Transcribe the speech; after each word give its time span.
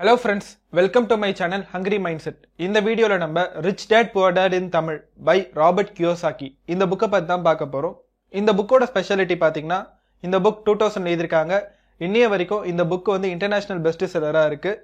Hello 0.00 0.12
friends 0.20 0.48
welcome 0.76 1.04
to 1.10 1.16
my 1.22 1.28
channel 1.38 1.64
hungry 1.72 1.98
mindset 2.24 2.40
இந்த 2.66 2.78
வீடியோவில் 2.86 3.20
நம்ம 3.22 3.42
rich 3.66 3.84
dad 3.90 4.08
poor 4.14 4.32
dad 4.38 4.54
in 4.58 4.66
Tamil 4.76 4.96
by 5.26 5.36
Robert 5.60 5.92
Kiyosaki 5.98 6.48
இந்த 6.72 6.84
புக்கை 6.90 7.08
பற்றி 7.12 7.26
தான் 7.28 7.44
பார்க்க 7.46 7.68
போகிறோம் 7.74 7.94
இந்த 8.34 8.52
புக்கோட 8.58 8.86
ஸ்பெஷாலிட்டி 8.90 9.36
பார்த்தீங்கன்னா 9.42 9.78
இந்த 10.24 10.38
புக் 10.46 10.64
டூ 10.66 10.72
தௌசண்ட் 10.80 11.08
எழுதியிருக்காங்க. 11.10 11.54
இன்னைய 12.00 12.28
வரைக்கும் 12.32 12.64
இந்த 12.70 12.84
புக் 12.92 13.10
வந்து 13.14 13.28
இன்டர்நேஷ்னல் 13.34 13.82
பெஸ்ட் 13.84 14.04
செல்லராக 14.14 14.50
இருக்குது 14.50 14.80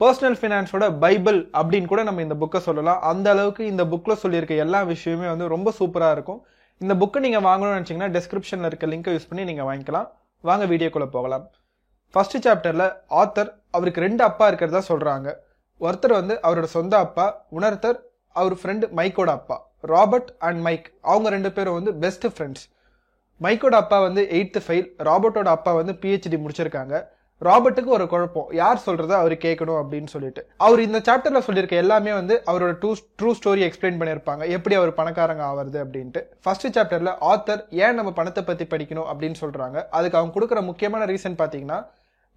பர்சனல் 0.00 0.38
ஃபினான்ஸோட 0.42 0.88
பைபிள் 1.04 1.40
அப்படின்னு 1.60 1.90
கூட 1.92 2.04
நம்ம 2.08 2.24
இந்த 2.26 2.38
புக்கை 2.44 2.62
சொல்லலாம். 2.68 3.02
அந்த 3.10 3.28
அளவுக்கு 3.34 3.64
இந்த 3.72 3.86
புக்கில் 3.92 4.20
சொல்லியிருக்க 4.22 4.56
எல்லா 4.66 4.80
விஷயமே 4.92 5.28
வந்து 5.32 5.48
ரொம்ப 5.54 5.74
சூப்பராக 5.80 6.16
இருக்கும். 6.18 6.40
இந்த 6.80 6.96
புக்கை 7.02 7.22
நீங்கள் 7.26 7.46
வாங்கணும்னு 7.48 7.76
நினச்சிங்கன்னா 7.78 8.10
டிஸ்கிரிப்ஷனில் 8.16 8.70
இருக்க 8.70 8.92
லிங்க்கை 8.94 9.14
யூஸ் 9.16 9.28
பண்ணி 9.32 9.44
நீங்கள் 9.50 9.68
வாங்கிக்கலாம். 9.70 10.08
வாங்க 10.44 10.64
வீடியோக்குள்ளே 10.72 11.10
போகலாம். 11.18 11.46
ஃபர்ஸ்ட் 12.14 12.36
சாப்டரில் 12.46 12.88
ஆத்தர் 13.22 13.50
அவருக்கு 13.76 14.04
ரெண்டு 14.06 14.22
அப்பா 14.28 14.46
இருக்கிறதா 14.50 14.82
சொல்கிறாங்க 14.90 15.28
ஒருத்தர் 15.80 16.18
வந்து 16.20 16.34
அவரோட 16.46 16.66
சொந்த 16.74 16.94
அப்பா 17.06 17.26
உணர்த்தர் 17.58 17.98
அவர் 18.40 18.54
ஃப்ரெண்டு 18.60 18.84
மைக்கோட 18.98 19.30
அப்பா. 19.38 19.56
ராபர்ட் 19.92 20.30
அண்ட் 20.46 20.60
மைக் 20.66 20.86
அவங்க 21.12 21.28
ரெண்டு 21.34 21.50
பேரும் 21.56 21.76
வந்து 21.78 21.92
பெஸ்ட் 22.04 22.26
ஃப்ரெண்ட்ஸ் 22.34 22.64
மைக்கோட 23.40 23.74
அப்பா 23.82 23.98
வந்து 24.06 24.22
எயித்து 24.36 24.60
ஃபைல் 24.66 24.86
ராபர்ட்டோட 25.08 25.48
அப்பா 25.56 25.72
வந்து 25.80 25.94
பிஹெச்டி 26.02 26.38
முடிச்சிருக்காங்க. 26.44 26.94
ராபர்ட்டுக்கு 27.46 27.90
ஒரு 27.96 28.04
குழப்பம். 28.12 28.50
யார் 28.60 28.82
சொல்றத 28.86 29.12
அவர் 29.22 29.34
கேட்கணும் 29.44 29.78
அப்படின்னு 29.80 30.10
சொல்லிட்டு. 30.12 30.42
அவர் 30.66 30.80
இந்த 30.86 30.98
சாப்டர்ல 31.08 31.40
சொல்லியிருக்க 31.46 31.82
எல்லாமே 31.84 32.12
வந்து 32.18 32.34
அவரோட 32.50 32.72
டூ 32.82 32.90
ட்ரூ 33.18 33.30
ஸ்டோரி 33.38 33.62
எக்ஸ்பிளைன் 33.68 33.98
பண்ணியிருப்பாங்க. 34.00 34.44
எப்படி 34.56 34.74
அவர் 34.80 34.92
பணக்காரங்க 35.00 35.44
ஆவறது 35.50 35.78
அப்படின்ட்டு. 35.84 36.22
ஃபர்ஸ்ட் 36.44 36.66
சாப்டர்ல 36.76 37.12
ஆத்தர் 37.32 37.62
ஏன் 37.84 37.98
நம்ம 37.98 38.12
பணத்தை 38.20 38.44
பத்தி 38.50 38.66
படிக்கணும் 38.74 39.10
அப்படின்னு 39.12 39.40
சொல்றாங்க. 39.44 39.80
அதுக்கு 39.98 40.18
அவங்க 40.20 40.32
கொடுக்குற 40.36 40.62
முக்கியமான 40.70 41.10
ரீசன் 41.12 41.40
பாத்தீங்கன்னா 41.42 41.80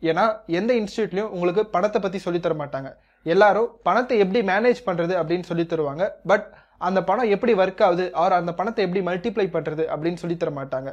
ஏன்னா 0.02 0.24
எந்த 0.60 0.72
இன்ஸ்டியூட்லையும் 0.82 1.32
உங்களுக்கு 1.36 1.64
பணத்தை 1.76 2.00
பற்றி 2.02 2.20
சொல்லித்தர 2.26 2.56
மாட்டாங்க. 2.62 2.90
எல்லாரும் 3.26 3.70
பணத்தை 3.88 4.18
எப்படி 4.24 4.42
மேனேஜ் 4.52 4.82
பண்ணுறது 4.88 5.14
அப்படின்னு 5.22 5.48
சொல்லி 5.52 5.66
தருவாங்க. 5.74 6.04
பட் 6.32 6.48
அந்த 6.88 7.00
பணம் 7.10 7.32
எப்படி 7.36 7.54
ஒர்க் 7.62 7.84
ஆகுது 7.88 8.06
ஆர் 8.24 8.40
அந்த 8.40 8.52
பணத்தை 8.60 8.82
எப்படி 8.86 9.02
மல்டிப்ளை 9.10 9.48
பண்ணுறது 9.56 9.84
அப்படின்னு 9.94 10.22
சொல்லி 10.24 10.38
தர 10.44 10.52
மாட்டாங்க. 10.60 10.90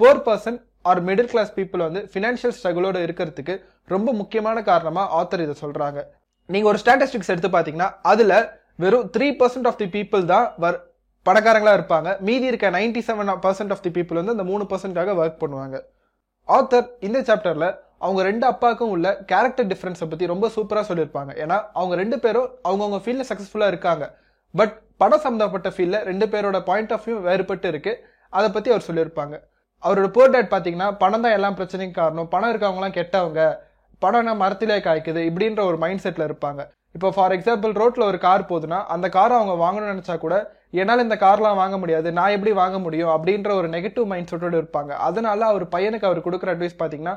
Poor 0.00 0.22
person 0.26 0.58
or 0.90 1.00
middle 1.08 1.30
class 1.32 1.52
people 1.58 1.86
வந்து 1.86 2.00
ஃபினான்ஷியல் 2.12 2.54
ஸ்ட்ரகிளோட 2.56 2.96
இருக்கிறதுக்கு 3.06 3.54
ரொம்ப 3.94 4.12
முக்கியமான 4.20 4.58
காரணமாக 4.70 5.14
ஆத்தர் 5.20 5.44
இதை 5.46 5.54
சொல்கிறாங்க 5.64 6.00
நீங்கள் 6.48 6.70
ஒரு 6.72 6.80
ஸ்டாட்டிஸ்டிக்ஸ் 6.82 7.32
எடுத்து 7.34 7.50
பார்த்தீங்கன்னா 7.54 7.88
அதில் 8.12 8.36
வெறும் 8.82 9.08
three 9.14 9.26
percent 9.40 9.68
of 9.70 9.80
the 9.80 9.88
people 9.96 10.22
தான் 10.34 10.46
வர் 10.64 10.78
பணக்காரங்களாக 11.26 11.78
இருப்பாங்க. 11.78 12.08
மீதி 12.26 12.46
இருக்க 12.50 12.66
ninety 12.76 13.00
seven 13.08 13.32
percent 13.46 13.72
of 13.74 13.82
the 13.86 13.90
people 13.96 14.20
வந்து 14.20 14.34
அந்த 14.36 14.46
மூணு 14.50 14.64
பர்சன்டாக 14.72 15.14
ஒர்க் 15.22 15.42
பண்ணுவாங்க. 15.42 15.76
ஆத்தர் 16.48 16.86
இந்த 17.06 17.18
சாப்டரில் 17.28 17.68
அவங்க 18.04 18.20
ரெண்டு 18.28 18.44
அப்பாவுக்கும் 18.50 18.92
உள்ள 18.94 19.08
கேரக்டர் 19.32 19.68
டிஃப்ரென்ஸை 19.72 20.06
பற்றி 20.10 20.26
ரொம்ப 20.32 20.46
சூப்பராக 20.56 20.84
சொல்லியிருப்பாங்க. 20.90 21.32
ஏன்னா 21.44 21.56
அவங்க 21.80 21.94
ரெண்டு 22.02 22.18
பேரும் 22.24 22.48
அவங்கவுங்க 22.68 23.00
ஃபீல்டில் 23.04 23.28
சக்ஸஸ்ஃபுல்லாக 23.30 23.72
இருக்காங்க. 23.74 24.06
பட் 24.54 24.74
பணம் 25.02 25.24
சம்மந்தப்பட்ட 25.24 25.68
ஃபீல்டில் 25.74 26.04
ரெண்டு 26.10 26.26
பேரோட 26.32 26.58
பாயிண்ட் 26.68 26.92
ஆஃப் 26.96 27.06
வியூ 27.08 27.16
வேறுபட்டு 27.28 27.68
இருக்குது 27.72 28.00
அதை 28.38 28.48
பற்றி 28.56 28.70
அவர் 28.74 28.86
சொல்லியிருப்பாங்க. 28.88 29.34
அவரோட 29.86 30.08
போர் 30.16 30.32
டேட் 30.34 30.52
பார்த்தீங்கன்னா 30.52 30.88
பணம் 31.02 31.24
தான் 31.24 31.34
எல்லா 31.38 31.48
பிரச்சனைக்கும் 31.58 31.98
காரணம். 32.00 32.28
பணம் 32.34 32.50
இருக்கவங்களாம் 32.52 32.96
கெட்டவங்க. 32.98 33.42
பணம்னா 34.04 34.32
மரத்திலே 34.42 34.78
காய்க்குது 34.86 35.20
இப்படின்ற 35.28 35.60
ஒரு 35.70 35.78
மைண்ட் 35.82 36.02
செட்டில் 36.04 36.26
இருப்பாங்க. 36.28 36.60
இப்போ 36.96 37.08
ஃபார் 37.16 37.34
எக்ஸாம்பிள் 37.36 37.72
ரோட்டில் 37.80 38.08
ஒரு 38.10 38.18
கார் 38.26 38.48
போகுதுன்னா 38.50 38.78
அந்த 38.94 39.06
காரை 39.16 39.34
அவங்க 39.38 39.54
வாங்கணும்னு 39.64 39.92
நினச்சா 39.94 40.14
கூட 40.24 40.36
என்னால் 40.80 41.02
இந்த 41.04 41.16
கார்லாம் 41.24 41.58
வாங்க 41.60 41.76
முடியாது. 41.82 42.08
நான் 42.18 42.34
எப்படி 42.36 42.52
வாங்க 42.60 42.78
முடியும்? 42.84 43.10
அப்படின்ற 43.16 43.50
ஒரு 43.60 43.68
நெகட்டிவ் 43.74 44.06
மைண்ட் 44.12 44.30
செட்டோட 44.30 44.54
இருப்பாங்க. 44.60 44.92
அதனால 45.08 45.46
அவர் 45.52 45.64
பையனுக்கு 45.74 46.08
அவர் 46.08 46.26
கொடுக்குற 46.26 46.52
அட்வைஸ் 46.54 46.78
பார்த்தீங்கன்னா 46.80 47.14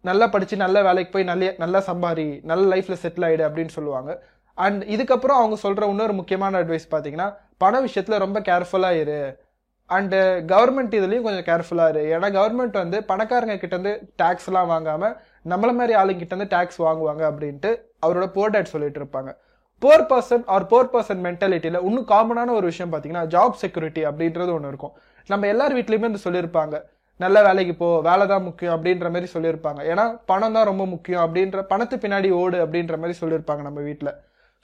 நல்லா 0.00 0.26
படித்து 0.26 0.56
நல்ல 0.56 0.82
வேலைக்கு 0.82 1.12
போய் 1.12 1.24
நல்ல 1.24 1.54
நல்லா 1.58 1.82
சம்பாரி 1.86 2.44
நல்ல 2.44 2.76
லைஃப்பில் 2.76 3.00
செட்டில் 3.02 3.26
ஆகிடு 3.28 3.44
அப்படின்னு 3.48 3.68
சொல்லுவாங்க. 3.68 4.24
அண்ட் 4.54 4.82
இதுக்கப்புறம் 4.84 5.40
அவங்க 5.40 5.56
சொல்கிற 5.56 5.86
இன்னொரு 5.86 6.12
முக்கியமான 6.12 6.60
அட்வைஸ் 6.62 6.88
பார்த்தீங்கன்னா 6.90 7.34
பண 7.58 7.80
விஷயத்தில் 7.80 8.22
ரொம்ப 8.24 8.40
கேர்ஃபுல்லாக 8.40 9.00
இரு. 9.00 9.46
அண்டு 9.90 10.18
கவர்மெண்ட் 10.52 10.94
இதுலேயும் 10.98 11.26
கொஞ்சம் 11.26 11.48
கேர்ஃபுல்லாக 11.50 11.88
இரு. 11.88 12.18
ஏன்னா 12.18 12.28
கவர்மெண்ட் 12.38 12.76
வந்து 12.82 12.98
பணக்காரங்க 13.10 13.54
கிட்டேருந்து 13.62 13.92
டேக்ஸ்லாம் 14.22 14.66
வாங்காமல் 14.66 15.14
நம்மள 15.44 15.72
மாதிரி 15.80 15.94
ஆளுங்க 16.00 16.48
டேக்ஸ் 16.54 16.80
வாங்குவாங்க 16.86 17.22
அப்படின்ட்டு 17.30 17.70
அவரோட 18.06 18.26
போர் 18.26 18.50
டேட் 18.50 18.72
சொல்லிட்டு 18.74 19.00
இருப்பாங்க. 19.02 19.30
Poor 19.78 20.06
person 20.10 20.44
or 20.46 20.66
poor 20.66 20.90
person 20.92 21.20
மென்டாலிட்டியில் 21.26 21.82
இன்னும் 21.88 22.06
காமனான 22.06 22.50
ஒரு 22.50 22.66
விஷயம் 22.66 22.92
பார்த்தீங்கன்னா 22.92 23.26
ஜாப் 23.34 23.58
செக்யூரிட்டி 23.62 24.04
அப்படின்றது 24.04 24.52
ஒன்று 24.52 24.68
இருக்கும். 24.68 24.94
நம்ம 25.26 25.46
எல்லார் 25.46 25.74
வீட்லேயுமே 25.74 26.08
வந்து 26.10 26.24
சொல்லியிருப்பாங்க. 26.24 26.76
நல்ல 27.24 27.36
வேலைக்கு 27.48 27.74
போ 27.82 27.88
வேலை 28.08 28.24
தான் 28.32 28.46
முக்கியம் 28.48 28.74
அப்படின்ற 28.76 29.06
மாதிரி 29.14 29.28
சொல்லியிருப்பாங்க. 29.34 29.80
ஏன்னா 29.92 30.04
பணம் 30.30 30.56
தான் 30.56 30.68
ரொம்ப 30.70 30.84
முக்கியம் 30.94 31.22
அப்படின்ற 31.26 31.60
பணத்து 31.72 31.96
பின்னாடி 32.04 32.28
ஓடு 32.40 32.58
அப்படின்ற 32.64 32.96
மாதிரி 33.02 33.16
சொல்லியிருப்பாங்க 33.22 33.62
நம்ம 33.68 33.80
வீட்டில் 33.88 34.12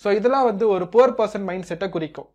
ஸோ 0.02 0.08
இதெல்லாம் 0.18 0.48
வந்து 0.50 0.64
ஒரு 0.74 0.84
புவர் 0.94 1.16
பர்சன் 1.18 1.46
மைண்ட் 1.48 1.68
செட்டை 1.70 1.88
குறிக்கும். 1.96 2.28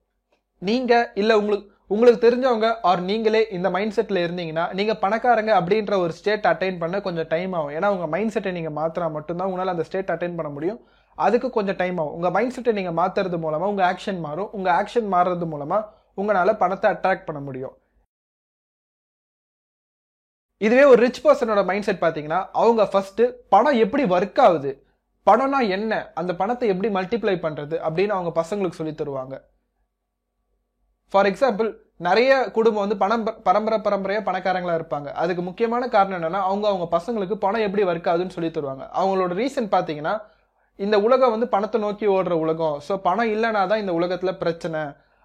நீங்கள் 0.62 1.08
இல்லை 1.22 1.36
உங்களுக்கு 1.42 1.68
உங்களுக்கு 1.94 2.20
தெரிஞ்சவங்க 2.26 2.68
ஆர் 2.90 3.02
நீங்களே 3.10 3.42
இந்த 3.58 3.68
மைண்ட் 3.76 3.96
செட்டில் 3.96 4.20
இருந்தீங்கன்னா 4.24 4.66
நீங்கள் 4.80 5.00
பணக்காரங்க 5.04 5.52
அப்படின்ற 5.60 5.94
ஒரு 6.04 6.14
ஸ்டேட் 6.18 6.46
அட்டைன் 6.52 6.78
பண்ண 6.82 6.98
கொஞ்சம் 7.08 7.30
டைம் 7.34 7.54
ஆகும். 7.60 7.74
ஏன்னா 7.78 7.88
உங்கள் 7.96 8.12
மைண்ட் 8.16 8.34
செட்டை 8.36 8.52
நீங்கள் 8.58 8.76
மாற்றினா 8.80 9.08
மட்டும்தான் 9.16 9.50
உங்களால் 9.52 9.74
அந்த 9.76 9.86
ஸ்டேட் 9.90 10.14
அட்டைன் 10.16 10.38
பண்ண 10.40 10.52
முடியும். 10.58 10.80
அதுக்கு 11.18 11.50
கொஞ்சம் 11.58 11.80
டைம் 11.82 11.98
ஆகும். 12.02 12.16
உங்கள் 12.18 12.34
மைண்ட் 12.38 12.56
செட்டை 12.58 12.74
நீங்கள் 12.80 12.98
மாற்றுறது 13.02 13.40
மூலமாக 13.46 13.72
உங்கள் 13.74 13.88
ஆக்ஷன் 13.92 14.22
மாறும். 14.28 14.52
உங்கள் 14.58 14.76
ஆக்ஷன் 14.82 15.10
மாறுறது 15.16 15.48
மூலமாக 15.54 15.88
உங்களால் 16.22 16.60
பணத்தை 16.64 16.90
அட்ராக்ட் 16.96 17.28
பண்ண 17.30 17.42
முடியும். 17.48 17.76
இதுவே 20.62 20.84
ஒரு 20.84 21.00
ரிச் 21.06 21.22
பர்சனோட 21.26 21.66
மைண்ட் 21.66 21.86
செட் 21.88 22.02
பார்த்தீங்கன்னா 22.02 22.40
அவங்க 22.52 22.86
ஃபர்ஸ்ட் 22.86 23.22
பணம் 23.54 23.78
எப்படி 23.84 24.04
ஒர்க் 24.16 24.42
ஆகுது? 24.46 24.72
பணம்னா 25.28 25.60
என்ன? 25.70 26.12
அந்த 26.14 26.36
பணத்தை 26.36 26.68
எப்படி 26.68 26.90
மல்டிப்ளை 26.96 27.36
பண்றது? 27.46 27.76
அப்படின்னு 27.88 28.16
அவங்க 28.18 28.32
பசங்களுக்கு 28.42 28.80
சொல்லி 28.80 28.94
தருவாங்க. 28.94 29.36
ஃபார் 31.14 31.26
எக்ஸாம்பிள் 31.26 31.70
நிறைய 32.08 32.32
குடும்பம் 32.58 32.84
வந்து 32.84 32.98
பணம் 32.98 33.24
பரம்பரை 33.44 33.78
பரம்பரையா 33.86 34.22
பணக்காரங்களா 34.28 34.76
இருப்பாங்க. 34.80 35.10
அதுக்கு 35.22 35.42
முக்கியமான 35.42 35.88
காரணம் 35.88 36.18
என்னன்னா 36.20 36.42
அவங்க 36.50 36.66
அவங்க 36.68 36.88
பசங்களுக்கு 36.98 37.36
பணம் 37.46 37.66
எப்படி 37.68 37.84
ஒர்க் 37.84 38.10
ஆகுதுன்னு 38.12 38.36
சொல்லி 38.38 38.50
தருவாங்க. 38.50 38.84
அவங்களோட 39.00 39.34
ரீசன் 39.42 39.72
பாத்தீங்கன்னா 39.76 40.14
இந்த 40.76 41.02
உலகம் 41.02 41.30
வந்து 41.30 41.48
பணத்தை 41.48 41.82
நோக்கி 41.82 42.08
ஓடுற 42.08 42.32
உலகம். 42.32 42.82
ஸோ 42.88 42.98
பணம் 43.08 43.32
இல்லைனா 43.36 43.62
தான் 43.68 43.82
இந்த 43.84 43.94
உலகத்துல 44.00 44.34
பிரச்சனை. 44.38 44.82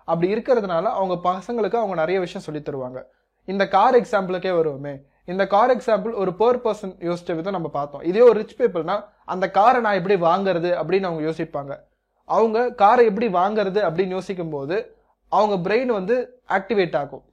அப்படி 0.08 0.34
இருக்கிறதுனால 0.34 0.84
அவங்க 1.00 1.14
பசங்களுக்கு 1.30 1.78
அவங்க 1.82 1.94
நிறைய 1.94 2.20
விஷயம் 2.20 2.46
சொல்லி 2.46 2.62
தருவாங்க. 2.62 3.00
இந்த 3.48 3.68
கார் 3.68 3.98
எக்ஸாம்பிளுக்கே 4.00 4.52
வருவோமே. 4.60 4.94
இந்த 5.24 5.46
கார் 5.46 5.76
எக்ஸாம்பிள் 5.76 6.14
ஒரு 6.14 6.34
போர் 6.34 6.62
பர்சன் 6.62 6.94
யோசிச்ச 7.00 7.34
விதம் 7.34 7.52
நம்ம 7.52 7.68
பார்த்தோம். 7.68 8.00
இதே 8.00 8.20
ஒரு 8.20 8.32
ரிச் 8.32 8.60
பீப்புள்னா 8.60 9.04
அந்த 9.24 9.50
காரை 9.50 9.80
நான் 9.80 9.94
எப்படி 9.94 10.14
வாங்குறது 10.14 10.70
அப்படின்னு 10.70 11.02
அவங்க 11.02 11.30
யோசிப்பாங்க. 11.30 11.78
அவங்க 12.24 12.70
காரை 12.70 13.06
எப்படி 13.06 13.28
வாங்குறது 13.28 13.80
அப்படின்னு 13.86 14.14
யோசிக்கும் 14.18 14.50
போது 14.50 14.96
அவங்க 15.28 15.56
பிரெயின் 15.68 15.86
வந்து 15.86 16.42
ஆக்டிவேட் 16.48 16.96
ஆகும். 16.96 17.24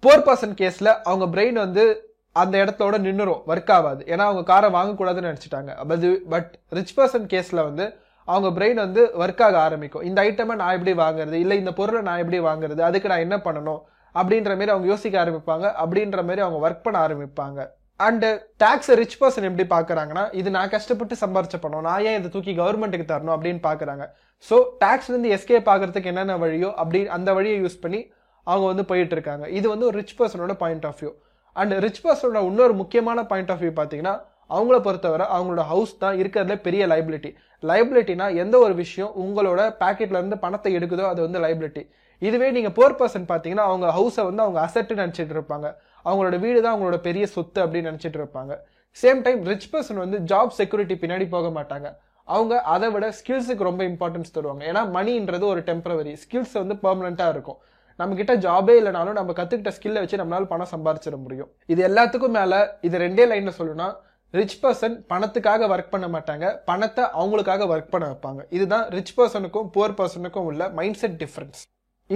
போர் 0.00 0.24
பர்சன் 0.24 0.54
கேஸில் 0.60 1.00
அவங்க 1.02 1.40
பிரெயின் 1.40 1.52
வந்து 1.52 2.14
அந்த 2.32 2.64
இடத்தோட 2.64 2.96
நின்றுரும் 3.04 3.42
ஒர்க் 3.46 3.70
ஆகாது. 3.70 4.04
ஏன்னா 4.08 4.18
அவங்க 4.18 4.42
காரை 4.42 4.70
வாங்கக்கூடாதுன்னு 4.70 5.30
நினச்சிட்டாங்க. 5.30 5.74
அது 5.74 6.22
பட் 6.28 6.58
ரிச் 6.68 6.98
பர்சன் 6.98 7.28
கேஸில் 7.32 7.64
வந்து 7.64 7.94
அவங்க 8.24 8.64
பிரெயின் 8.64 8.74
வந்து 8.74 9.06
ஒர்க் 9.06 9.42
ஆக 9.42 9.60
ஆரம்பிக்கும். 9.60 10.02
இந்த 10.02 10.22
ஐட்டமை 10.22 10.54
நான் 10.54 10.86
எப்படி 10.86 10.92
வாங்குறது? 10.92 11.32
இல்லை 11.32 11.58
இந்த 11.58 11.72
பொருளை 11.72 12.02
நான் 12.02 12.18
எப்படி 12.18 12.40
வாங்குறது? 12.40 12.80
அதுக்கு 12.80 13.08
நான் 13.08 13.18
என்ன 13.18 13.36
பண்ணணும்? 13.36 13.80
அப்படின்ற 14.20 14.52
மாதிரி 14.58 14.72
அவங்க 14.74 14.88
யோசிக்க 14.92 15.16
ஆரம்பிப்பாங்க. 15.24 15.66
அப்படின்ற 15.82 16.20
மாதிரி 16.28 16.42
அவங்க 16.46 16.58
ஒர்க் 16.66 16.84
பண்ண 16.86 16.98
ஆரம்பிப்பாங்க. 17.06 17.58
அண்டு 18.00 18.28
டாக்ஸ் 18.62 18.90
ரிச் 19.00 19.16
பர்சன் 19.20 19.46
எப்படி 19.48 19.64
பார்க்குறாங்கன்னா 19.72 20.24
இது 20.40 20.48
நான் 20.56 20.72
கஷ்டப்பட்டு 20.74 21.14
சம்பாரிச்ச 21.22 21.56
பணம் 21.62 21.86
நான் 21.88 22.04
ஏன் 22.08 22.18
இதை 22.18 22.28
தூக்கி 22.34 22.52
கவர்மெண்ட்டுக்கு 22.60 23.06
தரணும் 23.12 23.34
அப்படின்னு 23.36 23.60
பார்க்குறாங்க 23.68 24.04
ஸோ 24.48 24.56
டேக்ஸ்லேருந்து 24.82 25.32
எஸ்கேப் 25.36 25.70
ஆகிறதுக்கு 25.72 26.10
என்னென்ன 26.12 26.36
வழியோ 26.42 26.70
அப்படி 26.82 27.00
அந்த 27.16 27.32
வழியை 27.38 27.56
யூஸ் 27.64 27.82
பண்ணி 27.84 28.00
அவங்க 28.46 28.66
வந்து 28.72 28.84
போயிட்டு 28.90 29.14
இருக்காங்க. 29.16 29.44
இது 29.58 29.66
வந்து 29.72 29.86
ஒரு 29.88 29.96
rich 30.00 30.16
பர்சனோட 30.18 30.54
point 30.62 30.86
of 30.90 31.00
view 31.00 31.10
and 31.56 31.74
rich 31.84 32.02
பர்சனோட 32.04 32.40
இன்னொரு 32.50 32.74
முக்கியமான 32.82 33.24
பாயிண்ட் 33.32 33.50
ஆஃப் 33.54 33.62
வியூ 33.64 33.72
பார்த்தீங்கன்னா 33.80 34.14
அவங்கள 34.56 34.76
பொறுத்தவரை 34.86 35.24
அவங்களோட 35.36 35.62
ஹவுஸ் 35.72 35.98
தான் 36.02 36.18
இருக்கிறதுல 36.22 36.56
பெரிய 36.66 36.82
லைபிலிட்டி 36.92 37.30
லைபிலிட்டினா 37.62 38.26
எந்த 38.42 38.56
ஒரு 38.66 38.74
விஷயம் 38.82 39.12
உங்களோட 39.24 39.60
பேக்கெட்லேருந்து 39.80 40.38
பணத்தை 40.44 40.70
எடுக்குதோ 40.78 41.06
அது 41.12 41.20
வந்து 41.26 41.40
லைபிலிட்டி 41.46 41.82
இதுவே 42.26 42.50
நீங்கள் 42.56 42.74
போர் 42.78 42.96
பர்சன் 43.00 43.26
பார்த்தீங்கன்னா 43.30 43.66
அவங்க 43.70 43.86
ஹவுஸை 43.98 44.24
வந்து 44.28 44.42
அவங்க 44.44 44.60
அசட்டு 44.66 44.94
நினச்சிட்டு 45.02 45.34
இருப்பாங்க. 45.36 45.68
அவங்களோட 46.04 46.38
வீடு 46.44 46.58
தான் 46.62 46.74
அவங்களோட 46.74 46.98
பெரிய 47.06 47.26
சொத்து 47.26 47.66
அப்படின்னு 47.66 47.90
நினச்சிட்டு 47.90 48.20
இருப்பாங்க. 48.22 48.54
சேம் 49.02 49.20
டைம் 49.22 49.40
ரிச் 49.44 49.70
பர்சன் 49.74 50.02
வந்து 50.04 50.18
ஜாப் 50.32 50.52
செக்யூரிட்டி 50.58 50.94
பின்னாடி 50.94 51.28
போக 51.28 51.48
மாட்டாங்க. 51.60 51.88
அவங்க 52.24 52.54
அதை 52.74 52.90
விட 52.90 53.06
ஸ்கில்ஸுக்கு 53.18 53.68
ரொம்ப 53.68 53.82
இம்பார்ட்டன்ஸ் 53.84 54.34
தருவாங்க. 54.34 54.62
ஏன்னா 54.70 54.82
மணின்றது 54.96 55.44
ஒரு 55.52 55.60
டெம்பரவரி 55.60 56.14
ஸ்கில்ஸ் 56.24 56.54
வந்து 56.62 56.74
பெர்மனண்ட்டாக 56.84 57.34
இருக்கும். 57.36 57.58
நம்ம 58.00 58.14
கிட்ட 58.14 58.34
ஜாபே 58.36 58.74
இல்லைனாலும் 58.80 59.16
நம்ம 59.18 59.32
கத்துக்கிட்ட 59.38 59.70
ஸ்கில்லை 59.76 60.00
வச்சு 60.02 60.20
நம்மளால 60.22 60.44
பணம் 60.44 60.72
சம்பாரிச்சிட 60.74 61.16
முடியும். 61.22 61.50
இது 61.66 61.80
எல்லாத்துக்கும் 61.88 62.36
மேல 62.38 62.78
இது 62.80 62.98
ரெண்டே 62.98 63.24
லைன்ல 63.30 63.52
சொல்லணும்னா 63.58 63.88
ரிச் 64.30 64.58
பர்சன் 64.64 64.96
பணத்துக்காக 65.12 65.68
ஒர்க் 65.74 65.94
பண்ண 65.94 66.06
மாட்டாங்க. 66.18 66.46
பணத்தை 66.70 67.04
அவங்களுக்காக 67.20 67.66
ஒர்க் 67.74 67.90
பண்ண 67.94 68.06
வைப்பாங்க. 68.12 68.42
இதுதான் 68.58 68.86
ரிச் 68.96 69.16
பர்சனுக்கும் 69.18 69.68
புவர் 69.76 69.98
பர்சனுக்கும் 70.00 70.48
உள்ள 70.50 70.68
மைண்ட் 70.68 71.00
செட் 71.02 71.18
டிஃபரன்ஸ் 71.24 71.62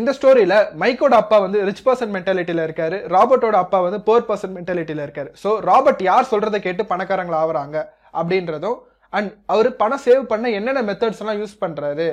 இந்த 0.01 0.11
ஸ்டோரியில 0.17 0.55
மைக்கோட 0.81 1.15
அப்பா 1.23 1.39
வந்து 1.45 1.59
ரிச் 1.69 1.83
பர்சன் 1.87 2.13
மென்டாலிட்டியில 2.17 2.63
இருக்காரு. 2.67 2.99
ராபர்ட்டோட 3.15 3.57
அப்பா 3.65 3.79
வந்து 3.87 3.99
போர் 4.09 4.27
பர்சன் 4.29 4.55
மென்டாலிட்டியில 4.59 5.05
இருக்காரு. 5.07 5.31
ஸோ 5.43 5.51
ராபர்ட் 5.69 6.03
யார் 6.11 6.31
சொல்றதை 6.31 6.59
கேட்டு 6.67 6.83
பணக்காரங்களா 6.93 7.41
ஆவறாங்க 7.45 7.77
அப்படின்றதும் 8.21 8.79
அண்ட் 9.13 9.31
அவர் 9.55 9.69
பணம் 9.83 10.03
சேவ் 10.05 10.23
பண்ண 10.31 10.51
என்னென்ன 10.59 10.83
மெத்தட்ஸ் 10.91 11.21
எல்லாம் 11.23 11.41
யூஸ் 11.41 11.57
பண்றாரு? 11.65 12.09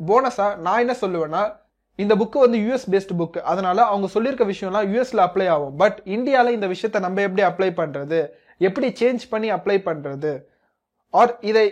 போனஸா 0.00 0.48
நான் 0.66 0.82
என்ன 0.84 0.96
சொல்லுவேன்னா 1.02 1.42
இந்த 1.98 2.12
புக்கு 2.20 2.38
வந்து 2.44 2.58
யூஎஸ் 2.64 2.86
பேஸ்ட் 2.92 3.16
புக் 3.18 3.38
அதனால 3.50 3.78
அவங்க 3.90 4.06
சொல்லியிருக்க 4.14 4.44
விஷயம்லாம் 4.52 4.88
யூஎஸ்ல 4.92 5.22
அப்ளை 5.26 5.46
ஆகும். 5.54 5.74
பட் 5.82 5.98
இந்தியால 6.16 6.52
இந்த 6.58 6.66
விஷயத்த 6.72 7.00
நம்ம 7.06 7.22
எப்படி 7.28 7.42
அப்ளை 7.50 7.70
பண்றது? 7.80 8.20
எப்படி 8.68 8.88
சேஞ்ச் 9.00 9.24
பண்ணி 9.32 9.48
அப்ளை 9.56 9.78
பண்றது? 9.88 10.32
ஆர் 11.14 11.32
இதை 11.50 11.66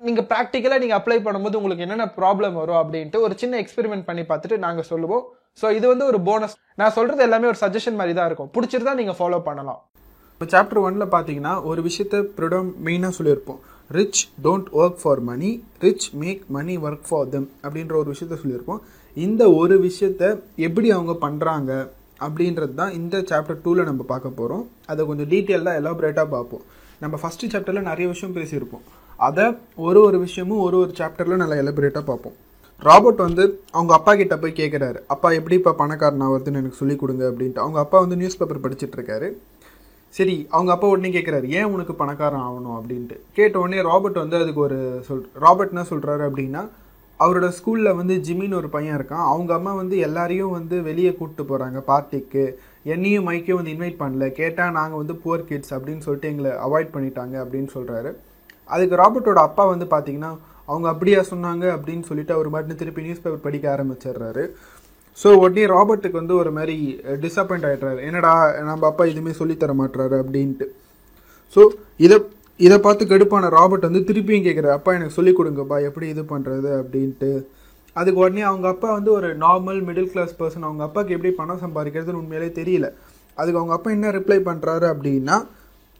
நீங்கள் 0.00 0.26
ப்ராக்டிக்கலாக 0.30 0.80
நீங்கள் 0.82 0.98
அப்ளை 0.98 1.16
பண்ணும்போது 1.26 1.58
உங்களுக்கு 1.58 1.84
என்னென்ன 1.84 2.06
ப்ராப்ளம் 2.16 2.56
வரும் 2.60 2.80
அப்படின்ட்டு 2.80 3.18
ஒரு 3.26 3.34
சின்ன 3.42 3.54
எக்ஸ்பெரிமெண்ட் 3.62 4.04
பண்ணி 4.08 4.22
பார்த்துட்டு 4.30 4.56
நாங்கள் 4.64 4.86
சொல்லுவோம். 4.90 5.22
ஸோ 5.60 5.66
இது 5.76 5.86
வந்து 5.92 6.06
ஒரு 6.10 6.18
போனஸ் 6.26 6.56
நான் 6.80 6.94
சொல்கிறது 6.96 7.22
எல்லாமே 7.26 7.46
ஒரு 7.52 7.58
சஜஷன் 7.62 7.96
மாதிரி 8.00 8.14
தான் 8.18 8.28
இருக்கும். 8.30 8.50
பிடிச்சிருந்தா 8.56 8.94
நீங்கள் 9.00 9.16
ஃபாலோ 9.20 9.38
பண்ணலாம். 9.48 9.80
இப்போ 10.34 10.46
சாப்டர் 10.54 10.80
ஒன்ல 10.86 11.04
பார்த்தீங்கன்னா 11.14 11.54
ஒரு 11.70 11.82
விஷயத்த 11.88 12.16
ப்ரிடம் 12.38 12.68
மெயினாக 12.86 13.16
சொல்லியிருப்போம். 13.18 13.60
Rich 13.96 14.22
don't 14.46 14.68
work 14.80 15.00
for 15.02 15.22
money 15.30 15.50
rich 15.84 16.06
make 16.22 16.42
money 16.56 16.76
work 16.86 17.06
for 17.08 17.30
them 17.34 17.48
அப்படின்ற 17.64 17.96
ஒரு 18.02 18.08
விஷயத்த 18.14 18.38
சொல்லியிருப்போம். 18.42 18.82
இந்த 19.16 19.42
ஒரு 19.60 19.76
விஷயத்த 19.88 20.22
எப்படி 20.68 20.90
அவங்க 20.96 21.14
பண்ணுறாங்க 21.24 21.72
அப்படின்றது 22.26 22.74
தான் 22.82 22.94
இந்த 23.00 23.16
சாப்டர் 23.30 23.62
டூவில் 23.64 23.88
நம்ம 23.90 24.04
பார்க்க 24.12 24.38
போகிறோம் 24.40 24.64
அதை 24.92 25.00
கொஞ்சம் 25.10 25.30
டீட்டெயிலாக 25.32 25.80
எலாபரேட்டாக 25.82 26.28
பார்ப்போம். 26.36 26.64
நம்ம 27.02 27.14
ஃபஸ்ட்டு 27.24 27.52
சாப்டரில் 27.54 27.88
நிறைய 27.90 28.06
விஷயம் 28.14 28.36
பேசியிருப்போம். 28.38 28.86
அதை 29.18 29.44
ஒரு 29.86 29.98
ஒரு 30.06 30.18
விஷயமும் 30.18 30.62
ஒரு 30.66 30.76
ஒரு 30.78 30.92
சாப்டரில் 30.98 31.40
நல்லா 31.42 31.56
எலாபரேட்டாக 31.62 32.04
பார்ப்போம். 32.08 32.36
ராபர்ட் 32.86 33.20
வந்து 33.26 33.44
அவங்க 33.76 33.92
அப்பா 33.94 34.12
கிட்ட 34.14 34.34
போய் 34.38 34.58
கேட்குறாரு 34.58 34.98
அப்பா 35.14 35.28
எப்படி 35.36 35.54
இப்போ 35.58 35.72
பணக்காரன் 35.82 36.24
ஆகிறதுன்னு 36.26 36.60
எனக்கு 36.62 36.80
சொல்லிக் 36.80 37.02
கொடுங்க 37.02 37.24
அப்படின்ட்டு. 37.30 37.62
அவங்க 37.64 37.78
அப்பா 37.84 37.98
வந்து 38.04 38.18
நியூஸ் 38.20 38.38
பேப்பர் 38.38 38.64
படிச்சுட்டு 38.64 38.98
இருக்காரு. 38.98 39.28
சரி 40.14 40.34
அவங்க 40.50 40.70
அப்பா 40.74 40.88
உடனே 40.88 41.10
கேட்குறாரு 41.14 41.46
ஏன் 41.58 41.72
உனக்கு 41.74 41.94
பணக்காரன் 42.02 42.44
ஆகணும் 42.48 42.76
அப்படின்ட்டு. 42.78 43.16
கேட்ட 43.38 43.56
உடனே 43.62 43.80
ராபர்ட் 43.88 44.22
வந்து 44.24 44.36
அதுக்கு 44.42 44.62
ஒரு 44.66 44.78
சொல் 45.08 45.24
ராபர்ட் 45.44 45.72
என்ன 45.74 45.86
சொல்கிறாரு 45.92 46.24
அப்படின்னா 46.28 46.62
அவரோட 47.20 47.48
ஸ்கூலில் 47.58 47.96
வந்து 48.00 48.14
ஜிம்மின்னு 48.26 48.60
ஒரு 48.60 48.68
பையன் 48.76 48.96
இருக்கான். 48.98 49.26
அவங்க 49.32 49.50
அம்மா 49.58 49.72
வந்து 49.82 49.98
எல்லாரையும் 50.06 50.54
வந்து 50.58 50.78
வெளியே 50.90 51.12
கூப்பிட்டு 51.18 51.44
போகிறாங்க 51.50 51.80
பார்ட்டிக்கு 51.90 52.44
என்னையும் 52.94 53.26
மைக்கையும் 53.28 53.60
வந்து 53.60 53.74
இன்வைட் 53.74 54.00
பண்ணல. 54.02 54.26
கேட்டால் 54.40 54.76
நாங்கள் 54.78 55.00
வந்து 55.02 55.14
புவர் 55.24 55.48
கிட்ஸ் 55.50 55.74
அப்படின்னு 55.76 56.04
சொல்லிட்டு 56.06 56.32
எங்களை 56.32 56.52
அவாய்ட் 56.66 56.94
பண்ணிட்டாங்க 56.96 57.36
அப்படின்னு 57.44 57.70
சொல்கிறாரு 57.76 58.12
அதுக்கு 58.74 59.00
ராபர்ட்டோட 59.02 59.40
அப்பா 59.48 59.64
வந்து 59.72 59.86
பார்த்தீங்கன்னா 59.94 60.30
அவங்க 60.70 60.86
அப்படியா 60.92 61.20
சொன்னாங்க? 61.32 61.64
அப்படின்னு 61.76 62.04
சொல்லிட்டு 62.08 62.32
அவர் 62.36 62.48
மட்டும் 62.54 62.78
திருப்பி 62.80 63.04
நியூஸ் 63.06 63.22
பேப்பர் 63.24 63.44
படிக்க 63.46 63.66
ஆரம்பிச்சிடுறாரு. 63.74 64.44
ஸோ 65.18 65.28
உடனே 65.42 65.66
ராபர்ட்டுக்கு 65.74 66.20
வந்து 66.20 66.34
ஒரு 66.40 66.50
மாதிரி 66.56 66.76
டிசப்பாயிண்ட் 67.24 67.66
ஆகிடுறாரு 67.68 68.00
என்னடா 68.08 68.32
நம்ம 68.70 68.86
அப்பா 68.90 69.04
எதுவுமே 69.12 69.32
சொல்லித்தர 69.40 69.74
மாட்டுறாரு 69.80 70.16
அப்படின்ட்டு. 70.22 70.66
ஸோ 71.56 71.62
இதை 72.06 72.16
இதை 72.60 72.76
பார்த்து 72.84 73.04
கடுப்பான 73.12 73.48
ராபர்ட் 73.56 73.86
வந்து 73.88 74.02
திருப்பியும் 74.08 74.44
கேட்குறாரு 74.46 74.76
அப்பா 74.78 74.92
எனக்கு 74.98 75.16
சொல்லிக் 75.16 75.38
கொடுங்கப்பா 75.38 75.78
எப்படி 75.88 76.06
இது 76.14 76.22
பண்ணுறது 76.32 76.70
அப்படின்ட்டு. 76.80 77.30
அதுக்கு 77.96 78.20
உடனே 78.22 78.42
அவங்க 78.50 78.66
அப்பா 78.74 78.88
வந்து 78.98 79.10
ஒரு 79.18 79.28
நார்மல் 79.44 79.80
மிடில் 79.88 80.10
கிளாஸ் 80.12 80.34
பர்சன் 80.40 80.66
அவங்க 80.68 80.82
அப்பாவுக்கு 80.86 81.14
எப்படி 81.16 81.32
பணம் 81.40 81.62
சம்பாதிக்கிறதுன்னு 81.64 82.22
உண்மையிலே 82.22 82.48
தெரியல. 82.60 82.88
அதுக்கு 83.38 83.60
அவங்க 83.60 83.74
அப்பா 83.76 83.90
என்ன 83.96 84.10
ரிப்ளை 84.18 84.38
பண்ணுறாரு 84.48 84.86
அப்படின்னா 84.92 85.36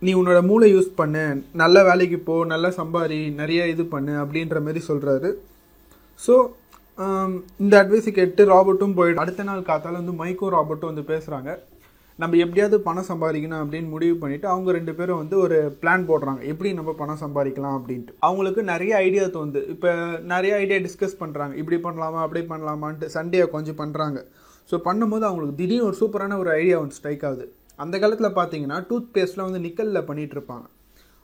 நீ 0.03 0.11
உன்னோட 0.21 0.39
மூளை 0.49 0.69
யூஸ் 0.73 0.91
பண்ணு 0.99 1.25
நல்ல 1.61 1.77
வேலைக்கு 1.89 2.19
போ 2.25 2.35
நல்லா 2.51 2.71
சம்பாரி 2.79 3.21
நிறைய 3.39 3.61
இது 3.75 3.85
பண்ணு 3.95 4.15
அப்படின்ற 4.23 4.61
மாதிரி 4.67 4.83
சொல்கிறாரு 4.89 5.31
ஸோ 6.21 6.35
um, 6.99 7.31
இந்த 7.63 7.75
அட்வைஸை 7.81 8.13
கேட்டு 8.19 8.43
ராபர்ட்டும் 8.53 8.95
போயிட்டு 8.99 9.23
அடுத்த 9.23 9.47
நாள் 9.49 9.69
காத்தால 9.71 9.99
வந்து 10.01 10.15
மைக்கும் 10.21 10.55
ராபர்ட்டும் 10.57 10.91
வந்து 10.93 11.05
பேசுகிறாங்க 11.11 11.51
நம்ம 12.19 12.37
எப்படியாவது 12.43 12.77
பணம் 12.87 13.09
சம்பாதிக்கணும் 13.09 13.63
அப்படின்னு 13.63 13.89
முடிவு 13.95 14.15
பண்ணிட்டு 14.21 14.47
அவங்க 14.53 14.69
ரெண்டு 14.77 14.93
பேரும் 14.99 15.19
வந்து 15.23 15.37
ஒரு 15.45 15.57
பிளான் 15.81 16.07
போடுறாங்க. 16.11 16.41
எப்படி 16.53 16.71
நம்ம 16.79 16.93
பணம் 17.01 17.21
சம்பாதிக்கலாம் 17.25 17.77
அப்படின்ட்டு. 17.79 18.13
அவங்களுக்கு 18.27 18.63
நிறைய 18.73 18.93
ஐடியா 19.09 19.25
தோணுது. 19.35 19.63
இப்போ 19.75 19.91
நிறைய 20.33 20.53
ஐடியா 20.63 20.79
டிஸ்கஸ் 20.87 21.21
பண்ணுறாங்க 21.23 21.55
இப்படி 21.63 21.79
பண்ணலாமா 21.87 22.23
அப்படி 22.27 22.43
பண்ணலாமான்ட்டு 22.53 23.13
சண்டே 23.17 23.45
கொஞ்சம் 23.57 23.79
பண்ணுறாங்க 23.83 24.21
ஸோ 24.71 24.79
பண்ணும்போது 24.89 25.27
அவங்களுக்கு 25.29 25.59
திடீர்னு 25.61 25.89
ஒரு 25.91 25.99
சூப்பரான 26.03 26.39
ஒரு 26.45 26.51
ஐடியா 26.61 26.79
வந்து 26.83 26.99
ஸ்ட்ரைக் 27.01 27.27
ஆகுது. 27.29 27.47
அந்த 27.79 27.95
காலத்தில் 28.03 28.37
பார்த்தீங்கன்னா 28.39 28.79
டூத் 28.89 29.13
பேஸ்ட்லாம் 29.17 29.49
வந்து 29.49 29.63
நிக்கலில் 29.67 30.07
பண்ணிகிட்டு 30.09 30.37
இருப்பாங்க 30.39 30.67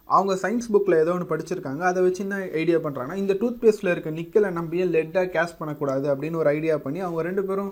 அவங்க 0.09 0.33
சயின்ஸ் 0.43 0.71
புக்கில் 0.73 1.01
ஏதோ 1.03 1.13
ஒன்று 1.17 1.29
படிச்சிருக்காங்க. 1.31 1.83
அதை 1.91 2.01
வச்சு 2.07 2.21
என்ன 2.25 2.39
ஐடியா 2.63 2.79
பண்ணுறாங்கன்னா 2.85 3.21
இந்த 3.21 3.35
டூத் 3.41 3.61
பேஸ்ட்டில் 3.63 3.93
இருக்க 3.93 4.11
நிக்கலை 4.19 4.49
நம்ம 4.57 4.77
ஏன் 4.83 4.93
லெட்டாக 4.97 5.31
கேஷ் 5.37 5.59
பண்ணக்கூடாது 5.61 6.07
அப்படின்னு 6.15 6.41
ஒரு 6.43 6.51
ஐடியா 6.57 6.75
பண்ணி 6.87 7.01
அவங்க 7.07 7.23
ரெண்டு 7.29 7.43
பேரும் 7.49 7.71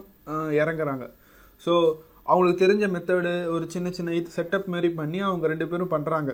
இறங்குறாங்க. 0.60 1.06
ஸோ 1.64 1.72
அவங்களுக்கு 2.30 2.62
தெரிஞ்ச 2.64 2.84
மெத்தடு 2.94 3.32
ஒரு 3.54 3.64
சின்ன 3.74 3.90
சின்ன 3.98 4.14
இது 4.18 4.30
செட்டப் 4.38 4.68
மாரி 4.74 4.90
பண்ணி 5.00 5.18
அவங்க 5.28 5.46
ரெண்டு 5.52 5.66
பேரும் 5.70 5.92
பண்ணுறாங்க 5.94 6.30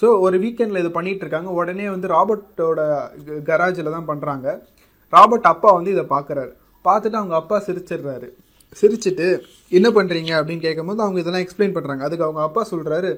ஸோ 0.00 0.06
ஒரு 0.26 0.36
வீக்கெண்டில் 0.44 0.82
இது 0.82 0.90
பண்ணிகிட்டு 0.96 1.24
இருக்காங்க 1.24 1.50
உடனே 1.58 1.86
வந்து 1.94 2.08
ராபர்ட்டோட 2.14 2.80
கராஜில் 3.50 3.94
தான் 3.96 4.08
பண்ணுறாங்க 4.10 4.46
ராபர்ட் 5.12 5.52
அப்பா 5.52 5.70
வந்து 5.78 5.90
இதை 5.96 6.04
பார்க்குறாரு 6.14 6.52
பார்த்துட்டு 6.84 7.20
அவங்க 7.20 7.34
அப்பா 7.40 7.56
சிரிச்சிடுறாரு. 7.66 8.28
சிரிச்சிட்டு 8.80 9.28
என்ன 9.78 9.88
பண்ணுறீங்க 9.98 10.32
அப்படின்னு 10.38 10.66
கேட்கும்போது 10.66 11.04
அவங்க 11.04 11.18
இதெல்லாம் 11.22 11.44
எக்ஸ்பிளைன் 11.44 11.74
பண்ணுறாங்க 11.76 12.04
அதுக்கு 12.08 12.26
அவங்க 12.26 12.42
அப்பா 12.48 12.62
சொல்கிறாரு 12.72 13.12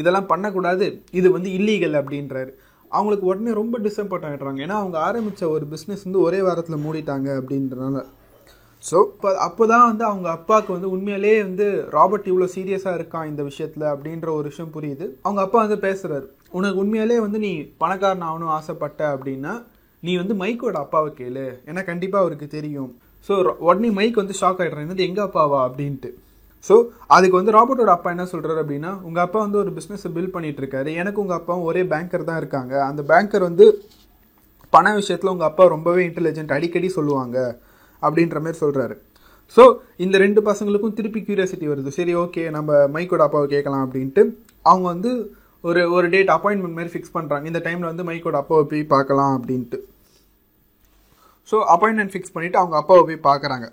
இதெல்லாம் 0.00 0.30
பண்ணக்கூடாது. 0.32 0.86
இது 1.18 1.28
வந்து 1.36 1.50
இல்லீகல் 1.58 1.98
அப்படின்றாரு. 2.00 2.50
அவங்களுக்கு 2.90 3.26
உடனே 3.30 3.52
ரொம்ப 3.60 3.76
டிசப்பாயிண்ட் 3.86 4.26
ஆகிடுறாங்க 4.28 4.60
ஏன்னா 4.66 4.76
அவங்க 4.82 4.96
ஆரம்பித்த 5.08 5.48
ஒரு 5.54 5.64
பிஸ்னஸ் 5.72 6.04
வந்து 6.06 6.20
ஒரே 6.26 6.40
வாரத்தில் 6.46 6.82
மூடிட்டாங்க 6.84 7.28
அப்படின்றனால. 7.40 8.02
ஸோ 8.88 8.96
இப்போ 9.12 9.28
அப்போ 9.46 9.64
தான் 9.72 9.86
வந்து 9.90 10.04
அவங்க 10.08 10.28
அப்பாவுக்கு 10.36 10.70
வந்து 10.74 10.90
உண்மையிலே 10.94 11.32
வந்து 11.48 11.66
ராபர்ட் 11.96 12.28
இவ்வளோ 12.32 12.48
சீரியஸாக 12.54 12.98
இருக்கான் 12.98 13.28
இந்த 13.30 13.42
விஷயத்தில் 13.48 13.86
அப்படின்ற 13.92 14.28
ஒரு 14.38 14.46
விஷயம் 14.52 14.74
புரியுது. 14.76 15.06
அவங்க 15.26 15.40
அப்பா 15.46 15.58
வந்து 15.64 15.78
பேசுகிறாரு 15.86 16.26
உனக்கு 16.58 16.80
உண்மையிலே 16.82 17.16
வந்து 17.24 17.38
நீ 17.46 17.52
பணக்காரன் 17.82 18.26
ஆகணும் 18.28 18.54
ஆசைப்பட்ட 18.58 19.02
அப்படின்னா 19.14 19.54
நீ 20.02 20.12
வந்து 20.22 20.34
மைக்கோட 20.42 20.78
அப்பாவை 20.84 21.10
கேளு. 21.20 21.46
ஏன்னா 21.70 21.82
கண்டிப்பாக 21.90 22.22
அவருக்கு 22.24 22.48
தெரியும். 22.56 22.90
ஸோ 23.26 23.34
உடனே 23.68 23.90
மைக் 23.98 24.20
வந்து 24.22 24.36
ஷாக் 24.40 24.60
ஆகிடுறான் 24.62 24.84
என்னது 24.86 25.06
எங்கள் 25.08 25.26
அப்பாவா? 25.26 25.60
அப்படின்ட்டு. 25.68 26.10
ஸோ 26.68 26.74
அதுக்கு 27.14 27.36
வந்து 27.40 27.54
ராபர்ட்டோட 27.56 27.90
அப்பா 27.96 28.08
என்ன 28.14 28.24
சொல்கிறாரு 28.30 28.60
அப்படின்னா 28.62 28.92
உங்கள் 29.08 29.24
அப்பா 29.24 29.38
வந்து 29.46 29.58
ஒரு 29.62 29.70
பிஸ்னஸை 29.76 30.08
பில்ட் 30.14 30.34
பண்ணிட்டு 30.36 30.60
இருக்காரு 30.62 30.92
எனக்கு 31.02 31.22
உங்கள் 31.24 31.38
அப்பாவும் 31.40 31.66
ஒரே 31.70 31.82
பேங்கர் 31.92 32.28
தான் 32.30 32.40
இருக்காங்க. 32.42 32.74
அந்த 32.90 33.02
பேங்கர் 33.10 33.48
வந்து 33.48 33.66
பண 34.72 34.86
விஷயத்தில் 35.00 35.32
உங்கள் 35.34 35.48
அப்பா 35.50 35.64
ரொம்பவே 35.74 36.02
இன்டெலிஜென்ட் 36.08 36.56
அடிக்கடி 36.56 36.88
சொல்லுவாங்க 36.96 37.36
அப்படின்ற 38.02 38.38
மாதிரி 38.44 38.60
சொல்கிறாரு 38.64 38.96
ஸோ 39.56 39.62
இந்த 40.04 40.16
ரெண்டு 40.22 40.40
பசங்களுக்கும் 40.48 40.96
திருப்பி 40.96 41.20
கியூரியாசிட்டி 41.26 41.66
வருது. 41.72 41.90
சரி 41.98 42.12
ஓகே 42.22 42.42
நம்ம 42.56 42.80
மைக்கோட 42.94 43.22
அப்பாவை 43.26 43.46
கேட்கலாம் 43.54 43.84
அப்படின்ட்டு. 43.86 44.22
அவங்க 44.70 44.86
வந்து 44.94 45.10
ஒரு 45.64 45.82
ஒரு 45.96 46.06
டேட் 46.14 46.32
அப்பாயின்மெண்ட் 46.34 46.76
மாதிரி 46.78 46.92
ஃபிக்ஸ் 46.94 47.14
பண்ணுறாங்க 47.14 47.46
இந்த 47.52 47.60
டைமில் 47.66 47.90
வந்து 47.90 48.06
மைக்கோட 48.08 48.36
அப்பாவை 48.42 48.64
போய் 48.72 48.82
பார்க்கலாம் 48.94 49.32
அப்படின்ட்டு. 49.38 49.78
ஸோ 51.50 51.56
அப்பாயின்மெண்ட் 51.74 52.12
ஃபிக்ஸ் 52.14 52.34
பண்ணிவிட்டு 52.34 52.60
அவங்க 52.62 52.76
அப்பாவை 52.82 53.02
போய் 53.08 53.26
பார்க்குறாங்க. 53.30 53.66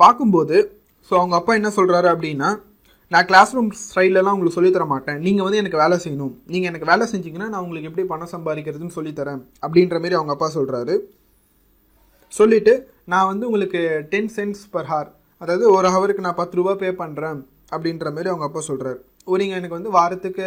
பார்க்கும்போது 0.00 0.56
ஸோ 1.08 1.12
அவங்க 1.20 1.34
அப்பா 1.38 1.52
என்ன 1.60 1.70
சொல்கிறாரு 1.78 2.08
அப்படின்னா 2.14 2.50
நான் 3.12 3.26
கிளாஸ் 3.30 3.52
ரூம் 3.56 3.70
ஸ்டைலெலாம் 3.84 4.34
உங்களுக்கு 4.36 4.56
சொல்லித்தர 4.58 4.84
மாட்டேன். 4.92 5.16
நீங்கள் 5.26 5.46
வந்து 5.46 5.60
எனக்கு 5.60 5.78
வேலை 5.82 5.96
செய்யணும். 6.04 6.34
நீங்கள் 6.52 6.70
எனக்கு 6.70 6.90
வேலை 6.90 7.04
செஞ்சிங்கன்னா 7.12 7.48
நான் 7.52 7.62
உங்களுக்கு 7.64 7.88
எப்படி 7.90 8.04
பணம் 8.12 8.32
சம்பாதிக்கிறதுன்னு 8.34 8.96
சொல்லித்தரேன் 8.98 9.40
அப்படின்ற 9.64 9.96
மாதிரி 10.02 10.18
அவங்க 10.18 10.34
அப்பா 10.36 10.48
சொல்கிறாரு 10.58 10.94
சொல்லிவிட்டு 12.32 12.74
நான் 13.12 13.28
வந்து 13.30 13.46
உங்களுக்கு 13.48 13.80
டென் 14.12 14.30
சென்ட்ஸ் 14.36 14.64
பர் 14.74 14.88
ஹார் 14.90 15.08
அதாவது 15.42 15.64
ஒரு 15.76 15.88
ஹவருக்கு 15.94 16.26
நான் 16.26 16.38
பத்து 16.40 16.56
ரூபா 16.58 16.72
பே 16.82 16.90
பண்ணுறேன் 17.02 17.40
அப்படின்ற 17.74 18.08
மாதிரி 18.16 18.30
அவங்க 18.32 18.46
அப்பா 18.48 18.62
சொல்கிறாரு 18.70 18.98
நீங்கள் 19.40 19.58
எனக்கு 19.60 19.78
வந்து 19.78 19.90
வாரத்துக்கு 19.96 20.46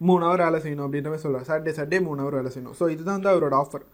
மூணு 0.00 0.22
ஹவர் 0.26 0.44
வேலை 0.46 0.58
செய்யணும். 0.64 0.86
அப்படின்ற 0.86 1.08
மாதிரி 1.12 1.24
சொல்கிறார் 1.24 1.48
சாட்டர்டே 1.48 1.72
சாட்டர்டே 1.78 2.00
மூணு 2.08 2.20
ஹவர் 2.22 2.38
வேலை 2.38 2.50
செய்யணும். 2.54 2.76
ஸோ 2.80 2.84
இதுதான் 2.94 3.18
வந்து 3.18 3.32
அவரோட 3.32 3.56
ஆஃபர் 3.62 3.84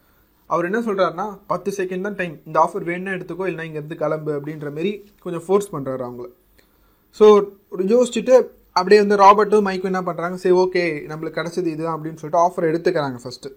அவர் 0.51 0.69
என்ன 0.69 0.81
சொல்கிறாருன்னா 0.89 1.27
பத்து 1.53 1.71
செகண்ட் 1.79 2.07
தான் 2.07 2.19
டைம் 2.21 2.35
இந்த 2.49 2.57
ஆஃபர் 2.65 2.87
வேணும்னா 2.91 3.15
எடுத்துக்கோ 3.17 3.47
இல்லைனா 3.51 3.67
இங்கேருந்து 3.69 3.99
கிளம்பு 4.03 4.33
அப்படின்ற 4.39 4.71
மாரி 4.77 4.93
கொஞ்சம் 5.25 5.45
ஃபோர்ஸ் 5.47 5.73
பண்ணுறாரு 5.75 6.03
அவங்கள. 6.09 6.29
ஸோ 7.19 7.27
யோசிச்சுட்டு 7.95 8.35
அப்படியே 8.79 9.01
வந்து 9.03 9.17
ராபர்ட்டும் 9.25 9.67
மைக்கும் 9.69 9.91
என்ன 9.93 10.03
பண்ணுறாங்க 10.09 10.39
சரி 10.43 10.57
ஓகே 10.63 10.83
நம்மளுக்கு 11.11 11.39
கிடச்சது 11.41 11.69
இதுதான் 11.75 11.97
அப்படின்னு 11.97 12.21
சொல்லிட்டு 12.23 12.43
ஆஃபர் 12.47 12.69
எடுத்துக்கிறாங்க 12.71 13.19
ஃபஸ்ட்டு 13.25 13.53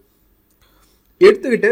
எடுத்துக்கிட்டு 1.22 1.72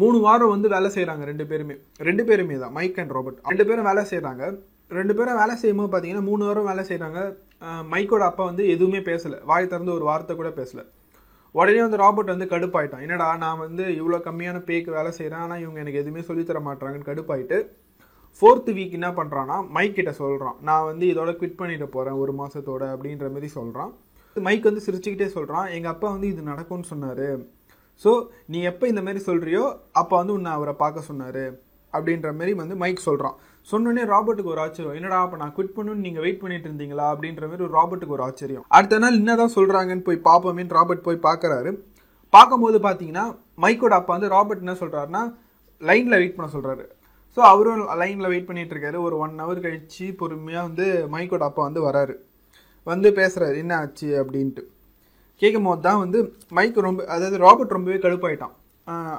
மூணு 0.00 0.18
வாரம் 0.24 0.52
வந்து 0.54 0.68
வேலை 0.74 0.88
செய்கிறாங்க 0.96 1.22
ரெண்டு 1.30 1.44
பேருமே. 1.50 1.74
ரெண்டு 2.08 2.22
பேருமே 2.28 2.56
தான் 2.62 2.74
மைக் 2.78 2.98
அண்ட் 3.02 3.14
ராபர்ட். 3.16 3.38
ரெண்டு 3.50 3.64
பேரும் 3.68 3.88
வேலை 3.90 4.02
செய்கிறாங்க 4.10 4.42
ரெண்டு 4.98 5.14
பேரும் 5.18 5.38
வேலை 5.42 5.54
செய்யும்போது 5.62 5.90
பார்த்தீங்கன்னா 5.92 6.26
மூணு 6.28 6.42
வாரம் 6.48 6.68
வேலை 6.70 6.82
செய்கிறாங்க 6.90 7.20
மைக்கோட 7.92 8.22
அப்பா 8.30 8.44
வந்து 8.50 8.64
எதுவுமே 8.74 9.00
பேசலை. 9.10 9.38
வாய் 9.50 9.70
திறந்து 9.72 9.96
ஒரு 9.96 10.04
வார்த்தை 10.10 10.34
கூட 10.40 10.50
பேசலை. 10.60 10.84
உடனே 11.54 11.80
வந்து 11.84 12.00
ராபர்ட் 12.02 12.32
வந்து 12.34 12.52
கடுப்பாயிட்டான். 12.52 13.04
என்னடா 13.06 13.26
நான் 13.44 13.62
வந்து 13.66 13.84
இவ்வளோ 14.00 14.18
கம்மியான 14.26 14.58
பேக்கு 14.68 14.90
வேலை 14.98 15.10
செய்கிறேன் 15.18 15.42
ஆனால் 15.44 15.60
இவங்க 15.64 15.78
எனக்கு 15.82 16.00
எதுவுமே 16.02 16.22
சொல்லித் 16.28 16.50
தர 16.50 16.60
மாட்டாங்கன்னு 16.68 17.08
கடுப்பாயிட்டு 17.10 17.58
ஃபோர்த்து 18.42 18.70
வீக் 18.78 18.96
என்ன 18.98 19.08
பண்ணுறான்னா 19.18 19.56
மைக் 19.76 19.96
கிட்ட 19.98 20.12
சொல்கிறான் 20.22 20.58
நான் 20.68 20.88
வந்து 20.88 21.04
இதோட 21.12 21.30
குவிட் 21.38 21.60
பண்ணிட்டு 21.60 21.86
போகிறேன் 21.94 22.18
ஒரு 22.22 22.32
மாதத்தோட 22.40 22.82
அப்படின்ற 22.94 23.28
மாதிரி 23.34 23.48
சொல்கிறான் 23.58 23.92
மைக் 24.36 24.68
வந்து 24.68 24.84
சிரிச்சுக்கிட்டே 24.86 25.28
சொல்கிறான் 25.36 25.66
எங்கள் 25.76 25.92
அப்பா 25.94 26.08
வந்து 26.14 26.28
இது 26.32 26.42
நடக்கும்னு 26.50 26.90
சொன்னார். 26.92 27.28
ஸோ 28.04 28.10
நீ 28.52 28.58
எப்போ 28.70 28.84
இந்த 28.92 29.02
மாதிரி 29.06 29.20
சொல்கிறியோ 29.28 29.64
அப்போ 30.00 30.14
வந்து 30.20 30.36
உன்னை 30.38 30.50
அவரை 30.58 30.74
பார்க்க 30.82 31.08
சொன்னார். 31.10 31.42
அப்படின்ற 31.92 32.30
மாதிரி 32.38 32.52
வந்து 32.62 32.74
மைக் 32.82 33.06
சொல்கிறான் 33.08 33.36
சொன்னோடனே 33.70 34.02
ராபர்ட்டுக்கு 34.12 34.52
ஒரு 34.54 34.60
ஆச்சரியம். 34.64 34.96
என்னடா 34.98 35.16
அப்போ 35.24 35.38
நான் 35.42 35.54
குவிட் 35.56 35.74
பண்ணணும்னு 35.76 36.04
நீங்கள் 36.06 36.24
வெயிட் 36.24 36.42
பண்ணிட்டு 36.42 36.68
இருந்தீங்களா? 36.70 37.06
அப்படின்ற 37.14 37.44
மாதிரி 37.50 37.66
ஒரு 37.68 37.74
ராபர்ட்டுக்கு 37.78 38.16
ஒரு 38.16 38.24
ஆச்சரியம். 38.26 38.64
அடுத்த 38.76 39.00
நாள் 39.04 39.18
என்னதான் 39.20 39.56
சொல்கிறாங்கன்னு 39.56 40.06
போய் 40.08 40.26
பார்ப்போமேன்னு 40.28 40.76
ராபர்ட் 40.78 41.06
போய் 41.08 41.26
பார்க்குறாரு 41.28 41.72
பார்க்கும்போது 42.36 42.78
பார்த்தீங்கன்னா 42.86 43.24
மைக்கோட 43.64 43.94
அப்பா 43.98 44.12
வந்து 44.16 44.30
ராபர்ட் 44.36 44.64
என்ன 44.64 44.76
சொல்றாருன்னா 44.80 45.22
லைன்ல 45.88 46.14
வெயிட் 46.20 46.36
பண்ண 46.38 46.48
சொல்றாரு. 46.54 46.84
ஸோ 47.36 47.40
அவரும் 47.50 47.82
லைனில் 48.00 48.30
வெயிட் 48.32 48.48
பண்ணிட்டு 48.48 48.74
இருக்காரு. 48.74 48.98
ஒரு 49.06 49.16
ஒன் 49.24 49.34
ஹவர் 49.42 49.62
கழிச்சு 49.66 50.06
பொறுமையாக 50.20 50.66
வந்து 50.68 50.86
மைக்கோட 51.14 51.44
அப்பா 51.48 51.62
வந்து 51.68 51.82
வராரு. 51.88 52.14
வந்து 52.90 53.08
பேசுகிறாரு 53.18 53.56
என்ன 53.62 53.74
ஆச்சு? 53.82 54.08
அப்படின்ட்டு. 54.22 54.62
கேட்கும் 55.42 55.66
போது 55.68 55.82
தான் 55.88 56.00
வந்து 56.04 56.18
மைக் 56.58 56.78
ரொம்ப 56.86 57.04
அதாவது 57.14 57.36
ராபர்ட் 57.44 57.74
ரொம்பவே 57.76 57.98
கடுப்பாயிட்டான். 58.04 58.54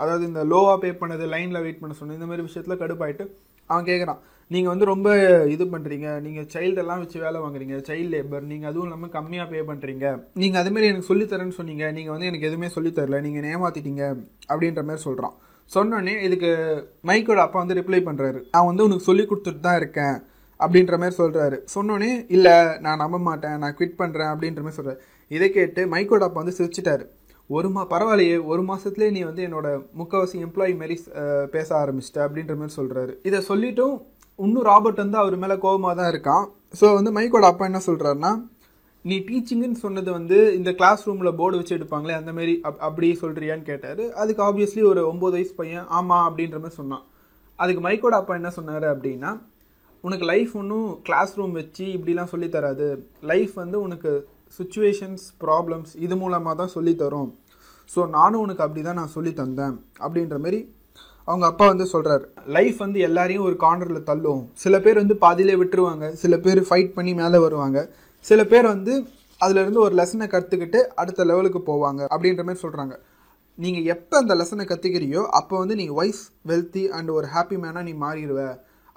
அதாவது 0.01 0.23
இந்த 0.29 0.41
லோவாக 0.51 0.77
பே 0.83 0.89
பண்ணது 1.01 1.25
லைனில் 1.33 1.63
வெயிட் 1.65 1.81
பண்ண 1.81 1.95
சொன்னது 1.99 2.19
இந்த 2.19 2.29
மாதிரி 2.31 2.45
விஷயத்தில் 2.47 2.81
கடுப்பாயிட்டு 2.81 3.25
அவன் 3.69 3.87
கேட்குறான் 3.89 4.19
நீங்கள் 4.53 4.71
வந்து 4.71 4.85
ரொம்ப 4.91 5.09
இது 5.53 5.63
பண்ணுறீங்க 5.73 6.07
நீங்கள் 6.25 6.45
சைல்டெல்லாம் 6.53 6.79
எல்லாம் 6.83 7.01
வச்சு 7.01 7.17
வேலை 7.23 7.39
வாங்குறீங்க. 7.41 7.75
சைல்ட் 7.87 8.11
லேபர் 8.13 8.45
நீங்கள் 8.51 8.69
அதுவும் 8.69 8.87
இல்லாமல் 8.87 9.11
கம்மியாக 9.15 9.45
பே 9.51 9.59
பண்ணுறீங்க 9.67 10.05
நீங்கள் 10.41 10.61
அதுமாரி 10.61 10.87
எனக்கு 10.91 11.09
சொல்லித்தரேன்னு 11.11 11.57
சொன்னீங்க. 11.57 11.85
நீங்கள் 11.97 12.13
வந்து 12.15 12.29
எனக்கு 12.29 12.47
எதுவுமே 12.49 12.69
சொல்லித் 12.75 13.01
நீங்கள் 13.03 13.25
நீங்க 13.27 13.53
ஏமாத்திட்டீங்க 13.57 14.03
அப்படின்ற 14.51 14.83
மாதிரி 14.87 15.03
சொல்கிறான் 15.07 15.35
சொன்னோடனே 15.71 16.15
இதுக்கு 16.27 16.51
மைக்கோட 17.09 17.39
அப்பா 17.45 17.57
வந்து 17.63 17.79
ரிப்ளை 17.79 18.01
பண்ணுறாரு 18.09 18.41
நான் 18.55 18.67
வந்து 18.71 18.85
உனக்கு 18.87 19.07
சொல்லி 19.09 19.25
கொடுத்துட்டு 19.31 19.63
தான் 19.67 19.79
இருக்கேன் 19.81 20.17
அப்படின்ற 20.59 20.95
மாதிரி 21.01 21.15
சொல்கிறாரு 21.21 21.57
சொன்னோடனே 21.75 22.11
இல்லை 22.35 22.55
நான் 22.85 23.01
நம்ப 23.03 23.17
மாட்டேன். 23.29 23.57
நான் 23.63 23.75
குவிட் 23.79 23.99
பண்ணுறேன் 24.01 24.31
அப்படின்ற 24.33 24.61
மாதிரி 24.65 24.77
சொல்றாரு. 24.79 24.99
இதை 25.31 25.47
கேட்டு 25.57 25.81
மைக்கோட 25.93 26.23
அப்பா 26.27 26.41
வந்து 26.43 26.59
சிரிச்சிட்டாரு. 26.59 27.05
ஒரு 27.57 27.67
மா 27.75 27.83
பரவாயில்லையே 27.91 28.37
ஒரு 28.51 28.63
மாதத்துலேயே 28.69 29.11
நீ 29.15 29.21
வந்து 29.27 29.43
என்னோட 29.47 29.67
முக்கவாசி 29.99 30.37
எம்ப்ளாயி 30.47 30.73
மாரி 30.81 30.95
பேச 31.55 31.69
ஆரம்பிச்சிட்ட 31.81 32.19
அப்படின்ற 32.25 32.55
மாதிரி 32.59 32.75
சொல்கிறாரு 32.79 33.13
இதை 33.29 33.39
சொல்லிட்டும் 33.47 33.95
இன்னும் 34.39 34.63
ராபர்ட் 34.63 34.95
வந்து 34.95 35.17
அவர் 35.17 35.35
மேலே 35.35 35.57
கோபமாக 35.57 35.93
தான் 35.95 36.11
இருக்கான். 36.13 36.45
ஸோ 36.79 36.93
வந்து 36.93 37.11
மைக்கோட 37.11 37.45
அப்பா 37.45 37.65
என்ன 37.65 37.81
சொல்கிறாருன்னா 37.85 38.31
நீ 39.05 39.17
டீச்சிங்குன்னு 39.19 39.79
சொன்னது 39.79 40.11
வந்து 40.11 40.37
இந்த 40.55 40.71
கிளாஸ் 40.71 41.05
ரூமில் 41.07 41.35
போர்டு 41.35 41.57
வச்சு 41.57 41.77
எடுப்பாங்களே 41.77 42.15
அந்த 42.15 42.31
மாதிரி 42.33 42.53
அப்- 42.63 42.79
அப்படி 42.79 43.17
சொல்கிறியான்னு 43.21 43.61
கேட்டார். 43.61 44.01
அதுக்கு 44.13 44.41
ஆப்வியஸ்லி 44.43 44.83
ஒரு 44.83 45.01
ஒம்பது 45.11 45.31
வயசு 45.31 45.53
பையன் 45.55 45.85
ஆமாம் 45.89 46.25
அப்படின்ற 46.27 46.57
மாதிரி 46.57 46.75
சொன்னான். 46.75 47.05
அதுக்கு 47.59 47.81
மைக்கோட 47.81 48.15
அப்பா 48.15 48.35
என்ன 48.35 48.49
சொன்னார் 48.49 48.87
அப்படின்னா 48.93 49.31
உனக்கு 50.03 50.25
லைஃப் 50.25 50.51
ஒன்றும் 50.55 51.01
கிளாஸ் 51.01 51.35
ரூம் 51.35 51.51
வச்சு 51.51 51.85
இப்படிலாம் 51.95 52.31
சொல்லித்தராது 52.33 52.85
லைஃப் 53.21 53.53
வந்து 53.55 53.81
உனக்கு 53.81 54.11
சுச்சுவேஷன்ஸ் 54.59 55.23
ப்ராப்ளம்ஸ் 55.41 55.91
இது 55.97 56.15
மூலமாக 56.15 56.55
தான் 56.55 56.73
சொல்லித்தரும் 56.75 57.29
ஸோ 57.89 58.09
நானும் 58.09 58.41
உனக்கு 58.41 58.63
அப்படி 58.63 58.81
தான் 58.81 58.95
நான் 58.95 59.15
சொல்லி 59.15 59.33
தந்தேன். 59.33 59.75
அப்படின்ற 59.99 60.37
மாதிரி 60.39 60.59
அவங்க 61.29 61.45
அப்பா 61.51 61.65
வந்து 61.71 61.85
சொல்கிறாரு 61.93 62.25
லைஃப் 62.55 62.77
வந்து 62.85 62.99
எல்லாரையும் 63.07 63.45
ஒரு 63.47 63.55
கார்னரில் 63.63 64.07
தள்ளும். 64.09 64.41
சில 64.63 64.75
பேர் 64.85 65.01
வந்து 65.01 65.15
பாதியிலே 65.25 65.55
விட்டுருவாங்க. 65.61 66.05
சில 66.21 66.37
பேர் 66.45 66.61
ஃபைட் 66.69 66.91
பண்ணி 66.97 67.13
மேலே 67.21 67.39
வருவாங்க. 67.45 67.79
சில 68.25 68.43
பேர் 68.51 68.67
வந்து 68.73 68.93
அதுலேருந்து 69.41 69.81
ஒரு 69.85 69.93
லெசனை 69.99 70.27
கற்றுக்கிட்டு 70.31 70.79
அடுத்த 71.01 71.25
லெவலுக்கு 71.29 71.59
போவாங்க 71.69 72.01
அப்படின்ற 72.13 72.43
மாதிரி 72.47 72.63
சொல்கிறாங்க 72.63 72.95
நீங்கள் 73.57 73.87
எப்போ 73.93 74.15
அந்த 74.21 74.33
லெசனை 74.39 74.63
கற்றுக்கிறியோ 74.67 75.21
அப்போ 75.39 75.55
வந்து 75.61 75.75
நீ 75.81 75.85
வைஸ் 75.99 76.23
வெல்த்தி 76.49 76.83
அண்ட் 76.97 77.09
ஒரு 77.17 77.27
ஹாப்பி 77.33 77.57
மேனாக 77.63 77.85
நீ 77.89 77.93
மாறிடுவ. 78.05 78.41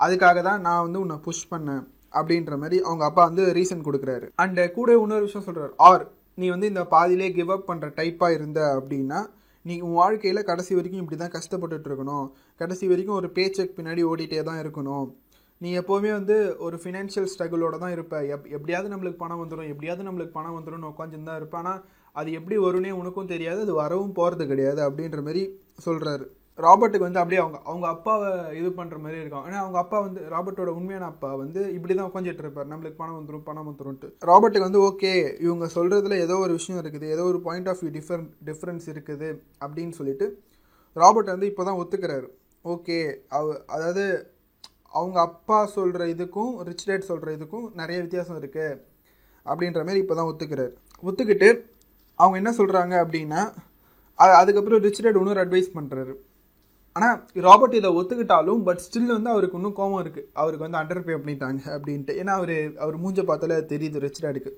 அதுக்காக 0.00 0.42
தான் 0.48 0.64
நான் 0.66 0.82
வந்து 0.86 1.00
உன்னை 1.04 1.16
புஷ் 1.26 1.46
பண்ணேன் 1.52 1.84
அப்படின்ற 2.18 2.56
மாதிரி 2.62 2.78
அவங்க 2.88 3.04
அப்பா 3.08 3.22
வந்து 3.28 3.44
ரீசன் 3.58 3.86
கொடுக்குறாரு. 3.86 4.26
அண்ட் 4.42 4.60
கூட 4.78 4.90
இன்னொரு 5.02 5.26
விஷயம் 5.28 5.46
சொல்கிறார் 5.48 5.72
ஆர் 5.90 6.04
நீ 6.40 6.48
வந்து 6.54 6.70
இந்த 6.72 6.82
பாதியிலே 6.96 7.30
கிவ் 7.38 7.54
அப் 7.56 7.68
பண்ணுற 7.70 7.88
டைப்பாக 8.00 8.36
இருந்த 8.38 8.60
அப்படின்னா 8.76 9.20
நீ 9.64 9.74
உன் 9.86 9.98
வாழ்க்கையில் 10.00 10.48
கடைசி 10.50 10.72
வரைக்கும் 10.76 11.02
இப்படி 11.02 11.18
தான் 11.18 11.34
கஷ்டப்பட்டுட்டு 11.36 11.88
இருக்கணும் 11.90 12.26
கடைசி 12.60 12.86
வரைக்கும் 12.92 13.18
ஒரு 13.20 13.28
பே 13.36 13.44
செக் 13.56 13.76
பின்னாடி 13.78 14.02
ஓடிட்டே 14.10 14.40
தான் 14.50 14.60
இருக்கணும். 14.62 15.06
நீ 15.60 15.70
எப்போவுமே 15.80 16.10
வந்து 16.18 16.36
ஒரு 16.66 16.76
ஃபினான்ஷியல் 16.82 17.28
ஸ்ட்ரகிளோட 17.32 17.74
தான் 17.82 17.92
இருப்ப. 17.96 18.14
எப் 18.34 18.46
எப்படியாவது 18.56 18.88
நம்மளுக்கு 18.92 19.20
பணம் 19.24 19.42
வந்துடும் 19.42 19.68
எப்படியாவது 19.72 20.06
நம்மளுக்கு 20.08 20.36
பணம் 20.38 20.56
வந்துடும் 20.56 20.88
உட்காந்துன்னு 20.92 21.28
தான் 21.30 21.40
இருப்பேன் 21.40 21.60
ஆனால் 21.62 21.82
அது 22.20 22.30
எப்படி 22.38 22.56
வரும்னே 22.64 22.92
உனக்கும் 23.00 23.32
தெரியாது. 23.34 23.60
அது 23.66 23.74
வரவும் 23.82 24.16
போகிறது 24.18 24.46
கிடையாது 24.52 24.80
அப்படின்ற 24.86 25.20
மாதிரி 25.28 25.42
சொல்கிறாரு 25.86 26.26
ராபர்ட்டுக்கு 26.58 27.06
வந்து 27.06 27.20
அப்படியே 27.20 27.40
அவங்க 27.42 27.58
அவங்க 27.70 27.86
அப்பாவை 27.94 28.30
இது 28.60 28.68
பண்ணுற 28.78 28.96
மாதிரி 29.04 29.20
இருக்கும் 29.20 29.44
ஆனால் 29.46 29.60
அவங்க 29.62 29.78
அப்பா 29.82 29.98
வந்து 30.06 30.20
ராபர்ட்டோட 30.32 30.70
உண்மையான 30.78 31.06
அப்பா 31.12 31.30
வந்து 31.42 31.60
இப்படி 31.76 31.92
தான் 31.94 32.08
உட்காந்துட்டு 32.10 32.44
இருப்பார். 32.44 32.68
நம்மளுக்கு 32.72 32.98
பணம் 33.02 33.18
வந்துடும் 33.18 33.46
பணம் 33.48 33.68
வந்துடும்ட்டு 33.68 34.08
ராபர்ட்டுக்கு 34.30 34.68
வந்து 34.68 34.82
ஓகே 34.88 35.12
இவங்க 35.46 35.66
சொல்கிறதுல 35.76 36.18
ஏதோ 36.26 36.36
ஒரு 36.44 36.54
விஷயம் 36.58 36.80
இருக்குது 36.82 37.06
ஏதோ 37.14 37.24
ஒரு 37.30 37.38
point 37.46 37.70
of 37.72 37.80
view 37.82 37.92
different 37.98 38.28
difference 38.48 38.86
இருக்குது 38.92 39.30
அப்படின்னு 39.64 39.94
சொல்லிட்டு 40.00 40.28
ராபர்ட் 40.96 41.32
வந்து 41.34 41.50
இப்போ 41.52 41.64
தான் 41.68 41.80
ஒத்துக்கிறாரு. 41.82 42.28
ஓகே 42.64 42.98
அவ 43.38 43.46
அதாவது 43.74 44.04
அவங்க 44.98 45.18
அப்பா 45.28 45.58
சொல்கிற 45.76 46.06
இதுக்கும் 46.14 46.52
ரிச் 46.68 46.86
டேட் 46.88 47.10
சொல்கிற 47.10 47.28
இதுக்கும் 47.36 47.66
நிறைய 47.80 47.98
வித்தியாசம் 48.04 48.38
இருக்குது 48.40 48.80
அப்படின்ற 49.46 49.80
மாதிரி 49.86 50.02
இப்போ 50.04 50.16
தான் 50.18 50.28
ஒத்துக்கிறாரு. 50.32 50.72
ஒத்துக்கிட்டு 51.02 51.48
அவங்க 52.18 52.36
என்ன 52.40 52.50
சொல்கிறாங்க 52.58 52.94
அப்படின்னா 53.04 53.40
அதுக்கப்புறம் 54.40 54.82
ரிச் 54.86 55.02
டேட் 55.04 55.18
இன்னொரு 55.20 55.42
அட்வைஸ் 55.44 55.70
பண்ணுறாரு 55.76 56.14
ஆனால் 56.96 57.16
ராபர்ட் 57.46 57.76
இதை 57.80 57.90
ஒத்துக்கிட்டாலும் 57.98 58.62
பட் 58.68 58.82
ஸ்டில் 58.86 59.14
வந்து 59.16 59.30
அவருக்கு 59.34 59.58
இன்னும் 59.60 59.76
கோவம் 59.80 60.02
இருக்குது 60.04 60.28
அவருக்கு 60.40 60.66
வந்து 60.66 60.80
அண்டர் 60.80 61.04
பே 61.06 61.14
பண்ணிட்டாங்க 61.22 61.60
அப்படின்ட்டு. 61.76 62.14
ஏன்னா 62.20 62.32
அவர் 62.40 62.54
அவர் 62.84 62.96
மூஞ்ச 63.04 63.24
பார்த்தாலே 63.30 63.58
தெரியுது 63.72 64.02
ரிச் 64.04 64.22
டேடுக்கு 64.24 64.52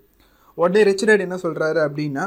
உடனே 0.58 0.82
ரிச் 0.88 1.06
டேட் 1.08 1.26
என்ன 1.26 1.38
சொல்கிறாரு 1.46 1.80
அப்படின்னா 1.86 2.24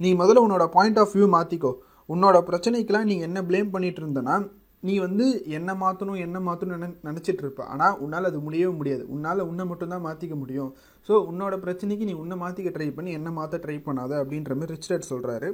நீ 0.00 0.10
முதல்ல 0.20 0.44
உன்னோட 0.46 0.64
பாயிண்ட் 0.76 1.00
ஆஃப் 1.02 1.14
வியூ 1.16 1.28
மாற்றிக்கோ 1.36 1.72
உன்னோட 2.14 2.36
பிரச்சனைக்கெலாம் 2.48 3.08
நீ 3.10 3.14
என்ன 3.26 3.38
ப்ளேம் 3.48 3.70
பண்ணிட்டு 3.74 4.00
இருந்தனா 4.02 4.36
நீ 4.82 4.94
வந்து 5.04 5.26
என்ன 5.58 5.70
மாற்றணும் 5.82 6.18
என்ன 6.24 6.38
மாற்றணும் 6.48 6.74
நினை 6.76 6.88
நினச்சிட்டு 7.06 7.42
இருப்ப. 7.44 7.62
ஆனால் 7.72 7.94
உன்னால் 8.04 8.28
அது 8.28 8.38
முடியவே 8.46 8.72
முடியாது. 8.80 9.02
உன்னால் 9.14 9.46
உன்னை 9.50 9.64
மட்டும்தான் 9.70 10.04
மாற்றிக்க 10.06 10.34
முடியும். 10.42 10.70
ஸோ 11.08 11.12
உன்னோட 11.30 11.54
பிரச்சனைக்கு 11.64 12.08
நீ 12.10 12.14
உன்னை 12.22 12.36
மாற்றிக்க 12.42 12.70
ட்ரை 12.76 12.88
பண்ணி 12.96 13.12
என்ன 13.18 13.30
மாற்ற 13.38 13.58
ட்ரை 13.64 13.76
பண்ணாத. 13.86 14.12
அப்படின்ற 14.22 14.54
மாதிரி 14.58 14.74
ரிச் 14.74 14.90
டேட் 14.92 15.10
சொல்கிறாரு 15.12 15.48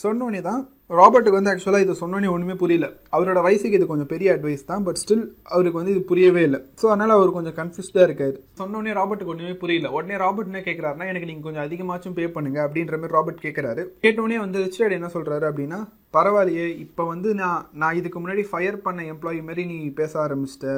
சொன்னோடனே 0.00 0.40
தான் 0.46 0.60
ராபர்ட்டுக்கு 0.98 1.38
வந்து 1.38 1.50
ஆக்சுவலாக 1.50 1.84
இது 1.84 1.94
சொன்னோடனே 2.00 2.28
ஒன்றுமே 2.34 2.54
புரியல. 2.62 2.86
அவரோட 3.14 3.38
வயசுக்கு 3.46 3.78
இது 3.78 3.86
கொஞ்சம் 3.90 4.08
பெரிய 4.12 4.28
அட்வைஸ் 4.34 4.64
தான் 4.70 4.84
பட் 4.86 4.98
ஸ்டில் 5.02 5.24
அவருக்கு 5.54 5.78
வந்து 5.80 5.92
இது 5.94 6.02
புரியவே 6.10 6.42
இல்லை. 6.48 6.60
ஸோ 6.80 6.86
அதனால் 6.92 7.14
அவர் 7.16 7.34
கொஞ்சம் 7.36 7.56
கன்ஃபியூஸ்டாக 7.58 8.06
இருக்காரு. 8.08 8.36
சொன்னோடனே 8.60 8.92
ராபர்ட்டுக்கு 8.98 9.32
ஒன்றுமே 9.34 9.54
புரியல. 9.62 9.90
உடனே 9.96 10.16
ராபர்ட் 10.24 10.50
என்ன 10.50 10.62
கேட்குறாருன்னா 10.68 11.08
எனக்கு 11.12 11.28
நீங்கள் 11.30 11.46
கொஞ்சம் 11.48 11.64
அதிகமாச்சும் 11.66 12.16
பே 12.18 12.26
பண்ணுங்க 12.36 12.60
அப்படின்ற 12.66 12.98
மாதிரி 13.02 13.16
ராபர்ட் 13.16 13.44
கேட்குறாரு 13.46 13.84
கேட்டோடனே 14.06 14.38
வந்து 14.44 14.64
ரிச்சர்ட் 14.64 14.96
என்ன 14.98 15.10
சொல்கிறாரு 15.16 15.46
அப்படின்னா 15.50 15.80
பரவாயில்லையே 16.18 16.66
இப்போ 16.84 17.04
வந்து 17.12 17.28
நான் 17.42 17.62
நான் 17.82 17.98
இதுக்கு 18.00 18.20
முன்னாடி 18.22 18.44
ஃபயர் 18.52 18.82
பண்ண 18.86 19.02
எம்ப்ளாயி 19.12 19.42
மாதிரி 19.50 19.64
நீ 19.72 19.78
பேச 20.00 20.12
ஆரம்பிச்சிட்ட. 20.24 20.70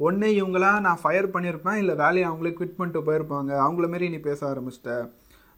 ஒன்றே 0.00 0.30
இவங்களாம் 0.40 0.78
நான் 0.86 1.02
ஃபயர் 1.02 1.32
பண்ணியிருப்பேன் 1.34 1.80
இல்லை 1.82 1.96
வேலையை 2.04 2.26
அவங்களே 2.30 2.54
குவிட் 2.58 2.78
பண்ணிட்டு 2.78 3.06
போயிருப்பாங்க. 3.08 3.50
அவங்கள 3.66 3.88
மாரி 3.94 4.08
நீ 4.14 4.20
பேச 4.30 4.40
ஆரம்பிச்சிட்ட. 4.52 4.92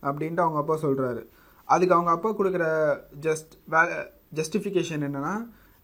அப்படின்ட்டு 0.08 0.44
அவங்க 0.44 0.58
அப்பா 0.62 0.76
சொல்கிறாரு 0.86 1.22
அதுக்கு 1.68 1.96
அவங்க 1.96 2.10
அப்பா 2.16 2.30
கொடுக்குற 2.38 2.64
ஜஸ்ட் 3.26 3.52
வே 3.74 3.82
ஜஸ்டிஃபிகேஷன் 4.38 5.04
என்னென்னா 5.08 5.34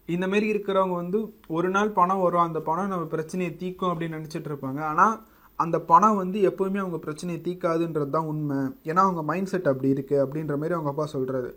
இந்த 0.09 0.25
மாரி 0.27 0.47
இருக்கிறவங்க 0.53 0.95
வந்து 1.01 1.19
ஒரு 1.55 1.69
நாள் 1.73 1.89
பணம் 1.97 2.23
வரும் 2.25 2.45
அந்த 2.45 2.59
பணம் 2.69 2.91
நம்ம 2.93 3.07
பிரச்சனையை 3.15 3.51
தீக்கும் 3.61 3.91
அப்படின்னு 3.91 4.17
நினச்சிட்டு 4.17 4.49
இருப்பாங்க. 4.51 4.79
ஆனால் 4.91 5.15
அந்த 5.59 5.77
பணம் 5.91 6.19
வந்து 6.21 6.39
எப்போவுமே 6.49 6.79
அவங்க 6.83 6.99
பிரச்சனையை 7.05 7.39
தீக்காதுன்றது 7.47 8.11
தான் 8.15 8.29
உண்மை. 8.31 8.59
ஏன்னா 8.89 9.01
அவங்க 9.07 9.21
மைண்ட் 9.31 9.51
செட் 9.51 9.69
அப்படி 9.71 9.89
இருக்குது 9.95 10.21
அப்படின்ற 10.25 10.55
மாதிரி 10.61 10.75
அவங்க 10.77 10.91
அப்பா 10.93 11.05
சொல்கிறாரு 11.15 11.49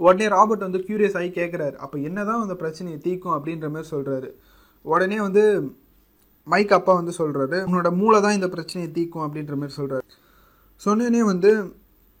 உடனே 0.00 0.26
ராபர்ட் 0.34 0.66
வந்து 0.66 0.80
கியூரியஸ் 0.86 1.16
ஆகி 1.20 1.30
கேட்குறாரு 1.38 1.76
அப்போ 1.84 1.96
என்னதான் 2.08 2.44
அந்த 2.44 2.54
பிரச்சனையை 2.62 2.98
தீக்கும் 3.06 3.36
அப்படின்ற 3.36 3.68
மாதிரி 3.74 3.88
சொல்கிறாரு 3.94 4.30
உடனே 4.84 5.18
வந்து 5.26 5.42
மைக் 6.46 6.74
அப்பா 6.78 6.92
வந்து 7.00 7.12
சொல்கிறாரு 7.18 7.58
உன்னோட 7.68 7.90
மூளை 8.00 8.18
தான் 8.24 8.36
இந்த 8.38 8.48
பிரச்சனையை 8.54 8.88
தீக்கும் 8.96 9.24
அப்படின்ற 9.26 9.56
மாதிரி 9.60 9.76
சொல்கிறாரு 9.80 10.06
சொன்னோடனே 10.80 11.22
வந்து 11.32 11.50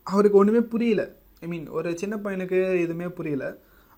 அவருக்கு 0.06 0.40
ஒன்றுமே 0.40 0.62
புரியல. 0.74 1.02
ஐ 1.42 1.48
மீன் 1.48 1.66
ஒரு 1.68 1.88
சின்ன 1.96 2.14
பையனுக்கு 2.16 2.58
எதுவுமே 2.82 3.06
புரியல. 3.06 3.44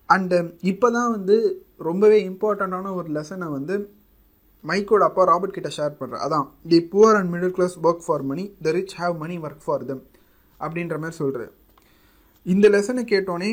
அண்டு 0.09 0.39
இப்போ 0.63 0.91
தான் 0.91 1.11
வந்து 1.11 1.37
ரொம்பவே 1.79 2.19
இம்பார்ட்டண்ட்டான 2.31 2.93
ஒரு 2.95 3.09
லெசனை 3.09 3.47
வந்து 3.49 3.75
மைக்கோட 4.65 5.03
அப்பா 5.03 5.23
ராபர்ட் 5.25 5.57
கிட்ட 5.57 5.71
ஷேர் 5.77 5.99
பண்ணுறேன் 5.99 6.23
அதான் 6.27 6.47
the 6.69 6.79
poor 6.93 7.17
and 7.17 7.31
middle 7.35 7.51
class 7.51 7.75
work 7.83 8.05
for 8.07 8.23
money 8.23 8.45
the 8.63 8.71
rich 8.71 8.97
have 9.01 9.15
money 9.19 9.37
work 9.39 9.65
for 9.65 9.85
them. 9.87 10.01
அப்படின்ற 10.61 10.97
மாதிரி 10.99 11.17
சொல்கிறேன் 11.17 11.53
இந்த 12.47 12.69
லெசனை 12.69 13.03
கேட்டோன்னே 13.05 13.51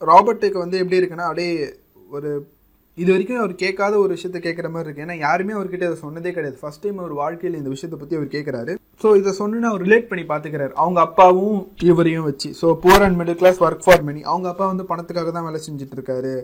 ராபர்ட்டுக்கு 0.00 0.58
வந்து 0.58 0.78
எப்படி 0.78 1.00
இருக்குன்னா 1.00 1.28
அப்படியே 1.28 1.52
ஒரு 2.08 2.30
இது 2.98 3.08
வரைக்கும் 3.12 3.40
அவர் 3.42 3.52
கேட்காத 3.62 3.94
ஒரு 4.02 4.10
விஷயத்த 4.16 4.38
கேட்குற 4.46 4.68
மாதிரி 4.72 4.86
இருக்கு. 4.86 5.04
ஏன்னா 5.04 5.14
யாருமே 5.26 5.52
அவர்கிட்ட 5.56 5.84
அதை 5.88 5.98
சொன்னதே 6.02 6.30
கிடையாது. 6.36 6.56
ஃபர்ஸ்ட் 6.62 6.82
டைம் 6.84 6.98
அவர் 7.02 7.14
வாழ்க்கையில் 7.20 7.58
இந்த 7.60 7.70
விஷயத்தை 7.74 7.98
பற்றி 8.00 8.16
அவர் 8.18 8.34
கேட்குறாரு. 8.34 8.72
ஸோ 9.02 9.10
இதை 9.20 9.30
சொன்னு 9.38 9.70
அவர் 9.70 9.84
ரிலேட் 9.86 10.10
பண்ணி 10.10 10.24
பார்த்துக்கிறாரு. 10.32 10.72
அவங்க 10.82 10.98
அப்பாவும் 11.06 11.60
இவரையும் 11.90 12.26
வச்சு. 12.28 12.48
So 12.60 12.66
poor 12.82 13.04
and 13.06 13.18
middle 13.20 13.38
class 13.42 13.60
work 13.66 13.86
for 13.86 14.04
money 14.08 14.20
அவங்க 14.32 14.48
அப்பா 14.52 14.66
வந்து 14.72 14.86
பணத்துக்காக 14.90 15.32
தான் 15.36 15.46
வேலை 15.48 15.60
செஞ்சுட்டு 15.68 15.96
இருக்காரு. 15.98 16.34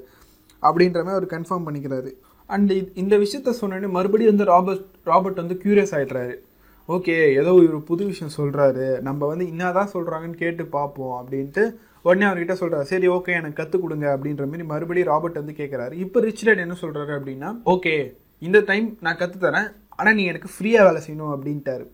அப்படின்ற 0.63 0.99
மாதிரி 1.05 1.19
அவர் 1.19 1.35
கன்ஃபார்ம் 1.37 1.67
பண்ணிக்கிறாரு. 1.69 2.13
அண்ட் 2.51 2.73
இந்த 3.03 3.15
விஷயத்த 3.25 3.55
சொன்னோடனே 3.61 3.91
மறுபடியும் 3.97 4.33
வந்து 4.33 4.47
ராபர்ட் 4.53 4.87
ராபர்ட் 5.11 5.43
வந்து 5.43 5.59
க்யூரியஸ் 5.65 5.95
ஆகிடுறாரு 5.99 6.37
ஓகே 6.89 7.17
ஏதோ 7.41 7.51
ஒரு 7.59 7.79
புது 7.89 8.03
விஷயம் 8.11 8.37
சொல்கிறாரு 8.39 8.87
நம்ம 9.09 9.21
வந்து 9.31 9.45
என்னதான் 9.53 9.91
சொல்கிறாங்கன்னு 9.95 10.39
கேட்டு 10.45 10.65
பார்ப்போம் 10.77 11.17
அப்படின்ட்டு 11.19 11.65
உடனே 12.07 12.27
அவர்கிட்ட 12.29 12.57
சொல்றாரு 12.63 12.89
சரி 12.93 13.09
ஓகே 13.17 13.37
எனக்கு 13.41 13.59
கற்றுக் 13.61 13.85
கொடுங்க 13.85 14.07
அப்படின்ற 14.15 14.45
மாதிரி 14.51 14.67
மறுபடியும் 14.73 15.11
ராபர்ட் 15.13 15.41
வந்து 15.43 15.59
கேட்குறாரு 15.61 15.95
இப்போ 16.05 16.21
ரிச்சர்ட் 16.29 16.65
என்ன 16.65 16.79
சொல்றாரு 16.85 17.13
அப்படின்னா 17.19 17.51
ஓகே 17.75 17.95
இந்த 18.43 18.59
டைம் 18.71 18.89
நான் 19.05 19.21
கற்று 19.21 19.39
தரேன் 19.45 19.69
ஆனால் 20.01 20.17
நீ 20.19 20.25
எனக்கு 20.33 20.49
ஃப்ரீயாக 20.55 20.87
வேலை 20.89 21.01
செய்யணும் 21.05 21.33
அப்படின்ட்டாரு. 21.35 21.85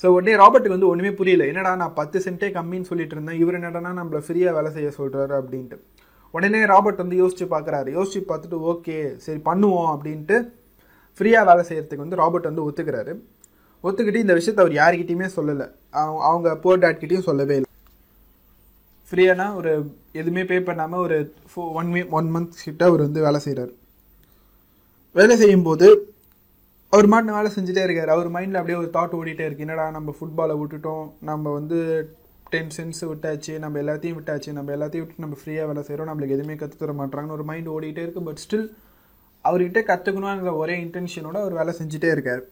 ஸோ 0.00 0.06
உடனே 0.14 0.32
ராபர்ட்டுக்கு 0.40 0.76
வந்து 0.76 0.88
ஒன்றுமே 0.92 1.12
புரியல. 1.18 1.44
என்னடா 1.50 1.72
நான் 1.82 1.94
பத்து 1.98 2.18
சென்ட்டே 2.24 2.48
கம்மின்னு 2.56 2.88
சொல்லிட்டு 2.90 3.14
இருந்தேன். 3.16 3.38
இவர் 3.42 3.56
என்னடனா 3.58 3.92
நம்மள 3.98 4.20
ஃப்ரீயாக 4.26 4.56
வேலை 4.56 4.70
செய்ய 4.76 4.88
சொல்கிறாரு 4.98 5.34
அப்படின்ட்டு. 5.40 5.76
உடனே 6.34 6.60
ராபர்ட் 6.72 7.02
வந்து 7.04 7.20
யோசிச்சு 7.22 7.46
பார்க்குறாரு 7.54 7.90
யோசிச்சு 7.98 8.22
பார்த்துட்டு 8.30 8.58
ஓகே 8.72 8.96
சரி 9.26 9.40
பண்ணுவோம் 9.48 9.90
அப்படின்ட்டு 9.94 10.38
ஃப்ரீயாக 11.20 11.48
வேலை 11.50 11.62
செய்கிறதுக்கு 11.68 12.04
வந்து 12.04 12.20
ராபர்ட் 12.22 12.50
வந்து 12.50 12.66
ஒத்துக்கிறாரு. 12.68 13.14
ஒத்துக்கிட்டு 13.84 14.24
இந்த 14.24 14.34
விஷயத்த 14.40 14.64
அவர் 14.64 14.78
யார்கிட்டையுமே 14.80 15.28
சொல்லலை. 15.38 15.68
அவங்க 16.02 16.20
அவங்க 16.30 16.48
போர் 16.64 16.82
டேட்கிட்டையும் 16.84 17.28
சொல்லவே 17.30 17.56
இல்லை. 17.58 17.70
ஃப்ரீயானா 19.10 19.54
ஒரு 19.54 19.72
எதுவுமே 20.12 20.44
பே 20.44 20.60
பண்ணாமல் 20.60 20.98
ஒரு 20.98 21.16
ஃபோ 21.50 21.62
ஒன் 21.72 21.92
வீ 21.92 22.08
ஒன் 22.08 22.34
மந்த் 22.34 22.64
கிட்ட 22.64 22.84
அவர் 22.84 23.00
வந்து 23.00 23.20
வேலை 23.20 23.40
செய்கிறார் 23.40 23.72
வேலை 25.14 25.36
செய்யும்போது 25.36 26.14
அவர் 26.92 27.06
மாட்டு 27.06 27.32
வேலை 27.32 27.50
செஞ்சுட்டே 27.54 27.82
இருக்கார். 27.82 28.08
அவர் 28.08 28.28
மைண்டில் 28.32 28.58
அப்படியே 28.60 28.78
ஒரு 28.78 28.88
தாட் 28.92 29.14
ஓடிட்டே 29.18 29.44
இருக்கு. 29.46 29.64
என்னடா 29.66 29.90
நம்ம 29.90 30.14
ஃபுட்பாலை 30.18 30.54
விட்டுட்டோம். 30.60 31.10
நம்ம 31.20 31.52
வந்து 31.52 31.78
டென் 32.50 32.70
சென்ஸ் 32.76 33.00
விட்டாச்சு. 33.10 33.58
நம்ம 33.58 33.78
எல்லாத்தையும் 33.82 34.18
விட்டாச்சு. 34.18 34.52
நம்ம 34.52 34.72
எல்லாத்தையும் 34.76 35.04
விட்டு 35.04 35.24
நம்ம 35.24 35.36
ஃப்ரீயாக 35.40 35.66
வேலை 35.70 35.82
செய்கிறோம் 35.82 36.10
நம்மளுக்கு 36.10 36.36
எதுவுமே 36.38 36.56
கற்றுத் 36.56 36.78
தர 36.78 36.92
மாட்டாங்கன்னு 37.00 37.36
ஒரு 37.38 37.44
மைண்ட் 37.44 37.68
ஓடிட்டே 37.68 38.02
இருக்குது 38.04 38.26
பட் 38.28 38.42
ஸ்டில் 38.44 38.66
அவர்கிட்ட 39.44 39.80
கற்றுக்கணுங்கிற 39.90 40.52
ஒரே 40.56 40.76
இன்டென்ஷனோட 40.84 41.36
அவர் 41.44 41.58
வேலை 41.60 41.74
செஞ்சுட்டே 41.80 42.10
இருக்கார். 42.10 42.42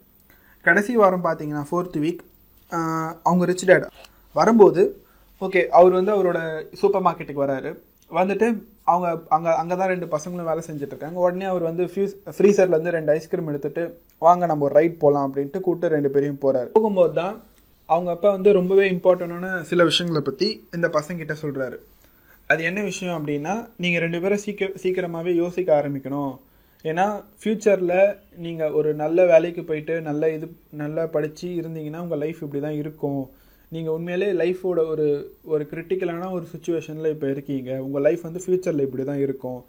கடைசி 0.63 0.97
வாரம் 0.97 1.25
பார்த்தீங்கன்னா 1.25 1.65
ஃபோர்த் 1.71 1.99
வீக் 2.05 2.23
அவங்க 3.23 3.45
ரிச் 3.45 3.67
டேட் 3.67 3.87
வரும்போது 4.33 4.83
ஓகே 5.43 5.63
அவர் 5.79 5.99
வந்து 5.99 6.13
அவரோட 6.17 6.39
சூப்பர் 6.81 7.05
மார்க்கெட்டுக்கு 7.07 7.45
வராரு. 7.45 7.71
வந்துட்டு 8.11 8.47
அவங்க 8.93 9.09
அங்கே 9.35 9.53
அங்கே 9.61 9.75
தான் 9.81 9.91
ரெண்டு 9.93 10.07
பசங்களும் 10.15 10.49
வேலை 10.51 10.63
செஞ்சுட்டு 10.67 10.95
இருக்காங்க 10.95 11.19
உடனே 11.25 11.47
அவர் 11.53 11.65
வந்து 11.69 11.85
ஃபியூஸ் 11.93 12.15
ஃப்ரீசர்லேருந்து 12.37 12.95
ரெண்டு 12.97 13.13
ஐஸ்கிரீம் 13.17 13.51
எடுத்துட்டு 13.53 13.83
வாங்க 14.27 14.47
நம்ம 14.51 14.65
ஒரு 14.69 14.77
ரைட் 14.79 15.03
போகலாம் 15.03 15.27
அப்படின்ட்டு 15.29 15.63
கூப்பிட்டு 15.67 15.95
ரெண்டு 15.95 16.13
பேரையும் 16.15 16.43
போகிறாரு 16.45 16.71
போகும்போது 16.77 17.15
தான் 17.21 17.35
அவங்க 17.89 18.11
அப்பா 18.15 18.31
வந்து 18.37 18.51
ரொம்பவே 18.59 18.85
இம்பார்ட்டண்டான 18.95 19.51
சில 19.71 19.85
விஷயங்களை 19.91 20.23
பற்றி 20.29 20.49
இந்த 20.79 20.89
பசங்கிட்ட 20.97 21.37
சொல்கிறாரு 21.43 21.79
அது 22.51 22.63
என்ன 22.71 22.81
விஷயம் 22.91 23.17
அப்படின்னா 23.19 23.55
நீங்கள் 23.83 24.03
ரெண்டு 24.05 24.19
பேரும் 24.23 24.43
சீக்கிர 24.45 24.69
சீக்கிரமாகவே 24.83 25.33
யோசிக்க 25.43 25.71
ஆரம்பிக்கணும். 25.81 26.35
ஏன்னா 26.85 27.07
ஃப்யூச்சரில் 27.41 27.99
நீங்கள் 28.45 28.75
ஒரு 28.79 28.91
நல்ல 29.03 29.25
வேலைக்கு 29.31 29.63
போயிட்டு 29.69 29.95
நல்ல 30.09 30.31
இது 30.35 30.47
நல்லா 30.83 31.05
படித்து 31.15 31.49
இருந்தீங்கன்னா 31.61 32.03
உங்கள் 32.05 32.21
லைஃப் 32.25 32.43
இப்படி 32.43 32.61
தான் 32.67 32.79
இருக்கும். 32.83 33.23
நீங்கள் 33.75 33.95
உண்மையிலே 33.97 34.29
லைஃபோட 34.41 34.81
ஒரு 34.93 35.07
ஒரு 35.53 35.63
கிரிட்டிக்கலான 35.71 36.29
ஒரு 36.37 36.45
சுச்சுவேஷனில் 36.53 37.13
இப்போ 37.15 37.27
இருக்கீங்க. 37.35 37.71
உங்கள் 37.87 38.05
லைஃப் 38.07 38.23
வந்து 38.27 38.43
ஃப்யூச்சரில் 38.45 38.85
இப்படி 38.87 39.05
தான் 39.11 39.23
இருக்கும். 39.27 39.61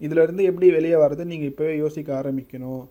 இதிலேருந்து 0.00 0.44
எப்படி 0.50 0.68
வெளியே 0.76 0.96
வர்றது 1.02 1.24
நீங்கள் 1.32 1.50
இப்போவே 1.50 1.74
யோசிக்க 1.82 2.10
ஆரம்பிக்கணும். 2.20 2.82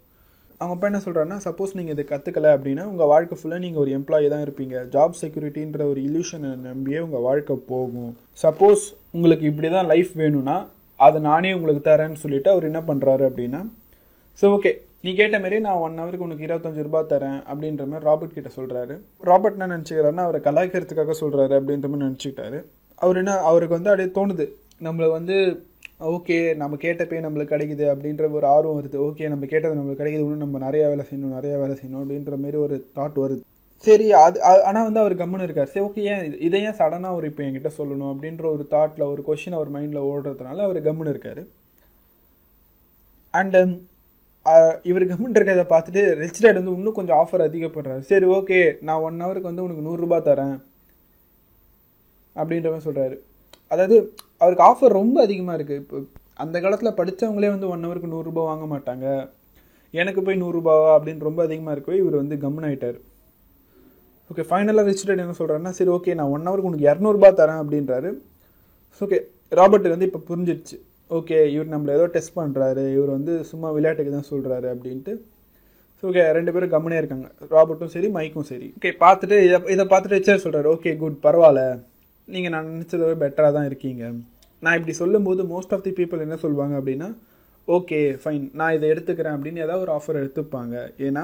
அவங்க 0.61 0.73
அப்பா 0.75 0.87
என்ன 0.89 0.99
சொல்கிறாருன்னா 1.05 1.37
சப்போஸ் 1.47 1.75
நீங்கள் 1.77 1.95
இதை 1.95 2.03
கற்றுக்கலை 2.11 2.49
அப்படின்னா 2.55 2.83
உங்கள் 2.91 3.09
வாழ்க்கை 3.13 3.35
ஃபுல்லாக 3.39 3.63
நீங்கள் 3.65 3.81
ஒரு 3.83 3.91
எம்ப்ளாயி 3.97 4.27
தான் 4.33 4.43
இருப்பீங்க. 4.45 4.75
ஜாப் 4.95 5.17
செக்யூரிட்டின்ற 5.21 5.81
ஒரு 5.91 5.99
இல்யூஷனை 6.07 6.51
நம்பியே 6.69 6.99
உங்கள் 7.05 7.25
வாழ்க்கை 7.27 7.55
போகும். 7.71 8.11
சப்போஸ் 8.43 8.83
உங்களுக்கு 9.17 9.45
இப்படி 9.51 9.71
தான் 9.77 9.89
லைஃப் 9.93 10.13
வேணும்னா 10.21 10.57
அதை 10.99 11.19
நானே 11.29 11.51
உங்களுக்கு 11.57 11.83
தரேன்னு 11.89 12.21
சொல்லிவிட்டு 12.23 12.53
அவர் 12.53 12.69
என்ன 12.69 12.81
பண்ணுறாரு 12.91 13.23
அப்படின்னா 13.29 13.61
ஸோ 14.41 14.47
ஓகே 14.57 14.73
நீ 15.01 15.13
கேட்ட 15.15 15.39
மாரி 15.39 15.59
நான் 15.59 15.75
ஒன் 15.75 15.99
ஹவருக்கு 15.99 16.17
உனக்கு 16.17 16.45
இருபத்தஞ்சு 16.45 16.81
ரூபா 16.81 17.01
தரேன் 17.01 17.39
அப்படின்ற 17.39 17.87
மாதிரி 17.87 17.99
ராபர்ட் 17.99 18.33
கிட்ட 18.33 18.49
சொல்கிறாரு 18.55 18.99
ராபர்ட் 19.19 19.61
என்ன 19.61 19.77
நினச்சிக்கிறாருன்னா 19.77 20.15
அவரை 20.15 20.41
கலாய்க்கிறதுக்காக 20.41 21.13
சொல்கிறாரு 21.19 21.61
அப்படின்ற 21.61 21.89
மாதிரி 21.89 22.05
நினச்சிக்கிட்டாரு. 22.05 22.63
அவர் 22.95 23.17
என்ன 23.17 23.31
அவருக்கு 23.37 23.81
வந்து 23.81 24.05
அப்படியே 24.05 24.25
தோணுது. 24.25 24.49
நம்மளை 24.83 25.11
வந்து 25.11 25.65
ஓகே 25.99 26.55
நம்ம 26.55 26.75
கேட்டப்பே 26.75 27.21
நம்மளுக்கு 27.21 27.51
கிடைக்குது 27.51 27.83
அப்படின்ற 27.83 28.31
ஒரு 28.31 28.47
ஆர்வம் 28.47 28.81
வருது. 28.81 28.95
ஓகே 28.95 29.27
நம்ம 29.27 29.45
கேட்டது 29.45 29.81
நம்மளுக்கு 29.81 30.01
கிடைக்குது. 30.01 30.19
இன்னும் 30.19 30.49
நம்ம 30.49 30.69
நிறையா 30.69 30.71
வேலை 30.71 31.05
செய்யணும் 31.13 31.37
நிறையா 31.37 31.59
வேலை 31.59 31.77
செய்யணும் 31.85 31.97
அப்படின்ற 31.97 32.37
மாதிரி 32.37 32.57
ஒரு 32.57 32.85
தாட் 32.95 33.17
வருது. 33.17 33.41
சரி 33.77 34.11
அது 34.11 34.43
ஆனால் 34.43 34.91
வந்து 34.91 34.99
அவர் 34.99 35.15
கம்முன்னு 35.15 35.43
இருக்கார். 35.43 35.67
சரி 35.67 35.85
ஓகே 35.85 35.99
ஏன் 35.99 36.31
இது- 36.31 36.41
இதை 36.41 36.61
ஏன் 36.61 36.75
சடனாக 36.75 37.01
அவர் 37.01 37.25
இப்போ 37.25 37.43
என்கிட்ட 37.43 37.71
சொல்லணும் 37.77 38.17
அப்படின்ற 38.17 38.43
ஒரு 38.43 38.67
தாட்டில் 38.71 39.23
ஒரு 39.23 39.23
கொஷின் 39.27 39.53
அவர் 39.53 39.71
மைண்டில் 39.71 39.97
ஓடுறதுனால 39.97 40.55
அவர் 40.55 40.83
கம்முன்னு 40.83 41.09
இருக்கார். 41.09 41.43
அண்ட் 43.31 43.55
இவர் 44.89 45.03
கவர்மெண்ட் 45.09 45.37
இருக்கிறத 45.39 45.65
பார்த்துட்டு 45.73 46.01
ரிச் 46.21 46.41
டேட் 46.43 46.59
வந்து 46.59 46.75
இன்னும் 46.77 46.97
கொஞ்சம் 46.99 47.17
ஆஃபர் 47.21 47.43
அதிகப்படுறாரு. 47.47 48.01
சரி 48.11 48.27
ஓகே 48.37 48.59
நான் 48.87 49.03
ஒன் 49.07 49.21
ஹவருக்கு 49.23 49.49
வந்து 49.49 49.65
உனக்கு 49.65 49.85
நூறுரூபா 49.87 50.17
தரேன் 50.29 50.55
அப்படின்ற 52.35 52.69
மாதிரி 52.71 52.87
சொல்கிறாரு 52.87 53.15
அதாவது 53.73 53.95
அவருக்கு 54.41 54.65
ஆஃபர் 54.69 54.97
ரொம்ப 55.01 55.17
அதிகமாக 55.27 55.57
இருக்குது 55.57 55.81
இப்போ 55.83 55.97
அந்த 56.43 56.55
காலத்தில் 56.63 56.97
படித்தவங்களே 56.99 57.51
வந்து 57.55 57.69
ஒன் 57.73 57.85
ஹவருக்கு 57.85 58.13
நூறுரூபா 58.13 58.43
வாங்க 58.49 58.65
மாட்டாங்க. 58.73 59.05
எனக்கு 59.93 60.21
போய் 60.25 60.41
நூறுரூபாவா 60.43 60.91
அப்படின்னு 60.97 61.27
ரொம்ப 61.29 61.41
அதிகமாக 61.47 61.75
இருக்கவே 61.75 61.97
இவர் 62.01 62.21
வந்து 62.21 62.35
கம்முன்னு 62.43 62.67
ஆகிட்டார் 62.69 62.99
ஓகே 64.29 64.43
ஃபைனலாக 64.49 64.87
ரிச் 64.89 65.07
டேட் 65.07 65.23
என்ன 65.23 65.35
சொல்கிறாருன்னா 65.39 65.73
சரி 65.79 65.91
ஓகே 65.97 66.13
நான் 66.19 66.33
ஒன் 66.35 66.47
ஹவருக்கு 66.47 66.69
உனக்கு 66.69 66.87
இரநூறுபா 66.89 67.29
தரேன் 67.39 67.61
அப்படின்றாரு. 67.63 68.09
ஓகே 69.05 69.17
ராபர்ட் 69.59 69.93
வந்து 69.93 70.07
இப்போ 70.09 70.21
புரிஞ்சிடுச்சு 70.29 70.77
ஓகே 71.17 71.37
இவர் 71.53 71.71
நம்மளை 71.73 71.91
ஏதோ 71.97 72.05
டெஸ்ட் 72.15 72.37
பண்ணுறாரு 72.39 72.83
இவர் 72.95 73.11
வந்து 73.17 73.33
சும்மா 73.51 73.69
விளையாட்டுக்கு 73.77 74.11
தான் 74.17 74.29
சொல்கிறாரு 74.31 74.67
அப்படின்ட்டு. 74.73 75.13
ஸோ 75.97 76.05
ஓகே 76.09 76.23
ரெண்டு 76.37 76.51
பேரும் 76.53 76.73
கம்முனே 76.73 76.99
இருக்காங்க. 77.01 77.27
ராபர்ட்டும் 77.55 77.93
சரி 77.95 78.07
மைக்கும் 78.17 78.47
சரி. 78.51 78.67
ஓகே 78.79 78.91
பார்த்துட்டு 79.05 79.37
இதை 79.47 79.57
இதை 79.75 79.85
பார்த்துட்டு 79.91 80.17
ரிச்சர் 80.19 80.43
சொல்கிறாரு 80.45 80.69
ஓகே 80.75 80.93
குட் 81.01 81.17
பரவாயில்ல. 81.25 81.63
நீங்கள் 82.27 82.53
நான் 82.55 82.71
நினச்சதை 82.75 83.03
விட 83.07 83.17
பெட்டராக 83.23 83.53
தான் 83.57 83.67
இருக்கீங்க. 83.69 84.03
நான் 84.63 84.77
இப்படி 84.79 84.93
சொல்லும்போது 85.01 85.41
மோஸ்ட் 85.53 85.73
ஆஃப் 85.75 85.85
தி 85.87 85.93
பீப்புள் 85.99 86.25
என்ன 86.25 86.37
சொல்லுவாங்க 86.45 86.75
அப்படின்னா 86.79 87.09
ஓகே 87.67 87.99
ஃபைன் 88.21 88.45
நான் 88.59 88.75
இதை 88.77 88.87
எடுத்துக்கிறேன் 88.93 89.35
அப்படின்னு 89.37 89.63
ஏதாவது 89.65 89.83
ஒரு 89.85 89.93
ஆஃபர் 89.97 90.19
எடுத்துப்பாங்க. 90.21 90.75
ஏன்னா 91.07 91.23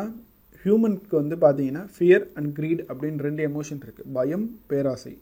ஹியூமனுக்கு 0.65 1.15
வந்து 1.21 1.35
பார்த்தீங்கன்னா 1.43 1.83
ஃபியர் 1.95 2.25
அண்ட் 2.37 2.51
க்ரீட் 2.57 2.83
அப்படின்னு 2.91 3.25
ரெண்டு 3.27 3.41
எமோஷன் 3.49 3.81
இருக்குது 3.85 4.13
பயம் 4.17 4.45
பேராசை. 4.71 5.13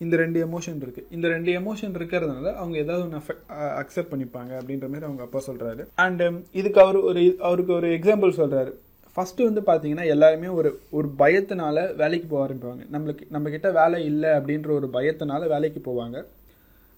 இந்த 0.00 0.14
ரெண்டு 0.16 0.38
எமோஷன் 0.46 0.82
இருக்குது 0.82 1.08
இந்த 1.10 1.26
ரெண்டு 1.28 1.50
எமோஷன் 1.60 1.94
இருக்கிறதுனால 1.98 2.46
அவங்க 2.54 2.76
ஏதாவது 2.78 3.04
ஒன்று 3.06 3.36
அக்செப்ட் 3.80 4.12
பண்ணிப்பாங்க 4.12 4.52
அப்படின்ற 4.58 4.88
மாதிரி 4.90 5.08
அவங்க 5.08 5.22
அப்பா 5.24 5.40
சொல்கிறாரு 5.46 5.84
அண்ட் 6.04 6.22
um, 6.26 6.36
இதுக்கு 6.60 6.80
அவர் 6.84 6.98
ஒரு 7.10 7.22
அவருக்கு 7.48 7.72
ஒரு 7.78 7.88
எக்ஸாம்பிள் 7.96 8.38
சொல்கிறாரு 8.38 8.72
ஃபஸ்ட்டு 9.16 9.46
வந்து 9.46 9.62
பார்த்தீங்கன்னா 9.68 10.04
எல்லாருமே 10.14 10.48
ஒரு 10.58 10.70
ஒரு 10.90 11.08
பயத்தினால 11.22 11.76
வேலைக்கு 12.02 12.26
போக 12.32 12.42
ஆரம்பிப்பாங்க. 12.44 12.82
நம்மளுக்கு 12.94 13.24
நம்மக்கிட்ட 13.34 13.68
வேலை 13.78 13.98
இல்லை 14.10 14.30
அப்படின்ற 14.38 14.70
ஒரு 14.76 14.88
பயத்தினால 14.96 15.48
வேலைக்கு 15.54 15.80
போவாங்க. 15.88 16.18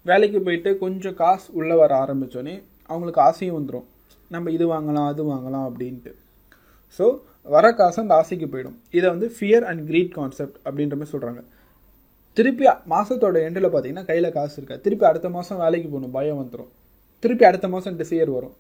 வேலைக்கு 0.07 0.39
போயிட்டு 0.47 0.71
கொஞ்சம் 0.83 1.17
காசு 1.23 1.47
உள்ளே 1.59 1.77
வர 1.83 1.93
ஆரம்பித்தோடனே 2.03 2.55
அவங்களுக்கு 2.91 3.23
ஆசையும் 3.29 3.57
வந்துடும் 3.59 3.87
நம்ம 4.31 4.51
இது 4.57 4.67
வாங்கலாம் 4.75 5.09
அது 5.13 5.25
வாங்கலாம் 5.33 5.67
அப்படின்ட்டு. 5.69 6.13
ஸோ 6.99 7.07
வர 7.55 7.67
காசு 7.81 7.99
அந்த 8.05 8.15
ஆசைக்கு 8.21 8.47
போயிடும். 8.53 8.77
இதை 8.99 9.07
வந்து 9.15 9.29
ஃபியர் 9.37 9.67
அண்ட் 9.71 9.83
கிரீட் 9.91 10.13
கான்செப்ட் 10.19 10.59
அப்படின்ற 10.67 10.97
மாதிரி 10.99 11.15
சொல்கிறாங்க 11.15 11.43
திருப்பி 12.41 12.67
மாதத்தோட 12.93 13.39
எண்டில் 13.47 13.71
பார்த்தீங்கன்னா 13.71 14.05
கையில் 14.11 14.35
காசு 14.37 14.55
இருக்கா? 14.59 14.77
திருப்பி 14.85 15.05
அடுத்த 15.09 15.29
மாதம் 15.37 15.59
வேலைக்கு 15.65 15.89
போகணும் 15.95 16.15
பயம் 16.19 16.39
வந்துடும் 16.43 16.71
திருப்பி 17.23 17.45
அடுத்த 17.49 17.67
மாதம் 17.73 17.97
டிசையர் 18.01 18.31
வரும். 18.37 18.55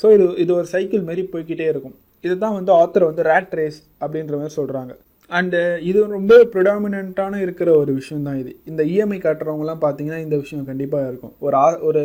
ஸோ 0.00 0.06
இது 0.16 0.24
இது 0.42 0.52
ஒரு 0.58 0.68
சைக்கிள் 0.74 1.02
மாரி 1.08 1.22
போய்கிட்டே 1.32 1.66
இருக்கும். 1.72 1.96
இதுதான் 2.26 2.56
வந்து 2.58 2.72
ஆத்தர் 2.80 3.06
வந்து 3.08 3.22
ரேட் 3.30 3.54
ரேஸ் 3.60 3.80
அப்படின்ற 4.02 4.34
மாதிரி 4.40 4.54
சொல்கிறாங்க 4.60 4.92
அண்டு 5.30 5.60
இது 5.90 6.00
ரொம்ப 6.16 6.34
ப்ரிடாமினண்ட்டான 6.52 7.40
இருக்கிற 7.44 7.68
ஒரு 7.82 7.92
விஷயம் 8.00 8.26
தான் 8.28 8.38
இது. 8.42 8.52
இந்த 8.70 8.82
இஎம்ஐ 8.92 9.18
கட்டுறவங்கலாம் 9.26 9.82
பார்த்தீங்கன்னா 9.84 10.20
இந்த 10.26 10.36
விஷயம் 10.42 10.68
கண்டிப்பாக 10.70 11.08
இருக்கும். 11.10 11.34
ஒரு 11.46 11.56
ஆ 11.64 11.66
ஒரு 11.88 12.02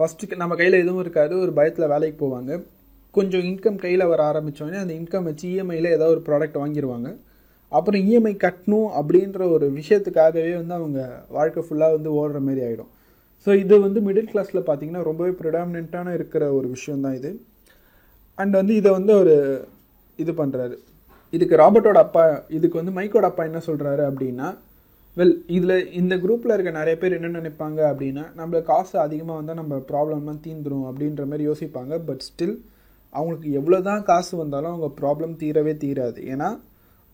ஃபஸ்ட்டு 0.00 0.40
நம்ம 0.42 0.56
கையில் 0.60 0.82
எதுவும் 0.82 1.02
இருக்காது 1.04 1.34
ஒரு 1.44 1.52
பயத்தில் 1.58 1.92
வேலைக்கு 1.94 2.18
போவாங்க. 2.24 2.52
கொஞ்சம் 3.14 3.44
இன்கம் 3.50 3.80
கையில் 3.84 4.10
வர 4.12 4.20
ஆரம்பித்தோடனே 4.30 4.80
அந்த 4.84 4.94
இன்கம் 5.00 5.28
வச்சு 5.30 5.46
இஎம்ஐயில் 5.54 5.94
ஏதாவது 5.96 6.14
ஒரு 6.16 6.24
ப்ராடக்ட் 6.28 6.60
வாங்கிடுவாங்க 6.62 7.10
அப்புறம் 7.72 8.02
இஎம்ஐ 8.06 8.34
கட்டணும் 8.44 8.88
அப்படின்ற 8.98 9.40
ஒரு 9.54 9.66
விஷயத்துக்காகவே 9.78 10.52
வந்து 10.60 10.74
அவங்க 10.78 11.00
வாழ்க்கை 11.36 11.62
ஃபுல்லாக 11.66 11.96
வந்து 11.96 12.10
ஓடுற 12.20 12.38
மாதிரி 12.46 12.62
ஆகிடும் 12.66 12.92
ஸோ 13.46 13.50
இது 13.62 13.74
வந்து 13.86 14.00
மிடில் 14.06 14.30
கிளாஸில் 14.30 14.66
பார்த்தீங்கன்னா 14.68 15.02
ரொம்பவே 15.08 15.32
ப்ரிடாமினண்ட்டான 15.40 16.14
இருக்கிற 16.18 16.44
ஒரு 16.58 16.68
விஷயம் 16.76 17.04
தான் 17.06 17.16
இது. 17.18 17.30
அண்ட் 18.38 18.54
வந்து 18.60 18.74
இதை 18.80 18.90
வந்து 18.98 19.12
ஒரு 19.22 19.34
இது 20.18 20.32
பண்ணுறாரு 20.40 20.76
இதுக்கு 21.32 21.60
ராபர்ட்டோட 21.60 21.98
அப்பா 22.06 22.22
இதுக்கு 22.56 22.80
வந்து 22.80 22.94
மைக்கோட 22.98 23.26
அப்பா 23.30 23.44
என்ன 23.44 23.60
சொல்கிறாரு 23.66 24.02
அப்படின்னா 24.10 24.48
வெல் 25.16 25.34
இதில் 25.56 25.76
இந்த 26.00 26.14
குரூப்பில் 26.24 26.54
இருக்க 26.54 26.70
நிறைய 26.70 26.96
பேர் 26.98 27.16
என்ன 27.16 27.28
நினைப்பாங்க 27.38 27.80
அப்படின்னா 27.90 28.24
நம்மள 28.38 28.58
காசு 28.62 28.94
அதிகமாக 29.04 29.38
வந்தால் 29.38 29.60
நம்ம 29.60 29.76
ப்ராப்ளம்லாம் 29.90 30.42
தீந்துடும் 30.46 30.86
அப்படின்ற 30.90 31.22
மாதிரி 31.30 31.46
யோசிப்பாங்க. 31.48 31.94
பட் 32.08 32.22
ஸ்டில் 32.28 32.56
அவங்களுக்கு 33.14 33.50
எவ்வளோ 33.60 33.80
தான் 33.88 34.02
காசு 34.10 34.32
வந்தாலும் 34.42 34.72
அவங்க 34.72 34.88
ப்ராப்ளம் 35.00 35.34
தீரவே 35.42 35.74
தீராது. 35.84 36.20
ஏன்னா 36.34 36.48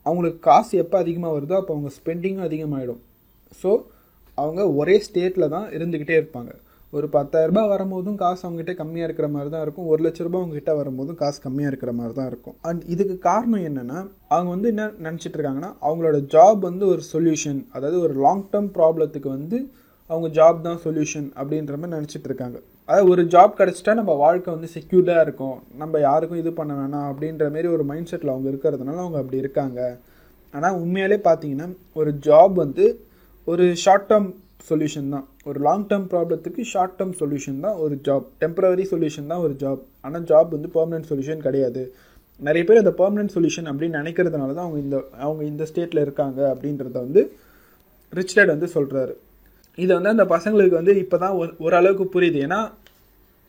அவங்களுக்கு 0.07 0.41
காசு 0.51 0.73
எப்போ 0.85 0.97
அதிகமாக 1.05 1.35
வருதோ 1.37 1.57
அப்போ 1.61 1.75
அவங்க 1.77 1.91
ஸ்பெண்டிங்கும் 1.99 2.47
அதிகமாகிடும் 2.49 3.03
ஸோ 3.63 3.71
அவங்க 4.39 4.63
ஒரே 4.81 4.97
ஸ்டேட்டில் 5.07 5.53
தான் 5.57 5.67
இருந்துக்கிட்டே 5.77 6.17
இருப்பாங்க. 6.21 6.53
ஒரு 6.93 7.07
பத்தாயிரரூபா 7.15 7.63
வரும்போதும் 7.73 8.19
காசு 8.23 8.43
அவங்ககிட்ட 8.47 8.73
கம்மியாக 8.81 9.09
இருக்கிற 9.09 9.27
மாதிரி 9.35 9.49
தான் 9.55 9.63
இருக்கும். 9.65 9.87
ஒரு 9.93 10.01
லட்ச 10.05 10.25
ரூபா 10.27 10.39
அவங்ககிட்ட 10.41 10.73
வரும்போதும் 10.81 11.19
காசு 11.23 11.39
கம்மியாக 11.47 11.71
இருக்கிற 11.73 11.93
மாதிரி 11.99 12.15
தான் 12.19 12.29
இருக்கும். 12.33 12.57
அண்ட் 12.69 12.83
இதுக்கு 12.95 13.17
காரணம் 13.29 13.65
என்னென்னா 13.69 13.99
அவங்க 14.35 14.51
வந்து 14.55 14.69
என்ன 14.73 14.85
நினச்சிட்டு 15.07 15.37
இருக்காங்கன்னா 15.39 15.71
அவங்களோட 15.87 16.19
ஜாப் 16.35 16.61
வந்து 16.69 16.87
ஒரு 16.93 17.05
சொல்யூஷன் 17.13 17.61
அதாவது 17.77 17.99
ஒரு 18.07 18.15
லாங் 18.27 18.45
டேர்ம் 18.53 18.71
ப்ராப்ளத்துக்கு 18.79 19.31
வந்து 19.37 19.59
அவங்க 20.11 20.29
ஜாப் 20.39 20.59
தான் 20.69 20.81
சொல்யூஷன் 20.85 21.29
அப்படின்ற 21.39 21.75
மாதிரி 21.81 21.97
நினச்சிட்டு 21.97 22.29
இருக்காங்க. 22.31 22.57
அதாவது 22.89 23.11
ஒரு 23.13 23.23
ஜாப் 23.35 23.59
கிடச்சிட்டா 23.61 23.93
நம்ம 24.01 24.13
வாழ்க்கை 24.25 24.51
வந்து 24.55 24.69
செக்யூர்டாக 24.77 25.25
இருக்கும். 25.27 25.57
நம்ம 25.83 26.01
யாருக்கும் 26.09 26.41
இது 26.43 26.51
பண்ண 26.59 26.73
வேணாம் 26.81 27.07
அப்படின்ற 27.11 27.45
மாரி 27.55 27.69
ஒரு 27.77 27.85
மைண்ட் 27.91 28.11
செட்டில் 28.11 28.33
அவங்க 28.35 28.49
இருக்கிறதுனால 28.53 29.03
அவங்க 29.05 29.19
அப்படி 29.23 29.43
இருக்காங்க. 29.45 29.81
ஆனால் 30.55 30.77
உண்மையாலே 30.83 31.19
பார்த்தீங்கன்னா 31.29 31.69
ஒரு 32.01 32.11
ஜாப் 32.27 32.55
வந்து 32.65 32.87
ஒரு 33.47 33.65
ஷார்ட் 33.85 34.09
டேர்ம் 34.11 34.29
சொல்யூஷன் 34.69 35.09
தான். 35.15 35.25
ஒரு 35.49 35.59
லாங் 35.67 35.87
டேர்ம் 35.91 36.07
ப்ராப்ளத்துக்கு 36.13 36.63
ஷார்ட் 36.73 36.95
டேர்ம் 36.99 37.17
சொல்யூஷன் 37.23 37.59
தான் 37.65 37.79
ஒரு 37.85 37.95
ஜாப் 38.07 38.27
டெம்பரவரி 38.43 38.85
சொல்யூஷன் 38.93 39.31
தான் 39.33 39.43
ஒரு 39.47 39.55
ஜாப் 39.63 39.83
ஆனால் 40.07 40.27
ஜாப் 40.31 40.55
வந்து 40.57 40.71
பர்மனெண்ட் 40.77 41.09
சொல்யூஷன் 41.11 41.45
கிடையாது. 41.47 41.83
நிறைய 42.41 42.63
பேர் 42.69 42.83
அந்த 42.83 42.93
பெர்மனன்ட் 43.01 43.35
சொல்யூஷன் 43.35 43.69
அப்படின்னு 43.71 44.01
நினைக்கிறதுனால 44.03 44.55
தான் 44.59 44.67
அவங்க 44.67 44.81
இந்த 44.87 44.97
அவங்க 45.25 45.43
இந்த 45.51 45.65
ஸ்டேட்டில் 45.71 46.05
இருக்காங்க 46.07 46.41
அப்படின்றத 46.53 46.97
வந்து 47.07 47.23
ரிச் 48.13 48.35
டேட் 48.37 48.55
வந்து 48.55 48.69
சொல்கிறாரு 48.77 49.15
இதை 49.79 49.93
வந்து 49.97 50.15
அந்த 50.15 50.25
பசங்களுக்கு 50.35 50.77
வந்து 50.81 50.95
இப்போ 51.05 51.17
தான் 51.25 51.37
ஓரளவுக்கு 51.67 52.05
புரியுது. 52.15 52.41
ஏன்னா 52.47 52.61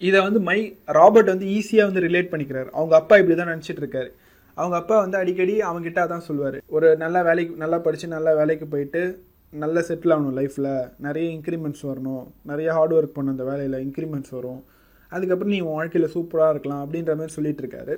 இதை 0.02 0.20
வந்து 0.28 0.40
மை 0.50 0.60
ராபர்ட் 0.98 1.34
வந்து 1.34 1.48
ஈஸியாக 1.58 1.90
வந்து 1.90 2.06
ரிலேட் 2.08 2.32
பண்ணிக்கிறாரு. 2.32 2.70
அவங்க 2.78 2.94
அப்பா 3.02 3.18
இப்படி 3.22 3.36
தான் 3.40 3.52
நினச்சிட்டு 3.54 3.84
இருக்காரு. 3.84 4.10
அவங்க 4.58 4.76
அப்பா 4.82 4.96
வந்து 5.04 5.18
அடிக்கடி 5.22 5.56
அவங்ககிட்ட 5.68 6.00
அதான் 6.06 6.28
சொல்லுவார். 6.28 6.58
ஒரு 6.76 6.90
நல்ல 7.04 7.18
வேலைக்கு 7.28 7.62
நல்லா 7.64 7.78
படித்து 7.86 8.08
நல்ல 8.18 8.30
வேலைக்கு 8.40 8.68
போயிட்டு 8.74 9.02
நல்ல 9.54 9.80
செட்டில் 9.88 10.14
ஆகணும் 10.14 10.38
லைஃப்பில் 10.40 10.72
நிறைய 11.06 11.26
இன்க்ரிமெண்ட்ஸ் 11.36 11.84
வரணும். 11.90 12.24
நிறைய 12.52 12.70
ஹார்ட் 12.78 12.96
ஒர்க் 12.98 13.18
பண்ண 13.18 13.36
அந்த 13.36 13.46
வேலையில் 13.50 13.78
இன்க்ரிமெண்ட்ஸ் 13.86 14.34
வரும். 14.38 14.62
அதுக்கப்புறம் 15.12 15.54
நீ 15.56 15.60
உன் 15.68 15.78
வாழ்க்கையில் 15.80 16.14
சூப்பராக 16.16 16.54
இருக்கலாம் 16.54 16.82
அப்படின்ற 16.84 17.12
மாதிரி 17.20 17.36
சொல்லிட்டு 17.38 17.64
இருக்காரு. 17.64 17.96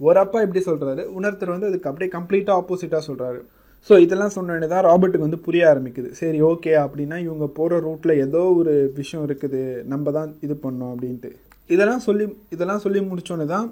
ஒரு 0.00 0.18
அப்பா 0.24 0.38
இப்படி 0.44 0.60
சொல்கிறாரு 0.68 1.02
இன்னொருத்தர் 1.16 1.54
வந்து 1.54 1.70
அதுக்கு 1.70 1.90
அப்படியே 1.90 2.10
கம்ப்ளீட்டாக 2.16 2.58
ஆப்போசிட்டாக 2.60 3.02
சொல்கிறாரு 3.08 3.40
ஸோ 3.88 3.94
இதெல்லாம் 4.04 4.34
சொன்னோடனே 4.34 4.68
தான் 4.72 4.84
ராபர்ட்டுக்கு 4.88 5.26
வந்து 5.26 5.40
புரிய 5.46 5.62
ஆரம்பிக்குது. 5.70 6.10
சரி 6.20 6.38
ஓகே 6.50 6.72
அப்படின்னா 6.82 7.16
இவங்க 7.24 7.46
போகிற 7.58 7.78
ரூட்டில் 7.86 8.12
ஏதோ 8.26 8.42
ஒரு 8.60 8.74
விஷயம் 9.00 9.24
இருக்குது. 9.28 9.62
நம்ம 9.92 10.12
தான் 10.18 10.30
இது 10.46 10.54
பண்ணோம் 10.64 10.92
அப்படின்ட்டு. 10.94 11.30
இதெல்லாம் 11.70 12.04
சொல்லி 12.06 12.24
இதெல்லாம் 12.54 12.82
சொல்லி 12.84 13.00
முடிச்சோன்னே 13.10 13.46
தான் 13.54 13.66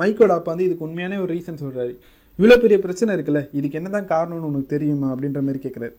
மைக்கோட 0.00 0.32
அப்பா 0.38 0.50
வந்து 0.52 0.66
இதுக்கு 0.68 0.86
உண்மையான 0.86 1.18
ஒரு 1.24 1.30
ரீசன் 1.34 1.62
சொல்கிறாரு 1.62 1.92
இவ்வளோ 2.38 2.56
பெரிய 2.64 2.78
பிரச்சனை 2.84 3.10
இருக்குல்ல 3.16 3.40
இதுக்கு 3.58 3.78
என்ன 3.80 3.88
தான் 3.94 4.08
காரணம்னு 4.12 4.48
உனக்கு 4.48 4.72
தெரியுமா 4.74 5.08
அப்படின்ற 5.12 5.40
மாதிரி 5.46 5.60
கேட்குறாரு 5.62 5.94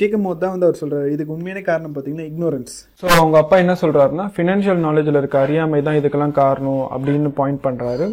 கேட்கும் 0.00 0.24
போது 0.26 0.38
தான் 0.42 0.52
வந்து 0.54 0.66
அவர் 0.68 0.80
சொல்கிறாரு 0.82 1.08
இதுக்கு 1.14 1.34
உண்மையான 1.34 1.60
காரணம் 1.68 1.92
பார்த்தீங்கன்னா 1.94 2.28
இக்னோரன்ஸ் 2.30 2.74
ஸோ 3.00 3.06
அவங்க 3.16 3.36
அப்பா 3.42 3.56
என்ன 3.64 3.74
சொல்கிறாருன்னா 3.82 4.26
ஃபினான்ஷியல் 4.36 4.80
நாலேஜில் 4.86 5.20
இருக்க 5.20 5.36
அறியாமை 5.44 5.80
தான் 5.88 5.98
இதுக்கெல்லாம் 6.00 6.38
காரணம் 6.40 6.84
அப்படின்னு 6.94 7.32
பாயிண்ட் 7.40 7.62
பண்ணுறாரு 7.66 8.06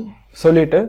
சொல்லிட்டு 0.43 0.81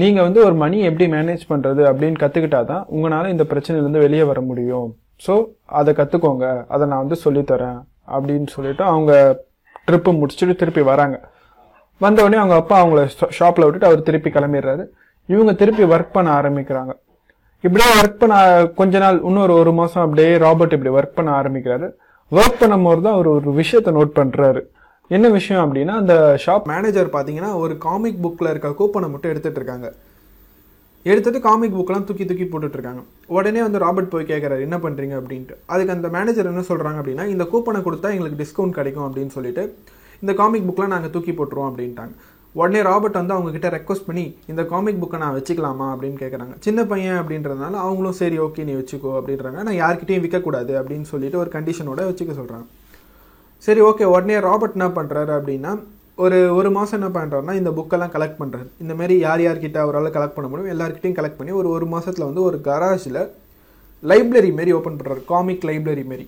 நீங்கள் 0.00 0.26
வந்து 0.26 0.40
ஒரு 0.46 0.56
மணி 0.62 0.76
எப்படி 0.88 1.06
மேனேஜ் 1.14 1.42
பண்ணுறது 1.50 1.82
அப்படின்னு 1.90 2.20
கற்றுக்கிட்டா 2.22 2.60
தான் 2.70 2.84
உங்களால் 2.94 3.32
இந்த 3.34 3.44
பிரச்சனையிலேருந்து 3.50 4.04
வெளியே 4.06 4.24
வர 4.30 4.40
முடியும். 4.48 4.88
ஸோ 5.24 5.34
அதை 5.80 5.90
கற்றுக்கோங்க 6.00 6.46
அதை 6.74 6.84
நான் 6.92 7.02
வந்து 7.04 7.18
சொல்லித்தரேன் 7.24 7.78
அப்படின்னு 8.14 8.48
சொல்லிட்டு 8.56 8.84
அவங்க 8.92 9.12
ட்ரிப்பு 9.88 10.10
முடிச்சுட்டு 10.20 10.54
திருப்பி 10.62 10.82
வராங்க. 10.92 11.16
வந்தவுடனே 12.00 12.38
அவங்க 12.42 12.56
அப்பா 12.62 12.76
அவங்கள 12.82 13.02
ஷாப்பில் 13.38 13.66
விட்டுட்டு 13.66 13.90
அவர் 13.90 14.06
திருப்பி 14.08 14.30
கிளம்பிடுறாரு. 14.36 14.84
இவங்க 15.28 15.52
திருப்பி 15.60 15.84
ஒர்க் 15.94 16.14
பண்ண 16.16 16.30
ஆரம்பிக்கிறாங்க. 16.40 16.92
இப்படியே 17.64 17.90
ஒர்க் 17.98 18.20
பண்ண 18.22 18.36
கொஞ்ச 18.80 18.98
நாள் 19.04 19.18
இன்னொரு 19.28 19.52
ஒரு 19.60 19.72
மாதம் 19.80 20.04
அப்படியே 20.06 20.32
ராபர்ட் 20.46 20.74
இப்படி 20.76 20.92
ஒர்க் 20.98 21.18
பண்ண 21.18 21.30
ஆரம்பிக்கிறாரு. 21.40 21.86
ஒர்க் 22.32 22.60
பண்ணும்போது 22.62 23.00
தான் 23.06 23.16
அவர் 23.16 23.28
ஒரு 23.36 23.52
விஷயத்த 23.60 23.92
நோட் 23.98 24.18
பண்ணுறாரு 24.18 24.62
என்ன 25.08 25.28
விஷயம் 25.28 25.62
அப்படின்னா 25.64 25.94
அந்த 26.00 26.14
ஷாப் 26.44 26.64
மேனேஜர் 26.64 27.08
பார்த்தீங்கன்னா 27.14 27.54
ஒரு 27.54 27.78
காமிக் 27.78 28.20
புக்கில் 28.26 28.50
இருக்க 28.50 28.68
கூப்பனை 28.68 29.08
மட்டும் 29.10 29.32
எடுத்துகிட்டு 29.32 29.58
இருக்காங்க. 29.60 29.88
எடுத்துட்டு 31.02 31.40
காமிக் 31.40 31.74
புக்கெலாம் 31.78 32.04
தூக்கி 32.04 32.24
தூக்கி 32.24 32.44
போட்டுட்ருக்காங்க 32.44 33.02
உடனே 33.26 33.62
வந்து 33.62 33.78
ராபர்ட் 33.78 34.08
போய் 34.08 34.24
கேட்குறாரு 34.24 34.60
என்ன 34.60 34.76
பண்ணுறீங்க 34.84 35.14
அப்படின்ட்டு. 35.20 35.56
அதுக்கு 35.66 35.92
அந்த 35.92 36.08
மேனேஜர் 36.08 36.46
என்ன 36.52 36.62
சொல்கிறாங்க 36.68 36.98
அப்படின்னா 37.02 37.26
இந்த 37.26 37.44
கூப்பனை 37.52 37.80
கொடுத்தா 37.88 38.10
எங்களுக்கு 38.14 38.38
டிஸ்கவுண்ட் 38.42 38.78
கிடைக்கும் 38.78 39.06
அப்படின்னு 39.08 39.34
சொல்லிட்டு 39.36 39.64
இந்த 40.20 40.34
காமிக் 40.34 40.68
புக்கெலாம் 40.68 40.94
நாங்கள் 40.94 41.10
தூக்கி 41.10 41.32
போட்டுருவோம் 41.32 41.68
அப்படின்ட்டாங்க. 41.70 42.14
உடனே 42.52 42.82
ராபர்ட் 42.82 43.18
வந்து 43.20 43.34
அவங்கக்கிட்ட 43.34 43.70
ரெக்வஸ்ட் 43.76 44.06
பண்ணி 44.06 44.24
இந்த 44.46 44.64
காமிக் 44.64 45.02
புக்கை 45.04 45.18
நான் 45.24 45.36
வச்சுக்கலாமா? 45.38 45.88
அப்படின்னு 45.94 46.18
கேட்குறாங்க 46.22 46.56
சின்ன 46.60 46.84
பையன் 46.84 47.20
அப்படின்றதுனால 47.22 47.74
அவங்களும் 47.86 48.18
சரி 48.22 48.38
ஓகே 48.38 48.64
நீ 48.64 48.72
வச்சுக்கோ 48.72 49.12
அப்படின்றாங்க. 49.20 49.60
நான் 49.68 49.80
யார்கிட்டையும் 49.82 50.24
விற்கக்கூடாது 50.26 50.74
அப்படின்னு 50.80 51.08
சொல்லிட்டு 51.12 51.38
ஒரு 51.38 51.52
கண்டிஷனோட 51.52 52.02
வச்சுக்க 52.10 52.34
சொல்கிறாங்க 52.40 52.66
சரி 53.64 53.80
ஓகே 53.88 54.06
உடனே 54.14 54.36
ராபர்ட் 54.46 54.76
என்ன 54.78 54.88
பண்ணுறாரு 54.96 55.32
அப்படின்னா 55.38 55.72
ஒரு 56.24 56.38
ஒரு 56.56 56.68
மாதம் 56.76 56.96
என்ன 56.98 57.08
பண்ணுறாருன்னா 57.14 57.54
இந்த 57.60 57.70
புக்கெல்லாம் 57.76 58.12
கலெக்ட் 58.14 58.40
பண்ணுறாரு 58.40 58.68
இந்த 58.82 58.92
மாதிரி 58.98 59.14
யார் 59.26 59.42
யார்கிட்ட 59.44 59.78
அவரால் 59.84 60.14
கலெக்ட் 60.16 60.36
பண்ண 60.36 60.48
முடியும் 60.50 60.72
எல்லாருக்கிட்டையும் 60.74 61.18
கலெக்ட் 61.18 61.38
பண்ணி 61.38 61.52
ஒரு 61.60 61.68
ஒரு 61.76 61.86
மாதத்தில் 61.94 62.28
வந்து 62.28 62.42
ஒரு 62.48 62.58
கராஜில் 62.68 63.20
லைப்ரரி 64.02 64.50
மாரி 64.58 64.72
ஓப்பன் 64.78 64.98
பண்ணுறாரு 64.98 65.22
காமிக் 65.32 65.64
லைப்ரரி 65.68 66.04
மாரி. 66.10 66.26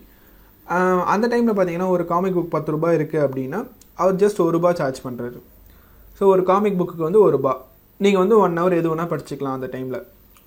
அந்த 1.15 1.25
டைமில் 1.33 1.57
பார்த்தீங்கன்னா 1.57 1.91
ஒரு 1.97 2.05
காமிக் 2.13 2.37
புக் 2.39 2.55
பத்து 2.55 2.73
ரூபாய் 2.75 2.97
இருக்குது 2.99 3.25
அப்படின்னா 3.27 3.59
அவர் 4.03 4.19
ஜஸ்ட் 4.23 4.41
ஒரு 4.47 4.55
ரூபா 4.57 4.71
சார்ஜ் 4.81 5.01
பண்ணுறாரு 5.07 5.39
ஸோ 6.19 6.25
ஒரு 6.35 6.43
காமிக் 6.51 6.79
புக்குக்கு 6.81 7.09
வந்து 7.09 7.23
ஒரு 7.27 7.35
ரூபா 7.37 7.53
நீங்கள் 8.01 8.23
வந்து 8.23 8.37
ஒன் 8.45 8.59
ஹவர் 8.61 8.79
எது 8.81 8.91
வேணால் 8.93 9.11
படிச்சுக்கலாம் 9.13 9.57
அந்த 9.59 9.69
டைமில் 9.75 10.01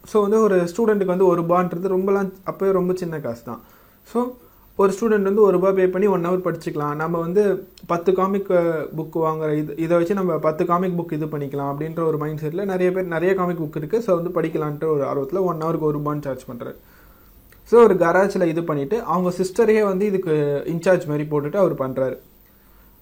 ஸோ 0.03 0.17
வந்து 0.25 0.37
ஒரு 0.47 0.57
ஸ்டூடெண்ட்டுக்கு 0.71 1.15
வந்து 1.15 1.29
ஒரு 1.31 1.39
ரூபான்றது 1.41 1.95
ரொம்பலாம் 1.95 2.29
அப்போயே 2.51 2.71
ரொம்ப 2.79 2.93
சின்ன 3.01 3.19
காசு 3.25 3.43
தான். 3.43 3.61
ஸோ 4.07 4.19
ஒரு 4.81 4.91
ஸ்டூடெண்ட் 4.95 5.27
வந்து 5.29 5.43
ஒரு 5.45 5.53
ரூபா 5.57 5.69
பே 5.77 5.85
பண்ணி 5.93 6.07
ஒன் 6.15 6.25
ஹவர் 6.27 6.43
படிச்சுக்கலாம். 6.45 6.93
நம்ம 7.01 7.15
வந்து 7.23 7.41
பத்து 7.91 8.11
காமிக் 8.19 8.51
புக் 8.97 9.17
வாங்குற 9.25 9.49
இது 9.61 9.71
இதை 9.85 9.93
வச்சு 9.99 10.19
நம்ம 10.19 10.37
பத்து 10.45 10.63
காமிக் 10.69 10.95
புக் 10.99 11.15
இது 11.17 11.27
பண்ணிக்கலாம் 11.33 11.71
அப்படின்ற 11.71 12.01
ஒரு 12.09 12.17
மைண்ட் 12.21 12.41
செட்டில் 12.43 12.69
நிறைய 12.71 12.89
பேர் 12.95 13.13
நிறைய 13.15 13.31
காமிக் 13.39 13.61
புக் 13.63 13.79
இருக்குது 13.81 14.03
ஸோ 14.05 14.11
வந்து 14.19 14.31
படிக்கலான்ட்டு 14.37 14.89
ஒரு 14.95 15.03
ஆர்வத்தில் 15.09 15.45
ஒன் 15.49 15.61
ஹவருக்கு 15.65 15.89
ஒரு 15.89 15.97
ரூபான்னு 15.99 16.25
சார்ஜ் 16.27 16.47
பண்ணுறாரு 16.51 16.77
ஸோ 17.71 17.77
ஒரு 17.87 17.95
கராஜில் 18.03 18.49
இது 18.53 18.61
பண்ணிவிட்டு 18.69 18.99
அவங்க 19.13 19.31
சிஸ்டரையே 19.41 19.83
வந்து 19.91 20.05
இதுக்கு 20.11 20.35
இன்சார்ஜ் 20.73 21.09
மாதிரி 21.11 21.25
போட்டுட்டு 21.33 21.61
அவர் 21.63 21.75
பண்ணுறாரு 21.83 22.17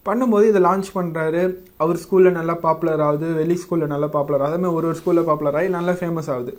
பண்ணும்போது 0.08 0.46
இதை 0.52 0.60
லான்ச் 0.66 0.90
பண்ணுறாரு 0.98 1.44
அவர் 1.84 2.02
ஸ்கூலில் 2.02 2.36
நல்லா 2.40 2.56
பாப்புலர் 2.66 3.02
ஆகுது. 3.06 3.28
வெளி 3.40 3.56
ஸ்கூலில் 3.63 3.92
நல்லா 3.94 4.08
பாப்புலர் 4.13 4.44
ஆகுது. 4.44 4.56
அதே 4.56 4.60
மாதிரி 4.63 4.78
ஒரு 4.80 4.88
ஒரு 4.92 4.98
ஸ்கூலில் 5.00 5.28
பாப்புலர் 5.30 5.58
ஆகி 5.60 5.70
நல்லா 5.78 5.94
ஃபேமஸ் 6.00 6.30
ஆகுது. 6.36 6.54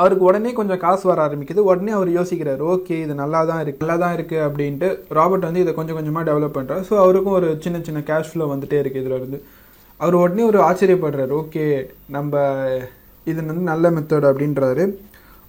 அவருக்கு 0.00 0.24
உடனே 0.28 0.50
கொஞ்சம் 0.58 0.80
காசு 0.84 1.04
வர 1.10 1.18
ஆரம்பிக்குது. 1.26 1.60
உடனே 1.70 1.92
அவர் 1.98 2.10
யோசிக்கிறார் 2.18 2.62
ஓகே 2.72 2.96
இது 3.04 3.14
நல்லா 3.22 3.40
தான் 3.50 3.60
இருக்கு 3.64 3.82
நல்லா 3.84 3.96
தான் 4.04 4.14
இருக்கு 4.16 4.38
அப்படின்ட்டு 4.46 4.88
ராபர்ட் 5.18 5.46
வந்து 5.48 5.62
இதை 5.64 5.72
கொஞ்சம் 5.78 5.98
கொஞ்சமாக 5.98 6.26
டெவலப் 6.28 6.56
பண்ணுறாரு 6.58 6.82
ஸோ 6.88 6.96
அவருக்கும் 7.04 7.36
ஒரு 7.38 7.50
சின்ன 7.66 7.80
சின்ன 7.86 8.02
கேஷ் 8.10 8.30
ஃப்ளோ 8.32 8.46
வந்துட்டே 8.52 8.80
இருக்கு 8.82 9.02
இதில் 9.02 9.18
இருந்து. 9.20 9.40
அவர் 10.00 10.16
உடனே 10.22 10.42
ஒரு 10.50 10.58
ஆச்சரியப்படுறாரு. 10.68 11.32
ஓகே 11.42 11.64
நம்ம 12.16 12.32
இது 13.26 13.38
வந்து 13.50 13.64
நல்ல 13.72 13.90
மெத்தட் 13.96 14.28
அப்படின்றாரு. 14.30 14.84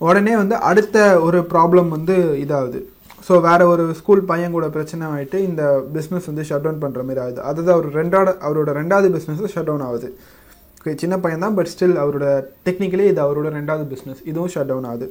உடனே 0.02 0.34
வந்து 0.42 0.56
அடுத்த 0.70 0.98
ஒரு 1.28 1.40
ப்ராப்ளம் 1.52 1.90
வந்து 1.96 2.16
இதாகுது. 2.44 2.80
ஸோ 3.28 3.36
வேற 3.48 3.62
ஒரு 3.74 3.84
ஸ்கூல் 4.00 4.22
பையன் 4.32 4.56
கூட 4.56 4.66
பிரச்சனை 4.76 5.04
ஆகிட்டு 5.14 5.38
இந்த 5.50 5.64
பிஸ்னஸ் 5.96 6.30
வந்து 6.32 6.44
ஷட் 6.50 6.66
டவுன் 6.66 6.82
பண்ணுற 6.84 7.02
மாதிரி 7.08 7.22
ஆகுது. 7.24 7.40
அதுதான் 7.50 7.78
அவர் 7.78 7.88
ரெண்டாவது 8.02 8.34
அவரோட 8.48 8.72
ரெண்டாவது 8.80 9.08
பிஸ்னஸ் 9.16 9.54
ஷட் 9.56 9.70
டவுன் 9.70 9.86
ஆகுது. 9.88 10.10
சின்ன 11.02 11.16
பையன் 11.24 11.44
தான் 11.46 11.56
பட் 11.58 11.72
ஸ்டில் 11.74 11.98
அவரோட 12.04 12.28
டெக்னிக்கலி 12.68 13.06
இது 13.12 13.22
அவரோட 13.26 13.48
ரெண்டாவது 13.58 13.86
பிஸ்னஸ் 13.94 14.22
இதுவும் 14.30 14.52
ஷட் 14.54 14.70
டவுன் 14.72 14.88
ஆகுது. 14.92 15.08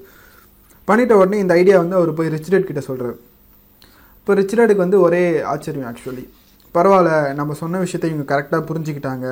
பண்ணிட்ட 0.88 1.14
உடனே 1.20 1.38
இந்த 1.44 1.54
ஐடியா 1.60 1.76
வந்து 1.82 1.98
அவர் 1.98 2.16
போய் 2.18 2.32
ரிச்சர்ட் 2.36 2.68
கிட்ட 2.68 2.82
சொல்கிறார் 2.88 3.16
இப்போ 4.18 4.34
ரிச்சர்டுக்கு 4.40 4.84
வந்து 4.84 4.98
ஒரே 5.06 5.22
ஆச்சரியம் 5.52 5.88
ஆக்சுவலி 5.90 6.24
பரவாயில்ல 6.74 7.10
நம்ம 7.40 7.54
சொன்ன 7.60 7.80
விஷயத்தை 7.84 8.08
இவங்க 8.12 8.26
கரெக்டாக 8.32 8.62
புரிஞ்சுக்கிட்டாங்க 8.70 9.26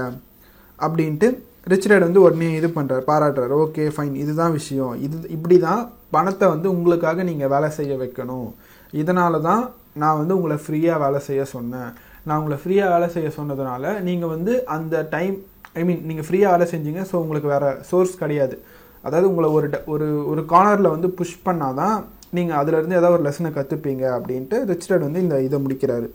அப்படின்ட்டு 0.78 1.28
ரிச்சர்டு 1.72 2.06
வந்து 2.06 2.22
உடனே 2.26 2.48
இது 2.58 2.68
பண்ணுறாரு 2.76 3.02
பாராட்டுறார். 3.10 3.54
ஓகே 3.64 3.84
ஃபைன் 3.94 4.14
இதுதான் 4.22 4.54
விஷயம். 4.58 4.94
இது 5.06 5.16
இப்படி 5.36 5.56
தான் 5.58 5.82
பணத்தை 6.16 6.46
வந்து 6.54 6.68
உங்களுக்காக 6.74 7.22
நீங்கள் 7.30 7.52
வேலை 7.54 7.70
செய்ய 7.78 7.92
வைக்கணும். 8.02 8.48
இதனால 8.92 9.40
தான் 9.48 9.62
நான் 10.02 10.18
வந்து 10.20 10.36
உங்களை 10.38 10.56
ஃப்ரீயாக 10.64 11.02
வேலை 11.04 11.20
செய்ய 11.28 11.42
சொன்னேன். 11.54 11.90
நான் 12.26 12.38
உங்களை 12.40 12.58
ஃப்ரீயாக 12.62 12.92
வேலை 12.94 13.08
செய்ய 13.16 13.28
சொன்னதுனால 13.38 14.00
நீங்கள் 14.08 14.32
வந்து 14.34 14.52
அந்த 14.76 15.02
டைம் 15.14 15.36
ஐ 15.76 15.84
மீன் 15.84 16.02
நீங்கள் 16.04 16.26
ஃப்ரீயாக 16.26 16.52
வேலை 16.54 16.66
செஞ்சீங்க 16.70 17.00
ஸோ 17.10 17.16
உங்களுக்கு 17.16 17.48
வேறு 17.48 17.82
சோர்ஸ் 17.82 18.18
கிடையாது. 18.18 18.56
அதாவது 19.04 19.28
உங்களை 19.28 19.48
ஒரு 19.50 19.70
ட- 19.70 19.84
ஒரு 19.86 20.26
ஒரு 20.26 20.42
கார்னரில் 20.48 20.90
வந்து 20.90 21.10
புஷ் 21.10 21.44
பண்ணால் 21.44 21.74
தான் 21.74 21.96
நீங்கள் 22.30 22.58
அதுலேருந்து 22.60 22.98
ஏதாவது 22.98 23.16
ஒரு 23.18 23.26
லெசனை 23.28 23.50
கற்றுப்பீங்க 23.52 24.04
அப்படின்ட்டு 24.16 24.64
ரிச்சர்ட் 24.64 25.02
வந்து 25.02 25.20
இந்த 25.20 25.42
இதை 25.42 25.58
முடிக்கிறாரு. 25.64 26.08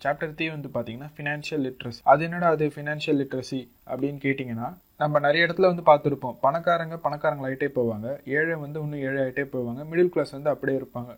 சாப்டர் 0.00 0.34
த்ரீ 0.34 0.46
வந்து 0.50 0.68
பார்த்தீங்கன்னா 0.68 1.10
ஃபினான்ஷியல் 1.16 1.62
லிட்ரஸி 1.66 2.00
அது 2.04 2.24
என்னடா 2.24 2.48
அது 2.48 2.66
ஃபினான்ஷியல் 2.66 3.18
லிட்ரஸி 3.20 3.60
அப்படின்னு 3.86 4.18
கேட்டிங்கன்னா 4.22 4.68
நம்ம 4.96 5.18
நிறைய 5.18 5.46
இடத்துல 5.46 5.70
வந்து 5.72 5.84
பார்த்துருப்போம். 5.86 6.36
பணக்காரங்க 6.42 6.96
பணக்காரங்களாயிட்டே 7.04 7.68
போவாங்க. 7.74 8.06
ஏழை 8.28 8.54
வந்து 8.54 8.80
இன்னும் 8.80 9.00
ஏழை 9.00 9.22
ஆகிட்டே 9.22 9.44
போவாங்க. 9.52 9.80
மிடில் 9.90 10.08
கிளாஸ் 10.08 10.30
வந்து 10.30 10.50
அப்படியே 10.50 10.78
இருப்பாங்க. 10.78 11.10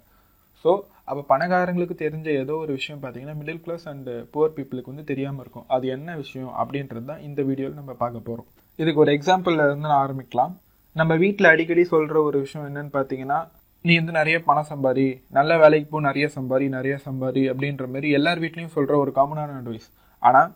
ஸோ 0.64 0.70
அப்போ 1.10 1.22
பணக்காரங்களுக்கு 1.32 1.96
தெரிஞ்ச 2.04 2.26
ஏதோ 2.42 2.54
ஒரு 2.64 2.72
விஷயம் 2.78 3.00
பார்த்தீங்கன்னா 3.02 3.36
மிடில் 3.40 3.62
கிளாஸ் 3.66 3.84
அண்ட் 3.92 4.08
புவர் 4.32 4.54
பீப்புளுக்கு 4.56 4.92
வந்து 4.92 5.04
தெரியாமல் 5.10 5.42
இருக்கும். 5.44 5.66
அது 5.74 5.84
என்ன 5.96 6.16
விஷயம் 6.22 6.50
அப்படின்றது 6.62 7.04
தான் 7.10 7.22
இந்த 7.28 7.40
வீடியோவில் 7.50 7.78
நம்ம 7.80 7.94
பார்க்க 8.02 8.26
போகிறோம் 8.28 8.48
இதுக்கு 8.78 9.02
ஒரு 9.04 9.12
எக்ஸாம்பிளில் 9.18 9.64
இருந்து 9.68 9.88
நான் 9.92 10.02
ஆரம்பிக்கலாம். 10.06 10.52
நம்ம 10.96 11.12
வீட்டில் 11.22 11.52
அடிக்கடி 11.52 11.82
சொல்கிற 11.94 12.18
ஒரு 12.28 12.38
விஷயம் 12.44 12.66
என்னன்னு 12.68 12.92
பார்த்தீங்கன்னா 12.98 13.38
நீ 13.84 13.92
வந்து 14.00 14.14
நிறைய 14.20 14.36
பணம் 14.48 14.68
சம்பாரி 14.70 15.08
நல்ல 15.38 15.52
வேலைக்கு 15.62 15.88
போ 15.92 15.98
நிறைய 16.08 16.26
சம்பாரி 16.36 16.66
நிறைய 16.76 16.94
சம்பாரி 17.06 17.42
அப்படின்ற 17.52 17.84
மாதிரி 17.94 18.08
எல்லார் 18.18 18.42
வீட்லேயும் 18.44 18.74
சொல்கிற 18.76 18.94
ஒரு 19.02 19.12
காமனான 19.18 19.56
அட்வைஸ் 19.60 19.88
ஆனால் 20.22 20.50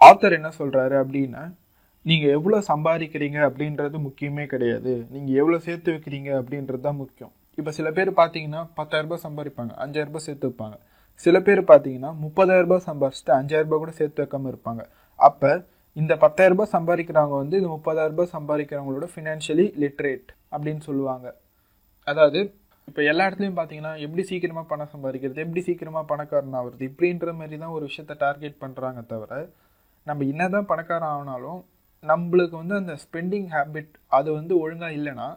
ஆத்தர் 0.00 0.36
என்ன 0.38 0.50
சொல்கிறாரு 0.60 0.96
அப்படின்னா 1.02 1.42
நீங்கள் 2.04 2.34
எவ்வளோ 2.36 2.58
சம்பாதிக்கிறீங்க 2.70 3.38
அப்படின்றது 3.48 3.96
முக்கியமே 4.06 4.44
கிடையாது. 4.52 4.92
நீங்கள் 5.14 5.38
எவ்வளோ 5.42 5.58
சேர்த்து 5.66 5.94
வைக்கிறீங்க 5.94 6.30
அப்படின்றது 6.40 6.82
தான் 6.88 7.00
முக்கியம். 7.02 7.32
இப்போ 7.58 7.70
சில 7.78 7.88
பேர் 7.96 8.10
பார்த்தீங்கன்னா 8.20 8.60
பத்தாயிரரூபா 8.78 9.14
ரூபாய் 9.14 9.24
சம்பாதிப்பாங்க 9.26 9.72
அஞ்சாயிரம் 9.82 10.10
ரூபாய் 10.10 10.26
சேர்த்து 10.26 10.48
வைப்பாங்க. 10.48 10.76
சில 11.24 11.36
பேர் 11.46 11.60
பார்த்தீங்கன்னா 11.70 12.10
முப்பதாயிரரூபா 12.24 12.78
சம்பாரிச்சிட்டு 12.88 13.32
அஞ்சாயிரரூபா 13.36 13.40
அஞ்சாயிரம் 13.40 13.68
ரூபாய் 13.68 13.82
கூட 13.84 13.92
சேர்த்து 14.00 14.22
வைக்காம 14.22 14.48
இருப்பாங்க. 14.52 14.82
அப்போ 15.18 15.50
இந்த 15.96 16.12
பத்தாயிரரூபா 16.24 16.66
சம்பாதிக்கிறவங்க 16.74 17.36
வந்து 17.42 17.58
இந்த 17.60 17.70
முப்பதாயிரரூபா 17.76 18.24
சம்பாதிக்கிறவங்களோட 18.36 19.06
ஃபினான்ஷியலி 19.14 19.66
லிட்ரேட் 19.82 20.28
அப்படின்னு 20.54 20.82
சொல்லுவாங்க. 20.88 21.26
அதாவது 22.06 22.40
இப்போ 22.88 23.00
எல்லா 23.10 23.22
இடத்துலையும் 23.28 23.58
பார்த்தீங்கன்னா 23.58 23.92
எப்படி 24.04 24.22
சீக்கிரமாக 24.28 24.66
பணம் 24.72 24.90
சம்பாதிக்கிறது 24.92 25.44
எப்படி 25.44 25.62
சீக்கிரமாக 25.68 26.04
பணக்காரன் 26.10 26.58
ஆகுறது 26.58 26.82
இப்படின்ற 26.90 27.32
மாதிரி 27.38 27.56
தான் 27.62 27.74
ஒரு 27.76 27.84
விஷயத்த 27.88 28.16
டார்கெட் 28.24 28.60
பண்ணுறாங்க 28.60 29.00
தவிர 29.12 29.40
நம்ம 30.06 30.26
என்ன 30.32 30.42
தான் 30.54 30.68
பணக்காரன் 30.72 31.12
ஆகினாலும் 31.14 31.60
நம்மளுக்கு 32.04 32.56
வந்து 32.62 32.74
அந்த 32.82 32.94
ஸ்பெண்டிங் 33.04 33.48
ஹேபிட் 33.54 33.92
அது 34.18 34.28
வந்து 34.38 34.54
ஒழுங்காக 34.64 34.96
இல்லைன்னா 34.98 35.28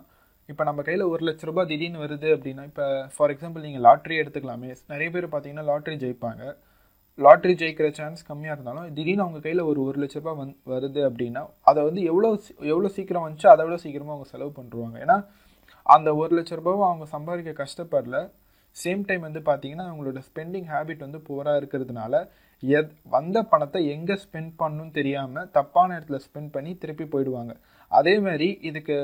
இப்போ 0.50 0.64
நம்ம 0.68 0.82
கையில் 0.88 1.10
ஒரு 1.14 1.24
லட்ச 1.28 1.44
ரூபாய் 1.50 1.68
திடீர்னு 1.72 2.02
வருது 2.04 2.30
அப்படின்னா 2.36 2.64
இப்போ 2.70 2.86
ஃபார் 3.16 3.32
எக்ஸாம்பிள் 3.34 3.66
நீங்கள் 3.68 3.84
லாட்ரி 3.88 4.16
எடுத்துக்கலாமே. 4.22 4.70
நிறைய 4.94 5.10
பேர் 5.16 5.28
பார்த்தீங்கன்னா 5.34 5.66
லாட்ரி 5.72 5.96
ஜெயிப்பாங்க. 6.04 6.44
லாட்ரி 7.20 7.54
ஜெயிக்கிற 7.62 7.88
சான்ஸ் 8.00 8.22
கம்மியாக 8.30 8.56
இருந்தாலும் 8.56 8.88
திடீர்னு 8.98 9.24
அவங்க 9.26 9.40
கையில் 9.46 9.62
ஒரு 9.72 9.80
ஒரு 9.88 9.98
லட்ச 10.04 10.18
ரூபாய் 10.20 10.38
வந் 10.40 10.54
வருது 10.74 11.02
அப்படின்னா 11.10 11.42
அதை 11.70 11.80
வந்து 11.90 12.02
எவ்வளோ 12.12 12.30
எவ்வளோ 12.74 12.92
சீக்கிரம் 12.98 13.26
வந்துச்சு 13.26 13.50
அதை 13.54 13.64
விட 13.68 13.78
சீக்கிரமாக 13.86 14.16
அவங்க 14.16 14.30
செலவு 14.34 14.52
பண்ணுருவாங்க 14.58 14.98
ஏன்னா 15.06 15.18
அந்த 15.96 16.10
ஒரு 16.22 16.32
லட்ச 16.38 16.54
ரூபாவும் 16.60 16.90
அவங்க 16.90 17.06
சம்பாதிக்க 17.16 17.54
கஷ்டப்படல. 17.64 18.18
சேம் 18.78 19.04
டைம் 19.08 19.24
வந்து 19.28 19.42
பார்த்தீங்கன்னா 19.50 19.88
அவங்களோட 19.90 20.20
ஸ்பெண்டிங் 20.30 20.68
ஹேபிட் 20.72 21.06
வந்து 21.06 21.20
புவராக 21.28 21.60
இருக்கிறதுனால 21.62 22.16
எத் 22.64 22.94
வந்த 23.16 23.38
பணத்தை 23.52 23.82
எங்கே 23.96 24.16
ஸ்பெண்ட் 24.24 24.54
பண்ணணும்னு 24.62 24.94
தெரியாமல் 24.98 25.50
தப்பான 25.58 25.96
இடத்துல 25.98 26.18
ஸ்பெண்ட் 26.26 26.52
பண்ணி 26.56 26.72
திருப்பி 26.84 27.06
போயிடுவாங்க. 27.14 27.54
அதே 27.92 28.14
மாதிரி 28.26 28.48
இதுக்கு 28.70 28.96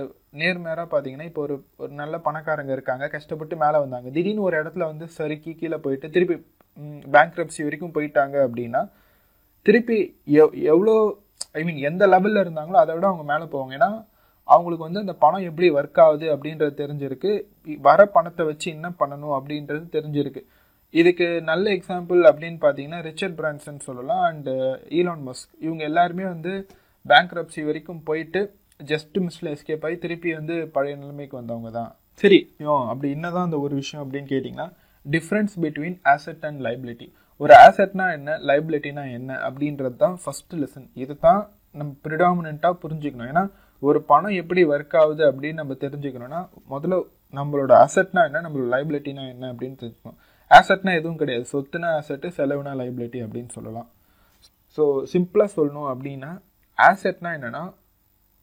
நேர்மேராக 0.41 0.88
பார்த்தீங்கன்னா 0.91 1.28
இப்போ 1.30 1.41
ஒரு 1.41 1.56
ஒரு 1.82 1.91
நல்ல 2.02 2.15
பணக்காரங்க 2.26 2.71
இருக்காங்க 2.71 3.06
கஷ்டப்பட்டு 3.08 3.56
மேலே 3.63 3.78
வந்தாங்க. 3.84 4.08
திடீர்னு 4.10 4.48
ஒரு 4.48 4.56
இடத்துல 4.62 4.86
வந்து 4.91 5.06
சறுக்கி 5.17 5.52
கீழே 5.62 5.78
போயிட்டு 5.86 6.10
திருப்பி 6.15 6.36
பேங்க் 7.15 7.39
வரைக்கும் 7.67 7.95
போயிட்டாங்க 7.98 8.36
அப்படின்னா 8.48 8.82
திருப்பி 9.65 10.00
எவ் 10.41 10.56
எவ்வளோ 10.74 10.95
ஐ 11.60 11.62
மீன் 11.63 11.80
எந்த 11.89 12.04
லெவலில் 12.13 12.43
இருந்தாங்களோ 12.43 12.80
அதை 12.82 12.91
விட 12.95 13.06
அவங்க 13.12 13.26
மேலே 13.32 13.45
போவாங்க. 13.54 13.74
ஏன்னா 13.78 13.89
அவங்களுக்கு 14.48 14.88
வந்து 14.88 15.02
அந்த 15.04 15.13
பணம் 15.24 15.45
எப்படி 15.50 15.67
ஒர்க் 15.78 16.00
ஆகுது 16.04 16.28
அப்படின்றது 16.34 16.74
தெரிஞ்சிருக்கு. 16.82 17.32
வர 17.88 18.00
பணத்தை 18.15 18.43
வச்சு 18.50 18.67
என்ன 18.71 18.88
பண்ணணும் 19.00 19.36
அப்படின்றது 19.38 19.86
தெரிஞ்சிருக்கு. 19.95 20.41
இதுக்கு 20.93 21.28
நல்ல 21.50 21.65
எக்ஸாம்பிள் 21.78 22.19
அப்படின்னு 22.30 22.60
பார்த்தீங்கன்னா 22.65 23.00
ரிச்சர்ட் 23.08 23.38
பிரான்சன் 23.39 23.80
சொல்லலாம் 23.88 24.24
அண்டு 24.28 24.54
ஈலான் 25.00 25.24
மஸ்க் 25.28 25.52
இவங்க 25.65 25.84
எல்லாருமே 25.84 26.26
வந்து 26.34 26.54
பேங்க் 27.06 27.34
வரைக்கும் 27.69 28.04
போயிட்டு 28.04 28.41
ஜஸ்ட் 28.80 29.18
மிஸ்ல 29.26 29.52
எஸ்கேப் 29.56 29.86
ஆகி 29.88 29.98
திருப்பி 30.06 30.30
வந்து 30.40 30.56
பழைய 30.76 30.96
நிலைமைக்கு 31.02 31.36
வந்தவங்க 31.40 31.70
தான். 31.78 31.92
சரி. 32.22 32.40
யோ 32.66 32.74
அப்படி 32.92 33.08
என்னதான் 33.16 33.48
அந்த 33.48 33.58
ஒரு 33.66 33.74
விஷயம் 33.82 34.02
அப்படின்னு 34.04 34.30
கேட்டிங்கன்னா 34.34 34.68
difference 35.06 35.54
between 35.64 35.98
asset 36.14 36.42
and 36.48 36.60
liability. 36.66 37.08
ஒரு 37.42 37.54
ஆசெட்னா 37.66 38.06
என்ன 38.18 38.36
லைபிலிட்டினா 38.50 39.04
என்ன 39.18 39.32
அப்படின்றது 39.48 39.96
தான் 40.04 40.16
ஃபர்ஸ்ட் 40.24 40.54
லெசன் 40.62 40.88
இது 41.04 41.14
தான் 41.26 41.42
நம்ம 41.80 41.90
ப்ரிடாமினண்ட்டாக 42.06 42.76
புரிஞ்சுக்கணும். 42.84 43.30
ஏன்னா 43.32 43.44
ஒரு 43.82 44.00
பணம் 44.12 44.36
எப்படி 44.42 44.62
ஒர்க் 44.74 44.96
ஆகுது 45.02 45.24
அப்படின்னு 45.30 45.62
நம்ம 45.62 45.74
தெரிஞ்சுக்கணும்னா 45.84 46.42
முதல்ல 46.74 47.00
நம்மளோட 47.34 47.74
அசெட்னா 47.86 48.22
என்ன 48.30 48.42
நம்மளோட 48.46 48.68
லைபிலிட்டினா 48.76 49.24
என்ன 49.34 49.46
அப்படின்னு 49.54 49.78
தெரிஞ்சுக்கணும். 49.82 50.20
ஆசெட்னா 50.52 50.92
எதுவும் 51.00 51.20
கிடையாது. 51.22 51.46
சொத்துனா 51.54 51.90
அசெட்டு 52.02 52.30
செலவுனா 52.38 52.74
லைபிலிட்டி 52.82 53.22
அப்படின்னு 53.26 53.52
சொல்லலாம். 53.58 53.90
ஸோ 54.78 54.84
சிம்பிளாக 55.14 55.50
சொல்லணும் 55.58 55.90
அப்படின்னா 55.94 56.32
ஆசெட்னா 56.78 57.32
என்னன்னா 57.38 57.64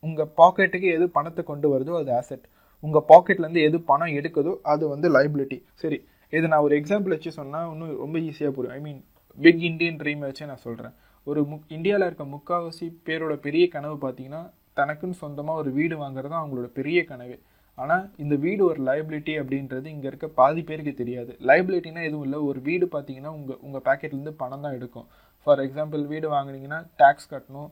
உங்கள் 0.07 0.31
பாக்கெட்டுக்கு 0.41 0.89
எது 0.97 1.07
பணத்தை 1.17 1.43
கொண்டு 1.51 1.67
வருதோ 1.75 1.95
அது 2.01 2.11
ஆசெட் 2.21 2.47
உங்கள் 2.87 3.07
பாக்கெட்லேருந்து 3.11 3.63
எது 3.69 3.79
பணம் 3.91 4.15
எடுக்குதோ 4.19 4.53
அது 4.73 4.85
வந்து 4.95 5.09
லைபிலிட்டி 5.17 5.59
சரி 5.83 5.99
இது 6.37 6.47
நான் 6.53 6.65
ஒரு 6.67 6.75
எக்ஸாம்பிள் 6.81 7.15
வச்சு 7.15 7.31
சொன்னால் 7.39 7.69
இன்னும் 7.73 7.95
ரொம்ப 8.05 8.17
ஈஸியாக 8.29 8.53
புரியும். 8.57 8.75
I 8.77 8.81
mean 8.87 9.01
big 9.39 9.63
Indian 9.69 9.99
dream 10.01 10.25
வச்சே 10.27 10.47
நான் 10.51 10.65
சொல்கிறேன் 10.67 10.95
ஒரு 11.27 11.41
முக் 11.51 11.73
இந்தியாவில் 11.77 12.07
இருக்க 12.09 12.25
முக்காவாசி 12.35 12.87
பேரோட 13.07 13.35
பெரிய 13.47 13.65
கனவு 13.75 13.97
பார்த்தீங்கன்னா 14.05 14.43
தனக்குன்னு 14.79 15.17
சொந்தமாக 15.23 15.61
ஒரு 15.63 15.71
வீடு 15.79 15.97
வாங்குறது 16.03 16.31
தான் 16.33 16.43
அவங்களோட 16.43 16.69
பெரிய 16.79 16.99
கனவு. 17.11 17.37
ஆனால் 17.79 18.05
இந்த 18.23 18.35
வீடு 18.45 18.63
ஒரு 18.71 18.81
லைபிலிட்டி 18.89 19.35
அப்படின்றது 19.43 19.87
இங்கே 19.95 20.09
இருக்க 20.11 20.27
பாதி 20.41 20.63
பேருக்கு 20.69 20.93
தெரியாது. 21.03 21.33
லைபிலிட்டினா 21.51 22.03
எதுவும் 22.09 22.27
இல்லை. 22.27 22.39
ஒரு 22.49 22.61
வீடு 22.69 22.87
பார்த்தீங்கன்னா 22.95 23.33
உங்கள் 23.39 23.61
உங்கள் 23.67 23.85
பாக்கெட்லேருந்து 23.89 24.35
பணம் 24.43 24.65
தான் 24.65 24.77
எடுக்கும். 24.79 25.07
ஃபார் 25.47 25.63
எக்ஸாம்பிள் 25.67 26.03
வீடு 26.13 26.29
வாங்குனீங்கன்னா 26.35 26.81
டேக்ஸ் 27.03 27.31
கட்டணும். 27.33 27.71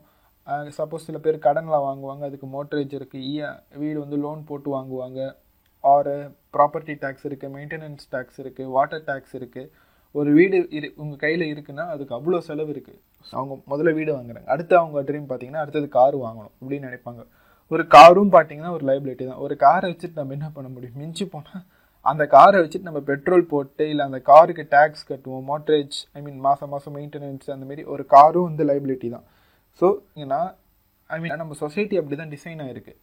சப்போஸ் 0.77 1.05
சில 1.07 1.17
பேர் 1.25 1.37
கடனில் 1.45 1.85
வாங்குவாங்க 1.87 2.23
அதுக்கு 2.29 2.47
மோட்டரேஜ் 2.55 2.93
இருக்குது 2.99 3.25
இ 3.31 3.35
வீடு 3.83 3.97
வந்து 4.03 4.17
லோன் 4.25 4.41
போட்டு 4.49 4.69
வாங்குவாங்க. 4.77 5.19
ஆறு 5.83 6.13
ப்ராப்பர்ட்டி 6.55 6.93
டேக்ஸ் 7.03 7.25
இருக்குது 7.27 7.53
மெயின்டெனன்ஸ் 7.57 8.05
டேக்ஸ் 8.13 8.39
இருக்குது 8.43 8.71
வாட்டர் 8.75 9.05
டேக்ஸ் 9.09 9.35
இருக்குது 9.39 9.69
ஒரு 10.15 10.29
வீடு 10.37 10.57
இரு 10.77 10.87
உங்கள் 11.01 11.21
கையில் 11.23 11.43
இருக்குன்னா 11.51 11.83
அதுக்கு 11.93 12.13
அவ்வளோ 12.17 12.39
செலவு 12.47 12.71
இருக்குது 12.75 12.99
அவங்க 13.33 13.53
முதல்ல 13.71 13.91
வீடு 13.99 14.11
வாங்குறாங்க. 14.17 14.47
அடுத்து 14.53 14.73
அவங்க 14.79 15.01
ட்ரீம் 15.09 15.27
பார்த்தீங்கன்னா 15.29 15.63
அடுத்தது 15.63 15.87
கார் 15.97 16.17
வாங்கணும் 16.25 16.53
அப்படின்னு 16.59 16.87
நினைப்பாங்க. 16.89 17.21
ஒரு 17.71 17.83
காரும் 17.95 18.33
பார்த்தீங்கன்னா 18.35 18.71
ஒரு 18.77 18.83
லைபிலிட்டி 18.89 19.25
தான். 19.29 19.41
ஒரு 19.45 19.55
காரை 19.65 19.85
வச்சுட்டு 19.91 20.19
நம்ம 20.21 20.35
என்ன 20.37 20.47
பண்ண 20.55 20.69
முடியும்? 20.73 20.97
மிஞ்சி 21.01 21.25
போனால் 21.35 21.63
அந்த 22.05 22.23
காரை 22.35 22.57
வச்சுட்டு 22.61 22.89
நம்ம 22.89 23.01
பெட்ரோல் 23.09 23.45
போட்டு 23.53 23.85
இல்லை 23.91 24.03
அந்த 24.09 24.19
காருக்கு 24.31 24.63
டேக்ஸ் 24.75 25.07
கட்டுவோம் 25.11 25.45
மோட்டரேஜ் 25.51 25.97
ஐ 26.17 26.21
மீன் 26.25 26.39
மாதம் 26.47 26.71
மாதம் 26.73 26.95
மெயின்டெனன்ஸ் 26.97 27.53
அந்த 27.55 27.65
மாதிரி 27.69 27.83
ஒரு 27.93 28.05
காரும் 28.15 28.47
வந்து 28.49 28.65
லைபிலிட்டி 28.71 29.09
தான். 29.15 29.25
ஸோ 29.79 29.87
ஏன்னா 30.23 30.39
ஐ 31.09 31.17
மீன் 31.21 31.41
நம்ம 31.43 31.55
சொசைட்டி 31.63 31.95
அப்படி 31.99 32.17
தான் 32.21 32.33
டிசைன் 32.35 32.61
ஆகிருக்கு 32.65 32.93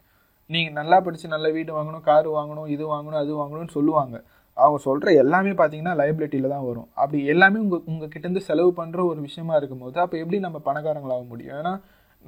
நீங்கள் 0.50 0.76
நல்லா 0.80 0.96
படித்து 1.06 1.28
நல்ல 1.32 1.46
வீடு 1.54 1.70
வாங்கணும் 1.76 2.04
கார் 2.08 2.28
வாங்கணும் 2.36 2.68
இது 2.74 2.84
வாங்கணும் 2.92 3.20
அது 3.22 3.32
வாங்கணும்னு 3.40 3.74
சொல்லுவாங்க. 3.76 4.16
அவங்க 4.56 4.78
சொல்கிற 4.86 5.08
எல்லாமே 5.22 5.52
பார்த்தீங்கன்னா 5.58 5.94
லைபிலிட்டியில் 6.00 6.52
தான் 6.52 6.64
வரும். 6.68 6.86
அப்படி 7.02 7.18
எல்லாமே 7.32 7.58
உங்கள் 7.64 7.82
உங்கள் 7.90 8.10
கிட்டேருந்து 8.12 8.42
செலவு 8.46 8.70
பண்ணுற 8.78 9.00
ஒரு 9.10 9.20
விஷயமா 9.26 9.54
இருக்கும்போது 9.60 9.98
அப்போ 10.04 10.16
எப்படி 10.22 10.38
நம்ம 10.46 10.60
பணக்காரங்களாக 10.68 11.24
முடியும்? 11.32 11.56
ஏன்னா 11.60 11.72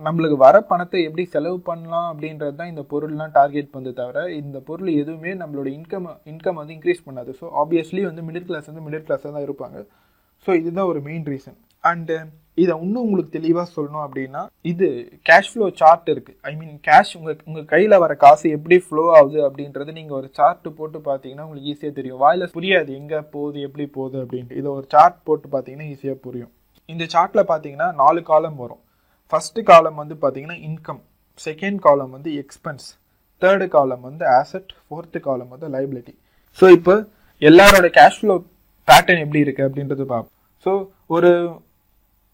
நம்மளுக்கு 0.01 0.37
வர 0.45 0.57
பணத்தை 0.71 0.99
எப்படி 1.07 1.25
செலவு 1.35 1.59
பண்ணலாம் 1.71 2.09
அப்படின்றது 2.11 2.55
தான் 2.61 2.71
இந்த 2.73 2.83
பொருள்லாம் 2.93 3.33
டார்கெட் 3.39 3.73
பண்ணுது 3.75 3.99
தவிர 4.01 4.19
இந்த 4.43 4.59
பொருள் 4.69 4.91
எதுவுமே 5.03 5.33
நம்மளோட 5.41 5.69
இன்கம் 5.79 6.07
இன்கம் 6.33 6.61
வந்து 6.61 6.75
இன்க்ரீஸ் 6.77 7.03
பண்ணாது. 7.09 7.33
ஸோ 7.41 7.47
ஆப்வியஸ்லி 7.63 8.05
வந்து 8.11 8.25
மிடில் 8.29 8.49
கிளாஸ் 8.51 8.71
வந்து 8.73 8.85
மிடில் 8.87 9.07
கிளாஸாக 9.09 9.33
தான் 9.37 9.47
இருப்பாங்க. 9.49 9.81
ஸோ 10.47 10.51
இதுதான் 10.61 10.91
ஒரு 10.93 11.03
மெயின் 11.09 11.27
ரீசன் 11.33 11.59
அண்டு 11.85 12.17
um, 12.17 12.29
இதை 12.59 12.75
இன்னும் 12.85 13.05
உங்களுக்கு 13.05 13.33
தெளிவாக 13.37 13.67
சொல்லணும் 13.75 14.05
அப்படின்னா 14.05 14.41
இது 14.71 14.87
கேஷ் 15.29 15.51
ஃப்ளோ 15.51 15.67
சார்ட் 15.81 16.09
இருக்குது 16.13 16.39
ஐ 16.49 16.53
மீன் 16.59 16.75
கேஷ் 16.89 17.13
உங்கள் 17.19 17.39
உங்கள் 17.49 17.67
கையில் 17.71 17.95
வர 18.03 18.13
காசு 18.25 18.47
எப்படி 18.57 18.77
ஃப்ளோ 18.87 19.05
ஆகுது 19.19 19.39
அப்படின்றது 19.47 19.91
நீங்கள் 19.99 20.19
ஒரு 20.19 20.29
சார்ட் 20.39 20.69
போட்டு 20.79 20.99
பார்த்தீங்கன்னா 21.07 21.45
உங்களுக்கு 21.47 21.71
ஈஸியாக 21.73 21.95
தெரியும். 21.99 22.21
வாயில் 22.25 22.45
புரியாது 22.57 22.91
எங்கே 23.01 23.21
போகுது 23.35 23.61
எப்படி 23.69 23.87
போகுது 23.97 24.19
அப்படின்ட்டு 24.25 24.59
இதை 24.61 24.69
ஒரு 24.79 24.87
சார்ட் 24.95 25.19
போட்டு 25.29 25.49
பார்த்தீங்கன்னா 25.55 25.89
ஈஸியாக 25.93 26.19
புரியும். 26.27 26.53
இந்த 26.89 27.07
சார்ட்டில் 27.15 27.49
பார்த்தீங்கன்னா 27.53 27.89
நாலு 28.03 28.23
காலம் 28.31 28.59
வரும். 28.63 28.83
ஃபஸ்ட்டு 29.33 29.65
காலம் 29.71 30.01
வந்து 30.03 30.17
பார்த்தீங்கன்னா 30.25 30.59
இன்கம் 30.69 31.03
செகண்ட் 31.41 31.81
காலம் 31.87 32.13
வந்து 32.17 32.31
எக்ஸ்பென்ஸ் 32.43 32.87
தேர்டு 33.43 33.67
காலம் 33.77 34.05
வந்து 34.09 34.25
ஆசட் 34.39 34.71
ஃபோர்த்து 34.83 35.19
காலம் 35.29 35.51
வந்து 35.55 35.69
லைபிலிட்டி 35.77 36.15
ஸோ 36.59 36.69
இப்போ 36.77 36.95
எல்லாரோட 37.43 37.89
கேஷ் 37.99 38.21
ஃப்ளோ 38.21 38.35
பேட்டர்ன் 38.89 39.23
எப்படி 39.25 39.43
இருக்குது 39.45 39.67
அப்படின்றது 39.69 40.05
பார்ப்போம். 40.13 40.35
ஸோ 40.67 40.73
ஒரு 41.15 41.31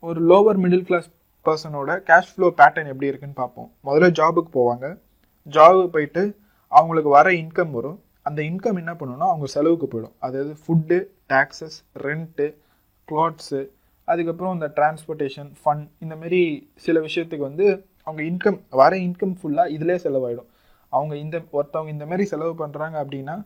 ஒரு 0.09 0.21
லோவர் 0.31 0.59
மிடில் 0.62 0.85
கிளாஸ் 0.88 1.07
பர்சனோட 1.47 1.90
கேஷ் 2.09 2.31
ஃப்ளோ 2.33 2.49
பேட்டர்ன் 2.59 2.90
எப்படி 2.92 3.09
இருக்குன்னு 3.11 3.38
பார்ப்போம். 3.40 3.69
முதல்ல 3.87 4.09
ஜாபுக்கு 4.19 4.51
போவாங்க. 4.59 4.87
ஜாபுக்கு 5.47 5.90
போயிட்டு 5.97 6.23
அவங்களுக்கு 6.73 7.11
வர 7.16 7.29
இன்கம் 7.42 7.73
வரும். 7.79 7.99
அந்த 8.29 8.40
இன்கம் 8.51 8.79
என்ன 8.83 8.92
பண்ணணும்னா 9.01 9.27
அவங்க 9.33 9.47
செலவுக்கு 9.55 9.87
போயிடும். 9.92 10.14
அதாவது 10.27 10.53
ஃபுட்டு 10.62 10.99
டேக்ஸஸ் 11.33 11.79
ரெண்ட்டு 12.07 12.47
க்ளாத்ஸு 13.09 13.61
அதுக்கப்புறம் 14.09 14.55
இந்த 14.57 14.69
டிரான்ஸ்போர்ட்டேஷன் 14.79 15.51
ஃபன் 15.61 15.85
இந்தமாரி 16.05 16.42
சில 16.87 16.97
விஷயத்துக்கு 17.07 17.49
வந்து 17.51 17.66
அவங்க 18.07 18.23
இன்கம் 18.31 18.59
வர 18.81 18.92
இன்கம் 19.09 19.37
ஃபுல்லாக 19.40 19.75
இதிலே 19.77 19.97
செலவாயிடும். 20.07 20.51
அவங்க 20.92 21.14
இந்த 21.25 21.37
ஒருத்தவங்க 21.59 21.92
இந்தமாரி 21.97 22.27
செலவு 22.33 22.55
பண்ணுறாங்க 22.64 22.97
அப்படின்னா 23.05 23.37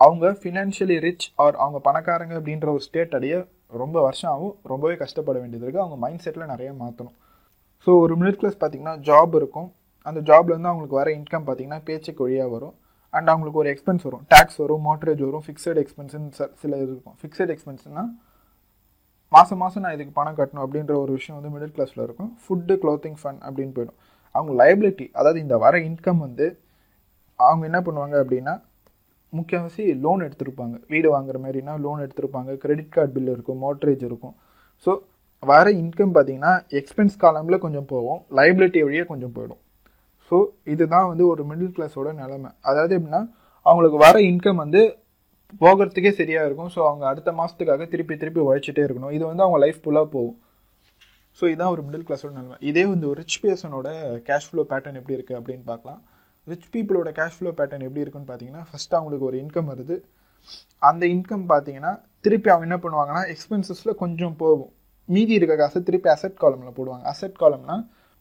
அவங்க 0.00 0.26
ஃபினான்ஷியலி 0.40 0.96
ரிச் 1.06 1.28
ஆர் 1.44 1.56
அவங்க 1.64 1.78
பணக்காரங்க 1.88 2.34
அப்படின்ற 2.40 2.66
ஒரு 2.76 2.84
ஸ்டேட் 2.88 3.14
அடைய 3.18 3.36
ரொம்ப 3.72 3.96
வருஷம் 4.06 4.32
ஆகும் 4.34 4.54
ரொம்பவே 4.72 4.96
கஷ்டப்பட 5.02 5.36
வேண்டியது 5.42 5.64
இருக்குது 5.66 5.84
அவங்க 5.84 5.96
மைண்ட் 6.04 6.24
செட்டில் 6.24 6.50
நிறைய 6.52 6.70
மாற்றணும் 6.82 7.16
ஸோ 7.86 7.92
ஒரு 8.04 8.14
மிடில் 8.20 8.38
கிளாஸ் 8.40 8.58
பார்த்தீங்கன்னா 8.60 8.94
ஜாப் 9.08 9.34
இருக்கும். 9.40 9.68
அந்த 10.06 10.20
ஜாப்லேருந்து 10.28 10.70
அவங்களுக்கு 10.70 10.98
வர 11.00 11.08
இன்கம் 11.18 11.46
பார்த்தீங்கன்னா 11.46 11.80
பேச்சுக்கு 11.88 12.22
வழியாக 12.26 12.50
வரும். 12.56 12.74
அண்ட் 13.14 13.28
அவங்களுக்கு 13.32 13.60
ஒரு 13.62 13.70
எக்ஸ்பென்ஸ் 13.72 14.04
வரும். 14.08 14.22
டேக்ஸ் 14.32 14.58
வரும் 14.62 14.82
மோட்டரேஜ் 14.88 15.22
வரும் 15.26 15.44
ஃபிக்ஸட் 15.46 15.80
எக்ஸ்பென்ஸ்னு 15.82 16.30
சில 16.62 16.72
இது 16.82 16.90
இருக்கும். 16.94 17.16
ஃபிக்ஸட் 17.20 17.52
எக்ஸ்பென்ஸ்னால் 17.54 18.10
மாதம் 19.32 19.60
மாதம் 19.62 19.84
நான் 19.84 19.96
இதுக்கு 19.96 20.14
பணம் 20.18 20.36
கட்டணும் 20.38 20.64
அப்படின்ற 20.64 20.94
ஒரு 21.04 21.12
விஷயம் 21.18 21.36
வந்து 21.38 21.52
மிடில் 21.54 21.74
கிளாஸில் 21.76 22.02
இருக்கும். 22.06 22.30
ஃபுட்டு 22.42 22.74
க்ளோத்திங் 22.82 23.18
ஃபண்ட் 23.22 23.40
அப்படின்னு 23.46 23.74
போயிடும். 23.76 23.98
அவங்க 24.34 24.52
லைபிலிட்டி 24.62 25.06
அதாவது 25.18 25.38
இந்த 25.44 25.56
வர 25.64 25.74
இன்கம் 25.88 26.20
வந்து 26.26 26.46
அவங்க 27.38 27.64
என்ன 27.70 27.80
பண்ணுவாங்க 27.86 28.16
அப்படின்னா 28.22 28.54
முக்கியவாசி 29.32 29.84
லோன் 30.04 30.24
எடுத்திருப்பாங்க. 30.26 30.76
வீடு 30.92 31.08
வாங்குற 31.14 31.36
மாதிரினா 31.44 31.74
லோன் 31.84 32.02
எடுத்திருப்பாங்க. 32.04 32.50
கிரெடிட் 32.62 32.92
கார்டு 32.96 33.12
பில் 33.16 33.32
இருக்கும் 33.34 33.60
மோட்டரேஜ் 33.66 34.04
இருக்கும். 34.08 34.34
ஸோ 34.86 34.92
வர 35.42 35.66
இன்கம் 35.82 36.14
பார்த்தீங்கன்னா 36.16 36.52
எக்ஸ்பென்ஸ் 36.80 37.16
காலமில் 37.24 37.62
கொஞ்சம் 37.64 37.88
போகும். 37.92 38.20
லைபிலிட்டி 38.38 38.80
வழியாக 38.86 39.08
கொஞ்சம் 39.12 39.34
போயிடும். 39.36 39.60
ஸோ 40.30 40.36
இதுதான் 40.74 41.08
வந்து 41.10 41.24
ஒரு 41.32 41.42
மிடில் 41.50 41.74
கிளாஸோட 41.76 42.12
நிலைமை. 42.22 42.50
அதாவது 42.70 42.92
எப்படின்னா 42.98 43.22
அவங்களுக்கு 43.66 43.98
வர 44.06 44.16
இன்கம் 44.30 44.62
வந்து 44.64 44.80
போகிறதுக்கே 45.62 46.12
சரியாக 46.20 46.46
இருக்கும். 46.48 46.70
ஸோ 46.74 46.80
அவங்க 46.88 47.04
அடுத்த 47.10 47.32
மாதத்துக்காக 47.40 47.86
திருப்பி 47.92 48.14
திருப்பி 48.22 48.40
உழைச்சிட்டே 48.46 48.82
இருக்கணும். 48.86 49.12
இது 49.16 49.24
வந்து 49.30 49.44
அவங்க 49.44 49.58
லைஃப் 49.64 49.80
ஃபுல்லாக 49.84 50.08
போகும். 50.16 50.36
ஸோ 51.38 51.44
இதுதான் 51.52 51.72
ஒரு 51.74 51.82
மிடில் 51.86 52.06
கிளாஸோட 52.08 52.32
நிலைமை. 52.38 52.56
இதே 52.70 52.84
வந்து 52.92 53.06
ஒரு 53.10 53.18
ரிச் 53.22 53.40
பர்சனோட 53.42 53.88
கேஷ் 54.28 54.48
ஃப்ளோ 54.50 54.62
பேட்டர்ன் 54.70 54.98
எப்படி 55.00 55.16
இருக்குது 55.16 55.38
அப்படின்னு 55.40 55.64
பார்க்கலாம். 55.72 56.00
ரிச் 56.50 56.68
பீப்புளோட 56.74 57.10
கேஷ் 57.18 57.36
ஃப்ளோ 57.36 57.50
பேட்டர்ன் 57.58 57.84
எப்படி 57.86 58.02
இருக்குன்னு 58.04 58.28
பார்த்தீங்கன்னா 58.30 58.64
ஃபஸ்ட்டு 58.68 58.96
அவங்களுக்கு 58.98 59.28
ஒரு 59.30 59.36
இன்கம் 59.42 59.70
வருது. 59.72 59.96
அந்த 60.88 61.04
இன்கம் 61.14 61.46
பார்த்தீங்கன்னா 61.52 61.92
திருப்பி 62.24 62.48
அவங்க 62.52 62.66
என்ன 62.68 62.78
பண்ணுவாங்கன்னா 62.84 63.22
எக்ஸ்பென்சஸில் 63.32 63.98
கொஞ்சம் 64.02 64.36
போகும். 64.42 64.72
மீதி 65.08 65.32
இருக்க 65.38 65.54
காசை 65.60 65.80
திருப்பி 65.88 66.08
அசெட் 66.14 66.42
காலமில் 66.42 66.76
போடுவாங்க. 66.78 67.04
அசெட் 67.12 67.40
காலம்னா 67.42 67.76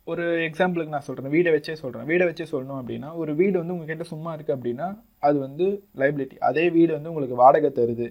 ஒரு 0.07 0.23
எக்ஸாம்பிளுக்கு 0.47 0.93
நான் 0.95 1.05
சொல்கிறேன் 1.07 1.33
வீடை 1.35 1.51
வச்சே 1.55 1.73
சொல்கிறேன் 1.83 2.07
வீடை 2.09 2.25
வச்சே 2.29 2.45
சொல்லணும் 2.51 2.79
அப்படின்னா 2.81 3.09
ஒரு 3.21 3.31
வீடு 3.39 3.55
வந்து 3.61 3.75
உங்ககிட்ட 3.75 4.05
சும்மா 4.11 4.31
இருக்குது 4.35 4.55
அப்படின்னா 4.57 4.88
அது 5.27 5.38
வந்து 5.45 5.67
லைபிலிட்டி 6.01 6.38
அதே 6.49 6.65
வீடு 6.77 6.91
வந்து 6.97 7.11
உங்களுக்கு 7.11 7.38
வாடகை 7.43 7.71
தருது. 7.79 8.07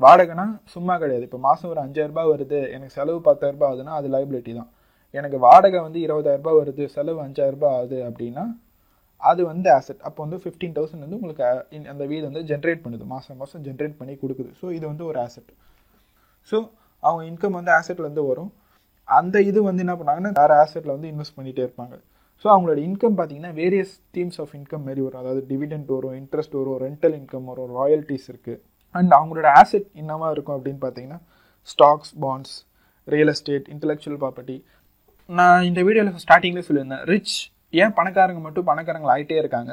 வாடகைனா 0.00 0.46
சும்மா 0.74 0.94
கிடையாது. 1.02 1.24
இப்போ 1.28 1.38
மாதம் 1.46 1.70
ஒரு 1.74 1.80
அஞ்சாயிரரூபா 1.84 2.24
வருது. 2.32 2.58
எனக்கு 2.74 2.96
செலவு 2.98 3.20
பத்தாயிரரூபா 3.28 3.68
ஆகுதுன்னா 3.70 3.94
அது 4.00 4.08
லைபிலிட்டி 4.16 4.52
தான். 4.58 4.70
எனக்கு 5.14 5.38
வாடகை 5.46 5.78
வந்து 5.86 6.00
இருபதாயிரரூபா 6.06 6.54
வருது. 6.60 6.84
செலவு 6.96 7.20
அஞ்சாயிரரூபா 7.26 7.70
ஆகுது 7.76 7.98
அப்படின்னா 8.08 8.44
அது 9.20 9.40
வந்து 9.50 9.68
ஆசெட் 9.76 10.02
அப்போ 10.08 10.20
வந்து 10.24 10.38
ஃபிஃப்டீன் 10.42 10.74
தௌசண்ட் 10.76 11.04
வந்து 11.04 11.18
உங்களுக்கு 11.18 11.42
uh, 11.44 11.88
அந்த 11.92 12.04
வீடு 12.10 12.24
வந்து 12.28 12.42
ஜென்ரேட் 12.50 12.82
பண்ணுது. 12.84 13.04
மாதம் 13.12 13.40
மாதம் 13.42 13.64
ஜென்ரேட் 13.68 13.96
பண்ணி 14.00 14.14
கொடுக்குது. 14.22 14.50
ஸோ 14.60 14.66
இது 14.76 14.84
வந்து 14.92 15.04
ஒரு 15.10 15.18
ஆசெட் 15.26 15.50
ஸோ 16.48 16.58
அவங்க 17.02 17.22
இன்கம் 17.30 17.56
வந்து 17.58 17.72
ஆசெட்லேருந்து 17.78 18.24
வரும். 18.30 18.52
அந்த 19.08 19.36
இது 19.48 19.58
வந்து 19.68 19.82
என்ன 19.84 19.94
பண்ணாங்கன்னா 19.98 20.32
வேறு 20.40 20.54
ஆசட்டில் 20.62 20.94
வந்து 20.96 21.10
இன்வெஸ்ட் 21.12 21.36
பண்ணிகிட்டே 21.38 21.64
இருப்பாங்க. 21.66 21.96
ஸோ 22.44 22.46
அவங்களோட 22.54 22.78
இன்கம் 22.88 23.16
பார்த்தீங்கன்னா 23.18 23.52
வேரியஸ் 23.60 23.94
டீம்ஸ் 24.16 24.38
ஆஃப் 24.42 24.54
இன்கம் 24.58 24.84
மாரி 24.88 25.00
வரும். 25.06 25.20
அதாவது 25.22 25.42
டிவிடெண்ட் 25.50 25.90
வரும் 25.96 26.16
இன்ட்ரெஸ்ட் 26.20 26.56
வரும் 26.60 26.80
ரெண்டல் 26.86 27.16
இன்கம் 27.20 27.48
வரும் 27.50 27.72
ராயல்ட்டிஸ் 27.80 28.28
இருக்குது 28.32 28.60
அண்ட் 28.94 29.12
அவங்களோட 29.18 29.48
ஆசெட் 29.60 29.88
என்னவாக 30.02 30.32
இருக்கும் 30.34 30.56
அப்படின்னு 30.58 30.80
பார்த்தீங்கன்னா 30.84 31.20
stocks 31.68 32.12
bonds 32.24 32.56
real 33.08 33.32
estate 33.34 33.68
intellectual 33.74 34.20
property 34.24 34.56
நான் 35.28 35.66
இந்த 35.70 35.80
வீடியோவில் 35.86 36.24
ஸ்டார்டிங்லேயே 36.24 36.66
சொல்லியிருந்தேன். 36.68 37.04
ரிச் 37.12 37.36
ஏன் 37.74 37.94
பணக்காரங்க 37.98 38.40
மட்டும் 38.44 38.68
பணக்காரங்கள் 38.68 39.14
ஆகிட்டே 39.14 39.38
இருக்காங்க? 39.42 39.72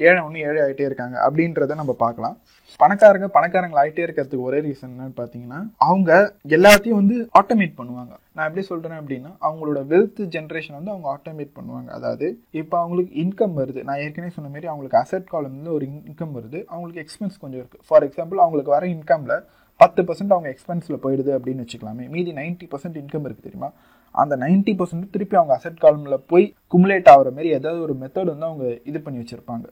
ஏழை 0.00 0.20
ஒன்று 0.26 0.44
ஏழை 0.46 0.60
ஆகிட்டே 0.62 0.84
இருக்காங்க. 0.86 1.16
அப்படின்றத 1.26 1.74
நம்ம 1.80 1.92
பார்க்கலாம். 2.02 2.36
பணக்காரங்க 2.80 3.26
பணக்காரங்கள் 3.36 3.80
ஆகிட்டே 3.82 4.04
இருக்கிறதுக்கு 4.06 4.46
ஒரே 4.48 4.58
ரீசன் 4.66 4.92
என்னன்னு 4.94 5.16
பார்த்தீங்கன்னா 5.18 5.60
அவங்க 5.88 6.10
எல்லாத்தையும் 6.56 6.98
வந்து 7.00 7.16
ஆட்டோமேட் 7.40 7.74
பண்ணுவாங்க. 7.80 8.12
நான் 8.36 8.48
எப்படி 8.48 8.64
சொல்கிறேன் 8.70 9.00
அப்படின்னா 9.00 9.32
அவங்களோட 9.46 9.80
வெல்த் 9.92 10.22
ஜென்ரேஷன் 10.36 10.78
வந்து 10.78 10.92
அவங்க 10.94 11.08
ஆட்டோமேட் 11.14 11.52
பண்ணுவாங்க. 11.58 11.88
அதாவது 11.98 12.28
இப்போ 12.62 12.76
அவங்களுக்கு 12.82 13.12
இன்கம் 13.24 13.56
வருது. 13.60 13.82
நான் 13.88 14.02
ஏற்கனவே 14.06 14.34
சொன்ன 14.36 14.52
மாதிரி 14.54 14.70
அவங்களுக்கு 14.72 15.00
அசெட் 15.02 15.30
வந்து 15.48 15.74
ஒரு 15.78 15.86
இன்கம் 16.10 16.34
வருது. 16.38 16.60
அவங்களுக்கு 16.72 17.04
எக்ஸ்பென்ஸ் 17.04 17.42
கொஞ்சம் 17.42 17.60
இருக்குது 17.62 17.86
ஃபார் 17.90 18.06
எக்ஸாம்பிள் 18.08 18.42
அவங்களுக்கு 18.44 18.76
வர 18.76 18.86
இன்கமில் 18.96 19.36
பத்து 19.80 20.00
பர்சன்ட் 20.08 20.34
அவங்க 20.34 20.48
எக்ஸ்பென்ஸில் 20.54 21.02
போயிடுது 21.04 21.30
அப்படின்னு 21.36 21.62
வச்சுக்கலாமே. 21.64 22.04
மீதி 22.16 22.32
நைன்ட்டி 22.40 22.66
பர்சன்ட் 22.72 22.98
இன்கம் 23.00 23.24
இருக்குது 23.28 23.48
தெரியுமா? 23.48 23.70
அந்த 24.22 24.34
நைன்ட்டி 24.44 24.74
பர்சன்ட் 24.80 25.12
திருப்பி 25.14 25.36
அவங்க 25.40 25.54
அசெட் 25.58 25.82
காலமில் 25.84 26.24
போய் 26.32 26.46
குமுலேட் 26.74 27.10
ஆகிற 27.14 27.30
மாதிரி 27.36 27.50
ஏதாவது 27.58 27.80
ஒரு 27.86 27.96
மெத்தட் 28.02 28.32
வந்து 28.34 28.48
அவங்க 28.50 28.66
இது 28.90 29.00
பண்ணி 29.06 29.20
வச்சுருப்பாங்க. 29.22 29.66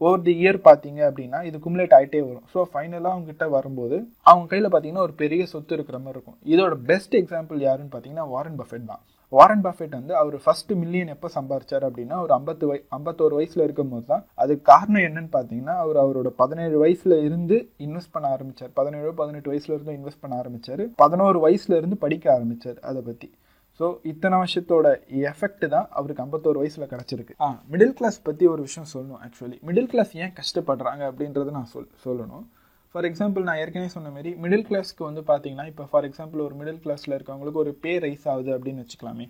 ஓவர் 0.00 0.24
தி 0.24 0.32
இயர் 0.40 0.58
பார்த்தீங்க 0.66 1.00
அப்படின்னா 1.08 1.38
இது 1.48 1.56
குமுலேட் 1.66 1.94
ஆகிட்டே 1.98 2.20
வரும். 2.24 2.46
ஸோ 2.54 2.62
ஃபைனலாக 2.72 3.12
அவங்க 3.12 3.28
கிட்ட 3.32 3.44
வரும்போது 3.54 3.96
அவங்க 4.30 4.46
கையில் 4.50 4.66
பார்த்தீங்கன்னா 4.72 5.04
ஒரு 5.08 5.14
பெரிய 5.22 5.42
சொத்து 5.52 5.76
இருக்கிற 5.76 5.98
மாதிரி 6.02 6.16
இருக்கும். 6.16 6.38
இதோட 6.54 6.74
பெஸ்ட் 6.90 7.14
எக்ஸாம்பிள் 7.20 7.60
யாருன்னு 7.66 7.92
பார்த்தீங்கன்னா 7.94 8.26
வாரன் 8.34 8.58
பஃபெட் 8.60 8.90
தான். 8.90 9.02
வாரன் 9.32 9.62
பஃபெட் 9.66 9.94
வந்து 9.98 10.12
அவர் 10.18 10.36
ஃபர்ஸ்ட் 10.42 10.72
மில்லியன் 10.80 11.12
எப்போ 11.14 11.28
சம்பாரிச்சார் 11.36 11.86
அப்படின்னா 11.88 12.16
ஒரு 12.24 12.32
ஐம்பத்து 12.38 12.66
வய 12.70 12.80
ஐம்பத்தோரு 12.96 13.34
வயசுல 13.38 13.64
இருக்கும்போது 13.66 14.06
தான். 14.12 14.22
அதுக்கு 14.42 14.64
காரணம் 14.72 15.04
என்னன்னு 15.08 15.32
பார்த்தீங்கன்னா 15.36 15.74
அவர் 15.84 15.98
அவரோட 16.02 16.30
பதினேழு 16.42 16.76
வயசுல 16.84 17.16
இருந்து 17.28 17.56
இன்வெஸ்ட் 17.86 18.14
பண்ண 18.16 18.28
ஆரம்பிச்சார். 18.36 18.72
பதினேழு 18.80 19.10
பதினெட்டு 19.22 19.50
வயசுல 19.52 19.74
இருந்து 19.76 19.96
இன்வெஸ்ட் 19.98 20.22
பண்ண 20.24 20.36
ஆரம்பிச்சார். 20.42 20.84
பதினோரு 21.02 21.40
வயசுல 21.46 21.78
இருந்து 21.80 21.98
படிக்க 22.04 22.26
ஆரம்பிச்சார் 22.36 22.78
அதை 22.90 23.02
பற்றி 23.08 23.30
ஸோ 23.78 23.86
இத்தனை 24.10 24.36
வருஷத்தோட 24.42 24.86
எஃபெக்ட் 25.30 25.64
தான் 25.74 25.88
அவருக்கு 25.98 26.22
ஐம்பத்தோரு 26.24 26.60
வயசில் 26.62 26.90
கிடச்சிருக்கு. 26.92 27.34
ஆ 27.44 27.48
மிடில் 27.72 27.96
கிளாஸ் 27.98 28.18
பற்றி 28.28 28.44
ஒரு 28.52 28.62
விஷயம் 28.66 28.90
சொல்லணும் 28.92 29.20
ஆக்சுவலி 29.24 29.56
மிடில் 29.68 29.90
கிளாஸ் 29.94 30.12
ஏன் 30.24 30.32
கஷ்டப்படுறாங்க 30.38 31.02
அப்படின்றத 31.10 31.52
நான் 31.58 31.68
சொல் 31.72 31.90
சொல்லணும். 32.04 32.44
ஃபார் 32.92 33.06
எக்ஸாம்பிள் 33.08 33.46
நான் 33.48 33.58
ஏற்கனவே 33.62 33.90
சொன்ன 33.96 34.10
மாதிரி 34.14 34.30
மிடில் 34.42 34.64
கிளாஸ்க்கு 34.68 35.02
வந்து 35.08 35.22
பார்த்தீங்கன்னா 35.30 35.66
இப்போ 35.72 35.84
ஃபார் 35.90 36.06
எக்ஸாம்பிள் 36.08 36.42
ஒரு 36.46 36.54
மிடில் 36.60 36.80
கிளாஸில் 36.84 37.14
இருக்கவங்களுக்கு 37.16 37.60
ஒரு 37.64 37.72
பே 37.82 37.92
ரைஸ் 38.04 38.24
ஆகுது 38.34 38.50
அப்படின்னு 38.56 38.82
வச்சுக்கலாமே. 38.84 39.26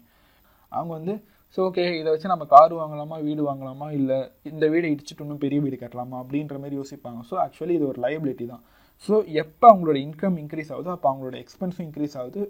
அவங்க 0.73 0.93
வந்து 0.99 1.15
ஸோ 1.57 1.61
ஓகே 1.69 1.85
இதை 2.01 2.09
வச்சு 2.13 2.31
நம்ம 2.35 2.47
கார் 2.53 2.73
வாங்கலாமா 2.79 3.17
வீடு 3.27 3.43
வாங்கலாமா 3.49 3.89
இல்லை 3.99 4.19
இந்த 4.53 4.65
வீடை 4.73 4.89
இடிச்சுட்டு 4.95 5.25
இன்னும் 5.27 5.43
பெரிய 5.45 5.59
வீடு 5.65 5.77
கட்டலாமா 5.83 6.17
அப்படின்ற 6.23 6.57
மாதிரி 6.63 6.79
யோசிப்பாங்க. 6.81 7.21
ஸோ 7.31 7.35
ஆக்சுவலி 7.47 7.75
இது 7.79 7.87
ஒரு 7.91 8.01
லைபிலிட்டி 8.07 8.47
தான். 8.53 8.63
ஸோ 9.07 9.15
எப்போ 9.43 9.67
அவங்களோட 9.73 9.99
இன்கம் 10.07 10.39
இன்க்ரீஸ் 10.45 10.73
ஆகுதோ 10.77 10.93
அப்போ 10.97 11.09
அவங்களோட 11.13 11.37
எக்ஸ்பென்ஸும் 11.45 11.87
இன்க்ரீஸ் 11.89 12.17
ஆகுது 12.23 12.43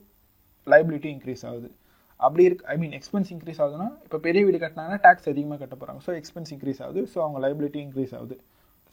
லைபிலிட்டியும் 0.66 1.16
இன்க்ரீஸ் 1.16 1.44
ஆகுது. 1.50 1.68
அப்படி 2.20 2.42
இருக்கு 2.48 2.66
ஐ 2.72 2.76
மீன் 2.83 2.94
எக்ஸ்பென்ஸ் 2.98 3.31
இன்க்ரீஸ் 3.35 3.61
ஆகுதுன்னா 3.62 3.88
இப்போ 4.07 4.18
பெரிய 4.26 4.42
வீடு 4.46 4.59
கட்டினாங்கன்னா 4.62 5.00
டேக்ஸ் 5.07 5.31
அதிகமாக 5.33 5.59
கட்ட 5.62 5.74
போகிறாங்க 5.81 6.02
ஸோ 6.07 6.12
எக்ஸ்பென்ஸ் 6.20 6.52
இன்க்ரீஸ் 6.55 6.81
ஆகுது. 6.85 7.02
ஸோ 7.14 7.18
அவங்க 7.24 7.38
லைபிலிட்டி 7.46 7.81
இன்க்ரீஸ் 7.87 8.14
ஆகுது. 8.18 8.37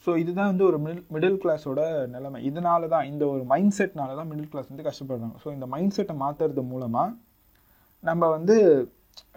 ஸோ 0.06 0.10
இதுதான் 0.22 0.50
வந்து 0.52 0.64
ஒரு 0.70 0.78
மிடில் 0.86 1.04
மிடில் 1.14 1.38
கிளாஸோட 1.42 1.82
நிலைமை. 2.14 2.40
இதனால 2.48 2.88
தான் 2.94 3.06
இந்த 3.12 3.24
ஒரு 3.34 3.44
மைண்ட் 3.52 3.74
செட்னால 3.78 4.16
தான் 4.18 4.28
மிடில் 4.32 4.50
கிளாஸ் 4.52 4.68
வந்து 4.72 4.86
கஷ்டப்படுறாங்க. 4.88 5.36
ஸோ 5.44 5.48
இந்த 5.56 5.66
மைண்ட் 5.74 5.96
செட்டை 5.98 6.16
மாற்றுறது 6.24 6.64
மூலமாக 6.72 7.08
நம்ம 8.08 8.28
வந்து 8.36 8.56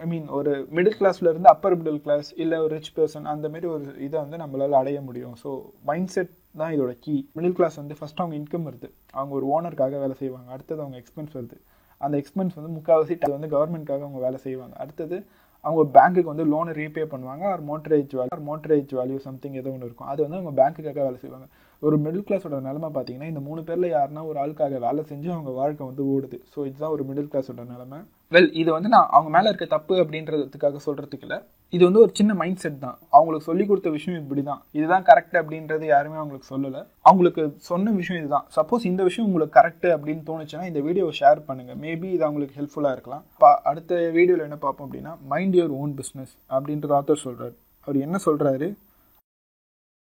ஐ 0.04 0.06
மீன் 0.12 0.28
ஒரு 0.38 0.52
மிடில் 0.76 0.98
கிளாஸில் 1.00 1.30
இருந்து 1.32 1.50
அப்பர் 1.54 1.78
மிடில் 1.80 2.02
கிளாஸ் 2.06 2.30
இல்லை 2.44 2.58
ஒரு 2.66 2.72
ரிச் 2.78 2.94
பர்சன் 2.98 3.28
அந்த 3.34 3.46
மாதிரி 3.54 3.68
ஒரு 3.76 3.86
இதை 4.06 4.18
வந்து 4.24 4.38
நம்மளால் 4.44 4.78
அடைய 4.82 5.00
முடியும். 5.08 5.36
ஸோ 5.44 5.50
மைண்ட் 5.90 6.12
செட் 6.16 6.34
தான் 6.62 6.74
இதோட 6.76 6.94
கீ 7.06 7.16
மிடில் 7.38 7.58
கிளாஸ் 7.60 7.78
வந்து 7.82 7.98
ஃபஸ்ட்டு 8.00 8.24
அவங்க 8.24 8.36
இன்கம் 8.42 8.68
வருது. 8.70 8.90
அவங்க 9.18 9.34
ஒரு 9.40 9.48
ஓனருக்காக 9.56 10.00
வேலை 10.04 10.16
செய்வாங்க. 10.22 10.50
அடுத்தது 10.56 10.82
அவங்க 10.86 10.98
எக்ஸ்பென்ஸ் 11.04 11.36
வருது. 11.40 11.58
அந்த 12.06 12.16
எக்ஸ்பென்ஸ் 12.22 12.58
வந்து 12.60 12.72
முக்கால்வாசி 12.78 13.16
அது 13.26 13.36
வந்து 13.38 13.54
கவர்மெண்ட்காக 13.56 14.06
அவங்க 14.06 14.22
வேலை 14.26 14.40
செய்வாங்க. 14.46 14.76
அடுத்தது 14.84 15.18
அவங்க 15.66 15.84
பேங்க்குக்கு 15.96 16.32
வந்து 16.34 16.46
லோனை 16.52 16.74
ரீபே 16.82 17.06
பண்ணுவாங்க. 17.14 17.44
ஒரு 17.56 17.64
mortgage 17.70 18.12
value 18.20 18.42
mortgage 18.50 18.92
value 19.00 19.18
something 19.28 19.58
ஏதோ 19.62 19.70
ஒன்று 19.76 19.88
இருக்கும். 19.88 20.10
அது 20.12 20.20
வந்து 20.26 20.38
அவங்க 20.40 20.54
பேங்க்குக்காக 20.60 21.02
வேலை 21.08 21.18
செய்வாங்க. 21.24 21.48
ஒரு 21.84 21.96
மிடில் 22.04 22.28
கிளாஸோட 22.28 22.60
நிலமை 22.68 22.90
பார்த்தீங்கன்னா 22.94 23.32
இந்த 23.32 23.42
மூணு 23.48 23.62
பேரில் 23.64 23.94
யாருன்னா 23.96 24.22
ஒரு 24.30 24.38
ஆளுக்காக 24.44 24.80
வேலை 24.86 25.02
செஞ்சு 25.10 25.30
அவங்க 25.36 25.52
வாழ்க்கை 25.62 25.84
வந்து 25.90 26.04
ஓடுது. 26.14 26.38
ஸோ 26.54 26.60
இதுதான் 26.70 26.94
ஒரு 26.96 27.04
மிடில் 27.10 27.32
கிளாஸோட 27.34 27.66
நிலமை. 27.74 28.00
வெல் 28.36 28.50
இது 28.62 28.70
வந்து 28.76 28.90
நான் 28.94 29.12
அவங்க 29.16 29.30
மேலே 29.36 29.48
இருக்க 29.50 29.66
தப்பு 29.74 29.94
அப்படின்றதுக்காக 30.04 30.80
சொல்கிறதுக்கு 30.86 31.26
இல்லை. 31.28 31.38
இது 31.74 31.82
வந்து 31.88 32.02
ஒரு 32.06 32.12
சின்ன 32.20 32.32
மைண்ட் 32.40 32.62
செட் 32.64 32.80
தான். 32.86 32.98
அவங்களுக்கு 33.18 33.48
சொல்லி 33.50 33.64
கொடுத்த 33.70 33.90
விஷயம் 33.96 34.20
இப்படி 34.22 34.42
தான் 34.50 34.62
இதுதான் 34.78 35.06
கரெக்ட் 35.10 35.38
அப்படின்றது 35.42 35.86
யாருமே 35.92 36.18
அவங்களுக்கு 36.22 36.50
சொல்லலை. 36.54 36.82
அவங்களுக்கு 37.10 37.44
சொன்ன 37.70 37.94
விஷயம் 38.00 38.20
இதுதான். 38.22 38.46
சப்போஸ் 38.58 38.88
இந்த 38.92 39.04
விஷயம் 39.10 39.28
உங்களுக்கு 39.30 39.58
கரெக்ட் 39.60 39.88
அப்படின்னு 39.96 40.24
தோணுச்சுன்னா 40.30 40.66
இந்த 40.72 40.82
வீடியோவை 40.88 41.14
ஷேர் 41.22 41.42
பண்ணுங்கள் 41.50 41.80
மேபி 41.86 42.10
இது 42.16 42.26
அவங்களுக்கு 42.28 42.58
ஹெல்ப்ஃபுல்லாக 42.60 42.96
இருக்கலாம். 42.98 43.24
பா 43.44 43.52
அடுத்த 43.72 44.02
வீடியோவில் 44.18 44.48
என்ன 44.48 44.58
பார்ப்போம் 44.66 44.88
அப்படின்னா 44.88 45.14
மைண்ட் 45.34 45.56
யுவர் 45.60 45.76
ஓன் 45.82 45.94
பிஸ்னஸ் 46.00 46.34
அப்படின்றது 46.56 46.96
ஆத்தர் 47.00 47.24
சொல்கிறார் 47.26 47.56
அவர் 47.88 48.04
என்ன 48.08 48.20
சொல்கிறாரு 48.28 48.70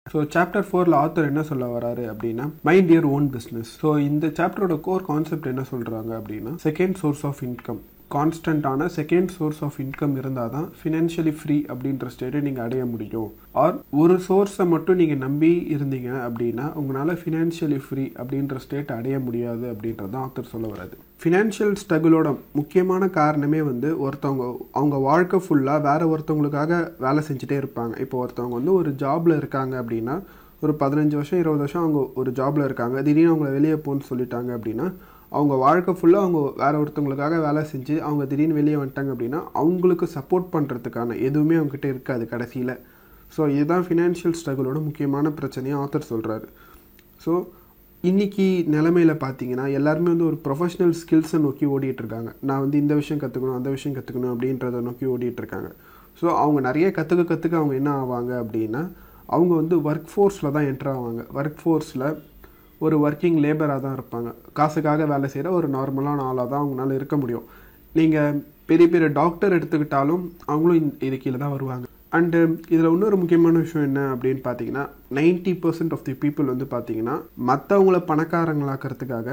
ஸோ 0.05 0.19
சாப்டர் 0.33 0.65
ஃபோரில் 0.67 0.95
ஆத்தர் 1.01 1.29
என்ன 1.31 1.41
சொல்ல 1.49 1.65
வராரு 1.73 2.03
அப்படின்னா 2.11 2.45
mind 2.67 2.91
your 2.93 3.07
own 3.15 3.27
business 3.33 3.71
so 3.81 3.89
இந்த 4.09 4.25
சாப்டரோட 4.37 4.75
கோர் 4.85 5.05
கான்செப்ட் 5.09 5.51
என்ன 5.53 5.65
சொல்கிறாங்க 5.71 6.11
அப்படின்னா 6.19 6.53
செகண்ட் 6.65 6.97
சோர்ஸ் 7.01 7.23
ஆஃப் 7.29 7.41
இன்கம் 7.47 7.81
கான்ஸ்டண்ட்டான 8.15 8.87
செகண்ட் 8.95 9.31
சோர்ஸ் 9.35 9.59
ஆஃப் 9.65 9.77
இன்கம் 9.83 10.13
இருந்தால் 10.19 10.51
தான் 10.53 10.67
ஃபினான்ஷியலி 10.79 11.33
ஃப்ரீ 11.39 11.57
அப்படின்ற 11.71 12.07
ஸ்டேட்டை 12.13 12.39
நீங்கள் 12.45 12.65
அடைய 12.65 12.83
முடியும். 12.91 13.31
ஆர் 13.63 13.75
ஒரு 14.01 14.15
சோர்ஸை 14.27 14.65
மட்டும் 14.73 14.99
நீங்கள் 15.01 15.21
நம்பி 15.25 15.51
இருந்தீங்க 15.75 16.11
அப்படின்னா 16.27 16.65
உங்களால் 16.81 17.19
ஃபினான்ஷியலி 17.21 17.79
ஃப்ரீ 17.87 18.05
அப்படின்ற 18.21 18.55
ஸ்டேட் 18.65 18.93
அடைய 18.97 19.17
முடியாது 19.27 19.65
அப்படின்றது 19.73 20.13
தான் 20.15 20.25
ஆத்தர் 20.27 20.51
சொல்ல 20.53 20.67
வராது 20.73 20.95
ஃபினான்ஷியல் 21.23 21.75
ஸ்ட்ரகிளோட 21.81 22.29
முக்கியமான 22.59 23.09
காரணமே 23.19 23.61
வந்து 23.71 23.91
ஒருத்தவங்க 24.05 24.45
அவங்க 24.79 24.97
வாழ்க்கை 25.09 25.39
ஃபுல்லாக 25.45 25.85
வேறு 25.89 26.07
ஒருத்தவங்களுக்காக 26.13 26.81
வேலை 27.05 27.23
செஞ்சுட்டே 27.29 27.57
இருப்பாங்க. 27.61 27.93
இப்போ 28.05 28.25
ஒருத்தவங்க 28.25 28.57
வந்து 28.59 28.73
ஒரு 28.73 28.91
ஜாபில் 29.03 29.39
இருக்காங்க 29.41 29.75
அப்படின்னா 29.83 30.17
ஒரு 30.65 30.73
பதினஞ்சு 30.79 31.15
வருஷம் 31.19 31.39
இருபது 31.41 31.63
வருஷம் 31.63 31.83
அவங்க 31.83 31.99
ஒரு 32.19 32.29
ஜாபில் 32.39 32.67
இருக்காங்க. 32.69 32.97
திடீர்னு 33.07 33.33
அவங்கள 33.33 33.51
வெளியே 33.57 33.77
போன்னு 33.87 34.09
சொல்லிட்டாங்க 34.11 34.51
அப்படின்னா 34.57 34.87
அவங்க 35.31 35.55
வாழ்க்கை 35.55 35.93
ஃபுல்லாக 35.93 36.25
அவங்க 36.25 36.41
வேறு 36.57 36.77
ஒருத்தவங்களுக்காக 36.83 37.39
வேலை 37.41 37.61
செஞ்சு 37.71 37.99
அவங்க 37.99 38.25
திடீர்னு 38.25 38.53
வெளியே 38.53 38.75
வந்துட்டாங்க 38.75 39.11
அப்படின்னா 39.13 39.39
அவங்களுக்கு 39.53 40.05
சப்போர்ட் 40.15 40.47
பண்ணுறதுக்கான 40.53 41.17
எதுவுமே 41.21 41.55
அவங்ககிட்ட 41.55 41.85
இருக்காது 41.85 42.25
கடைசியில். 42.25 42.73
ஸோ 43.37 43.49
இதுதான் 43.49 43.85
ஃபினான்ஷியல் 43.87 44.35
ஸ்ட்ரகிளோட 44.39 44.83
முக்கியமான 44.83 45.31
பிரச்சனையை 45.31 45.77
ஆத்தர் 45.79 46.09
சொல்கிறாரு 46.09 46.45
ஸோ 47.25 47.31
இன்றைக்கி 48.03 48.45
நிலமையில 48.75 49.13
பார்த்தீங்கன்னா 49.23 49.65
எல்லாருமே 49.71 50.09
வந்து 50.09 50.25
ஒரு 50.25 50.37
ப்ரொஃபஷனல் 50.43 50.93
ஸ்கில்ஸை 51.01 51.39
நோக்கி 51.39 51.65
ஓடிட்டுருக்காங்க 51.65 52.29
நான் 52.41 52.59
வந்து 52.59 52.77
இந்த 52.77 52.95
விஷயம் 52.95 53.21
கற்றுக்கணும் 53.21 53.55
அந்த 53.55 53.69
விஷயம் 53.69 53.97
கற்றுக்கணும் 53.97 54.33
அப்படின்றத 54.33 54.81
நோக்கி 54.81 55.05
ஓடிட்டுருக்காங்க 55.05 55.69
ஸோ 56.21 56.27
அவங்க 56.35 56.59
நிறைய 56.59 56.87
கற்றுக்க 56.89 57.23
கற்றுக்க 57.31 57.55
அவங்க 57.55 57.73
என்ன 57.73 57.91
ஆவாங்க 58.03 58.33
அப்படின்னா 58.43 58.81
அவங்க 59.25 59.53
வந்து 59.55 59.75
ஒர்க் 59.81 60.09
ஃபோர்ஸில் 60.13 60.51
தான் 60.51 60.67
என்டர் 60.71 60.91
ஆவாங்க. 60.95 61.21
ஒர்க் 61.33 61.59
ஃபோர்ஸில் 61.63 62.05
ஒரு 62.85 62.95
ஒர்க்கிங் 63.05 63.39
லேபராக 63.45 63.79
தான் 63.85 63.97
இருப்பாங்க. 63.97 64.29
காசுக்காக 64.59 65.05
வேலை 65.13 65.29
செய்கிற 65.33 65.51
ஒரு 65.59 65.69
நார்மலான 65.77 66.25
ஆளாக 66.29 66.47
தான் 66.53 66.63
அவங்களால 66.63 66.97
இருக்க 66.99 67.17
முடியும். 67.23 67.45
நீங்கள் 67.99 68.39
பெரிய 68.69 68.87
பெரிய 68.93 69.09
டாக்டர் 69.19 69.55
எடுத்துக்கிட்டாலும் 69.57 70.23
அவங்களும் 70.51 70.79
இது 71.07 71.17
கீழே 71.25 71.37
தான் 71.43 71.53
வருவாங்க. 71.55 71.85
அண்டு 72.17 72.39
இதில் 72.73 72.91
இன்னொரு 72.93 73.15
முக்கியமான 73.21 73.61
விஷயம் 73.63 73.85
என்ன 73.87 74.01
அப்படின்னு 74.13 74.41
பார்த்தீங்கன்னா 74.45 74.83
ninety 75.17 75.53
percent 75.63 75.93
of 75.95 76.05
the 76.07 76.13
people 76.21 76.51
வந்து 76.51 76.65
பார்த்தீங்கன்னா 76.73 77.15
மற்றவங்கள 77.49 77.97
பணக்காரங்களாக்கிறதுக்காக 78.11 79.27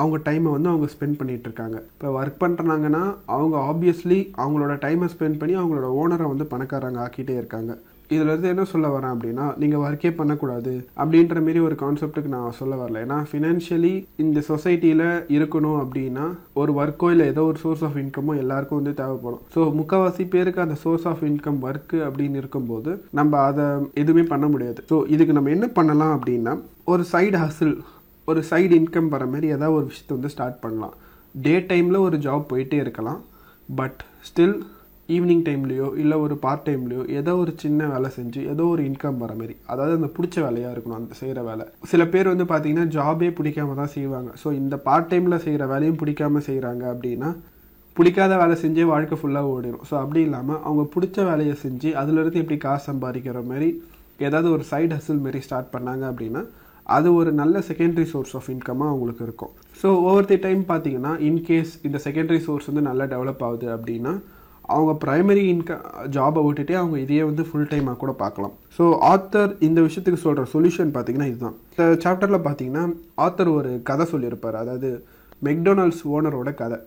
அவங்க 0.00 0.18
டைமை 0.28 0.50
வந்து 0.56 0.70
அவங்க 0.72 0.88
ஸ்பெண்ட் 0.94 1.18
பண்ணிகிட்டு 1.20 1.48
இருக்காங்க. 1.48 1.78
இப்போ 1.94 2.08
ஒர்க் 2.18 2.42
பண்ணுறாங்கன்னா 2.44 3.02
அவங்க 3.36 3.56
ஆப்வியஸ்லி 3.70 4.18
அவங்களோட 4.42 4.74
டைமை 4.84 5.08
ஸ்பெண்ட் 5.14 5.40
பண்ணி 5.40 5.56
அவங்களோட 5.60 5.88
ஓனரை 6.02 6.28
வந்து 6.32 6.46
பணக்காரங்க 6.52 7.00
ஆக்கிட்டே 7.06 7.36
இருக்காங்க. 7.40 7.74
இதுலேருந்து 8.14 8.48
என்ன 8.52 8.64
சொல்ல 8.72 8.86
வரேன் 8.94 9.12
அப்படின்னா 9.14 9.44
நீங்கள் 9.62 9.82
ஒர்க்கே 9.86 10.10
பண்ணக்கூடாது 10.20 10.72
அப்படின்ற 11.02 11.42
மாரி 11.46 11.60
ஒரு 11.66 11.76
கான்செப்ட்டுக்கு 11.82 12.32
நான் 12.34 12.56
சொல்ல 12.60 12.74
வரல. 12.80 13.02
ஏன்னா 13.06 13.18
ஃபினான்ஷியலி 13.30 13.92
இந்த 14.24 14.42
சொசைட்டியில் 14.48 15.04
இருக்கணும் 15.36 15.78
அப்படின்னா 15.82 16.24
ஒரு 16.62 16.72
ஒர்க்கோ 16.80 17.10
இல்லை 17.14 17.26
ஏதோ 17.32 17.44
ஒரு 17.50 17.60
சோர்ஸ் 17.64 17.84
ஆஃப் 17.88 17.98
இன்கமோ 18.02 18.34
எல்லாருக்கும் 18.44 18.80
வந்து 18.80 18.94
தேவைப்படும். 19.02 19.42
ஸோ 19.54 19.60
முக்கால்வாசி 19.80 20.26
பேருக்கு 20.34 20.64
அந்த 20.66 20.78
சோர்ஸ் 20.84 21.06
ஆஃப் 21.12 21.24
இன்கம் 21.30 21.60
ஒர்க்கு 21.68 22.00
அப்படின்னு 22.08 22.40
இருக்கும்போது 22.42 22.92
நம்ம 23.20 23.42
அதை 23.50 23.66
எதுவுமே 24.02 24.26
பண்ண 24.34 24.48
முடியாது. 24.54 24.82
ஸோ 24.90 24.98
இதுக்கு 25.16 25.36
நம்ம 25.38 25.54
என்ன 25.56 25.68
பண்ணலாம் 25.78 26.14
அப்படின்னா 26.18 26.54
ஒரு 26.94 27.04
சைடு 27.12 27.38
ஹசில் 27.44 27.74
ஒரு 28.30 28.40
சைடு 28.50 28.72
இன்கம் 28.80 29.12
வர 29.14 29.24
மாதிரி 29.32 29.46
ஏதாவது 29.54 29.76
ஒரு 29.78 29.86
விஷயத்தை 29.92 30.14
வந்து 30.16 30.32
ஸ்டார்ட் 30.34 30.60
பண்ணலாம். 30.64 30.94
டே 31.46 31.54
டைமில் 31.70 32.04
ஒரு 32.06 32.16
ஜாப் 32.26 32.44
போயிட்டே 32.52 32.78
இருக்கலாம். 32.84 33.20
பட் 33.80 34.00
ஸ்டில் 34.28 34.54
ஈவினிங் 35.14 35.44
டைம்லேயோ 35.46 35.88
இல்லை 36.02 36.16
ஒரு 36.24 36.34
பார்ட் 36.44 36.64
டைம்லேயோ 36.68 37.02
ஏதோ 37.20 37.32
ஒரு 37.42 37.52
சின்ன 37.62 37.86
வேலை 37.92 38.08
செஞ்சு 38.16 38.40
ஏதோ 38.52 38.64
ஒரு 38.72 38.82
இன்கம் 38.88 39.20
வர 39.22 39.32
மாதிரி 39.40 39.54
அதாவது 39.72 39.96
அந்த 39.98 40.10
பிடிச்ச 40.16 40.36
வேலையாக 40.46 40.72
இருக்கணும் 40.74 41.00
அந்த 41.00 41.14
செய்கிற 41.20 41.42
வேலை. 41.50 41.64
சில 41.92 42.04
பேர் 42.12 42.32
வந்து 42.32 42.46
பார்த்தீங்கன்னா 42.52 42.86
ஜாபே 42.96 43.30
பிடிக்காம 43.38 43.76
தான் 43.80 43.92
செய்வாங்க. 43.96 44.30
ஸோ 44.42 44.50
இந்த 44.60 44.76
பார்ட் 44.88 45.10
டைமில் 45.12 45.42
செய்கிற 45.46 45.66
வேலையும் 45.72 46.00
பிடிக்காம 46.02 46.42
செய்கிறாங்க 46.48 46.84
அப்படின்னா 46.94 47.30
பிடிக்காத 47.96 48.32
வேலை 48.40 48.56
செஞ்சே 48.62 48.84
வாழ்க்கை 48.90 49.16
ஃபுல்லாக 49.20 49.52
ஓடிடும் 49.54 49.86
ஸோ 49.88 49.94
அப்படி 50.02 50.20
இல்லாமல் 50.26 50.60
அவங்க 50.66 50.82
பிடிச்ச 50.94 51.24
வேலையை 51.30 51.54
செஞ்சு 51.62 51.88
அதுலேருந்து 52.00 52.42
எப்படி 52.42 52.58
காசு 52.64 52.84
சம்பாதிக்கிற 52.90 53.40
மாதிரி 53.50 53.68
ஏதாவது 54.26 54.48
ஒரு 54.56 54.64
சைடு 54.70 54.92
ஹசில் 54.98 55.22
மாரி 55.24 55.40
ஸ்டார்ட் 55.46 55.72
பண்ணாங்க 55.74 56.04
அப்படின்னா 56.12 56.42
அது 56.96 57.08
ஒரு 57.20 57.30
நல்ல 57.40 57.56
செகண்டரி 57.68 58.06
சோர்ஸ் 58.12 58.34
ஆஃப் 58.38 58.48
இன்கமாக 58.54 58.92
அவங்களுக்கு 58.92 59.22
இருக்கும். 59.26 59.52
ஸோ 59.80 59.88
ஓவர் 60.08 60.28
தி 60.30 60.38
டைம் 60.46 60.62
பார்த்தீங்கன்னா 60.70 61.12
இன்கேஸ் 61.28 61.72
இந்த 61.88 61.98
செகண்டரி 62.06 62.40
சோர்ஸ் 62.46 62.68
வந்து 62.70 62.84
நல்லா 62.88 63.04
டெவலப் 63.12 63.44
ஆகுது 63.48 63.68
அப்படின்னா 63.74 64.12
அவங்க 64.74 64.92
ப்ரைமரி 65.04 65.44
இன்கம் 65.54 65.84
ஜாபை 66.16 66.42
விட்டுட்டே 66.46 66.76
அவங்க 66.80 66.98
இதையே 67.04 67.22
வந்து 67.30 67.46
ஃபுல் 67.48 67.70
டைமாக 67.72 67.98
கூட 68.02 68.14
பார்க்கலாம். 68.22 68.54
ஸோ 68.76 68.86
ஆத்தர் 69.12 69.52
இந்த 69.68 69.80
விஷயத்துக்கு 69.88 70.24
சொல்கிற 70.26 70.46
சொல்யூஷன் 70.54 70.94
பார்த்தீங்கன்னா 70.96 71.30
இதுதான். 71.32 71.58
இந்த 71.74 71.88
சாப்டரில் 72.06 72.46
பார்த்தீங்கன்னா 72.46 72.86
ஆத்தர் 73.26 73.56
ஒரு 73.58 73.72
கதை 73.90 74.06
சொல்லியிருப்பார். 74.14 74.62
அதாவது 74.62 74.90
மெக்டொனால்ட்ஸ் 75.48 76.06
ஓனரோட 76.14 76.52
கதை. 76.62 76.80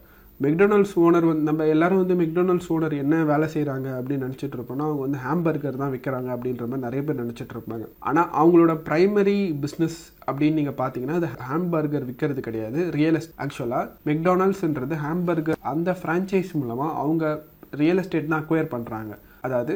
மெக்டொனால்ட்ஸ் 0.44 0.94
ஓனர் 1.06 1.26
வந்து 1.30 1.48
நம்ம 1.48 1.66
எல்லாரும் 1.74 2.00
வந்து 2.02 2.16
மெக்டொனால்ட்ஸ் 2.22 2.70
ஓனர் 2.76 2.94
என்ன 3.02 3.20
வேலை 3.30 3.48
செய்கிறாங்க 3.54 3.88
அப்படின்னு 3.98 4.26
நினச்சிட்டு 4.26 4.56
இருப்போம்னா 4.58 4.86
அவங்க 4.88 5.02
வந்து 5.06 5.20
ஹேம்பர்கர் 5.26 5.78
தான் 5.82 5.92
விற்கிறாங்க 5.94 6.30
அப்படின்ற 6.36 6.64
மாதிரி 6.70 6.86
நிறைய 6.86 7.02
பேர் 7.08 7.20
நினச்சிட்டு 7.22 7.54
இருப்பாங்க. 7.56 7.86
ஆனால் 8.10 8.32
அவங்களோட 8.42 8.74
ப்ரைமரி 8.88 9.38
பிஸ்னஸ் 9.64 10.00
அப்படின்னு 10.28 10.60
நீங்கள் 10.62 10.78
பார்த்தீங்கன்னா 10.82 11.18
அது 11.22 11.30
ஹேம்பர்கர் 11.50 12.08
விற்கிறது 12.10 12.44
கிடையாது. 12.48 12.80
ரியல் 12.98 13.20
எஸ்ட் 13.20 13.36
ஆக்சுவலாக 13.46 13.90
மெக்டொனால்ட்ஸ்ன்றது 14.12 14.98
ஹேம்பர்கர் 15.06 15.62
அந்த 15.74 15.92
ஃப்ரான்ச்சைஸ் 16.02 16.54
மூலமாக 16.62 16.98
அவங்க 17.04 17.34
ரியல் 17.82 18.02
எஸ்டேட் 18.04 18.32
தான் 18.32 18.42
அக்வயர் 18.44 18.74
பண்ணுறாங்க 18.74 19.14
அதாவது 19.48 19.76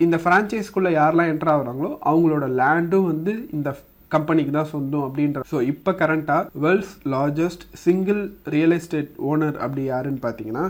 இந்த 0.00 0.16
ஃப்ரான்ச்சைஸ்க்குள்ளே 0.22 0.92
யாரெல்லாம் 1.00 1.30
என்ட்ரு 1.32 1.52
ஆகுறாங்களோ 1.52 1.90
அவங்களோட 2.10 2.46
லேண்டும் 2.60 3.10
வந்து 3.10 3.34
இந்த 3.56 3.68
கம்பெனிக்கு 4.10 4.52
தான் 4.56 4.72
சொந்தம் 4.72 5.04
அப்படின்ற 5.06 5.42
ஸோ 5.52 5.58
இப்போ 5.72 5.92
கரண்ட்டாக 6.00 6.48
world's 6.64 6.96
largest 7.14 7.64
single 7.84 8.20
real 8.54 8.74
estate 8.78 9.12
owner 9.30 9.56
அப்படி 9.64 9.84
யாருன்னு 9.92 10.20
பார்த்தீங்கன்னா 10.26 10.64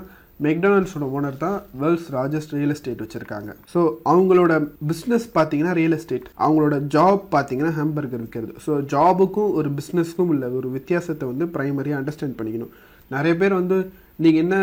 மெக்டொனால்ட்ஸோட 0.44 1.06
ஓனர் 1.16 1.36
தான் 1.42 1.58
வேர்ல்ட்ஸ் 1.80 2.08
லார்ஜஸ்ட் 2.14 2.54
ரியல் 2.56 2.72
எஸ்டேட் 2.74 3.02
வச்சுருக்காங்க. 3.02 3.50
ஸோ 3.72 3.80
அவங்களோட 4.12 4.52
பிஸ்னஸ் 4.90 5.26
பார்த்தீங்கன்னா 5.36 5.74
ரியல் 5.80 5.96
எஸ்டேட் 5.98 6.26
அவங்களோட 6.44 6.76
ஜாப் 6.94 7.22
பார்த்தீங்கன்னா 7.34 7.74
ஹேம்பர்கர் 7.80 8.22
விற்கிறது 8.24 8.54
ஸோ 8.64 8.72
ஜாபுக்கும் 8.94 9.52
ஒரு 9.58 9.70
பிஸ்னஸ்க்கும் 9.78 10.32
உள்ள 10.34 10.48
ஒரு 10.60 10.70
வித்தியாசத்தை 10.78 11.26
வந்து 11.32 11.46
ப்ரைமரியாக 11.56 12.00
அண்டர்ஸ்டாண்ட் 12.00 12.38
பண்ணிக்கணும். 12.38 12.72
நிறைய 13.10 13.34
பேர் 13.42 13.60
வந்து 13.60 13.78
நீங்கள் 14.22 14.42
என்ன 14.44 14.56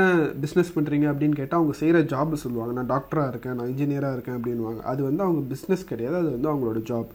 பிஸ்னஸ் 0.43 0.74
பண்ணுறீங்க 0.76 1.06
அப்படின்னு 1.12 1.38
கேட்டால் 1.39 1.60
அவங்க 1.60 1.74
செய்கிற 1.80 1.99
ஜாப் 2.14 2.41
சொல்லுவாங்க. 2.43 2.74
நான் 2.78 2.91
டாக்டராக 2.93 3.32
இருக்கேன் 3.34 3.56
நான் 3.60 3.72
இன்ஜினியராக 3.72 4.16
இருக்கேன் 4.18 4.38
அப்படின்வாங்க 4.38 4.82
அது 4.91 5.02
வந்து 5.08 5.24
அவங்க 5.26 5.41
பிஸ்னஸ் 5.54 5.84
கிடையாது. 5.91 6.16
அது 6.22 6.30
வந்து 6.36 6.52
அவங்களோட 6.52 6.82
ஜாப் 6.89 7.10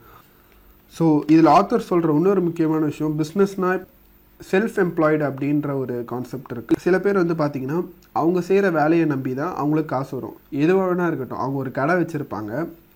ஸோ 0.95 1.05
இதில் 1.35 1.51
ஆத்தர் 1.59 1.89
சொல்கிற 1.91 2.13
இன்னொரு 2.19 2.43
முக்கியமான 2.49 2.83
விஷயம் 2.93 3.15
பிஸ்னஸ்னால் 3.21 3.81
செல்ஃப் 4.41 4.77
எம்ப்ளாய்டு 4.83 5.25
அப்படின்ற 5.29 5.71
ஒரு 5.83 5.95
கான்செப்ட் 6.11 6.53
இருக்குது 6.55 6.83
சில 6.87 6.97
பேர் 7.05 7.23
வந்து 7.23 7.37
பார்த்திங்கன்னா 7.43 7.79
அவங்க 8.21 8.41
செய்கிற 8.49 8.67
வேலையை 8.81 9.07
நம்பி 9.13 9.33
தான் 9.41 9.55
அவங்களுக்கு 9.61 9.93
காசு 9.95 10.13
வரும். 10.17 10.37
எதுவாக 10.65 10.89
வேணா 10.89 11.07
இருக்கட்டும். 11.11 11.43
அவங்க 11.45 11.59
ஒரு 11.63 11.71
கடை 11.79 11.95
வச்சுருப்பாங்க. 12.01 12.53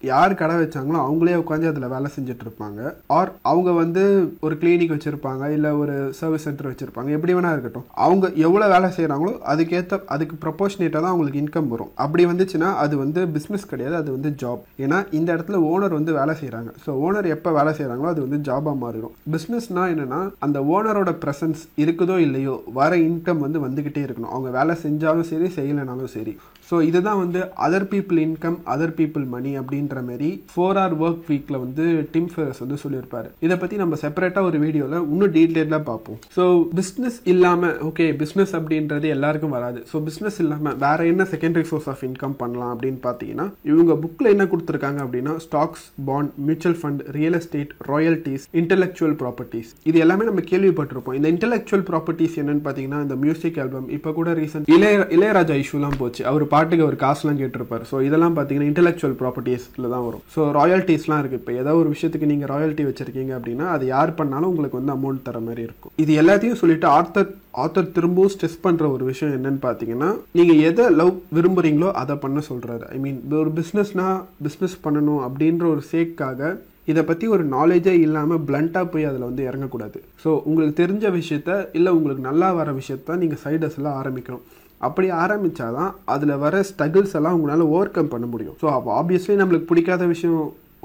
யார் 0.09 0.32
கடை 0.40 0.55
வச்சாங்களோ 0.61 0.98
அவங்களே 1.07 1.34
உட்காந்து 1.40 1.70
அதில் 1.70 1.92
வேலை 1.94 2.09
செஞ்சுட்டு 2.14 2.44
இருப்பாங்க. 2.46 2.80
ஆர் 3.18 3.30
அவங்க 3.51 3.70
வந்து 3.80 4.03
ஒரு 4.46 4.55
கிளினிக் 4.61 4.94
வச்சுருப்பாங்க 4.94 5.51
இல்லை 5.57 5.70
ஒரு 5.82 5.94
சர்வீஸ் 6.18 6.46
சென்டர் 6.48 6.70
வச்சுருப்பாங்க 6.70 7.11
எப்படி 7.16 7.34
வேணா 7.36 7.53
இருக்கட்டும். 7.55 7.86
அவங்க 8.07 8.26
எவ்வளோ 8.46 8.68
வேலை 8.74 8.90
செய்கிறாங்களோ 8.98 9.32
அதுக்கேற்ற 9.53 9.98
அதுக்கு 10.14 10.36
ப்ரொபோஷனேட்டாக 10.44 11.03
தான் 11.05 11.12
அவங்களுக்கு 11.14 11.42
இன்கம் 11.42 11.70
வரும். 11.74 11.92
அப்படி 12.05 12.24
வந்துச்சுன்னா 12.32 12.70
அது 12.84 12.96
வந்து 13.05 13.22
பிஸ்னஸ் 13.36 13.70
கிடையாது 13.72 13.96
அது 14.03 14.11
வந்து 14.16 14.30
ஜாப் 14.42 14.62
ஏன்னா 14.84 15.01
இந்த 15.18 15.28
இடத்துல 15.36 15.61
ஓனர் 15.72 15.98
வந்து 15.98 16.14
வேலை 16.20 16.36
செய்கிறாங்க 16.42 16.72
ஸோ 16.84 16.92
ஓனர் 17.07 17.28
எப்போ 17.36 17.53
வேலை 17.59 17.74
செய்கிறாங்களோ 17.80 18.12
அது 18.14 18.22
வந்து 18.26 18.40
ஜாபாக 18.51 18.76
மாறிடும். 18.84 19.14
பிஸ்னஸ்னா 19.34 19.84
என்னென்னா 19.94 20.20
அந்த 20.46 20.61
ஓனரோட 20.76 21.12
ப்ரெசன்ஸ் 21.24 21.62
இருக்குதோ 21.84 22.16
இல்லையோ 22.26 22.57
வர 22.80 22.92
இன்கம் 23.09 23.44
வந்து 23.46 23.61
வந்துக்கிட்டே 23.66 24.05
இருக்கணும். 24.07 24.32
அவங்க 24.34 24.51
வேலை 24.59 24.76
செஞ்சாலும் 24.86 25.28
சரி 25.32 25.51
செய்யலைனாலும் 25.59 26.14
சரி. 26.16 26.34
ஸோ 26.71 26.77
இதுதான் 26.89 27.21
வந்து 27.23 27.41
other 27.66 27.87
people 27.93 28.18
income 28.25 28.59
other 28.75 28.95
people 28.99 29.25
money 29.35 29.53
அப்படின்ற 29.61 30.03
மாதிரி 30.09 30.29
ஃபோர் 30.53 30.81
ஆர் 30.83 30.95
ஒர்க் 31.05 31.25
வீக்கில் 31.31 31.61
வந்து 31.64 31.85
டிம் 32.14 32.29
ஃபெரஸ் 32.33 32.62
வந்து 32.64 32.79
சொல்லியிருப்பார். 32.83 33.29
இதை 33.47 33.57
பற்றி 33.62 33.77
நம்ம 33.83 33.97
செப்பரேட்டாக 34.03 34.49
ஒரு 34.51 34.59
வீடியோவில் 34.64 34.99
இன்னும் 35.12 35.33
டீட்டெயிலாக 35.37 35.83
பார்ப்போம். 35.91 36.18
ஸோ 36.37 36.45
பிஸ்னஸ் 36.81 37.18
இல்லாமல் 37.33 37.75
ஓகே 37.89 38.07
பிஸ்னஸ் 38.23 38.53
அப்படின்றது 38.59 39.09
எல்லாருக்கும் 39.16 39.55
வராது. 39.57 39.81
ஸோ 39.93 39.99
பிஸ்னஸ் 40.09 40.39
இல்லாமல் 40.45 40.77
வேற 40.85 41.07
என்ன 41.12 41.27
செகண்டரி 41.33 41.66
சோர்ஸ் 41.71 41.89
ஆஃப் 41.95 42.05
இன்கம் 42.09 42.37
பண்ணலாம் 42.43 42.73
அப்படின்னு 42.75 43.01
பார்த்தீங்கன்னா 43.09 43.47
இவங்க 43.71 43.97
புக்கில் 44.05 44.33
என்ன 44.35 44.47
கொடுத்துருக்காங்க 44.53 45.01
அப்படின்னா 45.07 45.35
stocks 45.47 45.85
bond 46.11 46.33
mutual 46.49 46.79
fund 46.83 47.03
real 47.18 47.39
estate 47.41 47.75
royalties 47.91 48.47
intellectual 48.62 49.16
properties 49.25 49.73
இது 49.91 49.99
எல்லாமே 50.07 50.27
நம்ம 50.31 50.45
கேள்விப்பட்டிருப்போம். 50.53 51.18
இந்த 51.21 51.29
இன்டெலெக்சுவல் 51.35 51.85
ப்ராப்பர்ட்டிஸ் 51.91 52.39
என்னன்னு 52.43 52.64
பார்த்தீங்கன்னா 52.68 53.03
இந்த 53.07 53.18
மியூசிக் 53.27 53.61
ஆல்பம் 53.64 53.91
இப்போ 53.99 54.12
கூட 54.21 54.31
ரீசெண்ட் 54.43 54.73
இளைய 54.77 55.05
இளையராஜா 55.18 55.59
இஷ்யூலாம் 55.64 56.01
போச்சு. 56.03 56.23
அவர் 56.31 56.47
பாட்டுக்கு 56.61 56.87
அவர் 56.87 56.99
காசுலாம் 57.05 57.43
கேட்டிருப்பார். 57.43 57.85
ஸோ 57.91 57.99
இதெல்லாம் 58.09 58.39
பார்த்தீங்கன்னா 58.39 58.71
இன்டெலெக்சுவல் 58.71 59.19
ப்ராப்பர்ட்டிஸில் 59.25 59.93
தான் 59.97 60.07
வரும். 60.07 60.25
ஸோ 60.37 60.41
ராயல்ட்டிஸ்லாம் 60.61 61.21
இருக்குது 61.23 61.43
இப்போ 61.43 61.53
ஏதோ 61.63 61.75
ஒரு 61.83 61.91
விஷயத்துக்கு 61.97 62.33
நீங்கள் 62.33 62.53
ராயல்ட்டி 62.55 62.87
வச்சிருக்கீங்க 62.89 63.35
அப்படின்னா 63.39 63.69
அது 63.75 63.85
யார் 63.95 64.19
பண்ணாலும் 64.23 64.51
உங்களுக்கு 64.53 64.81
வந்து 64.81 64.97
அமௌண்ட் 64.97 65.27
தர 65.29 65.41
மாதிரி 65.49 65.63
இருக்கும். 65.69 65.93
இது 66.05 66.13
எல்லாத்தையும் 66.23 66.61
சொல்லிட்டு 66.63 66.89
ஆர்த்தர் 66.97 67.31
ஆத்தர் 67.63 67.93
திரும்பவும் 67.95 68.33
ஸ்ட்ரெஸ் 68.33 68.61
பண்ணுற 68.65 68.85
ஒரு 68.97 69.05
விஷயம் 69.13 69.33
என்னன்னு 69.37 69.61
பார்த்தீங்கன்னா 69.65 70.11
நீங்கள் 70.39 70.61
எதை 70.69 70.85
லவ் 71.01 71.15
விரும்புகிறீங்களோ 71.37 71.89
அதை 72.03 72.15
பண்ண 72.25 72.43
சொல்கிறாரு 72.51 72.85
ஐ 72.95 72.99
மீன் 73.05 73.19
ஒரு 73.43 73.53
பிஸ்னஸ்னால் 73.61 74.19
பிஸ்னஸ் 74.47 74.77
பண்ணணும் 74.85 75.23
அப்படின்ற 75.29 75.67
ஒரு 75.75 75.85
சேக்காக 75.93 76.53
இதை 76.91 77.03
பற்றி 77.09 77.27
ஒரு 77.35 77.45
நாலேஜே 77.57 77.93
இல்லாமல் 78.05 78.45
பிளண்ட்டாக 78.49 78.87
போய் 78.93 79.09
அதில் 79.09 79.29
வந்து 79.29 79.43
இறங்கக்கூடாது. 79.51 79.99
ஸோ 80.23 80.31
உங்களுக்கு 80.49 80.81
தெரிஞ்ச 80.83 81.05
விஷயத்த 81.19 81.51
இல்லை 81.79 81.91
உங்களுக்கு 81.99 82.23
நல்லா 82.31 82.49
வர 82.61 82.71
விஷயத்த 82.81 83.19
நீங்கள் 83.23 83.43
சைடஸில் 83.45 83.83
எல்லாம் 83.83 83.99
ஆரம்பிக்கணும். 84.03 84.45
அப்படி 84.87 85.09
ஆரம்பித்தாதான் 85.22 85.91
அதில் 86.12 86.41
வர 86.45 86.62
ஸ்ட்ரகிள்ஸ் 86.68 87.16
எல்லாம் 87.18 87.37
உங்களால் 87.39 87.64
ஓவர் 87.72 87.95
கம் 87.97 88.12
பண்ண 88.12 88.26
முடியும். 88.35 88.57
ஸோ 88.62 88.66
அப்போ 88.76 88.91
ஆப்வியஸ்லி 89.01 89.35
நம்மளுக்கு 89.41 89.70
பிடிக்காத 89.70 90.05
விஷயம் 90.12 90.39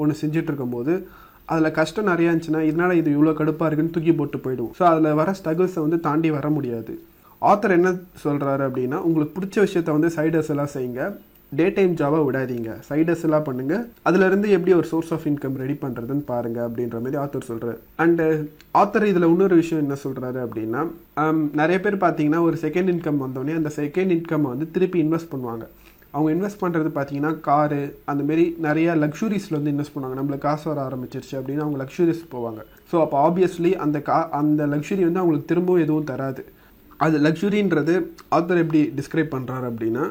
ஒன்று 0.04 0.20
செஞ்சுட்டு 0.22 0.50
இருக்கும்போது 0.52 0.94
அதில் 1.52 1.76
கஷ்டம் 1.80 2.10
நிறையா 2.12 2.30
இருந்துச்சுன்னா 2.32 2.62
இதனால் 2.70 3.00
இது 3.02 3.10
இவ்வளோ 3.18 3.34
கடுப்பாக 3.40 3.68
இருக்குன்னு 3.70 3.96
தூக்கி 3.96 4.14
போட்டு 4.20 4.38
போயிடும். 4.46 4.72
ஸோ 4.78 4.84
அதில் 4.92 5.18
வர 5.20 5.36
ஸ்ட்ரகிள்ஸை 5.40 5.82
வந்து 5.86 6.00
தாண்டி 6.08 6.30
வர 6.38 6.50
முடியாது. 6.58 6.94
ஆத்தர் 7.42 7.78
என்ன 7.78 7.90
சொல்கிறாரு 8.24 8.64
அப்படின்னா 8.68 9.00
உங்களுக்கு 9.08 9.36
பிடிச்ச 9.38 9.58
விஷயத்த 9.66 9.98
வந்து 9.98 10.10
சைடர்ஸ் 10.18 10.52
எல்லாம் 10.54 10.74
செய்யுங்க. 10.76 11.02
டே 11.58 11.66
டைம் 11.78 11.94
ஜாபாக 12.00 12.24
விடாதீங்க. 12.28 12.70
சைடஸ் 12.90 13.24
எல்லாம் 13.28 13.46
பண்ணுங்க. 13.48 13.76
அதுலேருந்து 14.08 14.48
எப்படி 14.56 14.74
ஒரு 14.80 14.88
சோர்ஸ் 14.92 15.12
ஆஃப் 15.16 15.26
இன்கம் 15.32 15.58
ரெடி 15.62 15.76
பண்ணுறதுன்னு 15.84 16.24
பாருங்க 16.32 16.60
அப்படின்ற 16.68 17.00
மாதிரி 17.04 17.20
ஆத்தர் 17.24 17.48
சொல்கிறார் 17.50 17.80
அண்டு 18.04 18.26
ஆத்தர் 18.82 19.08
இதில் 19.12 19.30
இன்னொரு 19.32 19.56
விஷயம் 19.62 19.84
என்ன 19.86 19.98
சொல்கிறாரு 20.06 20.40
அப்படின்னா 20.46 20.82
நிறைய 21.62 21.78
பேர் 21.86 22.04
பார்த்தீங்கன்னா 22.06 22.42
ஒரு 22.50 22.58
செகண்ட் 22.66 22.92
இன்கம் 22.96 23.24
வந்தோடனே 23.26 23.56
அந்த 23.62 23.72
செகண்ட் 23.82 24.14
இன்கம் 24.18 24.48
வந்து 24.54 24.68
திருப்பி 24.78 25.00
இன்வெஸ்ட் 25.06 25.32
பண்ணுவாங்க. 25.34 25.66
அவங்க 26.16 26.30
இன்வெஸ்ட் 26.36 26.62
பண்ணுறது 26.64 26.90
பார்த்தீங்கன்னா 26.98 27.32
காரு 27.48 27.80
அந்தமாரி 28.12 28.46
நிறைய 28.68 28.90
லக்ஸுரிஸில் 29.04 29.58
வந்து 29.58 29.74
இன்வெஸ்ட் 29.74 29.96
பண்ணுவாங்க. 29.96 30.20
நம்மளுக்கு 30.20 30.48
காசு 30.50 30.66
வர 30.72 30.80
ஆரம்பிச்சிருச்சு 30.90 31.36
அப்படின்னு 31.40 31.64
அவங்க 31.66 31.80
லக்ஸுரிஸ் 31.84 32.22
போவாங்க. 32.36 32.62
ஸோ 32.92 32.96
அப்போ 33.06 33.18
ஆப்வியஸ்லி 33.30 33.72
அந்த 33.86 34.00
கா 34.10 34.20
அந்த 34.42 34.62
லக்ஸுரி 34.74 35.04
வந்து 35.08 35.22
அவங்களுக்கு 35.24 35.50
திரும்பவும் 35.52 35.84
எதுவும் 35.86 36.10
தராது. 36.12 36.44
அது 37.06 37.16
லக்ஸுரின்றது 37.26 37.96
ஆத்தர் 38.36 38.62
எப்படி 38.64 38.82
டிஸ்கிரைப் 39.00 39.34
பண்ணுறாரு 39.34 39.66
அப்படின்னா 39.72 40.06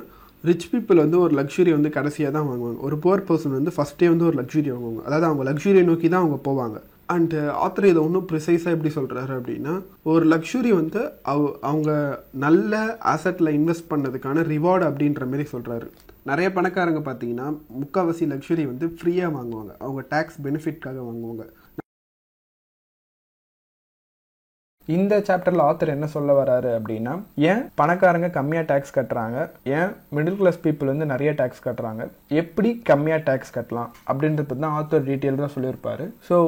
ரிச் 0.49 0.66
பீப்புள் 0.72 1.03
வந்து 1.05 1.18
ஒரு 1.24 1.32
லக்ஸுரி 1.40 1.70
வந்து 1.76 1.90
கடைசியாக 1.99 2.32
தான் 2.36 2.49
வாங்குவாங்க. 2.49 2.80
ஒரு 2.88 2.97
புவர் 3.05 3.26
பர்சன் 3.28 3.57
வந்து 3.59 3.72
ஃபஸ்ட்டே 3.76 4.09
வந்து 4.12 4.26
ஒரு 4.30 4.36
லக்ஸுரி 4.40 4.68
வாங்குவாங்க. 4.74 5.03
அதாவது 5.09 5.26
அவங்க 5.28 5.45
லக்ஸுரியை 5.51 5.84
நோக்கி 5.90 6.09
தான் 6.09 6.22
அவங்க 6.24 6.38
போவாங்க. 6.49 6.78
அண்டு 7.14 7.38
ஆத்தர் 7.64 7.90
இதை 7.90 8.01
ஒன்றும் 8.07 8.26
ப்ரிசைஸாக 8.30 8.74
எப்படி 8.76 8.90
சொல்கிறாரு 8.99 9.32
அப்படின்னா 9.38 9.72
ஒரு 10.12 10.24
லக்ஸுரி 10.32 10.70
வந்து 10.80 11.01
அவ 11.32 11.51
அவங்க 11.70 11.90
நல்ல 12.45 12.72
ஆசட்டில் 13.12 13.57
இன்வெஸ்ட் 13.59 13.90
பண்ணதுக்கான 13.90 14.45
ரிவார்டு 14.53 14.84
அப்படின்ற 14.90 15.26
மாதிரி 15.32 15.45
சொல்கிறாரு 15.55 15.88
நிறைய 16.30 16.49
பணக்காரங்க 16.57 17.01
பார்த்தீங்கன்னா 17.09 17.49
முக்கால்வாசி 17.80 18.26
லக்ஸுரி 18.32 18.64
வந்து 18.70 18.86
ஃப்ரீயாக 18.99 19.34
வாங்குவாங்க. 19.36 19.72
அவங்க 19.84 20.03
டேக்ஸ் 20.14 20.38
பெனிஃபிட்காக 20.47 20.99
வாங்குவாங்க. 21.09 21.45
இந்த 24.93 25.14
சாப்டர்ல 25.26 25.66
ஆத்தர் 25.68 25.93
என்ன 25.95 26.07
சொல்ல 26.14 26.30
வராரு 26.39 26.70
அப்படின்னா 26.78 27.12
ஏன் 27.51 27.62
பணக்காரங்க 27.80 28.28
கம்மியாக 28.35 28.66
டேக்ஸ் 28.70 28.95
கட்டுறாங்க? 28.97 29.39
ஏன் 29.76 29.93
மிடில் 30.16 30.37
கிளாஸ் 30.41 30.61
பீப்புள் 30.64 30.91
வந்து 30.93 31.07
நிறைய 31.12 31.30
டேக்ஸ் 31.39 31.64
கட்டுறாங்க? 31.66 32.03
எப்படி 32.41 32.70
கம்மியாக 32.91 33.22
டேக்ஸ் 33.28 33.55
கட்டலாம்? 33.57 33.93
அப்படின்றது 34.11 34.59
தான் 34.64 34.76
ஆத்தர் 34.80 35.09
டீட்டெயில் 35.09 35.43
தான் 35.45 35.55
சொல்லியிருப்பாரு. 35.57 36.07
ஸோ 36.28 36.39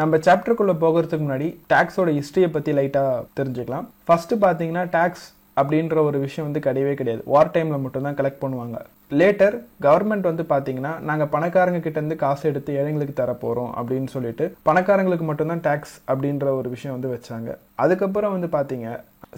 நம்ம 0.00 0.18
சாப்டருக்குள்ளே 0.26 0.76
போகிறதுக்கு 0.84 1.26
முன்னாடி 1.26 1.48
டேக்ஸோட 1.72 2.12
ஹிஸ்டரியை 2.18 2.50
பற்றி 2.56 2.72
லைட்டாக 2.78 3.24
தெரிஞ்சுக்கலாம். 3.40 3.88
ஃபர்ஸ்ட் 4.08 4.34
பார்த்தீங்கன்னா 4.44 4.84
டேக்ஸ் 4.96 5.26
அப்படின்ற 5.60 5.96
ஒரு 6.08 6.18
விஷயம் 6.26 6.46
வந்து 6.48 6.66
கிடையவே 6.68 6.94
கிடையாது. 7.00 7.22
வார் 7.34 7.54
டைமில் 7.54 7.84
மட்டும்தான் 7.84 8.18
கலெக்ட் 8.18 8.42
பண்ணுவாங்க. 8.44 8.78
லேட்டர் 9.10 9.56
கவர்மெண்ட் 9.84 10.28
வந்து 10.28 10.44
பார்த்தீங்கன்னா 10.52 10.92
நாங்கள் 11.08 11.30
பணக்காரங்க 11.34 11.80
கிட்டேருந்து 11.82 12.16
காசு 12.22 12.44
எடுத்து 12.50 12.78
ஏழைங்களுக்கு 12.78 13.14
தரப்போகிறோம் 13.20 13.70
அப்படின்னு 13.80 14.10
சொல்லிட்டு 14.14 14.46
பணக்காரங்களுக்கு 14.68 15.26
மட்டும்தான் 15.28 15.64
டேக்ஸ் 15.68 15.94
அப்படின்ற 16.12 16.46
ஒரு 16.60 16.70
விஷயம் 16.74 16.96
வந்து 16.96 17.12
வச்சாங்க. 17.14 17.50
அதுக்கப்புறம் 17.84 18.34
வந்து 18.36 18.50
பார்த்தீங்க 18.56 18.88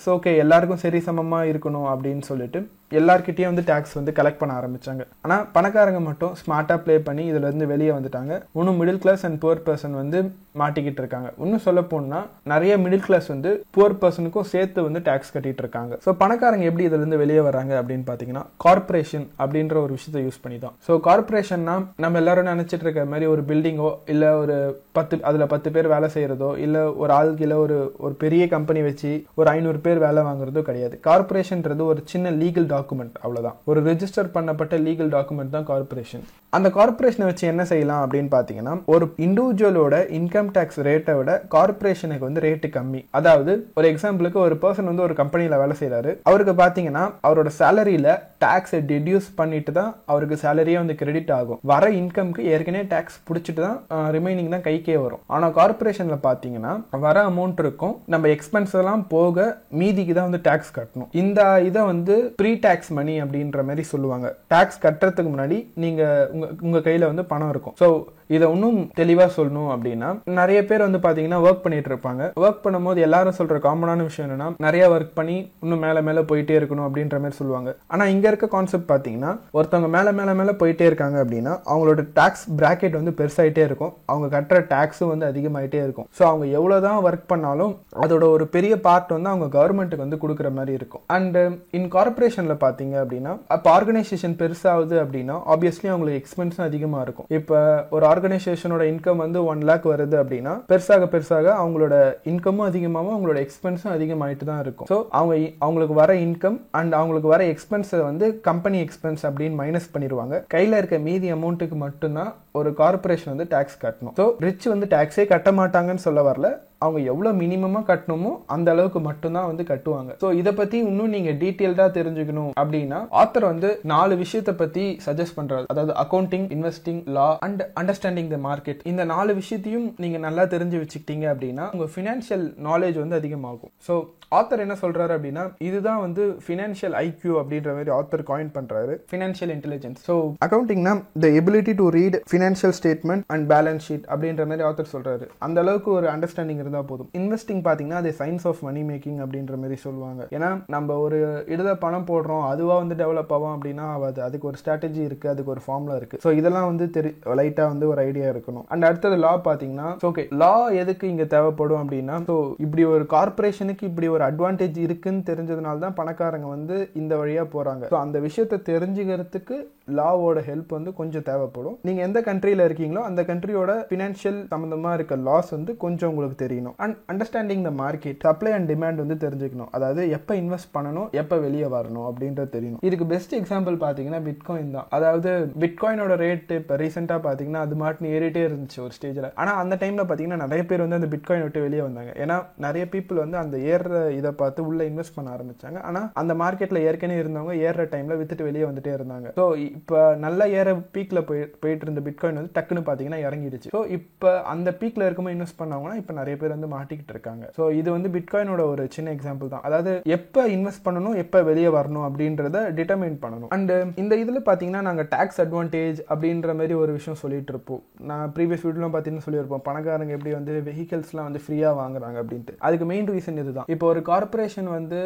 ஸோ 0.03 0.09
ஓகே 0.17 0.33
எல்லாருக்கும் 0.43 0.81
சரி 0.83 0.99
சமமாக 1.07 1.49
இருக்கணும் 1.51 1.87
அப்படின்னு 1.93 2.25
சொல்லிட்டு 2.29 2.59
எல்லார்கிட்டயும் 2.99 3.51
வந்து 3.51 3.65
டேக்ஸ் 3.71 3.95
வந்து 3.99 4.13
கலெக்ட் 4.19 4.41
பண்ண 4.41 4.53
ஆரம்பித்தாங்க 4.59 5.03
ஆனால் 5.25 5.43
பணக்காரங்க 5.55 6.01
மட்டும் 6.09 6.35
ஸ்மார்ட்டாக 6.41 6.79
ப்ளே 6.85 6.95
பண்ணி 7.09 7.23
இதுலேருந்து 7.31 7.67
வெளியே 7.73 7.93
வந்துட்டாங்க. 7.97 8.35
இன்னும் 8.59 8.79
middle 8.81 9.01
class 9.05 9.25
and 9.29 9.39
poor 9.43 9.63
person 9.67 9.97
வந்து 10.01 10.19
மாட்டிக்கிட்டு 10.61 11.01
இருக்காங்க. 11.03 11.29
இன்னும் 11.45 11.65
சொல்ல 11.67 11.81
போனால் 11.93 12.29
நிறைய 12.53 12.75
மிடில் 12.85 13.05
கிளாஸ் 13.09 13.29
வந்து 13.35 13.51
புவர் 13.77 13.99
பர்சனுக்கும் 14.03 14.49
சேர்த்து 14.53 14.87
வந்து 14.89 15.03
டேக்ஸ் 15.09 15.35
கட்டிட்டு 15.35 15.65
இருக்காங்க. 15.65 15.99
ஸோ 16.05 16.13
பணக்காரங்க 16.23 16.67
எப்படி 16.71 16.87
இதுலேருந்து 16.89 17.23
வெளியே 17.25 17.43
வராங்க 17.49 17.75
அப்படின்னு 17.81 18.07
பார்த்தீங்கன்னா 18.11 18.45
கார்பரேஷன் 18.67 19.27
அப்படின்ற 19.59 19.79
ஒரு 19.85 19.93
விஷயத்தை 19.97 20.21
யூஸ் 20.25 20.43
பண்ணி 20.43 20.59
தான் 20.59 20.75
ஸோ 20.87 20.93
கார்பரேஷன்னா 21.07 21.75
நம்ம 22.05 22.19
எல்லாரும் 22.21 22.51
நினைச்சிட்டு 22.51 22.85
இருக்க 22.87 23.05
மாதிரி 23.13 23.27
ஒரு 23.33 23.43
பில்டிங்கோ 23.49 23.91
இல்லை 24.13 24.29
ஒரு 24.43 24.57
பத்து 24.93 25.17
அதில் 25.29 25.51
பத்து 25.53 25.69
பேர் 25.75 25.89
வேலை 25.93 26.09
செய்யறதோ 26.15 26.51
இல்லை 26.65 26.83
ஒரு 27.03 27.13
ஆளுக்கு 27.13 27.45
இல்ல 27.47 27.57
ஒரு 27.65 27.77
ஒரு 28.07 28.15
பெரிய 28.23 28.43
கம்பெனி 28.55 28.81
வச்சு 28.87 29.11
ஒரு 29.35 29.49
ஐநூறு 29.55 29.79
பேர் 29.87 30.01
வேலை 30.05 30.21
வாங்குறதோ 30.29 30.63
கிடையாது. 30.69 30.95
கார்பரேஷன்ன்றது 31.09 31.83
ஒரு 31.93 32.01
சின்ன 32.13 32.33
லீகல் 32.43 32.69
டாக்குமெண்ட் 32.75 33.17
அவ்வளோதான் 33.25 33.57
ஒரு 33.71 33.81
ரிஜிஸ்டர் 33.89 34.31
பண்ணப்பட்ட 34.37 34.77
லீகல் 34.87 35.11
டாக்குமெண்ட் 35.17 35.55
தான் 35.57 35.69
கார்பரேஷன் 35.71 36.25
அந்த 36.53 36.69
கார்பரேஷனை 36.77 37.27
வச்சு 37.31 37.45
என்ன 37.53 37.65
செய்யலாம் 37.73 38.03
அப்படின்னு 38.05 38.31
பார்த்தீங்கன்னா 38.37 38.75
ஒரு 38.95 39.07
இண்டிவிஜுவலோட 39.27 39.97
இன்கம் 40.19 40.51
டேக்ஸ் 40.57 40.81
ரேட்டை 40.89 41.17
விட 41.19 41.33
கார்பரேஷனுக்கு 41.57 42.29
வந்து 42.29 42.45
ரேட்டு 42.47 42.71
கம்மி. 42.79 43.03
அதாவது 43.11 43.53
ஒரு 43.75 43.89
எக்ஸாம்பிளுக்கு 43.93 44.41
ஒரு 44.47 44.57
பர்சன் 44.65 44.91
வந்து 44.93 45.07
ஒரு 45.09 45.17
கம்பெனியில் 45.23 45.61
வேலை 45.65 45.77
செய்கிறாரு 45.83 46.13
அவருக்கு 46.23 46.55
பார்த்தீங்கன்னா 46.63 47.05
அவரோட 47.29 47.51
சேலரியில் 47.61 48.11
டேக்ஸை 48.45 48.81
டிடியூஸ் 48.91 49.29
பண்ணிட்டு 49.49 49.75
தான் 49.81 49.91
அவருக்கு 50.13 50.39
சேலரியே 50.45 50.79
வந்து 50.83 50.99
கிரெடிட் 51.03 51.35
ஆகும். 51.41 51.61
வர 51.73 51.85
இன்கம்க்கு 52.01 52.43
ஏற்கனவே 52.55 52.87
டேக்ஸ் 52.95 53.19
பிடிச்சிட்டு 53.29 53.63
தான் 53.67 53.79
ரிமைனிங் 54.17 54.53
தான் 54.55 54.67
கைக்கே 54.69 54.97
வரும். 55.05 55.23
ஆனால் 55.37 55.55
கார்பரேஷனில் 55.59 56.25
பார்த்தீங்கன்னா 56.27 56.75
வர 57.07 57.17
அமௌண்ட் 57.31 57.63
இருக்கும். 57.65 57.95
நம்ம 58.15 58.29
எக்ஸ்பென்ஸ் 58.37 58.75
எல்லாம் 58.83 59.05
போக 59.15 59.49
மீதிக்கு 59.81 60.15
தான் 60.19 60.29
வந்து 60.31 60.45
டேக்ஸ் 60.49 60.75
கட்டணும். 60.79 61.11
இந்த 61.23 61.41
இதை 61.69 61.83
வந்து 61.93 62.17
ப்ரீ 62.43 62.53
டேக்ஸ் 62.67 62.93
மணி 63.01 63.17
அப்படின்ற 63.25 63.65
மாதிரி 63.71 63.85
சொல்லுவாங்க. 63.93 64.29
டேக்ஸ் 64.55 64.83
கட்டுறதுக்கு 64.85 65.33
முன்னாடி 65.35 65.59
நீங்கள் 65.85 66.29
உங்கள் 66.37 66.55
உங்கள் 66.67 66.87
கையில் 66.87 67.11
வந்து 67.11 67.25
பணம் 67.33 67.53
இருக்கும். 67.55 67.77
ஸோ 67.83 67.89
இதை 68.37 68.47
இன்னும் 68.55 68.81
தெளிவாக 68.99 69.31
சொல்லணும் 69.37 69.71
அப்படின்னா 69.75 70.09
நிறைய 70.39 70.59
பேர் 70.71 70.85
வந்து 70.87 70.99
பார்த்தீங்கன்னா 71.05 71.39
ஒர்க் 71.45 71.63
பண்ணிட்டு 71.65 71.91
இருப்பாங்க. 71.91 72.23
ஒர்க் 72.43 72.65
பண்ணும்போது 72.65 72.99
எல்லாரும் 73.07 73.37
சொல்கிற 73.39 73.59
காமனான 73.67 74.05
விஷயம் 74.09 74.27
என்னன்னா 74.27 74.49
நிறைய 74.65 74.85
ஒர்க் 74.95 75.15
பண்ணி 75.19 75.37
இன்னும் 75.65 75.83
மேலே 75.85 76.01
மேலே 76.09 76.23
போயிட்டே 76.31 76.57
இருக்கணும் 76.59 76.87
அப்படின்ற 76.87 77.19
மாதிரி 77.23 77.39
சொல்லுவாங்க. 77.39 77.71
ஆனால் 77.93 78.11
இங்கே 78.15 78.29
இருக்க 78.31 78.49
கான்செப்ட் 78.57 78.91
பார்த்தீங்கன்னா 78.91 79.33
ஒருத்தவங்க 79.57 79.91
மேல 79.97 80.13
மேல 80.19 80.35
மேல 80.41 80.53
போயிட்டே 80.61 80.87
இருக்காங்க 80.91 81.17
அப்படின்னா 81.25 81.53
அவங்களோட 81.71 82.01
டேக்ஸ் 82.19 82.45
பிராக்கெட் 82.61 82.99
வந்து 83.01 83.15
பெருசாயிட்டே 83.21 83.63
இருக்கும். 83.69 83.93
அவங்க 84.13 84.27
கட்டுற 84.37 84.61
டேக்ஸும் 84.73 85.13
வந்து 85.13 85.27
அதிகமாயிட்டே 85.31 85.81
இருக்கும். 85.87 86.09
ஸோ 86.19 86.23
அவங்க 86.31 86.47
எவ்வளவுதான் 86.59 87.01
ஒர்க் 87.09 87.27
பண்ணாலும் 87.33 87.73
அதோட 88.05 88.25
ஒரு 88.37 88.47
பெரிய 88.57 88.75
பார்ட் 88.87 89.15
வந்து 89.17 89.33
அவங்க 89.33 89.49
கவர்மெண்ட்டுக்கு 89.59 90.05
வந்து 90.07 90.21
கொடுக்குற 90.25 90.51
மாதிரி 90.59 90.73
இருக்கும். 90.79 91.03
அண்ட் 91.17 91.39
இன் 91.79 91.89
கார்பரேஷன்ல 91.97 92.57
பாத்தீங்க 92.65 92.95
அப்படின்னா 93.03 93.35
அப்போ 93.57 93.69
ஆர்கனைசேஷன் 93.77 94.37
பெருசாகுது 94.43 94.97
அப்படின்னா 95.05 95.37
ஆப்வியஸ்லி 95.55 95.89
அவங்களுக்கு 95.93 96.21
எக்ஸ்பென்ஸும் 96.23 96.67
அதிகமா 96.69 97.01
இருக்கும். 97.07 97.29
இப்போ 97.39 97.59
ஒரு 97.97 98.07
ஆர்கனைசேஷனோட 98.13 98.83
இன்கம் 98.93 99.23
வந்து 99.25 99.39
ஒன் 99.53 99.63
லேக் 99.71 99.87
வருது 99.93 100.17
அப்படின்னா 100.23 100.55
பெருசாக 100.73 101.09
பெருசாக 101.15 101.47
அவங்களோட 101.63 101.95
இன்கமும் 102.33 102.67
அதிகமாகவும் 102.71 103.15
அவங்களோட 103.17 103.39
எக்ஸ்பென்ஸும் 103.47 103.95
அதிகமாயிட்டு 103.97 104.47
தான் 104.51 104.63
இருக்கும். 104.65 104.89
ஸோ 104.93 104.99
அவங்க 105.19 105.35
அவங்களுக்கு 105.65 105.95
வர 106.03 106.13
இன்கம் 106.27 106.59
அண்ட் 106.81 106.97
அவங்களுக்கு 107.01 107.29
வர 107.35 107.43
எக்ஸ்பென்ஸை 107.53 108.01
வந்து 108.09 108.27
கம்பெனி 108.49 108.79
எக்ஸ்பென்ஸ் 108.87 109.23
அப்படின்னு 109.29 109.59
மைனஸ் 109.63 109.93
பண்ணிடுவாங்க 109.95 110.43
கையில் 110.55 110.79
இருக்க 110.81 110.99
மீதி 111.09 111.29
அமௌண்ட்டுக்கு 111.37 111.79
மட்டும்தான் 111.87 112.33
ஒரு 112.61 112.71
கார்பரேஷன் 112.83 113.33
வந்து 113.35 113.49
டேக்ஸ் 113.55 113.83
கட்டணும். 113.85 114.15
ஸோ 114.21 114.27
ரிச் 114.47 114.67
வந்து 114.75 114.89
டேக்ஸே 114.97 115.27
கட்ட 115.35 115.53
மாட்டாங்கன்னு 115.61 116.07
சொல்ல 116.07 116.23
வரல. 116.31 116.51
அவங்க 116.85 117.01
எவ்வளோ 117.13 117.31
மினிமமாக 117.41 117.87
கட்டணுமோ 117.91 118.33
அந்த 118.55 118.69
அளவுக்கு 118.75 119.01
மட்டும்தான் 119.07 119.49
வந்து 119.51 119.65
கட்டுவாங்க. 119.71 120.11
ஸோ 120.23 120.29
இதை 120.41 120.53
பற்றி 120.61 120.77
இன்னும் 120.91 121.15
நீங்கள் 121.17 121.39
டீட்டெயில்டாக 121.43 121.91
தெரிஞ்சுக்கணும் 121.99 122.53
அப்படின்னா 122.63 123.01
ஆத்தர் 123.23 123.49
வந்து 123.53 123.71
நாலு 123.95 124.17
விஷயத்தை 124.23 124.55
பற்றி 124.63 124.85
சஜஸ்ட் 125.07 125.39
பண்ணுறாரு 125.39 125.67
அதாவது 125.75 125.95
accounting 126.05 126.47
investing 126.57 127.01
law 127.19 127.29
and 127.47 127.65
understanding 127.83 128.31
the 128.35 128.39
market 128.49 128.85
இந்த 128.93 129.05
நாலு 129.15 129.35
விஷயத்தையும் 129.41 129.89
நீங்கள் 130.05 130.25
நல்லா 130.27 130.47
தெரிஞ்சு 130.55 130.79
வச்சுக்கிட்டீங்க 130.83 131.27
அப்படின்னா 131.33 131.67
உங்கள் 131.75 131.93
ஃபினான்ஷியல் 131.95 132.47
நாலேஜ் 132.69 132.99
வந்து 133.05 133.19
அதிகமாகும். 133.21 133.73
ஸோ 133.89 133.97
ஆத்தர் 134.39 134.63
என்ன 134.65 134.75
சொல்கிறாரு 134.81 135.13
அப்படின்னா 135.17 135.45
இதுதான் 135.67 136.01
வந்து 136.05 136.23
ஃபினான்ஷியல் 136.47 136.95
ஐக்யூ 137.05 137.33
அப்படின்ற 137.43 137.69
மாதிரி 137.77 137.91
ஆத்தர் 137.99 138.25
காயின் 138.31 138.51
பண்ணுறாரு 138.57 138.95
financial 139.13 139.53
intelligence 139.55 140.01
so 140.09 140.15
அக்கௌண்டிங்னா 140.47 140.93
the 141.25 141.29
ability 141.41 141.75
to 141.81 141.85
read 141.97 142.17
financial 142.33 142.75
statement 142.79 143.25
and 143.35 143.47
balance 143.53 143.87
sheet 143.89 144.05
அப்படின்ற 144.13 144.45
மாதிரி 144.51 144.67
ஆத்தர் 144.71 144.93
சொல்கிறாரு 144.95 145.27
அந்த 145.47 145.59
அளவுக்கு 145.65 145.91
ஒரு 145.99 146.09
அண்டர்ஸ்டாண்டிங் 146.15 146.61
இருந்தால் 146.69 146.89
போதும். 146.91 147.11
இன்வெஸ்டிங் 147.21 147.63
பார்த்தீங்கன்னா 147.67 148.01
அது 148.03 148.11
சயின்ஸ் 148.21 148.47
ஆஃப் 148.51 148.63
மணி 148.69 148.83
மேக்கிங் 148.91 149.21
அப்படின்ற 149.25 149.57
மாதிரி 149.63 149.77
சொல்லுவாங்க. 149.87 150.23
ஏன்னா 150.37 150.51
நம்ம 150.75 150.97
ஒரு 151.05 151.19
இடத 151.55 151.71
பணம் 151.85 152.09
போடுறோம் 152.11 152.45
அதுவாக 152.53 152.81
வந்து 152.83 152.97
டெவலப் 153.03 153.33
ஆகும் 153.37 153.55
அப்படின்னா 153.57 153.87
அது 154.09 154.21
அதுக்கு 154.27 154.49
ஒரு 154.51 154.59
ஸ்ட்ராட்டஜி 154.61 155.03
இருக்குது 155.09 155.33
அதுக்கு 155.33 155.53
ஒரு 155.55 155.63
ஃபார்முலா 155.67 155.97
இருக்குது 156.01 156.23
ஸோ 156.25 156.31
இதெல்லாம் 156.41 156.69
வந்து 156.71 156.87
தெரி 156.97 157.13
லைட்டாக 157.41 157.73
வந்து 157.73 157.87
ஒரு 157.93 158.01
ஐடியா 158.09 158.27
இருக்கணும். 158.35 158.67
அண்ட் 158.75 158.87
அடுத்தது 158.89 159.19
லா 159.25 159.33
பார்த்தீங்கன்னா 159.49 159.89
ஓகே 160.11 160.25
லா 160.43 160.53
எதுக்கு 160.83 161.05
இங்கே 161.13 161.27
தேவைப்படும் 161.35 161.83
அப்படின்னா 161.83 162.17
ஸோ 162.31 162.37
இப்படி 162.67 162.85
ஒரு 162.95 163.07
கார்பரேஷனுக்கு 163.15 163.85
இப்படி 163.91 164.09
ஒரு 164.17 164.25
அட்வான்டேஜ் 164.31 164.79
இருக்குன்னு 164.87 165.29
தெரிஞ்சதுனால 165.31 165.85
தான் 165.87 165.99
பணக்காரங்க 166.01 166.49
வந்து 166.57 166.77
இந்த 167.03 167.13
வழியாக 167.23 167.49
போகிறாங்க 167.55 167.85
ஸோ 167.93 167.99
அந்த 168.05 168.19
விஷயத்தை 168.29 168.59
தெரிஞ்சுக்கிறதுக்கு 168.71 169.57
லாவோட 169.99 170.39
ஹெல்ப் 170.49 170.73
வந்து 170.77 170.91
கொஞ்சம் 170.99 171.25
தேவைப்படும். 171.29 171.77
நீங்கள் 171.87 172.07
எந்த 172.07 172.19
கண்ட்ரியில் 172.27 172.63
இருக்கீங்களோ 172.67 173.03
அந்த 173.09 173.21
கண்ட்ரியோட 173.29 173.73
ஃபினான்ஷியல் 173.91 174.41
சம்மந்தமாக 174.51 174.97
இருக்க 174.99 175.15
லாஸ் 175.29 175.51
வந்து 175.57 175.73
கொஞ்சம் 175.85 176.11
உங்களுக்கு 176.13 176.37
தெரியும். 176.43 176.58
தெரியணும் 176.59 176.77
and 176.85 176.97
understanding 177.13 177.65
the 177.69 177.73
market 177.83 178.21
supply 178.27 178.53
and 178.57 178.69
demand 178.73 179.03
வந்து 179.05 179.17
தெரிஞ்சுக்கணும். 179.25 179.71
அதாவது 179.77 180.03
எப்போ 180.17 180.33
இன்வெஸ்ட் 180.43 180.73
பண்ணணும் 180.77 181.09
எப்போ 181.23 181.37
வெளியே 181.47 181.69
வரணும் 181.77 182.07
அப்படின்றது 182.11 182.51
தெரியணும். 182.57 182.83
இதுக்கு 182.89 183.07
பெஸ்ட் 183.15 183.35
எக்ஸாம்பிள் 183.41 183.77
பார்த்தீங்கன்னா 183.85 184.21
பிட்காயின் 184.29 184.75
தான். 184.77 184.89
அதாவது 184.99 185.31
பிட்காயினோட 185.63 186.15
ரேட் 186.25 186.53
இப்போ 186.61 186.77
ரீசெண்டாக 186.83 187.21
பார்த்தீங்கன்னா 187.27 187.63
அது 187.67 187.77
மாட்டுன்னு 187.83 188.13
ஏறிட்டே 188.17 188.43
இருந்துச்சு 188.49 188.79
ஒரு 188.87 188.95
ஸ்டேஜில் 188.99 189.29
ஆனால் 189.41 189.59
அந்த 189.63 189.75
டைமில் 189.83 190.07
பார்த்தீங்கன்னா 190.09 190.41
நிறைய 190.45 190.63
பேர் 190.71 190.85
வந்து 190.85 190.99
அந்த 191.01 191.11
பிட்காயின் 191.15 191.45
விட்டு 191.47 191.65
வெளியே 191.67 191.83
வந்தாங்க. 191.89 192.13
ஏன்னா 192.23 192.37
நிறைய 192.67 192.85
பீப்புள் 192.95 193.23
வந்து 193.25 193.39
அந்த 193.43 193.57
ஏறுற 193.73 194.01
இதை 194.19 194.33
பார்த்து 194.43 194.67
உள்ளே 194.71 194.87
இன்வெஸ்ட் 194.91 195.17
பண்ண 195.19 195.29
ஆரம்பித்தாங்க 195.37 195.81
ஆனால் 195.91 196.09
அந்த 196.23 196.35
மார்க்கெட்டில் 196.43 196.85
ஏற்கனவே 196.89 197.23
இருந்தவங்க 197.25 197.55
ஏறுற 197.67 197.85
டைமில் 197.95 198.19
வித்துட்டு 198.21 198.49
வெளியே 198.51 198.67
வந்துட்டே 198.71 198.95
இருந்தாங்க. 198.99 199.29
ஸோ 199.39 199.47
இப்போ 199.79 200.01
நல்லா 200.27 200.45
ஏற 200.61 200.69
பீக்கில் 200.97 201.27
போய் 201.31 201.43
போயிட்டு 201.63 201.87
இருந்த 201.89 202.03
பிட்காயின் 202.09 202.41
வந்து 202.41 202.55
டக்குன்னு 202.59 202.85
பார்த்தீங்கன்னா 202.89 203.23
இறங்கிடுச்சு. 203.29 203.71
ஸோ 203.77 203.81
இப்போ 203.99 204.31
அந்த 204.55 204.69
பீக்கில் 204.81 205.07
இருக்கும்போது 205.07 205.37
இன்வெஸ்ட் 205.37 205.61
பண்ணவங்கன்னா 205.63 206.01
இப்போ 206.03 206.15
நிறைய 206.21 206.37
பேர் 206.41 206.48
வந்து 206.55 206.69
மாட்டிக்கிட்டு 206.75 207.15
இருக்காங்க. 207.15 207.45
ஸோ 207.59 207.63
இது 207.81 207.89
வந்து 207.97 208.13
பிட்காயினோட 208.17 208.63
ஒரு 208.73 208.85
சின்ன 208.97 209.15
எக்ஸாம்பிள் 209.17 209.53
தான். 209.55 209.65
அதாவது 209.69 209.93
எப்போ 210.17 210.43
இன்வெஸ்ட் 210.57 210.85
பண்ணணும் 210.87 211.17
எப்போ 211.25 211.39
வெளியே 211.51 211.71
வரணும் 211.79 212.07
அப்படின்றத 212.09 212.65
டிட்டர்மைன் 212.79 213.19
பண்ணணும். 213.25 213.51
அண்டு 213.57 213.77
இந்த 214.03 214.17
இதில் 214.23 214.47
பார்த்தீங்கன்னா 214.49 214.83
நாங்கள் 214.89 215.09
டேக்ஸ் 215.15 215.41
அட்வான்டேஜ் 215.45 216.01
அப்படின்ற 216.13 216.55
மாதிரி 216.61 216.77
ஒரு 216.83 216.93
விஷயம் 216.99 217.21
சொல்லிட்டு 217.23 217.53
இருப்போம். 217.55 217.83
நான் 218.11 218.27
ப்ரீவியஸ் 218.37 218.65
வீடியோலாம் 218.67 218.95
பார்த்தீங்கன்னா 218.95 219.27
சொல்லியிருப்போம். 219.29 219.65
பணக்காரங்க 219.69 220.17
எப்படி 220.19 220.35
வந்து 220.39 220.55
வெஹிக்கல்ஸ்லாம் 220.71 221.29
வந்து 221.29 221.43
ஃப்ரீயாக 221.45 221.75
வாங்குறாங்க 221.83 222.17
அப்படின்ட்டு. 222.23 222.57
அதுக்கு 222.69 222.89
மெயின் 222.93 223.11
ரீசன் 223.15 223.41
இதுதான். 223.45 223.69
இப்போ 223.75 223.87
ஒரு 223.93 224.03
கார்பரேஷன் 224.11 224.71
வந்து 224.79 225.01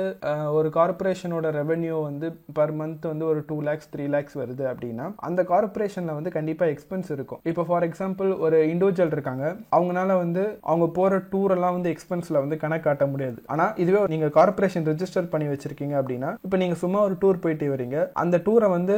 ஒரு 0.59 0.69
கார்பரேஷனோட 0.79 1.47
ரெவென்யூ 1.61 1.97
வந்து 2.09 2.27
பர் 2.59 2.75
மந்த் 2.81 3.05
வந்து 3.13 3.25
ஒரு 3.33 3.41
டூ 3.49 3.57
லேக்ஸ் 3.69 3.91
த்ரீ 3.95 4.05
லேக்ஸ் 4.15 4.37
வருது 4.43 4.65
அப்படின்னா 4.73 5.07
அந்த 5.29 5.41
கார்பரேஷனில் 5.53 6.17
வந்து 6.19 6.31
கண்டிப்பாக 6.37 6.73
எக்ஸ்பென்ஸ் 6.75 7.11
இருக்கும். 7.17 7.41
இப்போ 7.51 7.63
ஃபார் 7.69 7.87
எக்ஸாம்பிள் 7.89 8.31
ஒரு 8.47 8.59
இண்டிவிஜுவல் 8.73 9.15
இருக்காங்க. 9.17 9.45
அவங்கனால 9.77 10.17
வந்து 10.25 10.43
அவங்க 10.71 10.87
போகிற 10.99 11.21
டூரெல்லாம் 11.33 11.77
வந்து 11.77 11.93
எக்ஸ்பென்ஸில் 11.95 12.41
வந்து 12.43 12.57
கணக்கு 12.65 12.87
காட்ட 12.89 13.05
முடியாது. 13.13 13.39
ஆனால் 13.53 13.73
இதுவே 13.85 14.01
நீங்கள் 14.15 14.33
கார்பரேஷன் 14.39 14.87
ரிஜிஸ்டர் 14.91 15.31
பண்ணி 15.33 15.49
வச்சிருக்கீங்க 15.53 15.95
அப்படின்னா 16.01 16.31
இப்போ 16.47 16.57
நீங்கள் 16.63 16.81
சும்மா 16.85 17.01
ஒரு 17.09 17.17
டூர் 17.23 17.43
போயிட்டு 17.45 17.69
வரீங்க. 17.75 17.99
அந்த 18.23 18.37
டூரை 18.47 18.71
வந்து 18.77 18.97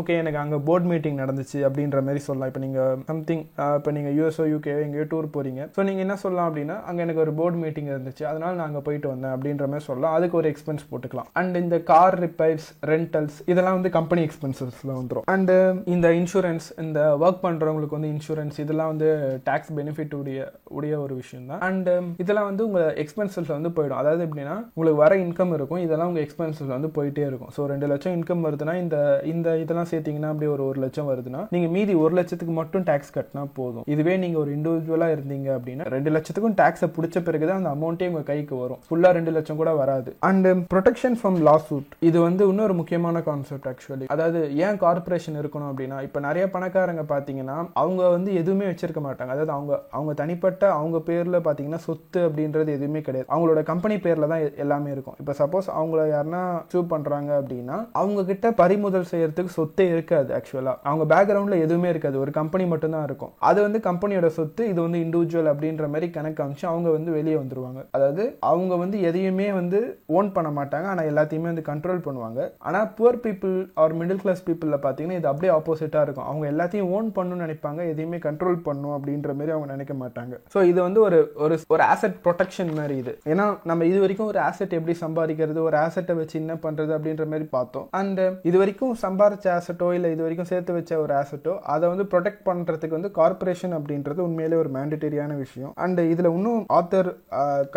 ஓகே 0.00 0.16
எனக்கு 0.22 0.40
அங்கே 0.44 0.60
போர்ட் 0.68 0.88
மீட்டிங் 0.92 1.20
நடந்துச்சு 1.22 1.58
அப்படின்ற 1.68 2.00
மாதிரி 2.08 2.22
சொல்லலாம். 2.28 2.50
இப்போ 2.52 2.62
நீங்கள் 2.66 2.98
சம்திங் 3.10 3.44
இப்போ 3.78 3.92
நீங்கள் 3.98 4.14
யூஎஸ்ஓ 4.18 4.46
யூகே 4.54 4.76
எங்கேயோ 4.86 5.06
டூர் 5.12 5.28
போகிறீங்க 5.36 5.60
ஸோ 5.76 5.80
நீங்கள் 5.88 6.04
என்ன 6.06 6.16
சொல்லலாம் 6.24 6.48
அப்படின்னா 6.50 6.78
அங்கே 6.88 7.04
எனக்கு 7.06 7.24
ஒரு 7.24 7.34
போர்ட் 7.40 7.58
மீட்டிங் 7.64 7.90
இருந்துச்சு. 7.94 8.24
அதனால் 8.30 8.56
நான் 8.58 8.68
அங்கே 8.68 8.84
போயிட்டு 8.88 9.08
வந்தேன் 9.12 9.34
அப்படின்ற 9.36 9.66
மாதிரி 9.72 9.86
சொல்லலாம். 9.88 10.16
அதுக்கு 10.18 10.38
ஒரு 10.40 10.50
எக்ஸ்பென்ஸ் 10.52 10.84
போட்டுக்கலாம். 10.92 11.28
அண்ட் 11.40 11.56
இந்த 11.64 11.78
கார் 11.92 12.18
ரிப்பேர்ஸ் 12.26 12.68
ரெண்டல்ஸ் 12.92 13.38
இதெல்லாம் 13.52 13.78
வந்து 13.78 13.92
கம்பெனி 13.98 14.24
எக்ஸ்பென்சஸ்ல 14.28 14.90
வந்துடும் 15.00 15.26
அண்டு 15.34 15.56
இந்த 15.94 16.08
இன்சூரன்ஸ் 16.20 16.66
இந்த 16.84 17.00
ஒர்க் 17.24 17.42
பண்ணுறவங்களுக்கு 17.46 17.98
வந்து 17.98 18.12
இன்சூரன்ஸ் 18.16 18.58
இதெல்லாம் 18.64 18.90
வந்து 18.92 19.08
டேக்ஸ் 19.48 19.72
பெனிஃபிட் 19.78 20.14
உடைய 20.20 20.40
உடைய 20.76 20.94
ஒரு 21.04 21.14
விஷயம் 21.22 21.48
தான் 21.50 21.62
அண்ட் 21.72 21.90
um, 21.96 22.06
இதெல்லாம் 22.22 22.48
வந்து 22.50 22.62
உங்கள் 22.68 22.94
எக்ஸ்பென்சஸில் 23.02 23.54
வந்து 23.56 23.70
போயிடும். 23.76 24.00
அதாவது 24.02 24.22
எப்படின்னா 24.26 24.56
உங்களுக்கு 24.76 25.00
வர 25.04 25.12
இன்கம் 25.24 25.52
இருக்கும். 25.56 25.82
இதெல்லாம் 25.86 26.10
உங்கள் 26.10 26.24
எக்ஸ்பென்சஸில் 26.26 26.74
வந்து 26.76 26.90
போயிட்டே 26.96 27.24
இருக்கும். 27.28 27.52
ஸோ 27.56 27.66
ரெண்டு 27.72 27.86
லட்சம் 27.92 28.14
இன்கம் 28.18 28.44
வருதுன்னா 28.46 28.74
இந்த 28.82 28.96
இந்த 29.32 29.48
இதெல்லாம் 29.62 29.90
சேர்த்தீங்கன்னா 29.92 30.30
அப்படி 30.32 30.48
ஒரு 30.54 30.64
ஒரு 30.70 30.78
லட்சம் 30.84 31.08
வருதுன்னா 31.10 31.42
நீங்கள் 31.54 31.72
மீதி 31.76 31.94
ஒரு 32.04 32.14
லட்சத்துக்கு 32.18 32.54
மட்டும் 32.60 32.86
டேக்ஸ் 32.90 33.14
கட்டினா 33.16 33.44
போதும். 33.58 33.86
இதுவே 33.94 34.16
நீங்கள் 34.24 34.42
ஒரு 34.44 34.52
இண்டிவிஜுவலாக 34.56 35.16
இருந்தீங்க 35.16 35.48
அப்படின்னா 35.56 35.86
ரெண்டு 35.96 36.12
லட்சத்துக்கும் 36.16 36.56
டேக்ஸை 36.62 36.88
பிடிச்ச 36.96 37.22
பிறகு 37.28 37.46
தான் 37.50 37.60
அந்த 37.60 37.72
அமௌண்ட்டே 37.76 38.08
உங்கள் 38.12 38.28
கைக்கு 38.30 38.56
வரும். 38.62 38.80
ஃபுல்லாக 38.88 39.16
ரெண்டு 39.18 39.34
லட்சம் 39.36 39.60
கூட 39.62 39.72
வராது. 39.82 40.10
And 40.30 40.48
protection 40.74 41.18
from 41.20 41.38
law 41.48 41.56
suit 41.68 41.92
இது 42.10 42.18
வந்து 42.26 42.42
இன்னொரு 42.52 42.76
முக்கியமான 42.80 43.22
கான்செப்ட் 43.30 43.68
ஆக்சுவலி 43.72 44.06
அதாவது 44.16 44.40
ஏன் 44.66 44.80
கார்பரேஷன் 44.84 45.38
இருக்கணும் 45.42 45.70
அப்படின்னா 45.70 45.98
இப்போ 46.08 46.20
நிறைய 46.28 46.44
பணக்காரங்க 46.56 47.04
பார்த்தீங்கன்னா 47.14 47.58
அவங்க 47.82 48.02
வந்து 48.16 48.30
எதுவுமே 48.42 48.68
வச்சிருக்க 48.70 49.00
மாட்டாங்க. 49.06 49.32
அதாவது 49.34 49.52
அவங்க 49.56 49.72
அவங்க 49.96 50.12
தனிப்பட்ட 50.20 50.64
அவங்க 50.78 50.98
பேரில் 51.08 51.34
பார்த்தீங்கன்னா 51.38 51.60
சொத்து 51.86 52.20
அப்படின்றது 52.28 52.70
எதுவுமே 52.78 53.00
கிடையாது. 53.06 53.28
அவங்களோட 53.32 53.62
கம்பெனி 53.70 53.96
பேரில் 54.04 54.30
தான் 54.32 54.42
எல்லாமே 54.64 54.90
இருக்கும். 54.94 55.16
இப்போ 55.20 55.34
சப்போஸ் 55.40 55.68
அவங்கள 55.78 56.02
யாருன்னா 56.14 56.42
சூ 56.72 56.80
பண்ணுறாங்க 56.92 57.30
அப்படின்னா 57.40 57.76
அவங்க 58.00 58.24
கிட்ட 58.30 58.52
பறிமுதல் 58.62 59.08
செய்யறதுக்கு 59.12 59.56
சொத்தே 59.58 59.86
இருக்காது 59.94 60.30
ஆக்சுவலாக 60.38 60.76
அவங்க 60.90 61.06
பேக்ரவுண்டில் 61.14 61.64
எதுவுமே 61.66 61.88
இருக்காது. 61.94 62.16
ஒரு 62.24 62.32
கம்பெனி 62.40 62.66
மட்டும்தான் 62.72 63.06
இருக்கும். 63.08 63.32
அது 63.50 63.58
வந்து 63.66 63.80
கம்பெனியோட 63.88 64.30
சொத்து 64.38 64.62
இது 64.72 64.80
வந்து 64.86 65.00
இண்டிவிஜுவல் 65.04 65.50
அப்படின்ற 65.52 65.86
மாதிரி 65.94 66.08
கணக்கு 66.16 66.38
காமிச்சு 66.40 66.66
அவங்க 66.72 66.88
வந்து 66.96 67.10
வெளியே 67.18 67.36
வந்துருவாங்க. 67.42 67.80
அதாவது 67.96 68.24
அவங்க 68.50 68.76
வந்து 68.82 68.96
எதையுமே 69.08 69.48
வந்து 69.60 69.80
ஓன் 70.18 70.32
பண்ண 70.36 70.50
மாட்டாங்க. 70.58 70.86
ஆனால் 70.92 71.08
எல்லாத்தையுமே 71.12 71.48
வந்து 71.52 71.68
கண்ட்ரோல் 71.70 72.04
பண்ணுவாங்க. 72.06 72.40
ஆனால் 72.68 72.88
poor 72.98 73.20
people 73.24 73.56
or 73.82 73.96
middle 74.00 74.22
class 74.22 74.44
பீப்புளில் 74.48 74.82
பார்த்தீங்கன்னா 74.84 75.18
இது 75.20 75.30
அப்படியே 75.32 75.52
ஆப்போசிட்டாக 75.58 76.06
இருக்கும். 76.06 76.28
அவங்க 76.30 76.46
எல்லாத்தையும் 76.52 76.90
ஓன் 76.96 77.08
பண்ணணும்னு 77.16 77.44
நினைப்பாங்க. 77.46 77.80
எதையுமே 77.92 78.20
கண்ட்ரோல் 78.28 78.58
பண்ணும் 78.68 78.94
அப்படின்ற 78.96 79.30
மாதிரி 79.38 79.54
அவங்க 79.54 79.68
நினைக்க 79.74 79.94
மாட்டாங்க. 80.02 80.34
ஸோ 80.54 80.58
இது 80.70 80.80
வந்து 80.86 81.00
ஒரு 81.06 81.18
ஒரு 81.44 81.51
ஒரு 81.74 81.84
ஆசெட் 81.92 82.16
ப்ரொடெக்ஷன் 82.26 82.72
மாதிரி 82.78 82.96
இது. 83.02 83.12
ஏன்னா 83.32 83.46
நம்ம 83.70 83.84
இது 83.90 83.98
வரைக்கும் 84.04 84.30
ஒரு 84.32 84.40
ஆசெட் 84.48 84.76
எப்படி 84.78 84.96
சம்பாதிக்கிறது 85.04 85.60
ஒரு 85.68 85.78
ஆசெட்டை 85.84 86.16
வச்சு 86.20 86.36
என்ன 86.42 86.56
பண்றது 86.64 86.92
அப்படின்ற 86.96 87.26
மாதிரி 87.32 87.46
பார்த்தோம். 87.56 87.86
அண்ட் 88.00 88.20
இது 88.50 88.56
வரைக்கும் 88.62 88.94
சம்பாரிச்ச 89.04 89.46
ஆசெட்டோ 89.58 89.88
இல்லை 89.98 90.10
இது 90.14 90.22
வரைக்கும் 90.26 90.50
சேர்த்து 90.52 90.76
வச்ச 90.78 90.92
ஒரு 91.04 91.14
ஆசட்டோ 91.20 91.54
அதை 91.74 91.84
வந்து 91.92 92.06
ப்ரொடெக்ட் 92.12 92.44
பண்றதுக்கு 92.48 92.98
வந்து 92.98 93.12
கார்பரேஷன் 93.20 93.76
அப்படின்றது 93.78 94.20
உண்மையிலே 94.26 94.58
ஒரு 94.62 94.72
மேண்டட்டரியான 94.76 95.36
விஷயம். 95.44 95.72
அண்ட் 95.84 96.00
இதுல 96.12 96.30
இன்னும் 96.38 96.62
ஆத்தர் 96.78 97.10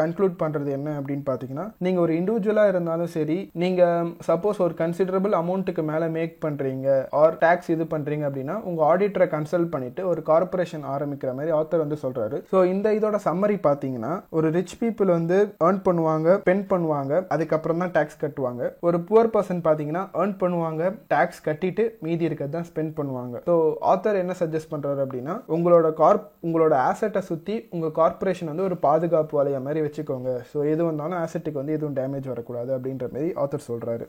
கன்க்ளூட் 0.02 0.36
பண்றது 0.44 0.72
என்ன 0.78 0.90
அப்படின்னு 1.00 1.26
பார்த்தீங்கன்னா 1.30 1.68
நீங்க 1.86 2.00
ஒரு 2.06 2.14
இண்டிவிஜுவலா 2.20 2.66
இருந்தாலும் 2.74 3.12
சரி 3.18 3.38
நீங்க 3.64 3.82
சப்போஸ் 4.30 4.62
ஒரு 4.68 4.76
கன்சிடரபிள் 4.82 5.36
அமௌண்ட்டுக்கு 5.42 5.84
மேல 5.92 6.04
மேக் 6.18 6.36
பண்றீங்க 6.46 6.88
ஆர் 7.22 7.38
டாக்ஸ் 7.44 7.72
இது 7.76 7.86
பண்றீங்க 7.96 8.26
அப்படின்னா 8.30 8.56
உங்க 8.70 8.82
ஆடிட்டரை 8.92 9.28
கன்சல்ட் 9.36 9.72
பண்ணிட்டு 9.74 10.02
ஒரு 10.12 10.24
கார்பரேஷன் 10.32 10.86
ஆரம்பிக்கிற 10.96 11.32
மாதிரி 11.38 11.54
ஆத்தர் 11.60 11.84
வந்து 11.84 11.98
சொல்றாரு. 12.04 12.38
ஸோ 12.52 12.58
இந்த 12.74 12.88
இதோட 12.98 13.18
சம்மரி 13.28 13.55
பார்த்தீங்கன்னா 13.66 14.12
ஒரு 14.38 14.48
ரிச் 14.56 14.76
பீப்புள் 14.82 15.10
வந்து 15.16 15.38
ஏர்ன் 15.68 15.82
பண்ணுவாங்க 15.88 16.38
பென் 16.48 16.64
பண்ணுவாங்க 16.72 17.14
அதுக்கப்புறம் 17.36 17.82
தான் 17.84 17.94
டாக்ஸ் 17.98 18.22
கட்டுவாங்க. 18.24 18.62
ஒரு 18.88 19.00
புவர் 19.08 19.32
பர்சன் 19.36 19.64
பார்த்தீங்கன்னா 19.68 20.04
ஏர்ன் 20.22 20.36
பண்ணுவாங்க 20.44 20.92
டாக்ஸ் 21.14 21.42
கட்டிட்டு 21.48 21.86
மீதி 22.06 22.28
இருக்கிறது 22.30 22.56
தான் 22.58 22.68
ஸ்பெண்ட் 22.72 22.96
பண்ணுவாங்க. 23.00 23.42
ஸோ 23.50 23.56
ஆத்தர் 23.94 24.22
என்ன 24.24 24.36
சஜஸ்ட் 24.44 24.72
பண்றாரு 24.76 25.02
அப்படின்னா 25.06 25.36
உங்களோட 25.58 25.90
கார்ப் 26.02 26.30
உங்களோட 26.48 26.76
ஆசெட்டை 26.92 27.24
சுற்றி 27.32 27.58
உங்க 27.78 27.90
கார்பரேஷன் 28.00 28.52
வந்து 28.54 28.68
ஒரு 28.70 28.78
பாதுகாப்பு 28.88 29.40
வலைய 29.42 29.60
மாதிரி 29.68 29.84
வச்சுக்கோங்க. 29.88 30.32
ஸோ 30.54 30.58
எது 30.76 30.82
வந்தாலும் 30.92 31.22
ஆசெட்டுக்கு 31.24 31.62
வந்து 31.62 31.78
எதுவும் 31.80 32.00
டேமேஜ் 32.00 32.32
வரக்கூடாது 32.34 32.72
அப்படின்ற 32.78 33.08
மாதிரி 33.16 33.30
ஆத்தர் 33.44 33.70
சொல்றாரு. 33.72 34.08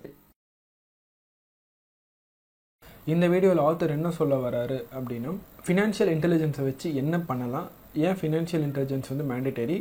இந்த 3.13 3.25
வீடியோவில் 3.33 3.65
ஆத்தர் 3.67 3.93
என்ன 3.97 4.09
சொல்ல 4.17 4.37
வராரு 4.45 4.77
அப்படின்னா 4.97 5.33
ஃபினான்ஷியல் 5.67 6.11
இன்டெலிஜென்ஸை 6.15 6.63
வச்சு 6.69 6.89
என்ன 7.03 7.17
பண்ணலாம்? 7.29 7.69
ஏன் 8.05 8.19
ஃபினான்ஷியல் 8.21 8.65
இன்டெலிஜென்ஸ் 8.69 9.11
வந்து 9.13 9.27
மேண்டேட்டரி 9.33 9.79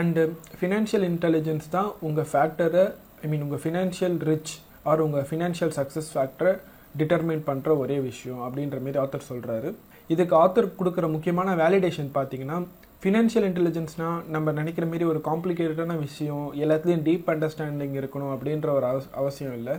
அண்டு 0.00 0.22
ஃபினான்ஷியல் 0.58 1.06
இன்டெலிஜென்ஸ் 1.10 1.66
தான் 1.76 1.90
உங்கள் 2.06 2.28
ஃபேக்டரை 2.32 2.84
ஐ 3.24 3.28
மீன் 3.32 3.44
உங்கள் 3.46 3.62
ஃபினான்ஷியல் 3.64 4.16
ரிச் 4.30 4.54
ஆர் 4.90 5.04
உங்கள் 5.06 5.26
ஃபினான்ஷியல் 5.30 5.74
சக்ஸஸ் 5.78 6.10
ஃபேக்டரை 6.14 6.52
டிட்டர்மைன் 7.00 7.42
பண்ணுற 7.48 7.70
ஒரே 7.82 7.96
விஷயம் 8.08 8.42
அப்படின்ற 8.46 8.78
மாரி 8.84 8.98
ஆத்தர் 9.04 9.28
சொல்கிறாரு 9.30 9.70
இதுக்கு 10.14 10.34
ஆத்தர் 10.42 10.68
கொடுக்குற 10.80 11.06
முக்கியமான 11.14 11.54
வேலிடேஷன் 11.62 12.10
பார்த்தீங்கன்னா 12.18 12.58
ஃபினான்ஷியல் 13.02 13.46
இன்டெலிஜென்ஸ்னால் 13.48 14.20
நம்ம 14.34 14.52
நினைக்கிற 14.58 14.84
மாரி 14.92 15.04
ஒரு 15.12 15.20
காம்ப்ளிகேட்டடான 15.28 15.96
விஷயம் 16.06 16.46
எல்லாத்துலேயும் 16.62 17.04
டீப் 17.08 17.28
அண்டர்ஸ்டாண்டிங் 17.32 17.96
இருக்கணும் 18.00 18.32
அப்படின்ற 18.34 18.68
ஒரு 18.78 18.86
அவசியம் 19.20 19.56
இல்லை. 19.58 19.74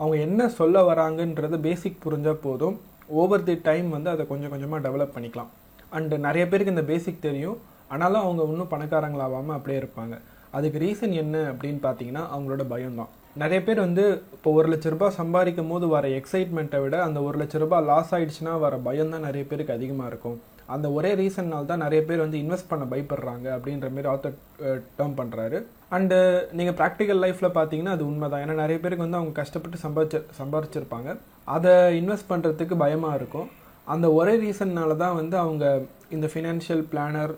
அவங்க 0.00 0.16
என்ன 0.26 0.48
சொல்ல 0.58 0.82
வராங்கன்றது 0.90 1.56
பேசிக் 1.68 2.02
புரிஞ்சால் 2.04 2.44
போதும். 2.46 2.76
ஓவர் 3.22 3.46
தி 3.48 3.56
டைம் 3.68 3.88
வந்து 3.96 4.10
அதை 4.14 4.24
கொஞ்சம் 4.32 4.52
கொஞ்சமாக 4.52 4.84
டெவலப் 4.86 5.14
பண்ணிக்கலாம். 5.16 5.50
அண்டு 5.96 6.18
நிறைய 6.26 6.44
பேருக்கு 6.50 6.74
இந்த 6.74 6.84
பேசிக் 6.90 7.24
தெரியும். 7.28 7.56
ஆனாலும் 7.92 8.24
அவங்க 8.24 8.42
இன்னும் 8.50 8.72
பணக்காரங்களாகாமல் 8.74 9.56
அப்படியே 9.56 9.78
இருப்பாங்க. 9.82 10.16
அதுக்கு 10.56 10.78
ரீசன் 10.84 11.14
என்ன 11.22 11.36
அப்படின்னு 11.52 11.80
பார்த்தீங்கன்னா 11.86 12.22
அவங்களோட 12.34 12.62
பயம்தான். 12.74 13.10
நிறைய 13.40 13.58
பேர் 13.66 13.80
வந்து 13.86 14.04
இப்போ 14.36 14.50
ஒரு 14.58 14.68
லட்ச 14.70 14.88
ரூபாய் 14.94 15.18
சம்பாதிக்கும் 15.18 15.72
போது 15.72 15.86
வர 15.96 16.06
எக்ஸைட்மெண்ட்டை 16.20 16.78
விட 16.84 16.96
அந்த 17.08 17.18
ஒரு 17.26 17.36
லட்ச 17.42 17.58
ரூபாய் 17.62 17.84
லாஸ் 17.90 18.12
ஆயிடுச்சுன்னா 18.16 18.54
வர 18.64 18.76
பயம் 18.86 19.12
தான் 19.14 19.26
நிறைய 19.28 19.44
பேருக்கு 19.50 19.76
அதிகமாக 19.76 20.10
இருக்கும். 20.12 20.38
அந்த 20.74 20.86
ஒரே 20.96 21.10
ரீசன்னால் 21.20 21.68
தான் 21.70 21.82
நிறைய 21.84 22.00
பேர் 22.08 22.24
வந்து 22.24 22.40
இன்வெஸ்ட் 22.42 22.70
பண்ண 22.72 22.84
பயப்படுறாங்க 22.92 23.46
அப்படின்ற 23.56 23.86
மாதிரி 23.94 24.10
ஆத்தர் 24.12 24.36
டேர்ம் 24.98 25.16
பண்ணுறாரு 25.20 25.58
அண்டு 25.96 26.18
நீங்கள் 26.58 26.76
ப்ராக்டிக்கல் 26.80 27.22
லைஃப்பில் 27.24 27.56
பார்த்தீங்கன்னா 27.56 27.94
அது 27.96 28.04
உண்மை 28.10 28.26
தான் 28.32 28.42
ஏன்னா 28.44 28.56
நிறைய 28.64 28.78
பேருக்கு 28.82 29.06
வந்து 29.06 29.20
அவங்க 29.20 29.34
கஷ்டப்பட்டு 29.40 29.78
சம்பாதிச்சு 29.86 30.20
சம்பாதிச்சிருப்பாங்க. 30.40 31.08
அதை 31.54 31.72
இன்வெஸ்ட் 32.00 32.30
பண்ணுறதுக்கு 32.32 32.76
பயமாக 32.84 33.18
இருக்கும். 33.20 33.48
அந்த 33.92 34.06
ஒரே 34.18 34.34
ரீசன்னால 34.44 34.96
தான் 35.04 35.18
வந்து 35.20 35.36
அவங்க 35.44 35.64
இந்த 36.16 36.26
ஃபினான்ஷியல் 36.32 36.84
பிளானர் 36.92 37.32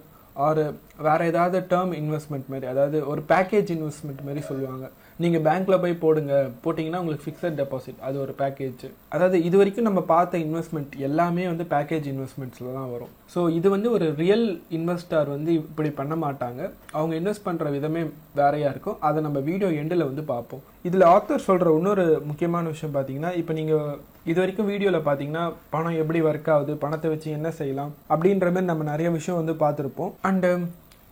ஆர் 0.47 0.61
வேறு 1.07 1.29
ஏதாவது 1.31 1.59
டேர்ம் 1.73 1.93
இன்வெஸ்ட்மெண்ட் 2.01 2.51
மாதிரி 2.53 2.67
அதாவது 2.73 2.99
ஒரு 3.13 3.23
பேக்கேஜ் 3.33 3.71
இன்வெஸ்ட்மெண்ட் 3.77 4.23
மாதிரி 4.27 4.43
சொல்லுவாங்க. 4.51 4.85
நீங்கள் 5.25 5.45
பேங்க்கில் 5.47 5.81
போய் 5.83 5.95
போடுங்க. 6.05 6.35
போட்டிங்கன்னா 6.65 7.01
உங்களுக்கு 7.03 7.25
ஃபிக்ஸட் 7.27 7.57
டெபாசிட் 7.61 7.99
அது 8.07 8.17
ஒரு 8.25 8.33
பேக்கேஜ் 8.41 8.85
அதாவது 9.15 9.39
இது 9.49 9.57
வரைக்கும் 9.61 9.89
நம்ம 9.89 10.01
பார்த்த 10.13 10.41
இன்வெஸ்ட்மெண்ட் 10.47 10.93
எல்லாமே 11.09 11.45
வந்து 11.53 11.65
பேக்கேஜ் 11.75 12.07
இன்வெஸ்ட்மெண்ட்ஸில் 12.13 12.77
தான் 12.79 12.93
வரும். 12.95 13.13
ஸோ 13.35 13.43
இது 13.59 13.69
வந்து 13.77 13.89
ஒரு 13.97 14.07
ரியல் 14.23 14.47
இன்வெஸ்டர் 14.79 15.29
வந்து 15.35 15.51
இப்படி 15.61 15.91
பண்ண 16.01 16.15
மாட்டாங்க. 16.25 16.61
அவங்க 16.97 17.15
இன்வெஸ்ட் 17.21 17.47
பண்ணுற 17.49 17.73
விதமே 17.77 18.05
வேறையாக 18.41 18.73
இருக்கும். 18.75 18.99
அதை 19.09 19.21
நம்ம 19.27 19.41
வீடியோ 19.51 19.71
எண்டில் 19.83 20.09
வந்து 20.11 20.25
பார்ப்போம். 20.33 20.65
இதில் 20.91 21.11
ஆத்தர் 21.15 21.47
சொல்கிற 21.49 21.75
இன்னொரு 21.79 22.07
முக்கியமான 22.31 22.65
விஷயம் 22.75 22.95
பார்த்தீங்கன்னா 22.95 23.33
இப்போ 23.41 23.53
நீங்கள் 23.61 23.99
இது 24.31 24.39
வரைக்கும் 24.41 24.71
வீடியோவில் 24.73 25.07
பார்த்தீங்கன்னா 25.07 25.45
பணம் 25.73 25.99
எப்படி 26.03 26.21
ஒர்க் 26.29 26.51
ஆகுது 26.55 26.73
பணத்தை 26.85 27.09
வச்சு 27.13 27.29
என்ன 27.39 27.49
செய்யலாம் 27.59 27.93
அப்படின்ற 28.13 28.47
மாதிரி 28.55 28.71
நம்ம 28.71 28.85
நிறைய 28.93 29.09
விஷயம் 29.19 29.41
வந்து 29.41 29.55
பார்த்துருப்போம். 29.65 30.13
அண்டு 30.31 30.51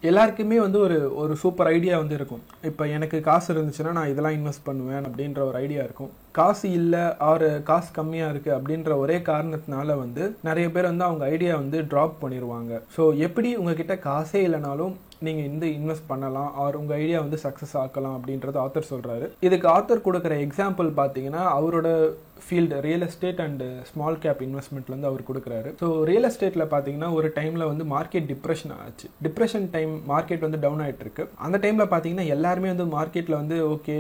எல்லாருக்குமே 0.08 0.58
வந்து 0.64 0.78
ஒரு 0.84 0.98
ஒரு 1.22 1.32
சூப்பர் 1.40 1.68
ஐடியா 1.76 1.94
வந்து 2.02 2.14
இருக்கும். 2.18 2.42
இப்போ 2.68 2.84
எனக்கு 2.96 3.16
காசு 3.26 3.48
இருந்துச்சுன்னா 3.54 3.90
நான் 3.96 4.10
இதெல்லாம் 4.12 4.36
இன்வெஸ்ட் 4.36 4.64
பண்ணுவேன் 4.68 5.04
அப்படின்ற 5.08 5.40
ஒரு 5.48 5.56
ஐடியா 5.64 5.82
இருக்கும். 5.86 6.10
காசு 6.38 6.66
இல்லை 6.78 7.02
ஆறு 7.30 7.48
காசு 7.70 7.90
கம்மியாக 7.98 8.32
இருக்குது 8.32 8.56
அப்படின்ற 8.58 8.96
ஒரே 9.02 9.16
காரணத்தினால 9.30 9.96
வந்து 9.98 10.22
நிறைய 10.48 10.66
பேர் 10.74 10.90
வந்து 10.90 11.06
அவங்க 11.08 11.24
ஐடியா 11.34 11.54
வந்து 11.62 11.80
ட்ராப் 11.92 12.16
பண்ணிடுவாங்க 12.22 12.72
ஸோ 12.96 13.04
எப்படி 13.26 13.50
உங்ககிட்ட 13.62 13.96
காசே 14.08 14.40
இல்லைனாலும் 14.48 14.94
நீங்கள் 15.26 15.48
இந்த 15.50 15.66
இன்வெஸ்ட் 15.78 16.10
பண்ணலாம் 16.10 16.50
ஆர் 16.62 16.78
உங்கள் 16.80 16.98
ஐடியா 17.02 17.18
வந்து 17.24 17.38
சக்ஸஸ் 17.44 17.74
ஆக்கலாம் 17.82 18.16
அப்படின்றது 18.18 18.58
ஆத்தர் 18.64 18.90
சொல்கிறாரு 18.90 19.26
இதுக்கு 19.46 19.66
ஆத்தர் 19.74 20.06
கொடுக்குற 20.06 20.36
எக்ஸாம்பிள் 20.46 20.88
பார்த்தீங்கன்னா 21.00 21.42
அவரோட 21.56 21.88
field 22.44 22.76
real 22.86 23.04
estate 23.06 23.42
and 23.46 23.66
small 23.90 24.20
cap 24.22 24.40
இன்வெஸ்ட்மெண்ட்லேருந்து 24.46 25.10
அவர் 25.10 25.26
கொடுக்குறாரு. 25.28 25.70
ஸோ 25.82 25.88
ரியல் 26.10 26.28
எஸ்டேட்டில் 26.28 26.70
பார்த்தீங்கன்னா 26.74 27.10
ஒரு 27.18 27.28
டைமில் 27.38 27.68
வந்து 27.70 27.84
மார்க்கெட் 27.94 28.28
டிப்ரெஷன் 28.32 28.74
ஆச்சு. 28.84 29.06
டிப்ரெஷன் 29.26 29.66
டைம் 29.76 29.92
மார்க்கெட் 30.12 30.46
வந்து 30.46 30.62
டவுன் 30.64 30.82
ஆகிட்டு 30.84 31.04
இருக்கு. 31.06 31.26
அந்த 31.46 31.58
டைமில் 31.64 31.90
பார்த்தீங்கன்னா 31.92 32.26
எல்லாருமே 32.36 32.72
வந்து 32.74 32.88
மார்க்கெட்டில் 32.96 33.40
வந்து 33.42 33.58
ஓகே 33.74 33.98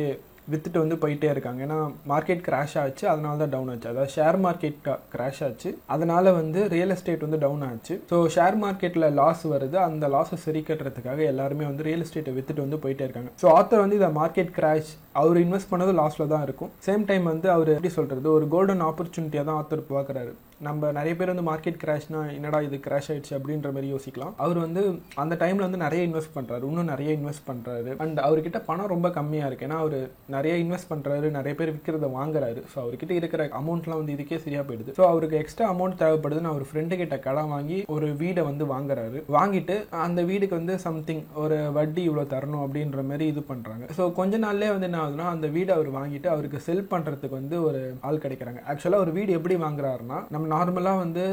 விற்றுட்டு 0.52 0.82
வந்து 0.82 0.96
போயிட்டே 1.02 1.28
இருக்காங்க. 1.34 1.60
ஏன்னா 1.66 1.78
மார்க்கெட் 2.12 2.42
கிராஷ் 2.48 2.76
ஆச்சு 2.82 3.04
அதனால 3.12 3.38
தான் 3.42 3.52
டவுன் 3.54 3.70
ஆச்சு. 3.72 3.88
அதாவது 3.92 4.12
ஷேர் 4.16 4.38
மார்க்கெட் 4.46 4.80
கிராஷ் 5.14 5.42
ஆச்சு. 5.48 5.70
அதனால 5.94 6.32
வந்து 6.40 6.62
ரியல் 6.74 6.94
எஸ்டேட் 6.96 7.26
வந்து 7.26 7.42
டவுன் 7.44 7.64
ஆச்சு. 7.70 7.96
ஸோ 8.10 8.18
ஷேர் 8.36 8.58
மார்க்கெட்டில் 8.64 9.08
லாஸ் 9.20 9.44
வருது. 9.54 9.78
அந்த 9.88 10.08
லாஸை 10.16 10.38
சரி 10.46 10.62
கட்டுறதுக்காக 10.70 11.24
எல்லாருமே 11.32 11.66
வந்து 11.70 11.86
ரியல் 11.88 12.04
எஸ்டேட்டை 12.06 12.34
வித்துட்டு 12.38 12.66
வந்து 12.66 12.82
போயிட்டே 12.84 13.06
இருக்காங்க. 13.08 13.32
ஸோ 13.44 13.48
ஆத்தர் 13.58 13.84
வந்து 13.84 13.98
இதை 14.00 14.10
மார்க்கெட் 14.20 14.52
கிராஷ் 14.58 14.92
அவர் 15.22 15.42
இன்வெஸ்ட் 15.44 15.72
பண்ணது 15.72 15.92
லாஸில் 16.02 16.30
தான் 16.34 16.46
இருக்கும். 16.46 16.72
சேம் 16.86 17.08
டைம் 17.10 17.24
வந்து 17.32 17.48
அவர் 17.56 17.74
எப்படி 17.74 17.92
சொல்கிறது 17.98 18.28
ஒரு 18.36 18.46
கோல்டன் 18.54 18.86
ஆப்பர்ச்சுனிட்டியாக 18.90 19.48
தான் 19.48 19.58
ஆத்தர் 19.62 19.90
பார்க்குறாரு 19.96 20.32
நம்ம 20.66 20.88
நிறைய 20.96 21.12
பேர் 21.18 21.30
வந்து 21.32 21.44
மார்க்கெட் 21.48 21.78
கிராஷ்னா 21.82 22.22
என்னடா 22.36 22.58
இது 22.66 22.76
கிராஷ் 22.86 23.08
ஆயிடுச்சு? 23.12 23.32
அப்படின்ற 23.36 23.68
மாதிரி 23.74 23.88
யோசிக்கலாம். 23.92 24.32
அவர் 24.44 24.58
வந்து 24.64 24.82
அந்த 25.22 25.34
டைமில் 25.42 25.66
வந்து 25.66 25.80
நிறைய 25.84 26.00
இன்வெஸ்ட் 26.08 26.34
பண்ணுறாரு 26.34 26.64
இன்னும் 26.70 26.90
நிறைய 26.92 27.10
இன்வெஸ்ட் 27.18 27.46
பண்ணுறாரு 27.48 27.92
அண்ட் 28.04 28.18
அவர்கிட்ட 28.26 28.60
பணம் 28.66 28.90
ரொம்ப 28.94 29.08
கம்மியாக 29.16 29.48
இருக்குது 29.48 29.68
ஏன்னா 29.68 29.78
அவர் 29.84 29.96
நிறைய 30.36 30.54
இன்வெஸ்ட் 30.64 30.90
பண்ணுறாரு 30.92 31.26
நிறைய 31.38 31.54
பேர் 31.58 31.74
விற்கிறத 31.74 32.08
வாங்குறாரு. 32.18 32.60
ஸோ 32.72 32.76
அவர்கிட்ட 32.84 33.12
இருக்கிற 33.20 33.48
அமௌண்ட்லாம் 33.60 34.00
வந்து 34.00 34.14
இதுக்கே 34.16 34.40
சரியாக 34.44 34.64
போயிடுது. 34.68 34.94
ஸோ 34.98 35.04
அவருக்கு 35.12 35.40
எக்ஸ்ட்ரா 35.42 35.68
அமௌண்ட் 35.74 36.00
தேவைப்படுதுன்னு 36.02 36.52
அவர் 36.52 36.68
ஃப்ரெண்டு 36.70 37.00
கிட்ட 37.02 37.18
கடன் 37.26 37.52
வாங்கி 37.54 37.78
ஒரு 37.96 38.08
வீடை 38.22 38.44
வந்து 38.50 38.66
வாங்குறாரு. 38.74 39.18
வாங்கிட்டு 39.36 39.76
அந்த 40.06 40.20
வீடுக்கு 40.30 40.54
வந்து 40.60 40.76
சம்திங் 40.86 41.22
ஒரு 41.44 41.58
வட்டி 41.78 42.02
இவ்வளோ 42.08 42.26
தரணும் 42.34 42.64
அப்படின்ற 42.64 43.02
மாதிரி 43.10 43.26
இது 43.32 43.42
பண்ணுறாங்க 43.52 43.86
ஸோ 43.98 44.06
கொஞ்ச 44.20 44.38
நாள்லேயே 44.44 44.72
வந்து 44.74 44.88
என்ன 44.90 45.00
ஆகுதுன்னா 45.04 45.28
அந்த 45.34 45.46
வீடை 45.56 45.72
அவர் 45.78 45.90
வாங்கிட்டு 45.98 46.28
அவருக்கு 46.34 46.58
செல் 46.68 46.88
பண்ணுறதுக்கு 46.92 47.40
வந்து 47.40 47.56
ஒரு 47.68 47.80
ஆள் 48.08 48.22
கிடைக்கிறாங்க. 48.24 48.60
ஆக்சுவலாக 48.72 49.04
ஒரு 49.06 49.12
வீடு 49.18 49.36
எப்படி 49.38 49.56
வாங்குறாருன்னா 49.64 50.18
நம்ம 50.34 50.48
நார்மலாக 50.54 51.02
வந்து 51.04 51.24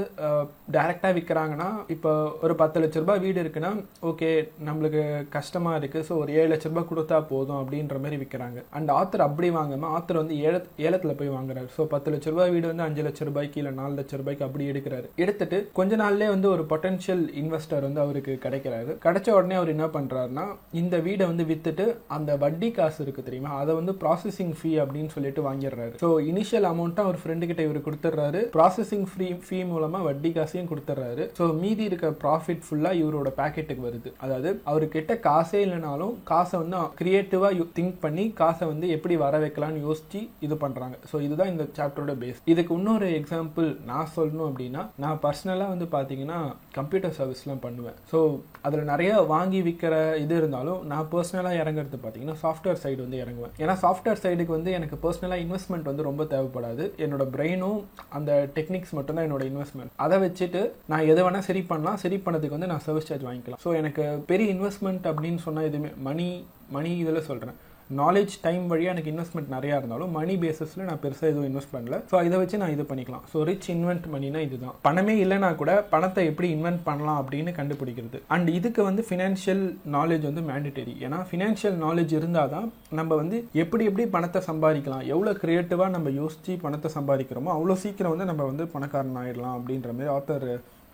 டைரெக்டாக 0.75 1.13
விற்கிறாங்கன்னா 1.17 1.69
இப்போ 1.95 2.11
ஒரு 2.45 2.53
பத்து 2.61 2.77
லட்ச 2.83 3.03
ரூபாய் 3.03 3.23
வீடு 3.25 3.39
இருக்குன்னா 3.43 3.71
ஓகே 4.11 4.29
நம்மளுக்கு 4.69 5.03
கஷ்டமாக 5.35 5.79
இருக்குது 5.81 6.05
ஸோ 6.09 6.15
ஒரு 6.23 6.31
ஏழு 6.39 6.49
லட்ச 6.53 6.71
ரூபாய் 6.71 6.89
கொடுத்தா 6.91 7.17
போதும் 7.33 7.59
அப்படின்ற 7.61 7.97
மாதிரி 8.03 8.19
விற்கிறாங்க 8.23 8.59
அண்ட் 8.77 8.86
ஆத்தர் 9.01 9.25
அப்படி 9.25 9.49
வாங்காமல் 9.57 9.93
ஆத்தர் 9.97 10.19
வந்து 10.21 10.35
ஏல 10.47 10.55
ஏலத்தில் 10.87 11.17
போய் 11.19 11.33
வாங்குறாரு. 11.35 11.67
ஸோ 11.75 11.83
பத்து 11.93 12.11
லட்ச 12.13 12.27
ரூபாய் 12.33 12.51
வீடு 12.53 12.67
வந்து 12.71 12.85
அஞ்சு 12.87 13.01
லட்ச 13.07 13.27
ரூபாய்க்கு 13.29 13.59
இல்லை 13.61 13.73
நாலு 13.79 13.93
லட்ச 13.99 14.17
ரூபாய்க்கு 14.21 14.45
அப்படி 14.47 14.65
எடுக்கிறாரு. 14.71 15.07
எடுத்துட்டு 15.23 15.57
கொஞ்ச 15.79 15.95
நாள்லேயே 16.03 16.29
வந்து 16.35 16.47
ஒரு 16.55 16.65
பொட்டன்ஷியல் 16.71 17.23
இன்வெஸ்டர் 17.41 17.85
வந்து 17.87 18.01
அவருக்கு 18.05 18.33
கிடைக்கிறாரு. 18.45 18.93
கிடைச்ச 19.05 19.27
உடனே 19.37 19.57
அவர் 19.59 19.73
என்ன 19.75 19.87
பண்ணுறாருன்னா 19.97 20.45
இந்த 20.81 20.97
வீடை 21.07 21.27
வந்து 21.31 21.45
வித்துட்டு 21.51 21.85
அந்த 22.17 22.37
வட்டி 22.43 22.69
காசு 22.79 22.99
இருக்கு 23.05 23.27
தெரியுமா? 23.27 23.51
அதை 23.61 23.73
வந்து 23.79 23.95
ப்ராசஸிங் 24.03 24.53
ஃபீ 24.59 24.71
அப்படின்னு 24.83 25.13
சொல்லிட்டு 25.15 25.43
வாங்கிடுறாரு. 25.49 25.95
ஸோ 26.03 26.09
இனிஷியல் 26.31 26.69
அமௌண்ட்டை 26.71 27.05
அவர் 27.07 27.21
ஃப்ரெண்டு 27.23 27.49
கிட்ட 27.51 27.61
இவர் 27.67 27.85
கொடுத்துட்றாரு. 27.87 28.41
ப்ராசஸிங் 28.57 29.07
ஃப்ரீ 29.11 29.29
ஃபீ 29.47 29.59
மூலமாக 29.71 30.07
வட்டி 30.09 30.31
காசையும் 30.37 30.69
கொடுத்துட்றாரு. 30.71 31.25
ஸோ 31.39 31.45
மீதி 31.63 31.83
இருக்க 31.89 32.13
ப்ராஃபிட் 32.23 32.63
ஃபுல்லாக 32.67 33.01
இவரோட 33.01 33.29
பேக்கெட்டுக்கு 33.39 33.83
வருது. 33.87 34.09
அதாவது 34.25 34.49
அவர்கிட்ட 34.71 35.13
காசே 35.27 35.59
இல்லைனாலும் 35.65 36.13
காசை 36.31 36.55
வந்து 36.63 36.77
கிரியேட்டிவாக 36.99 37.65
திங்க் 37.77 37.97
பண்ணி 38.03 38.23
காசை 38.41 38.63
வந்து 38.71 38.76
வந்து 38.77 38.93
எப்படி 38.97 39.17
வர 39.25 39.35
வைக்கலாம்னு 39.43 39.83
யோசிச்சு 39.87 40.21
இது 40.47 40.55
பண்றாங்க. 40.63 40.95
ஸோ 41.11 41.15
இதுதான் 41.27 41.51
இந்த 41.55 41.63
சாப்டரோட 41.77 42.13
பேஸ் 42.23 42.41
இதுக்கு 42.51 42.71
இன்னொரு 42.79 43.07
எக்ஸாம்பிள் 43.19 43.67
நான் 43.91 44.09
சொல்லணும் 44.15 44.47
அப்படின்னா 44.49 44.81
நான் 45.03 45.19
பர்சனலாக 45.23 45.73
வந்து 45.73 45.85
பார்த்தீங்கன்னா 45.93 46.39
கம்ப்யூட்டர் 46.77 47.15
சர்வீஸ்லாம் 47.19 47.61
பண்ணுவேன். 47.65 47.97
ஸோ 48.11 48.19
அதில் 48.67 48.89
நிறைய 48.91 49.11
வாங்கி 49.33 49.59
விற்கிற 49.67 49.93
இது 50.23 50.35
இருந்தாலும் 50.41 50.81
நான் 50.91 51.09
பர்சனலாக 51.13 51.61
இறங்குறது 51.61 51.99
பார்த்தீங்கன்னா 52.03 52.37
சாஃப்ட்வேர் 52.43 52.81
சைடு 52.83 52.99
வந்து 53.05 53.21
இறங்குவேன். 53.23 53.53
ஏன்னா 53.63 53.75
சாஃப்ட்வேர் 53.85 54.21
சைடுக்கு 54.25 54.55
வந்து 54.57 54.71
எனக்கு 54.79 54.97
பர்சனலாக 55.05 55.43
இன்வெஸ்ட்மெண்ட் 55.45 55.89
வந்து 55.91 56.07
ரொம்ப 56.09 56.25
தேவைப்படாது. 56.33 56.85
என்னோட 57.05 57.25
பிரெயினும் 57.35 57.79
அந்த 58.19 58.31
டெக்னிக்ஸ் 58.57 58.95
மட்டும்தான் 58.99 59.27
என்னோட 59.29 59.45
இன்வெஸ்ட்மெண்ட் 59.51 59.95
அதை 60.07 60.19
வச்சுட்டு 60.25 60.63
நான் 60.93 61.07
எதை 61.13 61.23
வேணால் 61.27 61.47
சரி 61.49 61.63
பண்ணலாம். 61.71 62.01
சரி 62.05 62.19
பண்ணதுக்கு 62.27 62.57
வந்து 62.57 62.71
நான் 62.73 62.85
சர்வீஸ் 62.87 63.09
சார்ஜ் 63.11 63.27
வாங்கிக்கலாம். 63.29 63.63
ஸோ 63.65 63.71
எனக்கு 63.81 64.03
பெரிய 64.33 64.47
இன்வெஸ்ட்மெண்ட் 64.57 65.09
அப்படின்னு 65.13 65.41
சொன்னால் 65.47 65.69
எதுவுமே 65.71 65.91
மணி 66.09 66.29
மணி 66.75 66.91
இதில் 67.01 67.25
சொல்கிறேன் 67.27 67.57
நாலேஜ் 68.01 68.33
டைம் 68.45 68.63
வழியாக 68.71 68.93
எனக்கு 68.93 69.11
இன்வெஸ்ட்மெண்ட் 69.13 69.51
நிறையா 69.55 69.75
இருந்தாலும் 69.79 70.13
மணி 70.17 70.33
பேசிஸில் 70.43 70.87
நான் 70.89 71.01
பெருசாக 71.03 71.31
எதுவும் 71.31 71.47
இன்வெஸ்ட் 71.49 71.73
பண்ணல. 71.75 71.97
ஸோ 72.11 72.23
இதை 72.27 72.37
வச்சு 72.41 72.59
நான் 72.61 72.73
இது 72.75 72.83
பண்ணிக்கலாம். 72.89 73.23
ஸோ 73.33 73.43
ரிச் 73.49 73.69
இன்வென்ட் 73.75 74.07
மணினா 74.13 74.39
இதுதான். 74.47 74.75
பணமே 74.87 75.15
இல்லைனா 75.23 75.49
கூட 75.61 75.73
பணத்தை 75.93 76.25
எப்படி 76.31 76.49
இன்வென்ட் 76.55 76.81
பண்ணலாம் 76.89 77.19
அப்படின்னு 77.21 77.53
கண்டுபிடிக்கிறது. 77.59 78.19
அண்ட் 78.35 78.49
இதுக்கு 78.57 78.83
வந்து 78.89 79.03
ஃபினான்ஷியல் 79.09 79.63
நாலேஜ் 79.97 80.25
வந்து 80.29 80.43
மேண்டட்டரி 80.49 80.95
ஏன்னா 81.05 81.19
ஃபினான்ஷியல் 81.29 81.77
நாலேஜ் 81.85 82.13
இருந்தால் 82.19 82.53
தான் 82.55 82.67
நம்ம 82.99 83.11
வந்து 83.21 83.39
எப்படி 83.63 83.85
எப்படி 83.89 84.05
பணத்தை 84.17 84.41
சம்பாதிக்கலாம் 84.49 85.05
எவ்வளோ 85.13 85.33
க்ரியேட்டிவாக 85.43 85.95
நம்ம 85.95 86.09
யோசித்து 86.21 86.55
பணத்தை 86.65 86.91
சம்பாதிக்கிறோமோ 86.97 87.53
அவ்வளோ 87.57 87.77
சீக்கிரம் 87.83 88.13
வந்து 88.15 88.29
நம்ம 88.31 88.45
வந்து 88.51 88.65
பணக்காரன் 88.75 89.19
ஆயிடலாம் 89.23 89.55
அப்படின்ற 89.57 89.89
மாதிரி 89.97 90.13
ஆத்தர் 90.17 90.49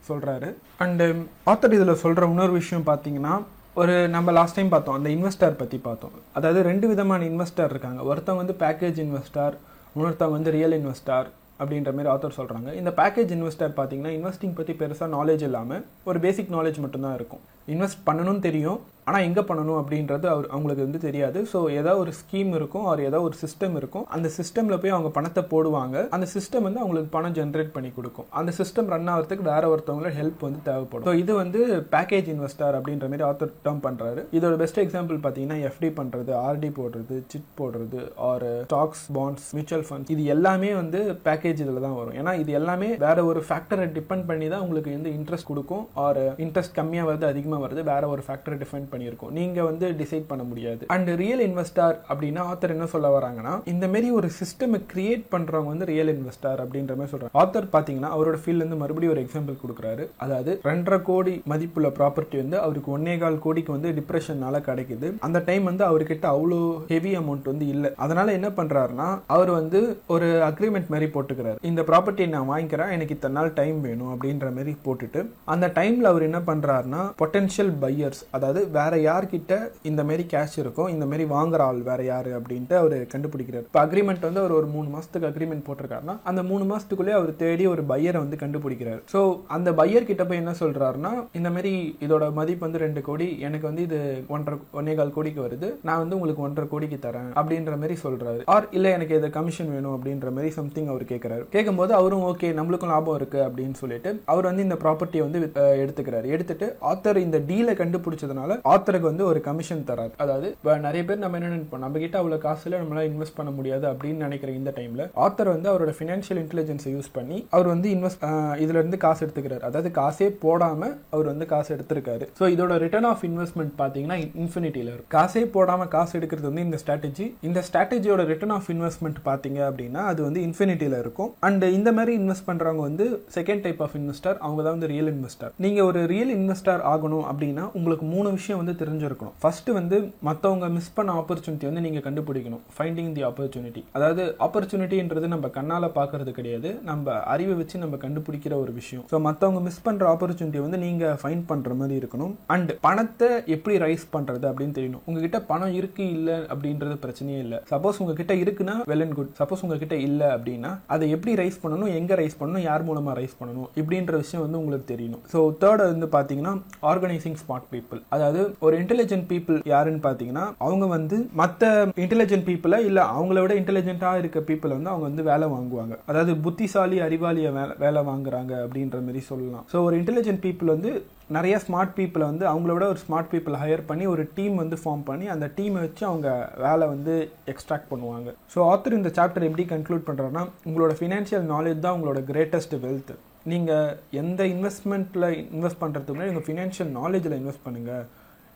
சொல்கிறாரு 0.09 0.47
அண்டு 0.83 1.05
ஆத்தர் 1.51 1.75
இதில் 1.75 2.01
சொல்கிற 2.01 2.27
இன்னொரு 2.31 2.53
விஷயம் 2.59 2.87
பார்த்தீங்கன்னா 2.89 3.33
ஒரு 3.81 3.93
நம்ம 4.13 4.31
லாஸ்ட் 4.37 4.55
டைம் 4.55 4.67
பார்த்தோம் 4.73 4.97
அந்த 4.97 5.09
இன்வெஸ்டர் 5.13 5.55
பற்றி 5.59 5.77
பார்த்தோம். 5.85 6.17
அதாவது 6.37 6.59
ரெண்டு 6.67 6.85
விதமான 6.89 7.21
இன்வெஸ்டர் 7.29 7.71
இருக்காங்க. 7.73 8.01
ஒருத்தவங்க 8.09 8.41
வந்து 8.41 8.55
பேக்கேஜ் 8.59 8.99
இன்வெஸ்டர் 9.03 9.55
இன்னொருத்தவங்க 9.93 10.35
வந்து 10.37 10.51
ரியல் 10.55 10.75
இன்வெஸ்டர் 10.79 11.27
அப்படின்ற 11.61 11.91
மாதிரி 11.95 12.11
ஆத்தர் 12.13 12.37
சொல்கிறாங்க 12.37 12.69
இந்த 12.79 12.91
பேக்கேஜ் 12.99 13.31
இன்வெஸ்டர் 13.37 13.73
பார்த்தீங்கன்னா 13.79 14.11
இன்வெஸ்டிங் 14.17 14.53
பற்றி 14.59 14.73
பெருசாக 14.81 15.09
நாலேஜ் 15.17 15.45
இல்லாமல் 15.47 15.83
ஒரு 16.09 16.19
பேசிக் 16.25 16.53
நாலேஜ் 16.57 16.79
மட்டும்தான் 16.85 17.15
இருக்கும். 17.19 17.43
இன்வெஸ்ட் 17.75 18.03
பண்ணணும்னு 18.09 18.47
தெரியும். 18.49 18.81
ஆனால் 19.09 19.25
எங்கே 19.27 19.41
பண்ணணும் 19.47 19.77
அப்படின்றது 19.79 20.25
அவர் 20.33 20.45
அவங்களுக்கு 20.51 20.83
வந்து 20.85 20.99
தெரியாது. 21.05 21.39
ஸோ 21.51 21.57
ஏதாவது 21.79 22.01
ஒரு 22.03 22.11
ஸ்கீம் 22.19 22.51
இருக்கும் 22.57 22.85
அவர் 22.89 23.01
ஏதாவது 23.07 23.25
ஒரு 23.29 23.35
சிஸ்டம் 23.41 23.73
இருக்கும். 23.79 24.05
அந்த 24.15 24.27
சிஸ்டமில் 24.37 24.79
போய் 24.81 24.93
அவங்க 24.95 25.09
பணத்தை 25.17 25.41
போடுவாங்க. 25.53 25.95
அந்த 26.15 26.27
சிஸ்டம் 26.33 26.65
வந்து 26.67 26.81
அவங்களுக்கு 26.81 27.09
பணம் 27.15 27.35
ஜென்ரேட் 27.39 27.73
பண்ணி 27.73 27.89
கொடுக்கும். 27.97 28.27
அந்த 28.39 28.51
சிஸ்டம் 28.59 28.91
ரன் 28.93 29.09
ஆகிறதுக்கு 29.13 29.45
வேற 29.49 29.63
ஒருத்தவங்களோட 29.71 30.11
ஹெல்ப் 30.19 30.45
வந்து 30.47 30.61
தேவைப்படும். 30.69 31.07
ஸோ 31.07 31.15
இது 31.23 31.33
வந்து 31.41 31.59
பேக்கேஜ் 31.95 32.29
இன்வெஸ்டர் 32.35 32.77
அப்படின்ற 32.79 33.09
மாதிரி 33.13 33.25
ஆத்தர் 33.29 33.51
டேர்ம் 33.65 33.83
பண்ணுறாரு 33.87 34.23
இதோட 34.37 34.53
பெஸ்ட் 34.63 34.81
எக்ஸாம்பிள் 34.85 35.19
பார்த்தீங்கன்னா 35.25 35.57
எஃப்டி 35.71 35.89
பண்ணுறது 35.99 36.33
ஆர்டி 36.45 36.69
போடுறது 36.79 37.17
சிட் 37.33 37.51
போடுறது 37.59 38.01
or 38.29 38.47
stocks 38.69 39.03
bonds 39.19 39.49
mutual 39.57 39.85
funds 39.89 40.15
இது 40.17 40.25
எல்லாமே 40.37 40.71
வந்து 40.81 41.01
பேக்கேஜ் 41.27 41.61
இதில் 41.65 41.83
தான் 41.87 41.99
வரும். 41.99 42.15
ஏன்னா 42.21 42.33
இது 42.45 42.57
எல்லாமே 42.61 42.91
வேற 43.05 43.17
ஒரு 43.33 43.43
ஃபேக்டரை 43.49 43.89
டிபெண்ட் 43.99 44.27
பண்ணி 44.31 44.49
தான் 44.55 44.65
உங்களுக்கு 44.67 44.97
வந்து 44.97 45.13
இன்ட்ரெஸ்ட் 45.19 45.51
கொடுக்கும் 45.51 45.85
ஆர் 46.07 46.23
இன்ட்ரெஸ்ட் 46.47 46.77
கம்மியாக 46.81 47.11
வருது 47.11 47.31
அதிகமாக 47.33 47.52
வருது. 47.61 47.83
வேற 47.91 48.07
ஒரு 48.07 48.23
ஃபேக்டரை 48.27 48.57
டிஃபைன் 48.63 48.87
பண்ணியிருக்கோம். 48.93 49.33
நீங்க 49.39 49.63
வந்து 49.63 49.85
டிசைட் 50.01 50.27
பண்ண 50.27 50.43
முடியாது. 50.51 50.83
அண்ட் 50.95 51.09
ரியல் 51.23 51.43
இன்வெஸ்டார் 51.47 51.97
அப்படின்னா 52.13 52.41
ஆத்தர் 52.51 52.75
என்ன 52.75 52.85
சொல்ல 52.85 53.07
வராங்கன்னா 53.17 53.53
இந்த 53.73 53.87
மாதிரி 53.87 54.11
ஒரு 54.11 54.29
சிஸ்டம் 54.39 54.77
கிரியேட் 54.93 55.25
பண்றவங்க 55.33 55.71
வந்து 55.73 55.85
ரியல் 55.85 56.11
இன்வெஸ்டார் 56.15 56.61
அப்படின்ற 56.63 56.95
மாதிரி 56.99 57.11
சொல்றாங்க. 57.13 57.35
ஆத்தர் 57.43 57.71
பாத்தீங்கன்னா 57.75 58.11
அவரோட 58.15 58.37
ஃபீல்ட்ல 58.41 58.63
இருந்து 58.63 58.81
மறுபடியும் 58.83 59.13
ஒரு 59.15 59.23
எக்ஸாம்பிள் 59.25 59.61
கொடுக்குறாரு. 59.63 60.05
அதாவது 60.17 60.51
ரெண்டரை 60.63 61.01
கோடி 61.01 61.35
மதிப்புள்ள 61.45 61.89
ப்ராப்பர்ட்டி 61.99 62.37
வந்து 62.43 62.59
அவருக்கு 62.59 62.97
ஒன்னே 62.97 63.17
கால் 63.17 63.43
கோடிக்கு 63.45 63.71
வந்து 63.71 63.91
டிப்ரெஷன்னால 63.99 64.61
கிடைக்குது. 64.69 65.09
அந்த 65.19 65.41
டைம் 65.49 65.63
வந்து 65.63 65.83
அவர்கிட்ட 65.89 66.25
அவ்வளோ 66.35 66.59
ஹெவி 66.87 67.11
அமௌண்ட் 67.17 67.49
வந்து 67.51 67.67
இல்லை. 67.67 67.91
அதனால 67.95 68.31
என்ன 68.31 68.49
பண்றாருன்னா 68.59 69.07
அவர் 69.35 69.51
வந்து 69.59 69.79
ஒரு 70.07 70.27
அக்ரிமெண்ட் 70.49 70.91
மாதிரி 70.93 71.07
போட்டுக்கிறாரு. 71.13 71.57
இந்த 71.61 71.81
ப்ராப்பர்ட்டியை 71.81 72.29
நான் 72.35 72.51
வாங்கிக்கிறேன். 72.51 72.91
எனக்கு 72.95 73.15
இத்தனை 73.15 73.35
நாள் 73.35 73.53
டைம் 73.53 73.81
வேணும் 73.81 74.11
அப்படின்ற 74.13 74.47
மாதிரி 74.57 74.75
போட்டுட்டு 74.85 75.21
அந்த 75.53 75.67
டைம்ல 75.75 76.11
அவர் 76.11 76.27
என்ன 76.29 76.39
பண்றாருன்னா 76.49 77.01
பொட்டென்ஷியல் 77.43 77.71
பையர்ஸ் 77.83 78.19
அதாவது 78.35 78.59
வேற 78.77 78.93
யார்கிட்ட 79.07 79.53
இந்த 79.89 80.01
மாதிரி 80.07 80.23
கேஷ் 80.33 80.55
இருக்கும் 80.61 80.89
இந்த 80.93 81.05
மாதிரி 81.09 81.23
வாங்குற 81.33 81.61
ஆள் 81.69 81.79
வேற 81.87 82.01
யாரு 82.09 82.29
அப்படின்ட்டு 82.37 82.75
அவர் 82.81 82.95
கண்டுபிடிக்கிறார். 83.13 83.65
இப்போ 83.67 83.79
அக்ரிமெண்ட் 83.85 84.27
வந்து 84.27 84.41
அவர் 84.43 84.53
ஒரு 84.59 84.67
மூணு 84.75 84.87
மாசத்துக்கு 84.93 85.27
அக்ரிமெண்ட் 85.29 85.65
போட்டிருக்காருன்னா 85.67 86.15
அந்த 86.31 86.41
மூணு 86.51 86.65
மாசத்துக்குள்ளே 86.71 87.13
அவர் 87.19 87.31
தேடி 87.41 87.63
ஒரு 87.73 87.83
பையரை 87.91 88.19
வந்து 88.23 88.37
கண்டுபிடிக்கிறார். 88.43 89.01
ஸோ 89.13 89.21
அந்த 89.55 89.71
பையர் 89.79 90.07
கிட்ட 90.09 90.25
போய் 90.29 90.41
என்ன 90.43 90.53
சொல்றாருன்னா 90.61 91.11
இந்த 91.39 91.51
மாதிரி 91.55 91.73
இதோட 92.07 92.27
மதிப்பு 92.39 92.65
வந்து 92.65 92.83
ரெண்டு 92.85 93.03
கோடி 93.07 93.27
எனக்கு 93.47 93.67
வந்து 93.69 93.85
இது 93.87 93.99
ஒன்றரை 94.35 94.57
ஒன்னே 94.81 94.95
கால் 94.99 95.15
கோடிக்கு 95.17 95.41
வருது 95.47 95.69
நான் 95.89 96.01
வந்து 96.03 96.17
உங்களுக்கு 96.19 96.45
ஒன்றரை 96.47 96.67
கோடிக்கு 96.73 96.99
தரேன் 97.07 97.31
அப்படின்ற 97.39 97.75
மாதிரி 97.83 97.97
சொல்றாரு. 98.05 98.41
ஆர் 98.55 98.69
இல்ல 98.79 98.95
எனக்கு 98.99 99.19
இது 99.19 99.31
கமிஷன் 99.39 99.73
வேணும் 99.75 99.95
அப்படின்ற 99.97 100.31
மாதிரி 100.37 100.51
சம்திங் 100.59 100.91
அவர் 100.95 101.05
கேட்கிறாரு 101.13 101.45
கேட்கும்போது 101.57 101.93
அவரும் 101.99 102.25
ஓகே 102.31 102.51
நம்மளுக்கும் 102.61 102.93
லாபம் 102.95 103.19
இருக்கு 103.21 103.41
அப்படின்னு 103.49 103.77
சொல்லிட்டு 103.83 104.11
அவர் 104.33 104.49
வந்து 104.51 104.67
இந்த 104.69 104.79
ப்ராப்பர்ட்டியை 104.85 105.25
வந்து 105.27 105.41
எடுத்துக்கிறாரு. 105.83 106.27
எடுத்துட்டு 106.35 106.67
ஆத்தர் 106.89 107.19
இந்த 107.25 107.32
இந்த 107.33 107.45
டீலை 107.49 107.73
கண்டுபிடிச்சதுனால 107.77 108.55
ஆத்தருக்கு 108.71 109.07
வந்து 109.09 109.23
ஒரு 109.29 109.39
கமிஷன் 109.47 109.85
தராரு. 109.87 110.11
அதாவது 110.23 110.47
நிறைய 110.83 111.01
பேர் 111.05 111.21
நம்ம 111.21 111.37
என்ன 111.39 111.47
நினைப்போம்? 111.53 111.81
நம்ம 111.85 111.99
கிட்ட 112.03 112.15
அவ்வளவு 112.19 112.43
காசுல 112.43 112.79
நம்மளால 112.81 113.05
இன்வெஸ்ட் 113.11 113.35
பண்ண 113.37 113.51
முடியாது 113.55 113.85
அப்படின்னு 113.91 114.25
நினைக்கிற 114.25 114.51
இந்த 114.57 114.71
டைம்ல 114.75 115.05
ஆத்தர் 115.23 115.49
வந்து 115.53 115.67
அவரோட 115.71 115.91
ஃபினான்ஷியல் 115.99 116.39
இன்டெலிஜென்ஸை 116.41 116.91
யூஸ் 116.95 117.09
பண்ணி 117.15 117.37
அவர் 117.55 117.69
வந்து 117.71 117.87
இன்வெஸ்ட் 117.95 118.25
இதுல 118.65 118.77
இருந்து 118.81 118.99
காசு 119.05 119.21
எடுத்துக்கிறார். 119.25 119.63
அதாவது 119.69 119.91
காசே 119.99 120.27
போடாம 120.43 120.81
அவர் 121.15 121.31
வந்து 121.31 121.47
காசு 121.53 121.71
எடுத்திருக்காரு. 121.77 122.27
ஸோ 122.41 122.51
இதோட 122.55 122.77
ரிட்டர்ன் 122.85 123.09
ஆஃப் 123.11 123.23
இன்வெஸ்ட்மெண்ட் 123.29 123.73
பாத்தீங்கன்னா 123.81 124.17
இன்ஃபினிட்டியில 124.43 124.93
இருக்கும் 124.93 125.13
காசே 125.17 125.43
போடாம 125.55 125.87
காசு 125.95 126.13
எடுக்கிறது 126.19 126.47
வந்து 126.51 126.65
இந்த 126.67 126.79
ஸ்ட்ராட்டஜி 126.83 127.27
இந்த 127.49 127.63
ஸ்ட்ராட்டஜியோட 127.69 128.27
ரிட்டர்ன் 128.33 128.55
ஆஃப் 128.57 128.69
இன்வெஸ்ட்மெண்ட் 128.75 129.19
பாத்தீங்க 129.29 129.61
அப்படின்னா 129.69 130.03
அது 130.13 130.21
வந்து 130.27 130.41
இன்ஃபினிட்டியில 130.49 131.01
இருக்கும். 131.05 131.31
அண்ட் 131.49 131.67
இந்த 131.79 131.91
மாதிரி 131.99 132.13
இன்வெஸ்ட் 132.21 132.47
பண்றவங்க 132.51 132.83
வந்து 132.89 133.07
செகண்ட் 133.39 133.65
டைப் 133.67 133.83
ஆஃப் 133.87 133.97
இன்வெஸ்டர் 134.01 134.37
அவங்க 134.45 134.61
தான் 134.63 134.77
வந்து 134.77 134.91
ரியல் 134.95 135.11
இன்வெஸ்டர் 135.15 135.53
நீங்க 135.65 135.81
ஒரு 135.89 136.01
ரியல் 136.15 136.33
இன்வெஸ்டர் 136.39 136.81
ஆகணும் 136.93 137.22
அப்படின்னா 137.31 137.63
உங்களுக்கு 137.77 138.05
மூணு 138.13 138.29
விஷயம் 138.37 138.59
வந்து 138.61 138.75
தெரிஞ்சிருக்கணும். 138.81 139.35
ஃபஸ்ட்டு 139.41 139.75
வந்து 139.79 139.97
மத்தவங்க 140.27 140.67
மிஸ் 140.77 140.93
பண்ண 140.97 141.11
ஆப்பர்ச்சுனிட்டி 141.21 141.65
வந்து 141.69 141.83
நீங்க 141.85 142.01
கண்டுபிடிக்கணும். 142.07 142.63
ஃபைண்டிங் 142.75 143.11
தி 143.17 143.23
ஆப்பர்ச்சுனிட்டி 143.29 143.83
அதாவது 143.97 144.23
ஆப்பர்ச்சுனிட்டின்றது 144.47 145.27
நம்ம 145.33 145.51
கண்ணால 145.57 145.89
பாக்குறது 145.99 146.33
கிடையாது. 146.39 146.71
நம்ம 146.89 147.15
அறிவை 147.33 147.55
வச்சு 147.61 147.83
நம்ம 147.83 147.95
கண்டுபிடிக்கிற 148.05 148.53
ஒரு 148.63 148.73
விஷயம். 148.79 149.05
ஸோ 149.11 149.19
மத்தவங்க 149.27 149.61
மிஸ் 149.67 149.83
பண்ற 149.87 150.03
ஆப்பர்ச்சுனிட்டி 150.13 150.61
வந்து 150.65 150.79
நீங்க 150.85 151.05
ஃபைண்ட் 151.23 151.45
பண்ற 151.51 151.73
மாதிரி 151.81 151.97
இருக்கணும். 152.01 152.33
அண்ட் 152.55 152.71
பணத்தை 152.87 153.29
எப்படி 153.55 153.77
ரைஸ் 153.85 154.05
பண்றது 154.15 154.45
அப்படின்னு 154.51 154.77
தெரியணும். 154.79 155.03
உங்ககிட்ட 155.07 155.39
பணம் 155.51 155.75
இருக்கு 155.79 156.05
இல்லை 156.17 156.37
அப்படின்றது 156.53 156.97
பிரச்சனையே 157.05 157.39
இல்லை. 157.45 157.59
சப்போஸ் 157.73 157.99
உங்ககிட்ட 158.03 158.35
இருக்குன்னா 158.43 158.77
வெல் 158.91 159.05
அண்ட் 159.05 159.17
குட் 159.19 159.33
சப்போஸ் 159.41 159.63
உங்ககிட்ட 159.67 159.95
இல்லை 160.07 160.27
அப்படின்னா 160.37 160.71
அதை 160.93 161.05
எப்படி 161.15 161.33
ரைஸ் 161.41 161.61
பண்ணணும்? 161.63 161.91
எங்க 161.99 162.13
ரைஸ் 162.21 162.39
பண்ணணும்? 162.39 162.65
யார் 162.69 162.87
மூலமா 162.89 163.11
ரைஸ் 163.21 163.35
பண்ணணும்? 163.39 163.69
இப்படின்ற 163.81 164.13
விஷயம் 164.23 164.43
வந்து 164.45 164.59
உங்களுக்கு 164.61 164.87
தெரியணும். 164.93 165.23
ஸோ 165.33 165.39
தேர்ட் 165.63 165.83
வந்து 165.91 166.09
பார்த்தீங்கன்னா 166.15 166.53
ஆர்கனை 166.91 167.12
ரெக்கக்னைசிங் 167.13 167.39
ஸ்மார்ட் 167.41 167.67
பீப்புள் 167.73 167.99
அதாவது 168.15 168.41
ஒரு 168.59 168.75
இன்டெலிஜென்ட் 168.81 169.27
பீப்புள் 169.31 169.57
யாருன்னு 169.73 170.03
பாத்தீங்கன்னா 170.07 170.45
அவங்க 170.65 170.85
வந்து 170.95 171.17
மத்த 171.41 171.71
இன்டெலிஜென்ட் 172.05 172.47
பீப்புளை 172.49 172.79
இல்ல 172.89 172.99
அவங்கள 173.15 173.41
விட 173.41 173.55
இன்டெலிஜென்ட்டாக 173.61 174.21
இருக்க 174.23 174.39
பீப்புளை 174.49 174.73
வந்து 174.77 174.91
அவங்க 174.93 175.05
வந்து 175.09 175.23
வேலை 175.31 175.47
வாங்குவாங்க. 175.47 175.95
அதாவது 176.05 176.33
புத்திசாலி 176.37 176.99
அறிவாளியை 177.07 177.51
வேலை 177.59 177.75
வேலை 177.77 178.01
வாங்குறாங்க 178.11 178.53
அப்படின்ற 178.65 178.99
மாதிரி 179.07 179.21
சொல்லலாம். 179.31 179.65
ஸோ 179.73 179.83
ஒரு 179.87 179.95
இன்டெலிஜென்ட் 180.01 180.43
பீப்புள் 180.45 180.73
வந்து 180.75 180.91
நிறைய 181.35 181.55
ஸ்மார்ட் 181.65 181.93
பீப்புளை 181.97 182.25
வந்து 182.31 182.45
அவங்கள 182.51 182.71
விட 182.75 182.85
ஒரு 182.93 182.99
ஸ்மார்ட் 183.03 183.29
பீப்புள் 183.33 183.59
ஹையர் 183.63 183.83
பண்ணி 183.89 184.05
ஒரு 184.13 184.23
டீம் 184.37 184.55
வந்து 184.61 184.77
ஃபார்ம் 184.83 185.03
பண்ணி 185.09 185.25
அந்த 185.33 185.45
டீமை 185.57 185.81
வச்சு 185.85 186.03
அவங்க 186.09 186.29
வேலை 186.65 186.87
வந்து 186.93 187.13
எக்ஸ்ட்ராக்ட் 187.53 187.91
பண்ணுவாங்க. 187.91 188.29
ஸோ 188.53 188.59
ஆத்தர் 188.71 188.97
இந்த 188.99 189.11
சாப்டர் 189.17 189.47
எப்படி 189.49 189.65
கன்க்ளூட் 189.73 190.07
பண்ணுறாருன்னா 190.09 190.43
உங்களோட 190.69 190.95
ஃபினான்ஷியல் 190.99 191.45
நாலேஜ் 191.53 191.85
தான் 191.85 191.95
உங்களோட 191.97 192.21
கிரேட்டஸ்ட் 192.31 192.75
வெல்த் 192.85 193.13
நீங்கள் 193.51 193.95
எந்த 194.23 194.41
இன்வெஸ்ட்மெண்ட்டில் 194.55 195.29
இன்வெஸ்ட் 195.55 195.81
பண்ணுறதுக்கு 195.81 196.13
முன்னாடி 196.15 196.33
உங்கள் 196.33 196.47
ஃபினான்ஷியல் 196.49 196.91
நாலேஜில் 196.99 197.39
இன்வெஸ்ட் 197.39 197.65
பண்ணுங்கள் 197.65 198.03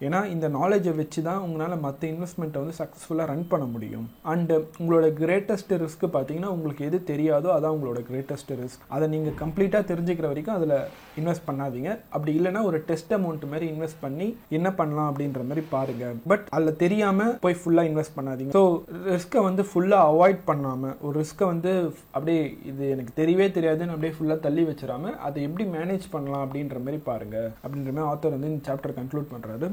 ஏன்னா 0.06 0.20
இந்த 0.34 0.48
நாலேஜை 0.58 0.94
வச்சு 1.00 1.20
தான் 1.28 1.42
உங்களால் 1.46 1.84
மற்ற 1.86 2.02
இன்வெஸ்ட்மெண்ட்டை 2.14 2.62
வந்து 2.64 2.76
சக்ஸஸ்ஃபுல்லாக 2.80 3.28
ரன் 3.32 3.48
பண்ண 3.52 3.66
முடியும். 3.74 4.08
அண்டு 4.32 4.56
உங்களோட 4.80 5.08
கிரேட்டஸ்ட் 5.22 5.74
ரிஸ்க் 5.84 6.06
பார்த்தீங்கன்னா 6.16 6.52
உங்களுக்கு 6.56 6.86
எது 6.90 6.98
தெரியாதோ 7.12 7.52
அதான் 7.56 7.76
உங்களோட 7.78 8.02
கிரேட்டஸ்ட் 8.10 8.54
ரிஸ்க் 8.62 8.84
அதை 8.96 9.08
நீங்கள் 9.14 9.38
கம்ப்ளீட்டாக 9.44 9.90
தெரிஞ்சுக்கிற 9.92 10.28
வரைக்கும் 10.32 10.58
அதில் 10.58 10.76
இன்வெஸ்ட் 11.22 11.48
பண்ணாதீங்க. 11.50 11.90
அப்படி 12.16 12.32
இல்லைன்னா 12.40 12.64
ஒரு 12.70 12.80
டெஸ்ட் 12.90 13.16
அமௌண்ட் 13.20 13.46
மாதிரி 13.54 13.68
இன்வெஸ்ட் 13.74 14.02
பண்ணி 14.06 14.28
என்ன 14.60 14.72
பண்ணலாம் 14.82 15.10
அப்படின்ற 15.12 15.44
மாதிரி 15.50 15.64
பாருங்கள் 15.76 16.16
பட் 16.34 16.46
அதில் 16.58 16.80
தெரியாமல் 16.84 17.34
போய் 17.46 17.60
ஃபுல்லாக 17.62 17.92
இன்வெஸ்ட் 17.92 18.18
பண்ணாதீங்க. 18.20 18.54
ஸோ 18.58 18.64
ரிஸ்க்கை 19.14 19.44
வந்து 19.50 19.66
ஃபுல்லாக 19.72 20.12
அவாய்ட் 20.14 20.42
பண்ணாமல் 20.52 20.96
ஒரு 21.06 21.16
ரிஸ்க்கை 21.24 21.48
வந்து 21.54 21.74
அப்படியே 22.16 22.44
இது 22.72 22.84
எனக்கு 22.96 23.14
தெரியவே 23.22 23.50
தெரியாதுன்னு 23.58 23.96
அப்படியே 23.96 24.16
ஃபுல்லாக 24.18 24.46
தள்ளி 24.48 24.66
வச்சிடாம 24.70 25.16
அதை 25.28 25.42
எப்படி 25.48 25.68
மேனேஜ் 25.78 26.08
பண்ணலாம் 26.16 26.46
அப்படின்ற 26.46 26.80
மாதிரி 26.86 27.02
பாருங்க. 27.12 27.38
அப்படின்ற 27.66 27.92
மாதிரி 27.94 28.10
ஆத்தர் 28.14 28.38
வந்து 28.38 28.54
இந்த 28.54 28.64
சாப்டர் 28.72 28.98
கன்க்ளூட் 29.02 29.32
பண்ணுறாரு 29.34 29.70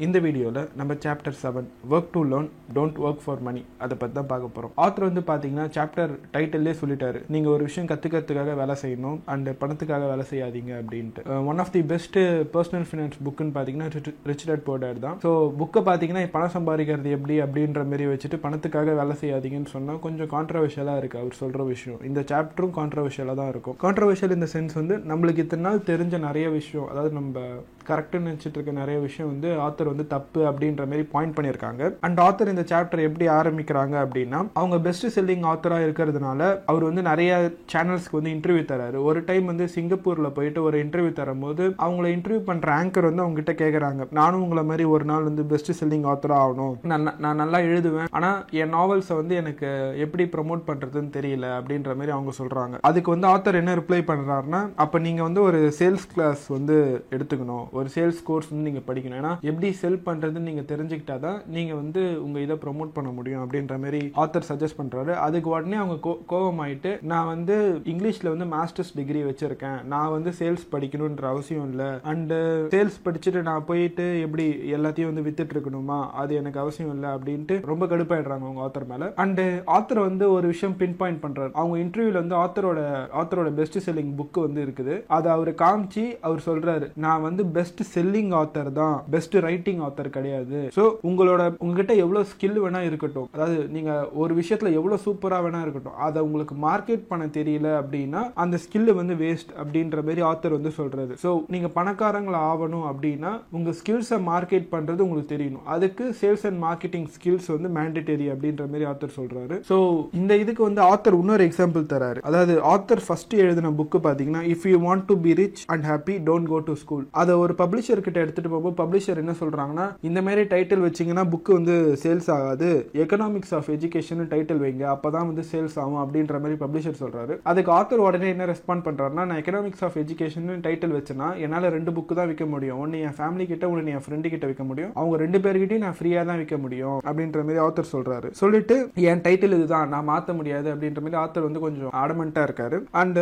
இந்த 0.00 0.18
வீடியோவில் 0.24 0.68
நம்ம 0.80 0.92
chapter 1.04 1.34
seven 1.40 1.66
work 1.94 2.06
to 2.12 2.20
learn 2.28 2.46
don't 2.76 2.98
work 3.06 3.18
for 3.24 3.42
money 3.46 3.62
அதை 3.84 3.94
பற்றி 4.02 4.14
தான் 4.18 4.28
பார்க்க 4.30 4.46
போகிறோம் 4.54 4.70
ஆத்தர் 4.84 5.04
வந்து 5.08 5.22
பார்த்தீங்கன்னா 5.30 5.66
சாப்டர் 5.74 6.12
டைட்டிலே 6.34 6.72
சொல்லிட்டாரு. 6.78 7.18
நீங்கள் 7.34 7.52
ஒரு 7.54 7.62
விஷயம் 7.68 7.88
கற்றுக்கிறதுக்காக 7.90 8.52
வேலை 8.60 8.74
செய்யணும் 8.82 9.18
அண்ட் 9.32 9.48
பணத்துக்காக 9.62 10.06
வேலை 10.12 10.24
செய்யாதீங்க 10.30 10.72
அப்படின்ட்டு. 10.78 11.24
One 11.50 11.60
of 11.64 11.72
the 11.74 11.82
best 11.90 12.22
personal 12.54 12.86
finance 12.90 13.18
புக்குன்னு 13.26 13.54
பார்த்தீங்கன்னா 13.56 13.88
ரிச் 14.30 14.46
டேட் 14.50 14.64
போர்டர் 14.68 15.02
தான். 15.04 15.18
ஸோ 15.26 15.32
புக்கை 15.60 15.82
பார்த்தீங்கன்னா 15.90 16.22
பணம் 16.36 16.54
சம்பாதிக்கிறது 16.56 17.12
எப்படி 17.18 17.36
அப்படின்ற 17.46 17.84
மாதிரி 17.90 18.06
வச்சுட்டு 18.12 18.40
பணத்துக்காக 18.46 18.94
வேலை 19.00 19.16
செய்யாதீங்கன்னு 19.24 19.72
சொன்னால் 19.76 20.00
கொஞ்சம் 20.06 20.32
கான்ட்ரவர்ஷியலாக 20.34 21.02
இருக்குது 21.02 21.22
அவர் 21.24 21.38
சொல்கிற 21.42 21.68
விஷயம். 21.74 22.00
இந்த 22.10 22.22
சாப்டரும் 22.32 22.74
கான்ட்ரவர்ஷியலாக 22.80 23.40
தான் 23.42 23.52
இருக்கும். 23.54 23.78
கான்ட்ரவர்ஷியல் 23.84 24.36
இந்த 24.38 24.50
சென்ஸ் 24.54 24.80
வந்து 24.80 24.96
நம்மளுக்கு 25.12 25.46
இத்தனை 25.46 25.66
நாள் 25.68 25.86
தெரிஞ்ச 25.92 26.24
நிறைய 26.28 26.48
விஷயம் 26.58 26.90
அதாவது 26.94 27.14
நம்ம 27.20 27.46
கரெக்டுன்னு 27.90 28.28
நினச்சிட்டு 28.28 28.56
இருக்க 28.58 28.72
நிறைய 28.80 28.98
விஷயம் 29.06 29.30
வந்து 29.32 29.50
ஆத்தர் 29.66 29.90
வந்து 29.92 30.06
தப்பு 30.14 30.40
அப்படின்ற 30.50 30.82
மாதிரி 30.90 31.04
பாயிண்ட் 31.14 31.36
பண்ணியிருக்காங்க. 31.36 31.82
அண்ட் 32.06 32.20
ஆத்தர் 32.26 32.52
இந்த 32.54 32.64
சாப்டர் 32.72 33.06
எப்படி 33.08 33.28
ஆரம்பிக்கிறாங்க 33.38 33.94
அப்படின்னா 34.04 34.40
அவங்க 34.60 34.78
பெஸ்ட் 34.86 35.06
செல்லிங் 35.16 35.46
ஆத்தராக 35.52 35.86
இருக்கிறதுனால 35.86 36.40
அவர் 36.72 36.88
வந்து 36.88 37.04
நிறைய 37.10 37.30
சேனல்ஸ்க்கு 37.74 38.18
வந்து 38.20 38.34
இன்டர்வியூ 38.36 38.64
தராரு. 38.72 38.98
ஒரு 39.10 39.22
டைம் 39.30 39.46
வந்து 39.52 39.66
சிங்கப்பூரில் 39.76 40.34
போயிட்டு 40.38 40.60
ஒரு 40.68 40.78
இன்டர்வியூ 40.84 41.12
தரும்போது 41.20 41.64
அவங்கள 41.86 42.06
இன்டர்வியூ 42.16 42.42
பண்ணுற 42.50 42.70
ஆங்கர் 42.80 43.08
வந்து 43.08 43.24
அவங்க 43.24 43.38
கிட்ட 43.40 43.54
கேட்குறாங்க 43.62 44.06
நானும் 44.20 44.44
உங்களை 44.46 44.64
மாதிரி 44.70 44.86
ஒரு 44.94 45.06
நாள் 45.12 45.28
வந்து 45.28 45.44
பெஸ்ட் 45.52 45.72
செல்லிங் 45.80 46.06
ஆத்தராக 46.12 46.44
ஆகணும். 46.44 46.74
நான் 46.92 47.08
நான் 47.24 47.40
நல்லா 47.42 47.60
எழுதுவேன். 47.70 48.10
ஆனால் 48.18 48.38
என் 48.62 48.74
நாவல்ஸை 48.76 49.16
வந்து 49.20 49.34
எனக்கு 49.42 49.68
எப்படி 50.04 50.26
ப்ரமோட் 50.34 50.66
பண்ணுறதுன்னு 50.68 51.10
தெரியல 51.18 51.46
அப்படின்ற 51.58 51.90
மாதிரி 51.98 52.14
அவங்க 52.16 52.32
சொல்கிறாங்க 52.40 52.80
அதுக்கு 52.90 53.14
வந்து 53.14 53.28
ஆத்தர் 53.34 53.60
என்ன 53.60 53.74
ரிப்ளை 53.80 54.00
பண்ணுறாருன்னா 54.10 54.60
அப்போ 54.84 54.96
நீங்கள் 55.06 55.26
வந்து 55.28 55.42
ஒரு 55.48 55.60
சேல்ஸ் 55.78 56.06
கிளாஸ் 56.12 56.44
வந்து 56.56 56.76
எடுத்துக்கணும். 57.14 57.66
ஒரு 57.78 57.88
சேல்ஸ் 57.94 58.20
கோர்ஸ் 58.28 58.50
வந்து 58.52 58.66
நீங்கள் 58.68 58.86
படிக்கணும். 58.88 59.18
ஏன்னா 59.20 59.32
எப்படி 59.50 59.68
செல் 59.82 59.98
பண்ணுறதுன்னு 60.08 60.48
நீங்கள் 60.50 60.68
தெரிஞ்சுக்கிட்டா 60.72 61.16
தான் 61.26 61.38
நீங்கள் 61.56 61.78
வந்து 61.82 62.02
உங்கள் 62.24 62.44
இதை 62.46 62.56
ப்ரொமோட் 62.64 62.94
பண்ண 62.96 63.10
முடியும் 63.18 63.42
அப்படின்ற 63.44 63.76
மாதிரி 63.84 64.00
ஆத்தர் 64.22 64.48
சஜஸ்ட் 64.50 64.78
பண்ணுறாரு 64.80 65.12
அதுக்கு 65.26 65.48
உடனே 65.54 65.78
அவங்க 65.82 65.96
கோ 66.06 66.12
கோபமாயிட்டு 66.32 66.92
நான் 67.12 67.30
வந்து 67.32 67.56
இங்கிலீஷில் 67.92 68.32
வந்து 68.32 68.48
மாஸ்டர்ஸ் 68.54 68.92
டிகிரி 68.98 69.22
வச்சுருக்கேன். 69.28 69.78
நான் 69.94 70.12
வந்து 70.16 70.32
சேல்ஸ் 70.40 70.66
படிக்கணுன்ற 70.74 71.26
அவசியம் 71.32 71.68
இல்லை. 71.72 71.88
அண்டு 72.12 72.38
சேல்ஸ் 72.74 72.98
படிச்சுட்டு 73.06 73.42
நான் 73.50 73.68
போயிட்டு 73.70 74.06
எப்படி 74.26 74.46
எல்லாத்தையும் 74.78 75.10
வந்து 75.12 75.26
வித்துட்டு 75.28 75.56
இருக்கணுமா? 75.56 75.98
அது 76.22 76.32
எனக்கு 76.42 76.62
அவசியம் 76.64 76.92
இல்லை 76.96 77.10
அப்படின்ட்டு 77.16 77.58
ரொம்ப 77.72 77.86
கடுப்பாயிடுறாங்க 77.92 78.46
அவங்க 78.48 78.66
ஆத்தர் 78.66 78.88
மேலே. 78.92 79.08
அண்டு 79.24 79.46
ஆத்தர் 79.76 80.02
வந்து 80.08 80.24
ஒரு 80.36 80.46
விஷயம் 80.52 80.76
பின் 80.82 80.98
பாயிண்ட் 81.00 81.22
பண்ணுறாரு 81.24 81.52
அவங்க 81.60 81.76
இன்டர்வியூவில் 81.84 82.20
வந்து 82.22 82.36
ஆத்தரோட 82.44 82.80
ஆத்தரோட 83.22 83.50
பெஸ்ட் 83.60 83.78
செல்லிங் 83.88 84.12
புக் 84.20 84.38
வந்து 84.46 84.60
இருக்குது. 84.66 84.96
அதை 85.16 85.28
அவர் 85.36 85.52
காமிச்சு 85.64 86.06
அவர் 86.26 86.46
சொல்கிறாரு 86.48 86.88
நான் 87.06 87.26
வந்து 87.28 87.42
பெஸ்ட் 87.56 87.60
செல்லிங் 87.94 88.32
ஆத்தர் 88.40 88.70
தான் 88.80 88.96
பெஸ்ட் 89.14 89.36
ரைட்டிங் 89.46 89.80
ஆத்தர் 89.86 90.10
கிடையாது. 90.16 90.58
ஸோ 90.76 90.84
உங்களோட 91.08 91.42
உங்ககிட்ட 91.64 91.92
எவ்வளோ 92.04 92.22
ஸ்கில் 92.32 92.58
வேணா 92.64 92.80
இருக்கட்டும். 92.88 93.28
அதாவது 93.34 93.58
நீங்க 93.76 93.90
ஒரு 94.22 94.32
விஷயத்துல 94.40 94.72
எவ்வளோ 94.78 94.98
சூப்பராக 95.06 95.44
வேணா 95.46 95.60
இருக்கட்டும். 95.66 95.98
அதை 96.06 96.18
உங்களுக்கு 96.26 96.56
மார்க்கெட் 96.66 97.04
பண்ண 97.10 97.24
தெரியல 97.38 97.68
அப்படின்னா 97.80 98.22
அந்த 98.44 98.58
ஸ்கில் 98.64 98.92
வந்து 99.00 99.16
வேஸ்ட் 99.24 99.52
அப்படின்ற 99.62 100.04
மாதிரி 100.08 100.24
ஆத்தர் 100.30 100.56
வந்து 100.58 100.72
சொல்றது. 100.80 101.14
ஸோ 101.24 101.32
நீங்க 101.56 101.70
பணக்காரங்களை 101.78 102.40
ஆகணும் 102.52 102.86
அப்படின்னா 102.92 103.32
உங்க 103.58 103.70
ஸ்கில்ஸை 103.80 104.20
மார்க்கெட் 104.30 104.68
பண்றது 104.74 105.04
உங்களுக்கு 105.06 105.34
தெரியணும். 105.34 105.66
அதுக்கு 105.74 106.04
சேல்ஸ் 106.20 106.46
அண்ட் 106.48 106.60
மார்க்கெட்டிங் 106.66 107.08
ஸ்கில்ஸ் 107.16 107.48
வந்து 107.54 107.70
மேண்டேட்டரி 107.78 108.28
அப்படின்ற 108.34 108.64
மாதிரி 108.72 108.86
ஆத்தர் 108.92 109.16
சொல்றாரு. 109.18 109.56
ஸோ 109.70 109.76
இந்த 110.20 110.32
இதுக்கு 110.42 110.62
வந்து 110.68 110.82
ஆத்தர் 110.90 111.18
இன்னொரு 111.20 111.44
எக்ஸாம்பிள் 111.48 111.84
தராரு. 111.92 112.20
அதாவது 112.28 112.54
ஆத்தர் 112.72 113.04
ஃபர்ஸ்ட் 113.06 113.34
எழுதின 113.44 113.72
புக்கு 113.80 113.98
பாத்தீங்கன்னா 114.06 114.42
if 114.54 114.66
you 114.72 114.78
want 114.86 115.06
to 115.10 115.16
be 115.26 115.32
rich 115.40 115.62
and 115.74 115.86
happy 115.90 116.16
don't 116.28 116.50
go 116.52 116.58
to 116.68 116.74
school 116.82 117.04
அதை 117.22 117.34
ஒரு 117.44 117.51
ஒரு 117.52 117.60
பப்ளிஷர்கிட்ட 117.62 118.18
எடுத்துட்டு 118.24 118.50
போகும்போது 118.52 118.76
பப்ளிஷர் 118.82 119.20
என்ன 119.22 119.32
சொல்றாங்கன்னா 119.40 119.86
இந்த 120.08 120.20
மாதிரி 120.26 120.42
டைட்டில் 120.52 120.84
வச்சீங்கன்னா 120.84 121.24
புக்கு 121.32 121.52
வந்து 121.58 121.74
சேல்ஸ் 122.02 122.28
ஆகாது. 122.34 122.68
எக்கனாமிக்ஸ் 123.02 123.52
ஆஃப் 123.58 123.68
எஜுகேஷன் 123.74 124.22
டைட்டில் 124.32 124.60
வைங்க. 124.62 124.84
அப்பதான் 124.94 125.26
வந்து 125.30 125.42
சேல்ஸ் 125.52 125.76
ஆகும் 125.82 126.00
அப்படின்ற 126.02 126.40
மாதிரி 126.44 126.56
பப்ளிஷர் 126.62 126.96
சொல்றாரு. 127.00 127.34
அதுக்கு 127.50 127.70
ஆத்தர் 127.78 128.02
உடனே 128.06 128.28
என்ன 128.34 128.46
ரெஸ்பாண்ட் 128.52 128.84
பண்றாருன்னா 128.86 129.24
நான் 129.30 129.40
எக்கனாமிக்ஸ் 129.42 129.84
ஆஃப் 129.88 129.98
எஜுகேஷன் 130.02 130.48
டைட்டில் 130.66 130.94
வச்சேன்னா 130.98 131.28
என்னால 131.44 131.70
ரெண்டு 131.76 131.92
புக்கு 131.96 132.16
தான் 132.20 132.30
விற்க 132.30 132.46
முடியும். 132.54 132.78
ஒன்னு 132.84 133.02
என் 133.08 133.16
ஃபேமிலி 133.18 133.46
கிட்ட 133.52 133.70
ஒன்னு 133.72 133.94
என் 133.96 134.04
ஃப்ரெண்டு 134.06 134.32
கிட்ட 134.34 134.46
விற்க 134.50 134.66
முடியும். 134.70 134.92
அவங்க 135.00 135.16
ரெண்டு 135.24 135.40
பேர்கிட்டையும் 135.46 135.84
நான் 135.86 135.98
ஃப்ரீயா 136.00 136.24
தான் 136.30 136.40
விற்க 136.42 136.58
முடியும் 136.64 136.98
அப்படின்ற 137.10 137.44
மாதிரி 137.48 137.62
ஆத்தர் 137.66 137.92
சொல்றாரு. 137.94 138.30
சொல்லிட்டு 138.42 138.78
என் 139.10 139.24
டைட்டில் 139.28 139.56
இதுதான். 139.58 139.92
நான் 139.96 140.08
மாத்த 140.12 140.36
முடியாது. 140.40 140.68
அப்படின்ற 140.74 141.02
மாதிரி 141.06 141.20
ஆத்தர் 141.24 141.48
வந்து 141.48 141.64
கொஞ்சம் 141.66 141.92
ஆடமெண்ட்டாக 142.02 142.48
இருக்காரு. 142.48 142.80
அண்ட் 143.02 143.20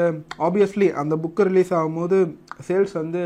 ஆப்வியஸ்லி 0.48 0.90
அந்த 1.04 1.16
புக்கு 1.24 1.50
ரிலீஸ் 1.50 1.74
ஆகும்போது 1.80 2.18
சேல்ஸ் 2.68 2.94
வந்து 3.02 3.20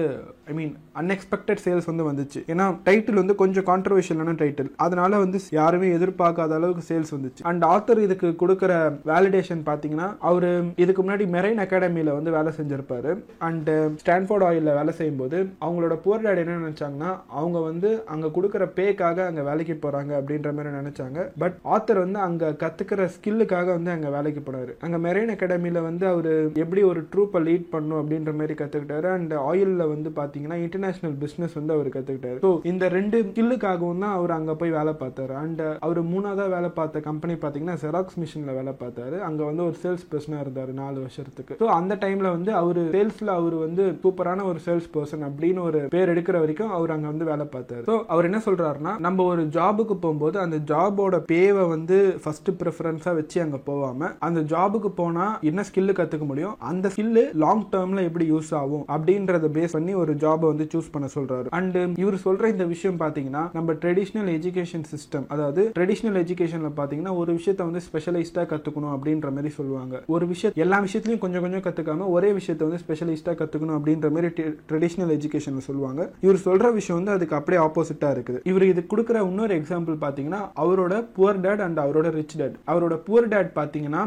ஐ 0.51 0.55
மீன் 0.59 0.72
அன்எக்ஸ்பெக்டட் 1.01 1.61
சேல்ஸ் 1.64 1.88
வந்து 1.90 2.05
வந்துச்சு. 2.09 2.40
ஏன்னா 2.53 2.66
டைட்டில் 2.88 3.20
வந்து 3.20 3.34
கொஞ்சம் 3.42 3.66
கான்ட்ரவர்ஷியலான 3.70 4.34
டைட்டில் 4.42 4.70
அதனால 4.84 5.18
வந்து 5.24 5.38
யாருமே 5.59 5.88
எதிர்பார்க்காத 5.99 6.55
அளவுக்கு 6.59 6.84
சேல்ஸ் 6.90 7.12
வந்துச்சு. 7.16 7.42
அண்ட் 7.51 7.64
ஆத்தர் 7.72 8.01
இதுக்கு 8.07 8.28
கொடுக்குற 8.42 8.72
வேலிடேஷன் 9.12 9.62
பார்த்தீங்கன்னா 9.68 10.09
அவர் 10.30 10.49
இதுக்கு 10.84 11.01
முன்னாடி 11.05 11.26
மெரைன் 11.36 11.62
அகாடமியில் 11.64 12.12
வந்து 12.18 12.34
வேலை 12.36 12.53
செஞ்சிருப்பாரு. 12.59 13.12
அண்ட் 13.49 13.70
ஸ்டான்ஃபோர்ட் 14.03 14.47
ஆயிலில் 14.49 14.76
வேலை 14.80 14.95
செய்யும்போது 15.01 15.38
அவங்களோட 15.64 15.97
புவர் 16.05 16.24
டேட் 16.26 16.42
என்ன 16.45 16.59
நினைச்சாங்கன்னா 16.64 17.11
அவங்க 17.40 17.59
வந்து 17.70 17.90
அங்கே 18.14 18.30
கொடுக்குற 18.36 18.66
பேக்காக 18.78 19.26
அங்கே 19.28 19.45
வேலைக்கு 19.51 19.76
போகிறாங்க 19.84 20.12
அப்படின்ற 20.20 20.53
மாதிரி 20.59 20.76
நினைச்சாங்க. 20.80 21.18
பட் 21.45 21.57
ஆத்தர் 21.74 22.03
வந்து 22.05 22.20
அங்கே 22.28 22.51
கற்றுக்கிற 22.64 23.09
ஸ்கில்லுக்காக 23.16 23.68
வந்து 23.78 23.92
அங்கே 23.97 24.12
வேலைக்கு 24.16 24.42
போனார். 24.47 24.72
அங்கே 24.84 25.01
மெரைன் 25.07 25.34
அகாடமியில் 25.36 25.80
வந்து 25.88 26.05
அவர் 26.12 26.30
எப்படி 26.64 26.84
ஒரு 26.92 27.03
ட்ரூப்பை 27.12 27.42
லீட் 27.49 27.66
பண்ணும் 27.74 28.01
அப்படின்ற 28.03 28.32
மாதிரி 28.40 28.57
கற்றுக்கிட்டாரு 28.62 29.11
அண்ட் 29.16 29.34
ஆயிலில் 29.49 29.90
வந்து 29.95 30.11
பார்த்து 30.18 30.32
பார்த்தீங்கன்னா 30.35 30.59
இன்டர்நேஷனல் 30.64 31.16
பிஸ்னஸ் 31.22 31.55
வந்து 31.59 31.72
அவர் 31.76 31.89
கற்றுக்கிட்டாரு 31.95 32.39
ஸோ 32.45 32.51
இந்த 32.70 32.85
ரெண்டு 32.95 33.16
ஸ்கில்லுக்காகவும் 33.26 34.03
தான் 34.05 34.14
அவர் 34.18 34.32
அங்கே 34.37 34.55
போய் 34.61 34.72
வேலை 34.76 34.93
பார்த்தாரு. 35.03 35.35
அண்ட் 35.43 35.62
அவர் 35.87 36.01
மூணாவதாக 36.12 36.49
வேலை 36.55 36.70
பார்த்த 36.78 37.03
கம்பெனி 37.09 37.35
பார்த்தீங்கன்னா 37.43 37.76
ஜெராக்ஸ் 37.82 38.18
மிஷினில் 38.22 38.57
வேலை 38.59 38.72
பார்த்தாரு. 38.80 39.16
அங்கே 39.28 39.45
வந்து 39.49 39.62
ஒரு 39.68 39.76
சேல்ஸ் 39.82 40.07
பர்சனாக 40.12 40.45
இருந்தார் 40.45 40.72
நாலு 40.80 40.99
வருஷத்துக்கு. 41.05 41.59
ஸோ 41.61 41.68
அந்த 41.78 41.95
டைமில் 42.05 42.30
வந்து 42.37 42.51
அவர் 42.62 42.80
சேல்ஸில் 42.97 43.32
அவர் 43.39 43.57
வந்து 43.64 43.85
சூப்பரான 44.05 44.47
ஒரு 44.51 44.61
சேல்ஸ் 44.66 44.89
பர்சன் 44.97 45.24
அப்படின்னு 45.28 45.62
ஒரு 45.68 45.80
பேர் 45.95 46.12
எடுக்கிற 46.14 46.39
வரைக்கும் 46.45 46.74
அவர் 46.78 46.95
அங்கே 46.97 47.09
வந்து 47.12 47.28
வேலை 47.32 47.47
பார்த்தாரு. 47.55 47.85
ஸோ 47.91 47.97
அவர் 48.14 48.28
என்ன 48.30 48.41
சொல்கிறாருன்னா 48.49 48.95
நம்ம 49.07 49.26
ஒரு 49.32 49.45
ஜாபுக்கு 49.59 49.97
போகும்போது 50.07 50.39
அந்த 50.45 50.57
ஜாபோட 50.72 51.22
பேவை 51.32 51.66
வந்து 51.74 51.99
ஃபர்ஸ்ட் 52.24 52.53
ப்ரிஃபரன்ஸாக 52.62 53.14
வச்சு 53.20 53.39
அங்கே 53.47 53.62
போகாம 53.70 54.11
அந்த 54.28 54.41
ஜாபுக்கு 54.55 54.93
போனால் 55.03 55.39
என்ன 55.51 55.64
ஸ்கில்லு 55.70 55.99
கற்றுக்க 56.01 56.26
முடியும்? 56.32 56.57
அந்த 56.72 56.87
ஸ்கில்லு 56.95 57.24
லாங் 57.45 57.64
டேர்மில் 57.74 58.07
எப்படி 58.09 58.26
யூஸ் 58.35 58.53
ஆகும்? 58.62 58.85
அப்படின்றத 58.95 59.49
பேஸ் 59.57 59.74
பண்ணி 59.76 59.93
ஒரு 60.03 60.12
ஜாபை 60.25 60.47
வந்து 60.53 60.68
சூஸ் 60.75 60.93
பண்ண 60.97 61.09
சொல்றாரு. 61.16 61.49
அண்ட் 61.61 61.79
இவர் 62.05 62.18
சொல்ற 62.27 62.53
இந்த 62.55 62.66
விஷயம் 62.75 63.01
பார்த்தீங்கன்னா 63.05 63.45
நம்ம 63.59 63.79
ட்ரெடிஷ்னல் 63.85 64.31
எஜுகேஷன் 64.37 64.87
சிஸ்டம் 64.93 65.27
அதாவது 65.37 65.62
ட்ரெடிஷ்னல் 65.79 66.18
எஜுகேஷன்ல 66.25 66.70
பார்த்தீங்கன்னா 66.81 67.12
ஒரு 67.22 67.33
விஷயத்த 67.39 67.62
வந்து 67.68 67.83
ஸ்பெஷலைஸ்டாக 67.89 68.47
கற்றுக்கணும் 68.53 68.95
அப்படின்ற 68.97 69.31
மாதிரி 69.37 69.51
சொல்லுவாங்க. 69.59 70.03
ஒரு 70.14 70.25
விஷயம் 70.33 70.55
எல்லா 70.64 70.79
விஷயத்துலையும் 70.87 71.22
கொஞ்சம் 71.25 71.45
கொஞ்சம் 71.45 71.64
கற்றுக்காம 71.66 72.09
ஒரே 72.16 72.31
விஷயத்த 72.39 72.68
வந்து 72.68 72.81
ஸ்பெஷலிஸ்டா 72.85 73.33
கற்றுக்கணும் 73.41 73.77
அப்படின்ற 73.79 74.11
மாதிரி 74.16 74.29
ட்ரெடிஷ்னல் 74.70 75.12
எஜுகேஷன்ல 75.16 75.62
சொல்லுவாங்க. 75.68 76.03
இவர் 76.27 76.39
சொல்ற 76.47 76.72
விஷயம் 76.79 76.99
வந்து 77.01 77.14
அதுக்கு 77.16 77.37
அப்படியே 77.39 77.61
ஆப்போசிட்டா 77.66 78.11
இருக்குது. 78.16 78.41
இவர் 78.51 78.66
இது 78.72 78.83
கொடுக்குற 78.93 79.20
இன்னொரு 79.31 79.55
எக்ஸாம்பிள் 79.61 79.97
பார்த்தீங்கன்னா 80.05 80.43
அவரோட 80.64 80.95
புவர் 81.16 81.41
டேட் 81.47 81.62
அண்ட் 81.66 81.81
அவரோட 81.85 82.09
ரிச் 82.18 82.37
டேட் 82.41 82.57
அவரோட 82.72 82.97
புவர் 83.09 83.31
டேட் 83.35 83.51
பார்த்தீங்கன்னா 83.61 84.03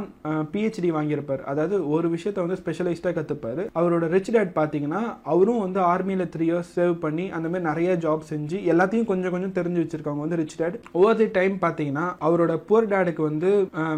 பிஹெச்டி 0.54 0.92
வாங்கியிருப்பார். 0.98 1.44
அதாவது 1.52 1.76
ஒரு 1.96 2.10
விஷயத்த 2.16 2.46
வந்து 2.46 2.60
ஸ்பெஷலைஸ்டாக 2.62 3.16
கத்துப்பாரு. 3.20 3.66
அவரோட 3.80 4.06
ரிச் 4.16 4.32
டேட் 4.36 4.54
பார்த்தீங்கன்னா 4.60 5.02
அவரும் 5.34 5.64
வந்து 5.66 5.80
ஆர்மியில் 6.08 6.30
த்ரீ 6.34 6.46
இயர்ஸ் 6.48 6.70
சேவ் 6.78 6.94
பண்ணி 7.06 7.24
அந்த 7.38 7.48
மாதிரி 7.52 7.66
நிறைய 7.70 7.90
ஜாப் 8.04 8.22
செஞ்சு 8.30 8.58
எல்லாத்தையும் 8.72 9.08
கொஞ்சம் 9.10 9.34
கொஞ்சம் 9.34 9.54
தெரிஞ்சு 9.58 9.80
வச்சிருக்காங்க 9.82 10.22
வந்து 10.26 10.38
rich 10.42 10.56
dad 10.60 10.76
over 11.00 11.18
the 11.22 11.28
time 11.38 11.56
பார்த்தீங்கன்னா 11.64 12.06
அவரோட 12.28 12.54
புவர் 12.68 12.88
டேடுக்கு 12.94 13.24
வந்து 13.30 13.50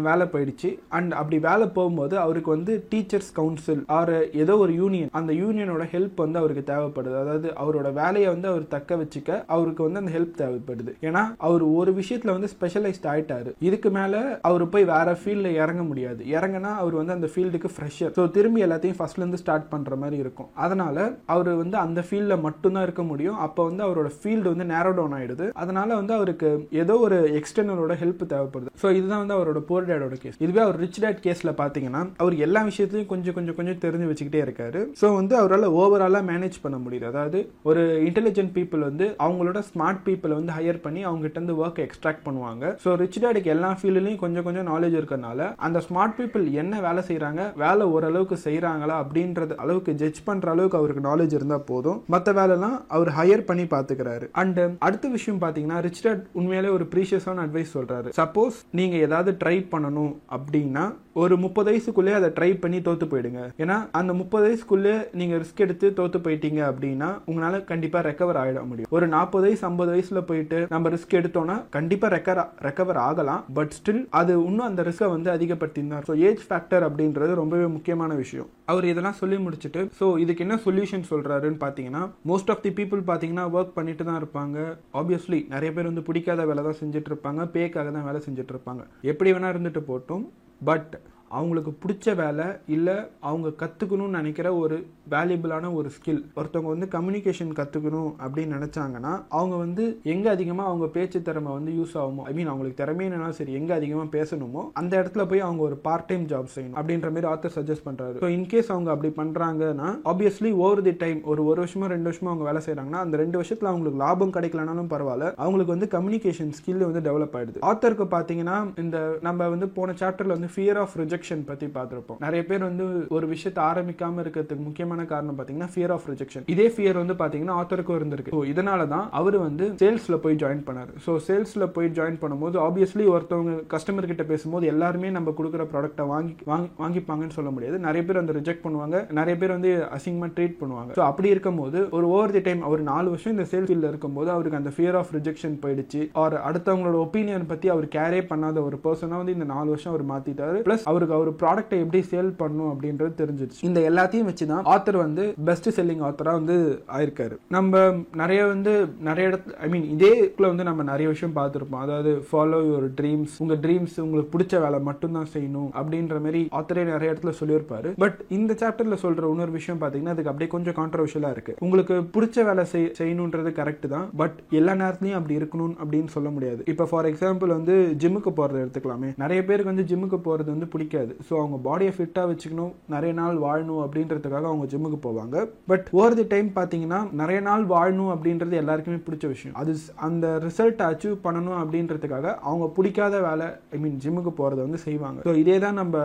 வேலை 0.06 0.24
போயிடுச்சு. 0.32 0.70
அண்ட் 0.98 1.12
அப்படி 1.20 1.38
வேலை 1.48 1.66
போகும்போது 1.76 2.14
அவருக்கு 2.22 2.50
வந்து 2.54 2.72
டீச்சர்ஸ் 2.92 3.30
கவுன்சில் 3.38 3.82
ஆர் 3.98 4.14
ஏதோ 4.44 4.56
ஒரு 4.64 4.72
யூனியன் 4.80 5.12
அந்த 5.20 5.34
யூனியனோட 5.42 5.86
ஹெல்ப் 5.94 6.18
வந்து 6.24 6.40
அவருக்கு 6.42 6.64
தேவைப்படுது. 6.72 7.16
அதாவது 7.22 7.48
அவரோட 7.64 7.90
வேலையை 8.00 8.28
வந்து 8.34 8.50
அவர் 8.52 8.66
தக்க 8.74 8.98
வச்சுக்க 9.02 9.38
அவருக்கு 9.56 9.86
வந்து 9.86 10.02
அந்த 10.02 10.12
ஹெல்ப் 10.16 10.34
தேவைப்படுது. 10.42 10.94
ஏன்னா 11.08 11.22
அவர் 11.48 11.64
ஒரு 11.78 11.94
விஷயத்துல 12.00 12.36
வந்து 12.38 12.52
ஸ்பெஷலைஸ்ட் 12.54 13.08
ஆயிட்டாரு. 13.12 13.52
இதுக்கு 13.68 13.92
மேல 13.98 14.24
அவர் 14.50 14.66
போய் 14.74 14.90
வேற 14.94 15.16
ஃபீல்ட்ல 15.22 15.54
இறங்க 15.62 15.84
முடியாது. 15.92 16.20
இறங்கினா 16.36 16.72
அவர் 16.82 16.98
வந்து 17.02 17.16
அந்த 17.18 17.30
ஃபீல்டுக்கு 17.34 17.72
ஃப்ரெஷர் 17.76 18.12
ஸோ 18.18 18.24
திரும்பி 18.38 18.66
எல்லாத்தையும் 18.68 19.00
ஃபர்ஸ்ட்ல 19.00 19.24
இருந்து 19.24 19.42
ஸ்டார்ட் 19.44 19.70
பண்ற 19.74 19.96
மாதிரி 20.02 20.18
இருக்கும். 20.26 20.50
அதனால 20.66 20.98
அவர் 21.34 21.48
வந்து 21.62 21.76
அந்த 21.86 21.99
ஃபீல்டில் 22.06 22.44
மட்டும்தான் 22.46 22.86
இருக்க 22.86 23.02
முடியும். 23.10 23.38
அப்போ 23.46 23.60
வந்து 23.68 23.82
அவரோட 23.86 24.08
ஃபீல்டு 24.18 24.52
வந்து 24.52 24.66
நேரோ 24.72 24.92
டவுன் 24.98 25.16
ஆகிடுது 25.18 25.46
அதனால 25.62 25.88
வந்து 26.00 26.14
அவருக்கு 26.18 26.48
ஏதோ 26.82 26.96
ஒரு 27.06 27.18
எக்ஸ்டர்னலோட 27.40 27.94
ஹெல்ப் 28.02 28.24
தேவைப்படுது. 28.32 28.70
ஸோ 28.82 28.86
இதுதான் 28.98 29.22
வந்து 29.22 29.36
அவரோட 29.38 29.60
போர் 29.70 29.88
டேடோட 29.90 30.16
கேஸ் 30.22 30.38
இதுவே 30.44 30.62
அவர் 30.66 30.80
ரிச் 30.84 31.00
டேட் 31.04 31.22
கேஸில் 31.26 31.52
பார்த்தீங்கன்னா 31.62 32.02
அவர் 32.22 32.36
எல்லா 32.46 32.62
விஷயத்தையும் 32.70 33.10
கொஞ்சம் 33.12 33.36
கொஞ்சம் 33.38 33.56
கொஞ்சம் 33.58 33.80
தெரிஞ்சு 33.84 34.08
வச்சுக்கிட்டே 34.10 34.42
இருக்காரு. 34.46 34.82
ஸோ 35.00 35.06
வந்து 35.18 35.34
அவரால் 35.40 35.68
ஓவராலாக 35.80 36.28
மேனேஜ் 36.30 36.58
பண்ண 36.64 36.78
முடியுது 36.84 37.08
அதாவது 37.12 37.38
ஒரு 37.70 37.82
இன்டெலிஜென்ட் 38.08 38.54
பீப்புள் 38.58 38.86
வந்து 38.88 39.08
அவங்களோட 39.26 39.60
ஸ்மார்ட் 39.70 40.02
பீப்புளை 40.06 40.34
வந்து 40.40 40.54
ஹையர் 40.58 40.82
பண்ணி 40.86 41.02
அவங்ககிட்ட 41.08 41.38
இருந்து 41.40 41.58
ஒர்க் 41.62 41.82
எக்ஸ்ட்ராக்ட் 41.86 42.24
பண்ணுவாங்க. 42.28 42.74
ஸோ 42.84 42.96
ரிச் 43.02 43.20
டேடுக்கு 43.24 43.54
எல்லா 43.56 43.72
ஃபீல்டுலையும் 43.78 44.22
கொஞ்சம் 44.24 44.46
கொஞ்சம் 44.48 44.68
நாலேஜ் 44.72 44.96
இருக்கறனால 45.00 45.48
அந்த 45.68 45.78
ஸ்மார்ட் 45.88 46.16
பீப்புள் 46.18 46.44
என்ன 46.62 46.80
வேலை 46.86 47.02
செய்கிறாங்க 47.08 47.42
வேலை 47.64 47.84
ஓரளவுக்கு 47.94 48.36
செய்கிறாங்களா 48.46 48.96
அப்படின்றது 49.02 49.54
அளவுக்கு 49.64 49.92
ஜட்ஜ் 50.02 50.20
பண்ணுற 50.28 50.48
அளவுக்கு 50.54 50.78
அவருக்கு 50.80 51.02
நாலேஜ் 51.08 51.36
இருந்தால் 51.38 51.66
போதும். 51.70 51.89
மற்ற 52.06 52.32
வேலைலாம் 52.32 52.76
அவர் 52.88 53.10
ஹையர் 53.18 53.46
பண்ணி 53.50 53.62
பார்த்துக்கிறாரு 53.62 54.26
அண்ட் 54.32 54.60
அடுத்த 54.78 55.08
விஷயம் 55.08 55.40
பாத்தீங்கன்னா 55.40 55.80
ரிச் 55.80 56.02
டாட் 56.02 56.24
உண்மையிலே 56.32 56.70
ஒரு 56.70 56.84
ப்ரீஷியஸான 56.94 57.40
அட்வைஸ் 57.46 57.74
சொல்றாரு. 57.74 58.08
சப்போஸ் 58.16 58.58
நீங்க 58.70 58.96
ஏதாவது 58.96 59.32
ட்ரை 59.44 59.56
பண்ணணும் 59.72 60.14
அப்படின்னா 60.30 60.84
ஒரு 61.16 61.34
முப்பது 61.44 61.68
வயசுக்குள்ளே 61.70 62.12
அதை 62.16 62.28
ட்ரை 62.36 62.48
பண்ணி 62.62 62.78
தோத்து 62.86 63.06
போயிடுங்க. 63.12 63.40
ஏன்னா 63.62 63.76
அந்த 64.00 64.12
முப்பது 64.18 64.44
வயசுக்குள்ளே 64.46 64.92
நீங்க 65.20 65.34
ரிஸ்க் 65.42 65.62
எடுத்து 65.64 65.86
தோத்து 65.98 66.18
போயிட்டீங்க 66.26 66.60
அப்படின்னா 66.70 67.08
உங்களால 67.30 67.60
கண்டிப்பா 67.70 68.00
ரெக்கவர் 68.08 68.38
ஆகிட 68.42 68.60
முடியும். 68.70 68.90
ஒரு 68.96 69.06
நாற்பது 69.14 69.44
வயசு 69.46 69.64
ஐம்பது 69.68 69.90
வயசுல 69.94 70.20
போயிட்டு 70.30 70.58
நம்ம 70.74 70.90
ரிஸ்க் 70.94 71.16
எடுத்தோம்னா 71.20 71.56
கண்டிப்பா 71.76 72.08
ரெக்கவர் 72.16 72.42
ரெக்கவர் 72.66 73.00
ஆகலாம். 73.08 73.42
பட் 73.58 73.74
ஸ்டில் 73.78 74.02
அது 74.20 74.32
இன்னும் 74.48 74.68
அந்த 74.68 74.82
ரிஸ்கை 74.88 75.08
வந்து 75.16 75.30
அதிகப்படுத்தினார் 75.36 76.06
ஸோ 76.10 76.16
ஏஜ் 76.28 76.44
ஃபேக்டர் 76.48 76.86
அப்படின்றது 76.88 77.34
ரொம்பவே 77.42 77.66
முக்கியமான 77.76 78.14
விஷயம். 78.22 78.50
அவர் 78.72 78.86
இதெல்லாம் 78.90 79.18
சொல்லி 79.20 79.38
முடிச்சுட்டு 79.44 79.80
ஸோ 80.00 80.08
இதுக்கு 80.24 80.44
என்ன 80.46 80.58
சொல்யூஷன் 80.66 81.08
சொல்றாருன்னு 81.12 81.60
பார்த்தீங்கன்னா 81.64 82.02
மோஸ்ட் 82.30 82.52
ஆஃப் 82.54 82.62
தி 82.66 82.72
பீப்புள் 82.78 83.02
பார்த்தீங்கன்னா 83.08 83.46
ஒர்க் 83.56 83.76
பண்ணிட்டு 83.78 84.06
தான் 84.10 84.20
இருப்பாங்க. 84.20 84.58
ஆப்வியஸ்லி 85.00 85.40
நிறைய 85.54 85.72
பேர் 85.78 85.90
வந்து 85.90 86.06
பிடிக்காத 86.10 86.44
வேலை 86.50 86.64
தான் 86.68 86.78
செஞ்சுட்டு 86.82 87.12
இருப்பாங்க. 87.12 87.40
பேக்காக 87.56 87.90
தான் 87.96 88.06
வேலை 88.10 88.22
செஞ்சுட்டு 88.28 88.54
இருப்பாங்க. 88.54 88.84
எப்படி 89.12 89.32
வேணா 89.36 89.50
இருந்துட்டு 89.54 89.82
போட்டும். 89.90 90.24
பட் 90.64 91.00
அவங்களுக்கு 91.30 91.72
பிடிச்ச 91.82 92.14
வேலை 92.14 92.46
இல்லை 92.76 92.96
அவங்க 93.28 93.48
கற்றுக்கணும்னு 93.62 94.18
நினைக்கிற 94.20 94.48
ஒரு 94.62 94.76
வேல்யூபிளான 95.10 95.68
ஒரு 95.74 95.88
ஸ்கில் 95.94 96.20
ஒருத்தவங்க 96.38 96.70
வந்து 96.72 96.88
கம்யூனிகேஷன் 96.94 97.52
கற்றுக்கணும் 97.60 98.10
அப்படின்னு 98.24 98.56
நினச்சாங்கன்னா 98.58 99.12
அவங்க 99.38 99.54
வந்து 99.56 99.84
எங்கே 100.12 100.28
அதிகமாக 100.28 100.70
அவங்க 100.70 100.86
பேச்சு 100.96 101.20
திறமை 101.22 101.52
வந்து 101.52 101.72
யூஸ் 101.78 101.94
ஆகுமோ 102.02 102.24
ஐ 102.30 102.34
மீன் 102.34 102.50
அவங்களுக்கு 102.52 102.80
திறமை 102.82 103.04
என்னன்னா 103.08 103.30
சரி 103.38 103.54
எங்கே 103.60 103.74
அதிகமாக 103.74 104.08
பேசணுமோ 104.16 104.64
அந்த 104.74 104.92
இடத்துல 105.02 105.24
போய் 105.26 105.46
அவங்க 105.48 105.62
ஒரு 105.62 105.78
பார்ட் 105.86 106.08
டைம் 106.10 106.26
ஜாப் 106.32 106.52
செய்யணும் 106.54 106.78
அப்படின்ற 106.80 107.10
மாதிரி 107.10 107.30
ஆத்தர் 107.32 107.56
சஜஸ்ட் 107.58 107.86
பண்ணுறாரு 107.88 108.18
ஸோ 108.24 108.30
இன்கேஸ் 108.36 108.72
அவங்க 108.74 108.90
அப்படி 108.94 109.12
பண்ணுறாங்கன்னா 109.20 109.88
ஆப்வியஸ்லி 110.12 110.52
ஓவர் 110.64 110.84
தி 110.88 110.94
டைம் 111.04 111.20
ஒரு 111.24 111.44
ஒரு 111.44 111.58
வருஷமோ 111.62 111.90
ரெண்டு 111.94 112.08
வருஷமோ 112.10 112.30
அவங்க 112.32 112.46
வேலை 112.50 112.62
செய்கிறாங்கன்னா 112.66 113.02
அந்த 113.04 113.16
ரெண்டு 113.16 113.38
வருஷத்தில் 113.40 113.70
அவங்களுக்கு 113.72 114.02
லாபம் 114.04 114.34
கிடைக்கலனாலும் 114.36 114.90
பரவாயில்ல. 114.94 115.26
அவங்களுக்கு 115.42 115.74
வந்து 115.74 115.88
கம்யூனிகேஷன் 115.96 116.52
ஸ்கில் 116.58 116.86
வந்து 116.88 117.04
டெவலப் 117.08 117.36
ஆயிடுது. 117.38 117.58
ஆத்தருக்கு 117.70 118.06
பார்த்தீங்கன்னா 118.16 118.56
இந்த 118.84 118.98
நம்ம 119.20 119.48
வந்து 119.48 119.68
போன 119.78 119.94
சாப்டரில் 120.02 120.36
வந்து 120.36 120.52
ஃபியர் 120.54 120.80
ஆஃப் 120.84 120.96
ரிஜெக்ட் 121.02 121.19
ரிஜெக்ஷன் 121.20 121.42
பத்தி 121.48 121.66
பார்த்திருப்போம். 121.76 122.18
நிறைய 122.24 122.42
பேர் 122.50 122.62
வந்து 122.68 122.84
ஒரு 123.16 123.26
விஷயத்தை 123.32 123.60
ஆரம்பிக்காம 123.70 124.20
இருக்கிறதுக்கு 124.22 124.64
முக்கியமான 124.68 125.00
காரணம் 125.12 125.38
பாத்தீங்கன்னா 125.38 125.70
ஃபியர் 125.74 125.92
ஆஃப் 125.96 126.06
ரிஜெக்ஷன் 126.12 126.44
இதே 126.54 126.66
ஃபியர் 126.74 127.00
வந்து 127.02 127.14
பாத்தீங்கன்னா 127.22 127.56
ஆத்தருக்கும் 127.60 127.98
இருந்திருக்கு. 128.00 128.32
ஸோ 128.36 128.40
இதனால 128.52 128.86
தான் 128.94 129.06
அவர் 129.20 129.36
வந்து 129.46 129.66
சேல்ஸ்ல 129.82 130.16
போய் 130.24 130.38
ஜாயின் 130.42 130.64
பண்ணார். 130.68 130.92
ஸோ 131.06 131.14
சேல்ஸ்ல 131.26 131.66
போய் 131.76 131.88
ஜாயின் 131.98 132.18
பண்ணும்போது 132.22 132.58
ஆப்வியஸ்லி 132.66 133.06
ஒருத்தவங்க 133.14 133.54
கஸ்டமர் 133.74 134.10
கிட்ட 134.12 134.24
பேசும்போது 134.32 134.66
எல்லாருமே 134.72 135.10
நம்ம 135.18 135.34
கொடுக்குற 135.40 135.64
ப்ராடக்ட்டை 135.72 136.06
வாங்கி 136.12 136.34
வாங்கி 136.52 136.70
வாங்கிப்பாங்கன்னு 136.82 137.36
சொல்ல 137.38 137.52
முடியாது. 137.56 137.78
நிறைய 137.88 138.04
பேர் 138.08 138.20
வந்து 138.22 138.36
ரிஜெக்ட் 138.40 138.64
பண்ணுவாங்க. 138.66 138.96
நிறைய 139.20 139.36
பேர் 139.42 139.56
வந்து 139.56 139.72
அசிங்கமா 139.98 140.30
ட்ரீட் 140.38 140.58
பண்ணுவாங்க. 140.62 140.90
ஸோ 140.98 141.04
அப்படி 141.10 141.30
இருக்கும்போது 141.34 141.80
ஒரு 141.98 142.08
ஓவர் 142.14 142.34
தி 142.38 142.44
டைம் 142.48 142.64
அவர் 142.70 142.84
நாலு 142.92 143.08
வருஷம் 143.14 143.34
இந்த 143.36 143.46
சேல்ஸ் 143.52 143.68
ஃபீல்ட்ல 143.70 143.92
இருக்கும்போது 143.92 144.30
அவருக்கு 144.36 144.60
அந்த 144.62 144.72
ஃபியர் 144.78 144.98
ஆஃப் 145.02 145.12
ரிஜெக்ஷன் 145.18 145.56
போயிடுச்சு. 145.64 146.02
அவர் 146.22 146.36
அடுத்தவங்களோட 146.48 146.98
ஒப்பீனியன் 147.06 147.50
பத்தி 147.52 147.66
அவர் 147.76 147.86
கேரே 147.96 148.22
பண்ணாத 148.32 148.58
ஒரு 148.68 148.76
பர்சனா 148.86 149.16
வந்து 149.22 149.36
இந்த 149.36 149.46
நாலு 149.54 149.68
வருஷம் 149.72 149.92
அவர் 149.92 150.04
மாத்திட்டாரு. 150.12 150.58
பிளஸ் 150.66 150.86
அவருக்கு 150.90 151.09
அவர் 151.12 151.32
ப்ராடக்ட்டை 151.32 151.78
எப்படி 151.78 152.04
சேல் 152.10 152.32
பண்ணும் 152.36 152.72
அப்படின்றது 152.72 153.12
தெரிஞ்சிருச்சு. 153.16 153.48
இந்த 153.60 153.80
எல்லாத்தையும் 153.80 154.24
வச்சு 154.24 154.46
தான் 154.46 154.64
ஆத்தர் 154.64 154.96
வந்து 154.96 155.34
பெஸ்ட் 155.44 155.80
செல்லிங் 155.80 156.00
ஆத்தராக 156.00 156.32
வந்து 156.32 156.82
ஆயிருக்காரு. 156.96 157.36
நம்ம 157.48 157.96
நிறைய 158.14 158.46
வந்து 158.46 158.88
நிறைய 159.00 159.30
இடத்துல 159.30 159.52
ஐ 159.52 159.68
மீன் 159.68 159.98
இதேக்குள்ள 159.98 160.46
வந்து 160.46 160.64
நம்ம 160.64 160.82
நிறைய 160.82 161.08
விஷயம் 161.08 161.36
பார்த்துருப்போம். 161.36 161.74
அதாவது 161.74 162.26
ஃபாலோ 162.32 162.58
யுவர் 162.60 162.90
ட்ரீம்ஸ் 163.00 163.28
உங்க 163.38 163.54
ட்ரீம்ஸ் 163.54 164.00
உங்களுக்கு 164.00 164.38
பிடிச்ச 164.38 164.60
வேலை 164.60 164.80
மட்டும்தான் 164.80 165.26
செய்யணும் 165.32 165.68
அப்படின்ற 165.82 166.20
மாதிரி 166.20 166.48
ஆத்தரே 166.52 166.84
நிறைய 166.84 167.14
இடத்துல 167.14 167.32
சொல்லியிருப்பாரு. 167.44 167.92
பட் 167.98 168.24
இந்த 168.28 168.54
சாப்டர்ல 168.54 168.96
சொல்ற 169.02 169.28
இன்னொரு 169.30 169.50
விஷயம் 169.50 169.80
பார்த்தீங்கன்னா 169.80 170.08
அதுக்கு 170.08 170.30
அப்படியே 170.30 170.46
கொஞ்சம் 170.46 170.74
கான்ட்ரவர்ஷியலா 170.74 171.30
இருக்கு. 171.30 171.54
உங்களுக்கு 171.58 171.94
பிடிச்ச 171.94 172.44
வேலை 172.44 172.64
செய்- 172.72 172.92
செய்யணுன்றது 172.98 173.50
கரெக்ட் 173.50 173.88
தான். 173.88 174.10
பட் 174.16 174.38
எல்லா 174.50 174.72
நேரத்துலையும் 174.72 175.12
அப்படி 175.12 175.36
இருக்கணும் 175.36 175.74
அப்படின்னு 175.84 176.06
சொல்ல 176.06 176.30
முடியாது. 176.30 176.62
இப்போ 176.66 176.84
ஃபார் 176.84 177.04
எக்ஸாம்பிள் 177.04 177.46
வந்து 177.46 177.94
ஜிம்முக்கு 177.98 178.32
போறது 178.36 178.68
எடுத்துக்கலாமே. 178.68 179.12
நிறைய 179.16 179.44
பேருக்கு 179.44 179.74
வந்து 179.74 179.96
ஜிம்முக்கு 179.96 180.20
போறது 180.20 180.44
வந்து 180.44 180.66
பிடிக்காது. 180.66 180.99
ஸோ 181.28 181.32
அவங்க 181.40 181.56
பாடியை 181.68 181.92
ஃபிட்டாக 181.96 182.26
வச்சுக்கணும். 182.30 182.72
நிறைய 182.94 183.12
நாள் 183.20 183.36
வாழணும் 183.46 183.82
அப்படின்றதுக்காக 183.84 184.48
அவங்க 184.50 184.66
ஜிம்முக்கு 184.72 184.98
போவாங்க. 185.06 185.36
பட் 185.72 185.86
ஓவர் 185.98 186.18
தி 186.20 186.26
டைம் 186.34 186.48
பார்த்தீங்கன்னா 186.58 187.00
நிறைய 187.20 187.40
நாள் 187.48 187.64
வாழணும் 187.74 188.12
அப்படின்றது 188.14 188.60
எல்லாருக்குமே 188.62 189.00
பிடிச்ச 189.06 189.26
விஷயம். 189.34 189.56
அது 189.62 189.74
அந்த 190.08 190.26
ரிசல்ட் 190.46 190.82
அச்சீவ் 190.88 191.16
பண்ணணும் 191.26 191.58
அப்படின்றதுக்காக 191.62 192.26
அவங்க 192.48 192.68
பிடிக்காத 192.78 193.20
வேலை 193.28 193.48
ஐ 193.76 193.80
மீன் 193.84 193.98
ஜிம்முக்கு 194.04 194.32
போகிறத 194.40 194.60
வந்து 194.66 194.80
செய்வாங்க. 194.86 195.20
ஸோ 195.28 195.34
இதே 195.42 195.56
தான் 195.66 195.78
நம்ம 195.82 195.96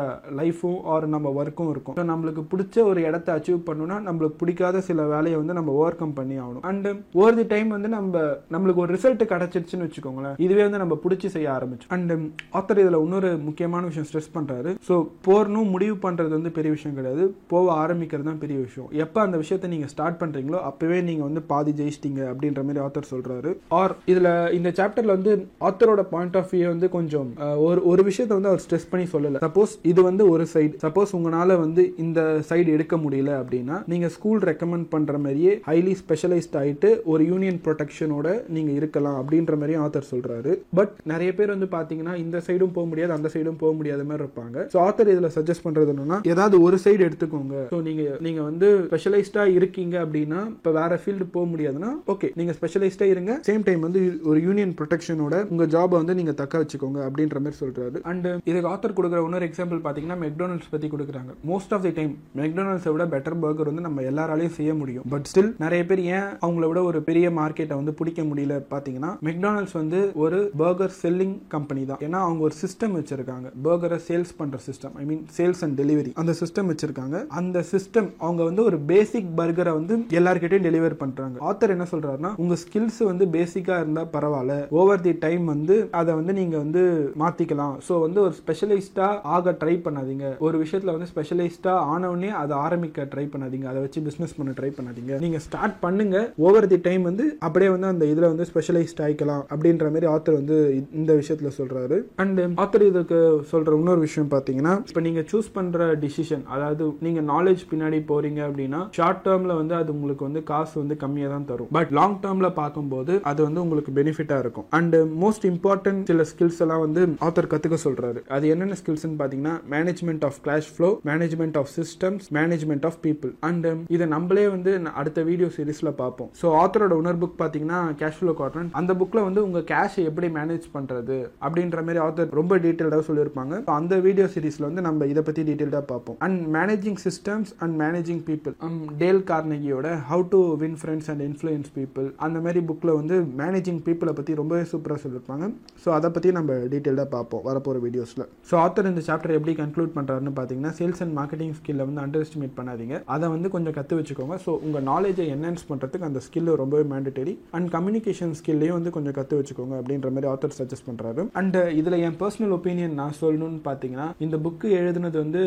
லைஃபும் 0.41 0.79
ஆர் 0.93 1.07
நம்ம 1.15 1.33
ஒர்க்கும் 1.41 1.71
இருக்கும். 1.73 1.97
ஸோ 1.99 2.05
நம்மளுக்கு 2.13 2.43
பிடிச்ச 2.53 2.85
ஒரு 2.91 3.01
இடத்த 3.09 3.37
அச்சீவ் 3.37 3.61
பண்ணணும்னா 3.69 3.99
நம்மளுக்கு 4.07 4.39
பிடிக்காத 4.43 4.81
சில 4.89 5.07
வேலையை 5.13 5.37
வந்து 5.41 5.57
நம்ம 5.59 5.71
ஓவர் 5.79 5.99
கம் 6.01 6.17
பண்ணி 6.19 6.37
ஆகணும். 6.43 6.63
அண்ட் 6.71 6.87
ஓவர் 7.19 7.39
தி 7.39 7.47
டைம் 7.53 7.69
வந்து 7.75 7.91
நம்ம 7.97 8.23
நம்மளுக்கு 8.55 8.83
ஒரு 8.85 8.93
ரிசல்ட் 8.97 9.23
கிடைச்சிருச்சுன்னு 9.33 9.87
வச்சுக்கோங்களேன். 9.87 10.37
இதுவே 10.45 10.63
வந்து 10.67 10.81
நம்ம 10.83 10.97
பிடிச்சி 11.03 11.27
செய்ய 11.35 11.47
ஆரம்பிச்சோம். 11.57 11.91
அண்ட் 11.95 12.13
ஆத்தர் 12.59 12.81
இதில் 12.83 13.01
இன்னொரு 13.05 13.31
முக்கியமான 13.47 13.83
விஷயம் 13.89 14.07
ஸ்ட்ரெஸ் 14.09 14.33
பண்ணுறாரு 14.35 14.71
ஸோ 14.87 14.95
போறணும் 15.25 15.71
முடிவு 15.73 15.95
பண்ணுறது 16.05 16.31
வந்து 16.37 16.51
பெரிய 16.57 16.71
விஷயம் 16.73 16.97
கிடையாது. 16.97 17.23
போக 17.51 17.67
ஆரம்பிக்கிறது 17.83 18.27
தான் 18.29 18.41
பெரிய 18.43 18.57
விஷயம். 18.65 18.89
எப்போ 19.03 19.19
அந்த 19.25 19.35
விஷயத்தை 19.43 19.67
நீங்கள் 19.73 19.91
ஸ்டார்ட் 19.93 20.19
பண்ணுறீங்களோ 20.21 20.59
அப்போவே 20.69 20.97
நீங்கள் 21.09 21.27
வந்து 21.27 21.41
பாதி 21.51 21.71
ஜெயிச்சிட்டிங்க 21.79 22.21
அப்படின்ற 22.31 22.63
மாதிரி 22.67 22.81
ஆத்தர் 22.85 23.09
சொல்கிறாரு 23.13 23.51
ஆர் 23.79 23.93
இதில் 24.11 24.29
இந்த 24.57 24.69
சாப்டரில் 24.79 25.15
வந்து 25.15 25.31
ஆத்தரோட 25.69 26.03
பாயிண்ட் 26.13 26.37
ஆஃப் 26.41 26.51
வியூ 26.55 26.67
வந்து 26.73 26.89
கொஞ்சம் 26.97 27.29
ஒரு 27.67 27.81
ஒரு 27.91 28.03
விஷயத்தை 28.09 28.33
வந்து 28.37 28.51
அவர் 28.51 28.63
ஸ்ட்ரெஸ் 28.65 28.89
பண்ணி 28.91 29.07
சொல்லலை. 29.15 29.41
சப்போஸ் 29.45 29.73
இது 29.91 30.03
வந்து 30.09 30.23
ஒரு 30.33 30.45
சைடு 30.53 30.73
சப்போஸ் 30.85 31.15
உங்களால் 31.19 31.55
வந்து 31.63 31.85
இந்த 32.05 32.19
சைடு 32.49 32.67
எடுக்க 32.75 32.95
முடியல 33.05 33.31
அப்படின்னா 33.41 33.79
நீங்கள் 33.93 34.13
ஸ்கூல் 34.17 34.45
ரெக்கமெண்ட் 34.51 34.87
பண்ணுற 34.93 35.15
மாதிரியே 35.25 35.55
ஹைலி 35.69 35.95
ஸ்பெஷலைஸ்ட் 36.03 36.59
ஆகிட்டு 36.61 36.91
ஒரு 37.13 37.23
யூனியன் 37.31 37.59
ப்ரொடெக்ஷனோட 37.65 38.27
நீங்கள் 38.57 38.77
இருக்கலாம் 38.81 39.17
அப்படின்ற 39.21 39.53
மாதிரியும் 39.61 39.83
ஆத்தர் 39.87 40.09
சொல்கிறாரு 40.13 40.53
பட் 40.79 40.93
நிறைய 41.13 41.31
பேர் 41.39 41.53
வந்து 41.55 41.69
பார்த்தீங்கன்னா 41.75 42.15
இந்த 42.25 42.43
சைடும் 42.49 42.75
போக 42.77 42.87
முடியாது 42.93 43.17
அந்த 43.17 43.31
சைடும் 43.35 43.61
போக 43.65 43.73
முடியாத 43.79 44.03
மாதிரி 44.11 44.23
இருப்பாங்க. 44.25 44.57
ஸோ 44.75 44.79
ஆத்தர் 44.85 45.11
இதில் 45.15 45.33
சஜஸ்ட் 45.37 45.65
பண்ணுறது 45.65 45.91
என்னன்னா 45.95 46.19
ஏதாவது 46.31 46.55
ஒரு 46.67 46.77
சைடு 46.85 47.01
எடுத்துக்கோங்க. 47.07 47.55
ஸோ 47.73 47.77
நீங்கள் 47.87 48.17
நீங்கள் 48.27 48.47
வந்து 48.49 48.69
ஸ்பெஷலைஸ்டாக 48.87 49.53
இருக்கீங்க 49.57 49.95
அப்படின்னா 50.05 50.39
இப்போ 50.55 50.71
வேற 50.79 50.99
ஃபீல்டு 51.03 51.25
போக 51.35 51.45
முடியாதுன்னா 51.51 51.91
ஓகே 52.13 52.29
நீங்கள் 52.39 52.55
ஸ்பெஷலைஸ்டாக 52.57 53.13
இருங்க. 53.13 53.33
சேம் 53.49 53.63
டைம் 53.67 53.85
வந்து 53.87 53.99
ஒரு 54.29 54.39
யூனியன் 54.47 54.73
ப்ரொடெக்ஷனோட 54.79 55.35
உங்கள் 55.51 55.69
ஜாபை 55.75 55.95
வந்து 56.01 56.15
நீங்கள் 56.19 56.37
தக்க 56.41 56.61
வச்சுக்கோங்க 56.61 56.99
அப்படின்ற 57.07 57.39
மாதிரி 57.43 57.59
சொல்கிறாரு 57.61 58.01
அண்ட் 58.11 58.27
இதுக்கு 58.49 58.69
ஆத்தர் 58.73 58.95
கொடுக்குற 58.97 59.21
இன்னொரு 59.27 59.47
எக்ஸாம்பிள் 59.49 59.79
பார்த்தீங்கன்னா 59.85 60.17
மெக்டோனல்ட்ஸ் 60.25 60.71
பற்றி 60.73 60.89
கொடுக்குறாங்க. 60.95 61.31
மோஸ்ட் 61.51 61.73
ஆஃப் 61.77 61.85
தி 61.87 61.93
டைம் 61.99 62.13
மெக்டோனல்ஸை 62.41 62.93
விட 62.95 63.07
பெட்டர் 63.13 63.37
பர்கர் 63.45 63.71
வந்து 63.71 63.85
நம்ம 63.87 64.03
எல்லாராலையும் 64.11 64.55
செய்ய 64.59 64.73
முடியும். 64.81 65.05
பட் 65.13 65.29
ஸ்டில் 65.31 65.51
நிறைய 65.65 65.81
பேர் 65.91 66.03
ஏன் 66.17 66.29
அவங்கள 66.45 66.65
விட 66.71 66.83
ஒரு 66.89 67.01
பெரிய 67.09 67.29
மார்க்கெட்டை 67.39 67.77
வந்து 67.81 67.95
பிடிக்க 68.01 68.23
முடியல 68.31 68.57
பார்த்தீங்கன்னா 68.73 69.13
மெக்டானல்ட்ஸ் 69.29 69.77
வந்து 69.81 70.01
ஒரு 70.25 70.41
பர்கர் 70.63 70.95
செல்லிங் 71.03 71.35
கம்பெனி 71.55 71.83
தான். 71.91 72.03
ஏன்னா 72.07 72.21
அவங்க 72.27 72.43
ஒரு 72.49 72.57
சிஸ்டம் 72.63 72.97
வச்சிருக்காங்க. 72.99 73.47
பர்கரை 73.69 73.99
சேல்ஸ் 74.09 74.35
பண்ற 74.41 74.63
system 74.67 74.95
I 75.01 75.05
mean 75.09 75.23
sales 75.37 75.61
and 75.67 75.75
delivery 75.81 76.11
அந்த 76.21 76.35
சிஸ்டம் 76.41 76.69
வச்சிருக்காங்க. 76.71 77.17
அந்த 77.39 77.57
சிஸ்டம் 77.71 78.09
அவங்க 78.25 78.41
வந்து 78.49 78.61
ஒரு 78.69 78.77
பேசிக் 78.91 79.31
பர்கரை 79.39 79.73
வந்து 79.79 79.93
எல்லார்கிட்டையும் 80.19 80.67
டெலிவர் 80.67 80.95
பண்றாங்க. 81.03 81.37
ஆத்தர் 81.49 81.73
என்ன 81.75 81.87
சொல்றாருன்னா 81.93 82.31
உங்க 82.43 82.57
ஸ்கில்ஸ் 82.63 83.01
வந்து 83.11 83.25
பேசிக்கா 83.37 83.77
இருந்தா 83.83 84.03
பரவாயில்ல. 84.15 84.55
ஓவர் 84.79 85.03
தி 85.07 85.13
டைம் 85.25 85.45
வந்து 85.53 85.75
அதை 85.99 86.11
வந்து 86.19 86.33
நீங்க 86.39 86.55
வந்து 86.63 86.83
மாத்திக்கலாம். 87.23 87.75
ஸோ 87.87 87.93
வந்து 88.05 88.21
ஒரு 88.25 88.35
ஸ்பெஷலிஸ்டா 88.41 89.07
ஆக 89.35 89.55
ட்ரை 89.61 89.75
பண்ணாதீங்க. 89.85 90.25
ஒரு 90.47 90.55
விஷயத்துல 90.63 90.93
வந்து 90.97 91.09
ஸ்பெஷலிஸ்டா 91.13 91.73
ஆனவுடனே 91.93 92.31
அதை 92.41 92.55
ஆரம்பிக்க 92.65 93.07
ட்ரை 93.13 93.25
பண்ணாதீங்க. 93.33 93.67
அதை 93.71 93.81
வச்சு 93.85 94.05
பிசினஸ் 94.07 94.35
பண்ண 94.37 94.53
ட்ரை 94.59 94.71
பண்ணாதீங்க. 94.77 95.19
நீங்க 95.25 95.39
ஸ்டார்ட் 95.47 95.77
பண்ணுங்க. 95.85 96.17
ஓவர் 96.47 96.69
தி 96.73 96.79
டைம் 96.89 97.03
வந்து 97.09 97.25
அப்படியே 97.47 97.71
வந்து 97.75 97.89
அந்த 97.93 98.05
இதுல 98.13 98.29
வந்து 98.33 98.47
ஸ்பெஷலைஸ்ட் 98.51 99.03
ஆயிக்கலாம் 99.07 99.43
அப்படின்ற 99.53 99.85
மாதிரி 99.95 100.09
ஆத்தர் 100.13 100.39
வந்து 100.41 100.57
இந்த 100.99 101.11
விஷயத்துல 101.21 101.51
சொல்றாரு. 101.59 101.99
அண்ட் 102.23 102.41
ஆத்தர் 102.63 102.87
இதுக்கு 102.91 103.19
சொல்ற 103.51 103.77
இன்னொரு 103.81 104.01
விஷயம் 104.07 104.31
பார்த்தீங்கன்னா 104.45 104.73
இப்போ 104.89 105.01
நீங்கள் 105.05 105.25
சூஸ் 105.29 105.47
பண்ணுற 105.55 105.85
டிசிஷன் 106.01 106.41
அதாவது 106.55 106.83
நீங்கள் 107.05 107.25
நாலேஜ் 107.31 107.61
பின்னாடி 107.69 107.99
போகிறீங்க 108.09 108.39
அப்படின்னா 108.47 108.79
ஷார்ட் 108.97 109.21
டேர்மில் 109.27 109.53
வந்து 109.59 109.73
அது 109.79 109.89
உங்களுக்கு 109.95 110.23
வந்து 110.27 110.41
காசு 110.49 110.73
வந்து 110.81 110.95
கம்மியாக 111.03 111.31
தான் 111.33 111.47
தரும். 111.51 111.69
பட் 111.77 111.91
லாங் 111.97 112.17
டேர்மில் 112.23 112.47
பார்க்கும்போது 112.59 113.13
அது 113.31 113.39
வந்து 113.47 113.59
உங்களுக்கு 113.63 113.91
பெனிஃபிட்டாக 113.99 114.43
இருக்கும். 114.43 114.67
அண்ட் 114.77 114.95
மோஸ்ட் 115.23 115.45
இம்பார்ட்டன்ட் 115.51 116.03
சில 116.11 116.25
ஸ்கில்ஸ் 116.31 116.59
எல்லாம் 116.65 116.83
வந்து 116.85 117.01
ஆத்தர் 117.27 117.49
கற்றுக்க 117.53 117.79
சொல்கிறாரு 117.85 118.21
அது 118.37 118.51
என்னென்ன 118.55 118.77
ஸ்கில்ஸ்னு 118.81 119.17
பார்த்தீங்கன்னா 119.21 119.55
management 119.75 120.25
of 120.29 120.39
cash 120.45 120.69
flow 120.75 120.91
management 121.11 121.57
of 121.61 121.71
systems 121.79 122.27
management 122.39 122.87
of 122.91 122.99
people 123.07 123.33
and 123.49 123.67
இதை 123.97 124.07
நம்மளே 124.15 124.45
வந்து 124.55 124.73
அடுத்த 125.01 125.25
வீடியோ 125.31 125.49
சீரீஸில் 125.57 125.93
பார்ப்போம். 126.03 126.31
ஸோ 126.41 126.53
ஆத்தரோட 126.61 126.93
உணர் 127.03 127.19
புக் 127.23 127.37
பார்த்தீங்கன்னா 127.41 127.81
கேஷ் 128.03 128.19
ஃப்ளோ 128.19 128.35
கார்டன் 128.41 128.69
அந்த 128.81 128.91
புக்கில் 129.01 129.25
வந்து 129.27 129.43
உங்கள் 129.47 129.67
கேஷை 129.73 130.05
எப்படி 130.11 130.29
மேனேஜ் 130.39 130.67
பண்ணுறது 130.77 131.17
அப்படின்ற 131.45 131.79
மாதிரி 131.87 132.03
ஆத்தர் 132.05 132.35
ரொம்ப 132.41 132.53
டீட்டெயில்டாக 132.65 133.03
சொல்லியிருப்பாங்க. 133.09 133.53
அந்த 133.79 133.95
வீடியோ 134.05 134.27
சீரீஸில் 134.35 134.67
வந்து 134.69 134.83
நம்ம 134.87 135.07
இதை 135.13 135.23
பற்றி 135.27 135.41
டீட்டெயில்டாக 135.49 135.85
பார்ப்போம். 135.91 136.17
And 136.27 136.39
managing 136.57 136.99
systems 137.05 137.51
and 137.63 137.75
managing 137.83 138.21
people 138.29 138.55
Dale 139.01 139.21
கார்னகியோட 139.31 139.87
how 140.11 140.25
to 140.33 140.41
win 140.63 140.77
friends 140.81 141.09
and 141.13 141.23
influence 141.29 141.71
people 141.77 142.07
அந்த 142.27 142.37
மாதிரி 142.45 142.61
புக்கில் 142.69 142.93
வந்து 142.99 143.17
மேனேஜிங் 143.41 143.81
பீப்புளை 143.87 144.13
பற்றி 144.19 144.33
ரொம்பவே 144.41 144.63
சூப்பராக 144.73 144.99
சொல்லியிருப்பாங்க. 145.05 145.45
ஸோ 145.83 145.91
அதை 145.97 146.09
பற்றி 146.15 146.31
நம்ம 146.39 146.59
டீட்டெயில்டாக 146.73 147.09
பார்ப்போம் 147.15 147.43
வரப்போகிற 147.49 147.83
வீடியோஸில் 147.87 148.25
ஸோ 148.49 148.53
ஆத்தர் 148.63 148.91
இந்த 148.91 149.03
சாப்டர் 149.09 149.35
எப்படி 149.37 149.55
கன்க்ளூட் 149.61 149.93
பண்ணுறாருன்னு 149.97 150.33
பார்த்தீங்கன்னா 150.39 150.73
சேல்ஸ் 150.79 151.01
அண்ட் 151.05 151.15
மார்க்கெட்டிங் 151.19 151.53
ஸ்கில்லை 151.59 151.85
வந்து 151.89 152.03
அண்டர் 152.05 152.23
எஸ்டிமேட் 152.25 152.55
பண்ணாதீங்க. 152.59 152.95
அதை 153.15 153.25
வந்து 153.35 153.47
கொஞ்சம் 153.55 153.75
கற்று 153.77 153.99
வச்சுக்கோங்க. 153.99 154.37
ஸோ 154.45 154.51
உங்கள் 154.65 154.85
நாலேஜை 154.91 155.27
என்ஹான்ஸ் 155.35 155.65
பண்ணுறதுக்கு 155.69 156.07
அந்த 156.09 156.21
ஸ்கில் 156.27 156.51
ரொம்பவே 156.63 156.83
மேண்டட்டரி 156.93 157.33
அண்ட் 157.57 157.69
கம்யூனிகேஷன் 157.75 158.33
ஸ்கில்லையும் 158.39 158.77
வந்து 158.77 158.93
கொஞ்சம் 158.97 159.15
கற்று 159.19 159.39
வச்சுக்கோங்க 159.39 159.75
அப்படின்ற 159.81 160.09
மாதிரி 160.15 160.29
ஆத்தர் 160.33 160.55
சஜஸ்ட் 160.59 160.87
பண்ணுறாரு 160.89 161.23
அண்ட் 161.41 161.57
இதில் 161.79 161.97
என் 162.07 162.17
பர்சனல் 162.21 162.53
ஒப்பீனியன் 162.57 162.95
நான் 163.01 163.15
சொல்லணும்னு 163.21 163.61
பார்த்தீங்கன்னா 163.67 164.07
இந்த 164.25 164.37
புக்கு 164.45 164.67
எழுதுனது 164.79 165.17
வந்து 165.23 165.41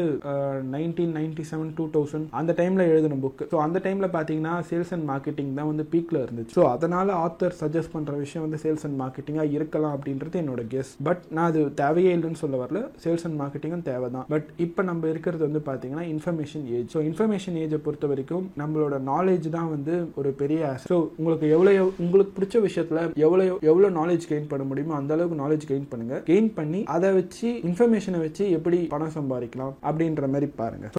nineteen 0.74 1.14
ninety 1.18 1.44
seven 1.50 1.72
two 1.78 1.84
thousand 1.96 2.26
அந்த 2.40 2.52
டைம்ல 2.60 2.82
எழுதின 2.92 3.18
புக் 3.24 3.42
ஸோ 3.52 3.58
அந்த 3.66 3.78
டைம்ல 3.86 4.08
பார்த்தீங்கன்னா 4.16 4.54
சேல்ஸ் 4.70 4.92
அண்ட் 4.96 5.06
மார்க்கெட்டிங் 5.12 5.52
தான் 5.58 5.70
வந்து 5.70 5.86
பீக்ல 5.92 6.16
இருந்துச்சு. 6.24 6.54
ஸோ 6.58 6.64
அதனால 6.74 7.08
ஆத்தர் 7.24 7.56
சஜஸ்ட் 7.62 7.92
பண்ற 7.94 8.14
விஷயம் 8.24 8.44
வந்து 8.46 8.60
சேல்ஸ் 8.64 8.84
அண்ட் 8.88 8.98
மார்க்கெட்டிங்காக 9.02 9.54
இருக்கலாம் 9.58 9.94
அப்படின்றது 9.96 10.40
என்னோட 10.42 10.64
கெஸ் 10.74 10.92
பட் 11.08 11.22
நான் 11.36 11.48
அது 11.50 11.60
தேவையே 11.82 12.12
இல்லைன்னு 12.16 12.40
சொல்ல 12.42 12.56
வரல. 12.62 12.82
சேல்ஸ் 13.04 13.24
அண்ட் 13.28 13.38
மார்க்கெட்டிங்கும் 13.42 13.86
தேவை 13.90 14.10
தான் 14.16 14.26
பட் 14.34 14.48
இப்போ 14.66 14.84
நம்ம 14.90 15.08
இருக்கிறது 15.12 15.42
வந்து 15.48 15.62
பார்த்தீங்கன்னா 15.68 16.06
இன்ஃபர்மேஷன் 16.14 16.66
ஏஜ் 16.78 16.90
ஸோ 16.96 17.02
இன்ஃபர்மேஷன் 17.10 17.58
ஏஜை 17.64 17.80
பொறுத்த 17.86 18.12
வரைக்கும் 18.12 18.46
நம்மளோட 18.62 18.98
நாலேஜ் 19.12 19.48
தான் 19.56 19.70
வந்து 19.74 19.94
ஒரு 20.20 20.32
பெரிய 20.42 20.72
ஸோ 20.90 20.98
உங்களுக்கு 21.18 21.46
எவ்வளோ 21.56 21.72
உங்களுக்கு 22.04 22.34
பிடிச்ச 22.38 22.56
விஷயத்துல 22.68 23.00
எவ்வளோ 23.26 23.44
எவ்வளோ 23.70 23.90
நாலேஜ் 24.00 24.24
கெயின் 24.32 24.50
பண்ண 24.52 24.64
முடியுமோ 24.70 24.96
அந்த 25.00 25.12
அளவுக்கு 25.16 25.42
நாலேஜ் 25.44 25.64
கெயின் 25.70 25.88
பண்ணுங்க. 25.92 26.16
கெயின் 26.30 26.50
பண்ணி 26.58 26.80
அதை 26.94 27.08
வச்சு 27.18 27.48
இன்ஃபர்மேஷனை 27.68 28.18
வச்சு 28.24 28.44
எப்படி 28.56 28.67
பணம் 28.76 29.14
சம்பாதிக்கலாம் 29.14 29.74
அப்படின்ற 29.82 30.28
மாதிரி 30.28 30.46
பாருங்க. 30.46 30.90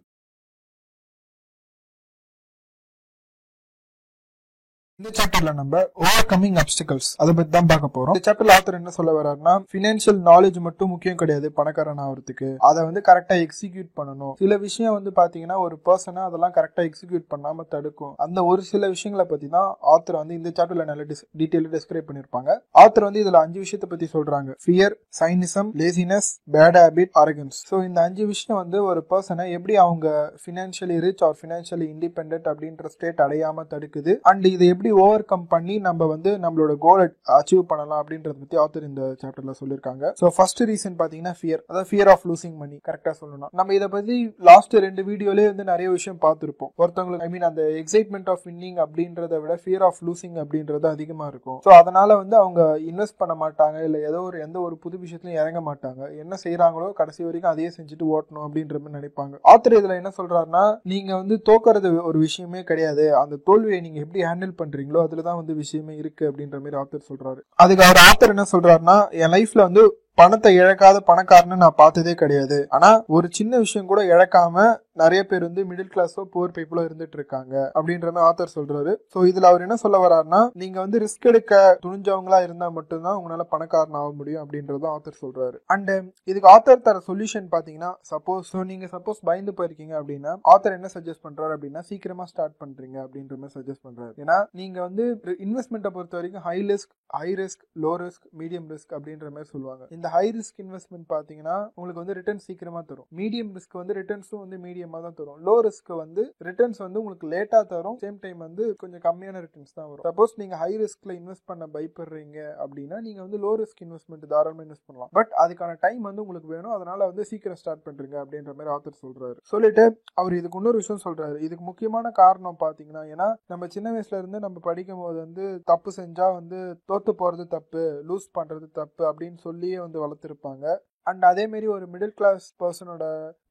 இந்த 5.00 5.12
சாப்டர்ல 5.18 5.52
நம்ம 5.60 5.82
ஓவர் 6.04 6.26
கம்மிங் 6.32 6.58
அப்டிகல்ஸ் 6.62 7.10
அதை 7.24 7.32
பத்தி 7.36 7.52
தான் 7.56 7.68
பார்க்க 7.70 7.88
போறோம். 7.98 8.16
இந்த 8.16 8.24
சாப்டர்ல 8.28 8.56
ஆத்தர் 8.56 8.78
என்ன 8.80 8.92
சொல்ல 8.96 9.12
வர்றாருன்னா 9.18 9.54
பினான்சியல் 9.74 10.18
நாலேஜ் 10.30 10.58
மட்டும் 10.66 10.90
முக்கியம் 10.94 11.20
கிடையாது 11.22 11.48
பணக்காரன் 11.60 12.02
ஆகிறதுக்கு 12.06 12.50
அதை 12.70 12.80
வந்து 12.88 13.02
கரெக்டா 13.10 13.36
எக்ஸிக்யூட் 13.44 13.88
பண்ணணும். 14.00 14.34
சில 14.42 14.54
விஷயம் 14.66 14.96
வந்து 14.98 15.12
பாத்தீங்கன்னா 15.20 15.58
ஒரு 15.66 15.76
பர்சனை 15.90 16.24
அதெல்லாம் 16.30 16.56
கரெக்டா 16.58 16.84
எக்ஸிக்யூட் 16.90 17.26
பண்ணாம 17.34 17.66
தடுக்கும். 17.76 18.12
அந்த 18.26 18.44
ஒரு 18.50 18.64
சில 18.72 18.90
விஷயங்களை 18.96 19.26
பத்தி 19.32 19.48
தான் 19.56 19.70
ஆத்தர் 19.94 20.20
வந்து 20.22 20.36
இந்த 20.40 20.52
சாப்டர்ல 20.58 20.88
நல்ல 20.92 21.06
டீட்டெயில் 21.42 21.70
டிஸ்கிரைப் 21.76 22.08
பண்ணிருப்பாங்க. 22.10 22.50
ஆத்தர் 22.84 23.08
வந்து 23.08 23.22
இதுல 23.24 23.44
அஞ்சு 23.46 23.62
விஷயத்தை 23.66 23.90
பத்தி 23.94 24.10
சொல்றாங்க. 24.18 24.52
Fear 24.66 24.98
cynicism 25.22 25.72
laziness 25.84 26.30
bad 26.58 26.80
habit 26.82 27.16
arrogance 27.24 27.62
so 27.72 27.82
இந்த 27.88 28.02
அஞ்சு 28.10 28.26
விஷயம் 28.34 28.62
வந்து 28.64 28.82
ஒரு 28.90 29.04
பர்சனை 29.14 29.48
எப்படி 29.60 29.78
அவங்க 29.86 30.08
financially 30.46 31.00
rich 31.08 31.26
or 31.30 31.40
financially 31.46 31.90
independent 31.96 32.52
அப்படின்ற 32.54 32.94
ஸ்டேட் 32.98 33.26
அடையாம 33.28 33.68
தடுக்குது. 33.74 34.14
அண்ட் 34.32 34.52
இதை 34.54 34.68
எப்படி 34.76 34.88
ஓவர் 35.04 35.26
கம் 35.32 35.46
பண்ணி 35.54 35.76
நம்ம 35.88 36.08
வந்து 36.14 36.32
நம்மளோட 36.44 36.74
கோலை 36.86 37.06
அச்சீவ் 37.38 37.64
பண்ணலாம் 37.72 38.02
அப்படின்றத 38.04 38.36
பத்தி 38.42 38.58
ஆத்தர் 38.64 38.88
இந்த 38.90 39.04
சாப்டர்ல 39.22 39.56
சொல்லியிருக்காங்க. 39.62 40.12
ஸோ 40.22 40.28
ஃபர்ஸ்ட் 40.36 40.62
ரீசன் 40.72 40.98
பாத்தீங்கன்னா 41.02 41.36
ஃபியர் 41.40 41.62
அதாவது 41.70 41.90
ஃபியர் 41.92 42.12
ஆஃப் 42.14 42.26
லூசிங் 42.30 42.58
மணி 42.64 42.78
கரெக்டா 42.90 43.14
சொல்லணும் 43.22 43.52
நம்ம 43.60 43.74
இதை 43.80 43.90
பத்தி 43.96 44.18
லாஸ்ட் 44.50 44.76
ரெண்டு 44.88 45.04
வீடியோலயே 45.10 45.48
வந்து 45.52 45.66
நிறைய 45.72 45.88
விஷயம் 45.98 46.20
பார்த்துருப்போம். 46.26 46.72
ஒருத்தவங்களுக்கு 46.82 47.28
ஐ 47.28 47.32
மீன் 47.36 47.48
அந்த 47.50 47.64
எக்ஸைட்மெண்ட் 47.82 48.32
ஆஃப் 48.34 48.46
வின்னிங் 48.50 48.80
அப்படின்றத 48.86 49.42
விட 49.44 49.56
ஃபியர் 49.64 49.86
ஆஃப் 49.90 50.02
லூசிங் 50.10 50.38
அப்படின்றது 50.44 50.88
அதிகமா 50.96 51.28
இருக்கும். 51.34 51.60
ஸோ 51.66 51.72
அதனால 51.82 52.16
வந்து 52.22 52.38
அவங்க 52.44 52.62
இன்வெஸ்ட் 52.92 53.20
பண்ண 53.24 53.36
மாட்டாங்க. 53.44 53.78
இல்ல 53.88 53.98
ஏதோ 54.10 54.22
ஒரு 54.30 54.38
எந்த 54.48 54.58
ஒரு 54.68 54.78
புது 54.84 54.96
விஷயத்துலயும் 55.04 55.42
இறங்க 55.44 55.62
மாட்டாங்க. 55.70 56.02
என்ன 56.24 56.38
செய்யறாங்களோ 56.44 56.90
கடைசி 57.00 57.22
வரைக்கும் 57.28 57.52
அதையே 57.54 57.70
செஞ்சுட்டு 57.78 58.06
ஓட்டணும் 58.16 58.46
அப்படின்ற 58.48 58.78
மாதிரி 58.82 58.98
நினைப்பாங்க. 59.00 59.36
ஆத்தர் 59.54 59.78
இதுல 59.80 59.96
என்ன 60.02 60.12
சொல்றாருன்னா 60.20 60.64
நீங்க 60.94 61.12
வந்து 61.22 61.36
தோக்கறது 61.50 61.90
ஒரு 62.10 62.20
விஷயமே 62.26 62.62
கிடையாது. 62.70 63.06
அந்த 63.22 63.36
தோல்வியை 63.50 63.80
நீங்க 63.86 64.00
எப்படி 64.06 64.24
ஹேண்டில் 64.30 64.54
பண்றீங்களோ 64.80 65.06
அதுலதான் 65.10 65.36
வந்து 65.36 65.56
விஷயமே 65.56 65.96
இருக்கு 65.96 66.32
அப்படின்ற 66.32 66.52
மாதிரி 66.52 66.76
ஆத்தர் 66.76 67.10
சொல்றாரு. 67.10 67.40
அதுக்கு 67.56 67.84
அவர் 67.84 68.02
ஆத்தர் 68.10 68.28
என்ன 68.28 68.46
சொல்றாருன்னா 68.52 69.12
என் 69.12 69.32
லைஃப்ல 69.32 69.62
வந்து 69.62 70.02
பணத்தை 70.20 70.52
இழக்காத 70.62 70.98
பணக்காரன்னு 71.10 71.64
நான் 71.64 71.80
பார்த்ததே 71.82 72.14
கிடையாது. 72.22 72.60
ஆனா 72.76 72.90
ஒரு 73.16 73.28
சின்ன 73.38 73.60
விஷயம் 73.66 73.90
கூட 73.92 74.02
இழக்காம 74.14 74.64
நிறைய 75.02 75.22
பேர் 75.28 75.44
வந்து 75.48 75.62
மிடில் 75.68 75.92
கிளாஸோ 75.92 76.22
புவர் 76.32 76.54
பீப்புளோ 76.56 76.82
இருந்துட்டு 76.88 77.16
இருக்காங்க 77.18 77.54
அப்படின்ற 77.76 78.08
மாதிரி 78.14 78.26
ஆத்தர் 78.30 78.54
சொல்றாரு. 78.56 78.94
ஸோ 79.14 79.20
இதுல 79.30 79.50
அவர் 79.52 79.64
என்ன 79.66 79.76
சொல்ல 79.84 79.98
வர்றாருன்னா 80.06 80.42
நீங்க 80.62 80.78
வந்து 80.86 81.00
ரிஸ்க் 81.04 81.28
எடுக்க 81.32 81.60
துணிஞ்சவங்களா 81.86 82.40
இருந்தா 82.48 82.68
மட்டும்தான் 82.78 83.18
உங்களால 83.20 83.46
பணக்காரன் 83.54 83.98
ஆக 84.02 84.10
முடியும் 84.20 84.42
அப்படின்றத 84.44 84.90
ஆத்தர் 84.96 85.22
சொல்றாரு. 85.24 85.58
அண்ட் 85.76 85.92
இதுக்கு 86.32 86.50
ஆத்தர் 86.56 86.84
தர 86.88 87.02
சொல்யூஷன் 87.10 87.48
பாத்தீங்கன்னா 87.56 87.92
சப்போஸ் 88.12 88.52
நீங்க 88.72 88.90
சப்போஸ் 88.96 89.22
பயந்து 89.30 89.54
போயிருக்கீங்க 89.60 89.96
அப்படின்னா 90.02 90.34
ஆத்தர் 90.54 90.78
என்ன 90.80 90.92
சஜஸ்ட் 90.96 91.24
பண்றாரு 91.28 91.56
அப்படின்னா 91.58 91.84
சீக்கிரமா 91.92 92.28
ஸ்டார்ட் 92.34 92.58
பண்றீங்க 92.66 92.98
அப்படின்ற 93.06 93.34
மாதிரி 93.40 93.56
சஜஸ்ட் 93.60 93.86
பண்றாரு. 93.88 94.14
ஏன்னா 94.24 94.38
நீங்க 94.62 94.78
வந்து 94.88 95.06
இன்வெஸ்ட்மெண்ட்டை 95.48 95.94
பொறுத்த 95.96 96.20
வரைக்கும் 96.22 96.46
high 96.50 96.58
risk 96.74 96.94
high 97.20 97.30
risk 97.42 97.64
low 97.86 97.94
risk 98.04 98.28
medium 98.42 98.68
risk 98.76 98.94
அப்படின்ற 99.00 99.28
மாதிரி 99.38 99.50
சொல்லுவாங்க. 99.56 99.84
இந்த 99.98 100.08
ஹை 100.16 100.26
ரிஸ்க் 100.38 100.60
இன்வெஸ்ட்மெண்ட் 100.64 101.08
பார்த்தீங்கன்னா 101.14 101.58
உங்களுக்கு 101.76 102.02
வந்து 102.02 102.16
ரிட்டர்ன் 102.20 102.44
சீக்கிரமாக 102.48 102.84
தரும். 102.92 103.08
மீடியம் 103.20 103.52
ரிஸ்க் 103.58 103.80
வந்து 103.82 103.96
ரிட்டர்ன்ஸும் 104.00 104.44
வந்து 104.44 104.58
மீடியமாக 104.66 105.02
தான் 105.06 105.18
தரும். 105.20 105.40
லோ 105.48 105.56
ரிஸ்க் 105.68 105.92
வந்து 106.04 106.24
ரிட்டர்ன்ஸ் 106.48 106.82
வந்து 106.86 107.00
உங்களுக்கு 107.02 107.28
லேட்டாக 107.34 107.64
தரும். 107.74 107.98
சேம் 108.04 108.20
டைம் 108.26 108.40
வந்து 108.48 108.66
கொஞ்சம் 108.84 109.04
கம்மியான 109.08 109.42
ரிட்டர்ன்ஸ் 109.46 109.76
தான் 109.80 109.90
வரும். 109.92 110.06
சப்போஸ் 110.10 110.38
நீங்கள் 110.42 110.62
ஹை 110.64 110.72
ரிஸ்க்கில் 110.84 111.16
இன்வெஸ்ட் 111.20 111.48
பண்ண 111.52 111.68
பயப்படுறீங்க 111.76 112.38
அப்படின்னா 112.66 113.00
நீங்கள் 113.08 113.26
வந்து 113.28 113.40
லோ 113.46 113.54
ரிஸ்க் 113.64 113.84
இன்வெஸ்ட்மெண்ட் 113.88 114.28
தாராளமாக 114.36 114.66
இன்வெஸ்ட் 114.68 114.88
பண்ணலாம். 114.90 115.12
பட் 115.20 115.34
அதுக்கான 115.46 115.78
டைம் 115.86 116.02
வந்து 116.10 116.24
உங்களுக்கு 116.26 116.52
வேணும். 116.56 116.74
அதனால 116.78 117.00
வந்து 117.12 117.26
சீக்கிரம் 117.32 117.62
ஸ்டார்ட் 117.62 117.86
பண்ணுறீங்க 117.88 118.18
அப்படின்ற 118.24 118.54
மாதிரி 118.58 118.74
ஆத்தர் 118.76 119.02
சொல்கிறாரு 119.06 119.38
சொல்லிட்டு 119.54 119.86
அவர் 120.20 120.38
இதுக்கு 120.40 120.60
இன்னொரு 120.62 120.82
விஷயம் 120.82 121.04
சொல்கிறாரு 121.08 121.38
இதுக்கு 121.48 121.66
முக்கியமான 121.70 122.08
காரணம் 122.22 122.62
பார்த்தீங்கன்னா 122.64 123.04
ஏன்னா 123.14 123.28
நம்ம 123.52 123.68
சின்ன 123.76 123.88
வயசுல 123.96 124.20
இருந்து 124.22 124.40
நம்ம 124.46 124.58
படிக்கும் 124.68 125.04
போது 125.04 125.18
வந்து 125.26 125.46
தப்பு 125.72 125.90
செஞ்சால் 126.00 126.36
வந்து 126.40 126.60
தோத்து 126.90 127.12
போகிறது 127.22 127.46
தப்பு 127.56 127.82
லூஸ் 128.10 128.28
பண்ணுறது 128.38 128.68
தப்பு 128.80 129.04
அப்படின்னு 129.10 129.40
சொல்லியே 129.48 129.78
வந்து 129.84 129.99
வளர்த்துருப்பாங்க. 130.04 130.66
அண்ட் 131.10 131.24
அதே 131.30 131.44
மாதிரி 131.52 131.68
ஒரு 131.76 131.86
மிடில் 131.92 132.16
கிளாஸ் 132.20 132.46
பர்சனோட 132.62 133.04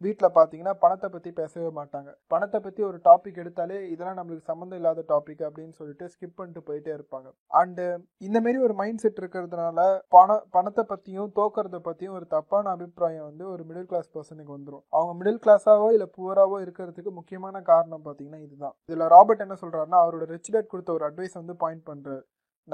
வீட்டில் 0.05 0.35
பார்த்தீங்கன்னா 0.37 0.75
பணத்தை 0.83 1.09
பற்றி 1.15 1.31
பேசவே 1.39 1.71
மாட்டாங்க. 1.79 2.11
பணத்தை 2.33 2.59
பற்றி 2.67 2.83
ஒரு 2.89 2.99
டாபிக் 3.07 3.41
எடுத்தாலே 3.43 3.79
இதெல்லாம் 3.93 4.19
நம்மளுக்கு 4.19 4.51
சம்மந்தம் 4.51 4.79
இல்லாத 4.81 5.05
டாபிக் 5.13 5.43
அப்படின்னு 5.49 5.75
சொல்லிட்டு 5.81 6.07
ஸ்கிப் 6.13 6.37
பண்ணிட்டு 6.39 6.63
போயிட்டே 6.69 6.93
இருப்பாங்க. 6.97 7.29
அண்டு 7.61 7.87
இந்தமாரி 8.27 8.61
ஒரு 8.67 8.77
மைண்ட் 8.81 9.03
செட் 9.05 9.21
இருக்கிறதுனால 9.23 9.87
பணம் 10.17 10.45
பணத்தை 10.57 10.85
பற்றியும் 10.93 11.33
தோக்கிறத 11.41 11.81
பற்றியும் 11.89 12.17
ஒரு 12.19 12.29
தப்பான 12.37 12.71
அபிப்பிராயம் 12.77 13.29
வந்து 13.31 13.45
ஒரு 13.55 13.65
மிடில் 13.71 13.91
கிளாஸ் 13.93 14.15
பர்சனுக்கு 14.17 14.57
வந்துடும் 14.57 14.85
அவங்க 14.99 15.15
மிடில் 15.21 15.43
கிளாஸாவோ 15.47 15.89
இல்லை 15.97 16.09
புவராகவோ 16.19 16.59
இருக்கிறதுக்கு 16.67 17.13
முக்கியமான 17.21 17.63
காரணம் 17.73 18.07
பார்த்தீங்கன்னா 18.09 18.43
இதுதான். 18.47 18.77
இதில் 18.91 19.11
ராபர்ட் 19.17 19.47
என்ன 19.47 19.59
சொல்கிறாருன்னா 19.65 20.01
அவரோட 20.05 20.27
ரிச் 20.35 20.53
டேட் 20.57 20.73
கொடுத்த 20.75 20.93
ஒரு 20.99 21.07
அட்வைஸ் 21.11 21.41
வந்து 21.43 21.57
பாயிண்ட் 21.65 21.87
பண்ணுறாரு 21.91 22.23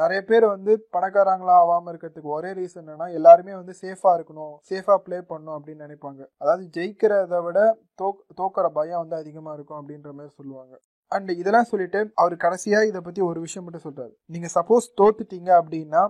நிறைய 0.01 0.21
பேர் 0.29 0.45
வந்து 0.47 0.73
பணக்காரங்களா 0.97 1.55
ஆகாம 1.63 1.91
இருக்கிறதுக்கு 1.93 2.35
ஒரே 2.37 2.51
ரீசன் 2.53 2.83
என்னன்னா 2.83 3.07
எல்லாருமே 3.19 3.53
வந்து 3.61 3.75
சேஃபா 3.83 4.11
இருக்கணும் 4.17 4.55
சேஃபா 4.71 4.97
ப்ளே 5.05 5.19
பண்ணணும் 5.31 5.57
அப்படின்னு 5.57 5.85
நினைப்பாங்க. 5.87 6.21
அதாவது 6.39 6.65
ஜெயிக்கிறத 6.77 7.43
விட 7.47 7.61
தோக் 7.95 8.25
தோக்கிற 8.41 8.69
பயம் 8.79 9.03
வந்து 9.03 9.17
அதிகமா 9.17 9.53
இருக்கும் 9.53 9.79
அப்படின்ற 9.81 10.11
மாதிரி 10.13 10.33
சொல்லுவாங்க. 10.41 10.75
அண்ட் 11.13 11.31
இதெல்லாம் 11.41 11.71
சொல்லிட்டு 11.73 12.01
அவர் 12.15 12.35
கடைசியா 12.45 12.79
இதை 12.91 13.01
பத்தி 13.01 13.21
ஒரு 13.31 13.41
விஷயம் 13.41 13.67
மட்டும் 13.67 13.87
சொல்றாரு. 13.89 14.15
நீங்க 14.27 14.49
சப்போஸ் 14.55 14.87
தோத்துட்டீங்க 15.01 15.51
அப்படின்னா 15.61 16.03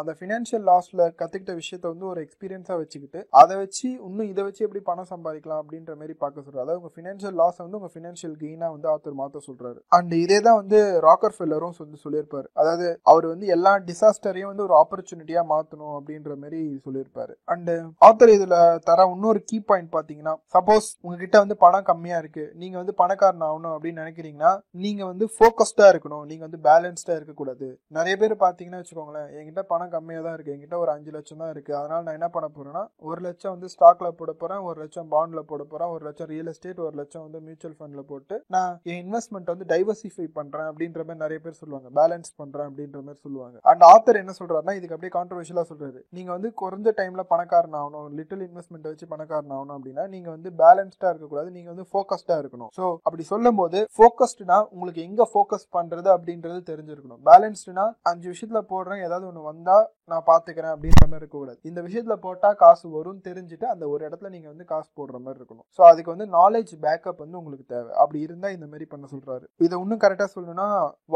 அந்த 0.00 0.12
ஃபினான்ஷியல் 0.18 0.64
லாஸ்ல 0.70 1.02
கத்துக்கிட்ட 1.20 1.54
விஷயத்த 1.60 1.84
வந்து 1.92 2.06
ஒரு 2.12 2.20
எக்ஸ்பீரியன்ஸா 2.26 2.74
வச்சுக்கிட்டு 2.82 3.20
அதை 3.40 3.54
வச்சு 3.62 3.86
இன்னும் 4.08 4.28
இதை 4.32 4.42
வச்சு 4.46 4.64
எப்படி 4.66 4.82
பணம் 4.90 5.10
சம்பாதிக்கலாம் 5.12 5.60
அப்படின்ற 5.62 5.92
மாதிரி 6.00 6.14
பார்க்க 6.22 6.44
சொல்றாரு. 6.46 6.64
அதாவது 6.64 6.80
உங்க 6.82 6.92
ஃபினான்ஷியல் 6.96 7.36
லாஸ் 7.42 7.60
வந்து 7.64 7.78
உங்க 7.80 7.90
ஃபினான்ஷியல் 7.94 8.36
கெயினா 8.42 8.68
வந்து 8.74 8.88
ஆத்தர் 8.94 9.16
மாத்த 9.20 9.42
சொல்றாரு. 9.48 9.78
அண்ட் 9.98 10.12
இதே 10.24 10.38
தான் 10.48 10.58
வந்து 10.60 10.78
ராக்கர் 11.06 11.36
ஃபெல்லரும் 11.36 11.74
வந்து 11.84 12.00
சொல்லியிருப்பாரு. 12.04 12.46
அதாவது 12.60 12.86
அவர் 13.12 13.26
வந்து 13.32 13.46
எல்லா 13.56 13.72
டிசாஸ்டரையும் 13.88 14.50
வந்து 14.52 14.66
ஒரு 14.66 14.76
ஆப்பர்ச்சுனிட்டியா 14.82 15.44
மாத்தணும் 15.52 15.94
அப்படின்ற 15.98 16.34
மாதிரி 16.42 16.60
சொல்லியிருப்பாரு. 16.86 17.34
அண்ட் 17.54 17.72
ஆத்தர் 18.08 18.34
இதுல 18.36 18.56
தர 18.88 19.08
இன்னொரு 19.14 19.40
கீ 19.50 19.58
பாயிண்ட் 19.70 19.90
பாத்தீங்கன்னா 19.96 20.34
சப்போஸ் 20.56 20.88
உங்ககிட்ட 21.04 21.36
வந்து 21.44 21.56
பணம் 21.64 21.88
கம்மியா 21.90 22.18
இருக்கு. 22.22 22.44
நீங்க 22.62 22.76
வந்து 22.82 22.94
பணக்காரன் 23.02 23.46
ஆகணும் 23.48 23.74
அப்படின்னு 23.74 24.02
நினைக்கிறீங்கன்னா 24.04 24.52
நீங்க 24.84 25.02
வந்து 25.12 25.26
ஃபோக்கஸ்டா 25.36 25.88
இருக்கணும். 25.92 26.24
நீங்க 26.30 26.42
வந்து 26.48 26.60
பேலன்ஸ்டா 26.68 27.14
இருக்கக்கூடாது. 27.18 27.68
நிறைய 27.98 28.14
பேர் 28.22 28.34
பாத்தீங்கன்னா 28.46 28.80
வச்சுக்கோங்களேன் 28.82 29.28
என்கிட்ட 29.38 29.64
பணம் 29.72 29.85
கம்மியாக 29.94 30.24
தான் 30.26 30.34
இருக்குது 30.36 30.54
என்கிட்ட 30.54 30.76
ஒரு 30.82 30.90
அஞ்சு 30.94 31.10
லட்சம் 31.16 31.42
தான் 31.42 31.52
இருக்குது 31.54 31.78
அதனால் 31.80 32.04
நான் 32.06 32.18
என்ன 32.18 32.28
பண்ண 32.34 32.48
போகிறேன்னா 32.56 32.82
ஒரு 33.10 33.20
லட்சம் 33.26 33.54
வந்து 33.54 33.70
ஸ்டாக்கில் 33.74 34.16
போட 34.20 34.32
போகிறேன் 34.42 34.62
ஒரு 34.68 34.76
லட்சம் 34.82 35.10
பாண்டில் 35.14 35.46
போட 35.50 35.62
போகிறேன் 35.64 35.92
ஒரு 35.94 36.02
லட்சம் 36.08 36.30
ரியல் 36.32 36.50
எஸ்டேட் 36.52 36.82
ஒரு 36.86 36.96
லட்சம் 37.00 37.24
வந்து 37.26 37.40
மியூச்சுவல் 37.46 37.76
ஃபண்டில் 37.78 38.08
போட்டு 38.10 38.36
நான் 38.56 38.72
என் 38.90 39.00
இன்வெஸ்ட்மெண்ட் 39.04 39.52
வந்து 39.54 39.68
டைவர்சிஃபை 39.74 40.26
பண்ணுறேன் 40.38 40.68
அப்படின்ற 40.70 41.00
மாதிரி 41.06 41.22
நிறைய 41.24 41.38
பேர் 41.44 41.58
சொல்லுவாங்க. 41.62 41.88
பேலன்ஸ் 42.00 42.30
பண்ணுறேன் 42.40 42.68
அப்படின்ற 42.70 43.00
மாதிரி 43.06 43.20
சொல்லுவாங்க. 43.26 43.56
அண்ட் 43.72 43.84
ஆத்தர் 43.92 44.20
என்ன 44.22 44.34
சொல்கிறாருன்னா 44.40 44.76
இதுக்கு 44.78 44.96
அப்படியே 44.96 45.14
கான்ட்ரவர்ஷியலாக 45.18 45.68
சொல்கிறாரு 45.72 46.00
நீங்கள் 46.18 46.34
வந்து 46.36 46.50
குறைஞ்ச 46.62 46.94
டைமில் 47.00 47.28
பணக்காரன் 47.32 47.78
ஆகணும் 47.82 48.08
லிட்டில் 48.18 48.44
இன்வெஸ்ட்மெண்ட் 48.48 48.88
வச்சு 48.92 49.08
பணக்காரன் 49.14 49.54
ஆகணும் 49.58 49.76
அப்படின்னா 49.78 50.04
நீங்கள் 50.14 50.34
வந்து 50.36 50.50
பேலன்ஸ்டாக 50.62 51.12
இருக்கக்கூடாது. 51.12 51.48
நீங்கள் 51.56 51.72
வந்து 51.74 51.86
ஃபோக்கஸ்டாக 51.92 52.40
இருக்கணும். 52.42 52.70
ஸோ 52.78 52.84
அப்படி 53.06 53.24
சொல்லும் 53.32 53.58
போது 53.60 53.78
ஃபோக்கஸ்டுனா 53.96 54.58
உங்களுக்கு 54.74 55.02
எங்கே 55.08 55.26
ஃபோக்கஸ் 55.32 55.66
பண்ணுறது 55.76 56.08
அப்படின்றது 56.14 56.60
தெரிஞ்சிருக்கணும். 56.70 57.20
பேலன்ஸ்டுனா 57.30 57.84
அஞ்சு 58.10 58.26
விஷயத்தில் 58.32 58.68
போடுறேன் 58.72 59.02
ஏதாவது 59.06 59.26
ஒன்று 59.30 59.42
வந்தால் 59.50 59.75
நான் 60.10 60.26
பாத்துக்கிறேன் 60.28 60.72
அப்படின்ற 60.74 61.04
மாதிரி 61.04 61.20
இருக்கக்கூடாது. 61.20 61.58
இந்த 61.68 61.80
விஷயத்துல 61.86 62.14
போட்டா 62.24 62.48
காசு 62.62 62.84
வரும்னு 62.96 63.22
தெரிஞ்சுட்டு 63.28 63.66
அந்த 63.70 63.84
ஒரு 63.92 64.02
இடத்துல 64.08 64.28
நீங்க 64.34 64.48
வந்து 64.52 64.66
காசு 64.72 64.88
போடுற 64.98 65.16
மாதிரி 65.24 65.38
இருக்கணும். 65.40 65.66
ஸோ 65.76 65.82
அதுக்கு 65.90 66.12
வந்து 66.14 66.26
நாலேஜ் 66.36 66.72
பேக்கப் 66.84 67.22
வந்து 67.24 67.38
உங்களுக்கு 67.40 67.64
தேவை. 67.74 67.90
அப்படி 68.02 68.20
இருந்தா 68.26 68.48
இந்த 68.56 68.66
மாதிரி 68.72 68.86
பண்ண 68.92 69.06
சொல்றாரு. 69.14 69.44
இதை 69.64 69.74
இன்னும் 69.82 70.02
கரெக்டா 70.04 70.26
சொல்லணும்னா 70.34 70.66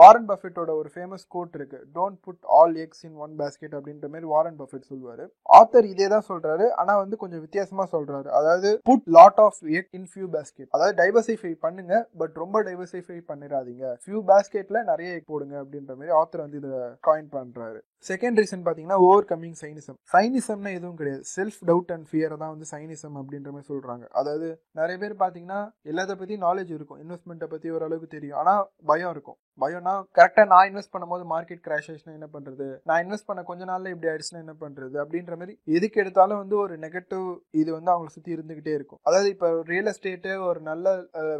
வாரன் 0.00 0.26
பஃபெட்டோட 0.30 0.70
ஒரு 0.80 0.90
ஃபேமஸ் 0.94 1.24
கோட் 1.34 1.54
இருக்கு. 1.58 1.78
Don't 1.98 2.18
put 2.26 2.42
all 2.58 2.74
eggs 2.84 3.04
in 3.08 3.16
one 3.26 3.36
basket 3.42 3.76
அப்படின்ற 3.78 4.08
மாதிரி 4.14 4.30
வாரன் 4.34 4.58
பஃபெட் 4.62 4.88
சொல்லுவாரு. 4.90 5.26
ஆத்தர் 5.58 5.88
இதே 5.92 6.08
தான் 6.14 6.26
சொல்றாரு. 6.30 6.66
ஆனா 6.80 6.96
வந்து 7.02 7.18
கொஞ்சம் 7.22 7.44
வித்தியாசமா 7.46 7.86
சொல்றாரு. 7.94 8.28
அதாவது 8.40 8.72
put 8.90 9.08
lot 9.18 9.40
of 9.46 9.62
egg 9.78 9.92
in 10.00 10.10
few 10.12 10.28
basket 10.36 10.70
அதாவது 10.74 10.96
டைவர்சிஃபை 11.02 11.54
பண்ணுங்க 11.66 11.94
பட் 12.22 12.36
ரொம்ப 12.44 12.64
டைவர்சிஃபை 12.70 13.20
பண்ணிடாதீங்க. 13.30 13.94
ஃபியூ 14.04 14.20
பேஸ்கெட்ல 14.32 14.84
நிறைய 14.92 15.16
எக் 15.20 15.30
போடுங்க 15.32 15.56
அப்படின்ற 15.62 15.92
மாதிரி 16.00 16.18
ஆத்தர் 16.20 16.44
வந்து 16.46 16.60
இதை 16.64 16.74
காயின் 17.08 17.32
பண்றாரு. 17.38 17.80
செகண்ட் 18.08 18.38
ரீசன் 18.40 18.62
பார்த்தீங்கன்னா 18.66 18.98
ஓவர் 19.06 19.26
கம்மிங் 19.30 19.56
சைனிசம் 19.62 19.96
சைனிசம்னா 20.12 20.70
எதுவும் 20.78 20.98
கிடையாது. 21.00 21.22
செல்ஃப் 21.36 21.58
டவுட் 21.70 21.90
அண்ட் 21.94 22.06
ஃபியர் 22.10 22.34
தான் 22.42 22.52
வந்து 22.54 22.66
சைனிசம் 22.70 23.16
அப்படின்ற 23.20 23.50
மாதிரி 23.54 23.68
சொல்கிறாங்க 23.72 24.04
அதாவது 24.20 24.48
நிறைய 24.80 24.96
பேர் 25.02 25.14
பார்த்தீங்கன்னா 25.22 25.60
எல்லாத்த 25.90 26.14
பற்றி 26.20 26.36
நாலேஜ் 26.46 26.72
இருக்கும். 26.76 27.00
இன்வெஸ்ட்மெண்ட்டை 27.04 27.48
பற்றி 27.54 27.70
ஓரளவுக்கு 27.76 28.08
தெரியும். 28.16 28.38
ஆனால் 28.42 28.62
பயம் 28.92 29.12
இருக்கும். 29.16 29.38
பயோனா 29.62 29.94
கரெக்டாக 30.18 30.46
நான் 30.52 30.68
இன்வெஸ்ட் 30.70 30.92
பண்ணும்போது 30.94 31.24
மார்க்கெட் 31.32 31.64
கிராஷ் 31.66 31.88
ஆயிடுச்சுன்னா 31.88 32.16
என்ன 32.18 32.28
பண்ணுறது 32.34 32.68
நான் 32.88 33.02
இன்வெஸ்ட் 33.04 33.28
பண்ண 33.28 33.42
கொஞ்ச 33.50 33.62
நாளில் 33.70 33.92
இப்படி 33.92 34.10
ஆயிடுச்சுன்னா 34.12 34.42
என்ன 34.44 34.54
பண்ணுறது 34.62 34.96
அப்படின்ற 35.04 35.34
மாதிரி 35.40 35.54
எதுக்கு 35.78 36.00
எடுத்தாலும் 36.02 36.40
வந்து 36.42 36.56
ஒரு 36.64 36.74
நெகட்டிவ் 36.84 37.26
இது 37.60 37.70
வந்து 37.76 37.92
அவங்களை 37.92 38.12
சுற்றி 38.14 38.34
இருந்துகிட்டே 38.36 38.72
இருக்கும். 38.78 39.00
அதாவது 39.08 39.28
இப்போ 39.34 39.48
ரியல் 39.70 39.90
எஸ்டேட்டு 39.92 40.32
ஒரு 40.48 40.60
நல்ல 40.70 40.86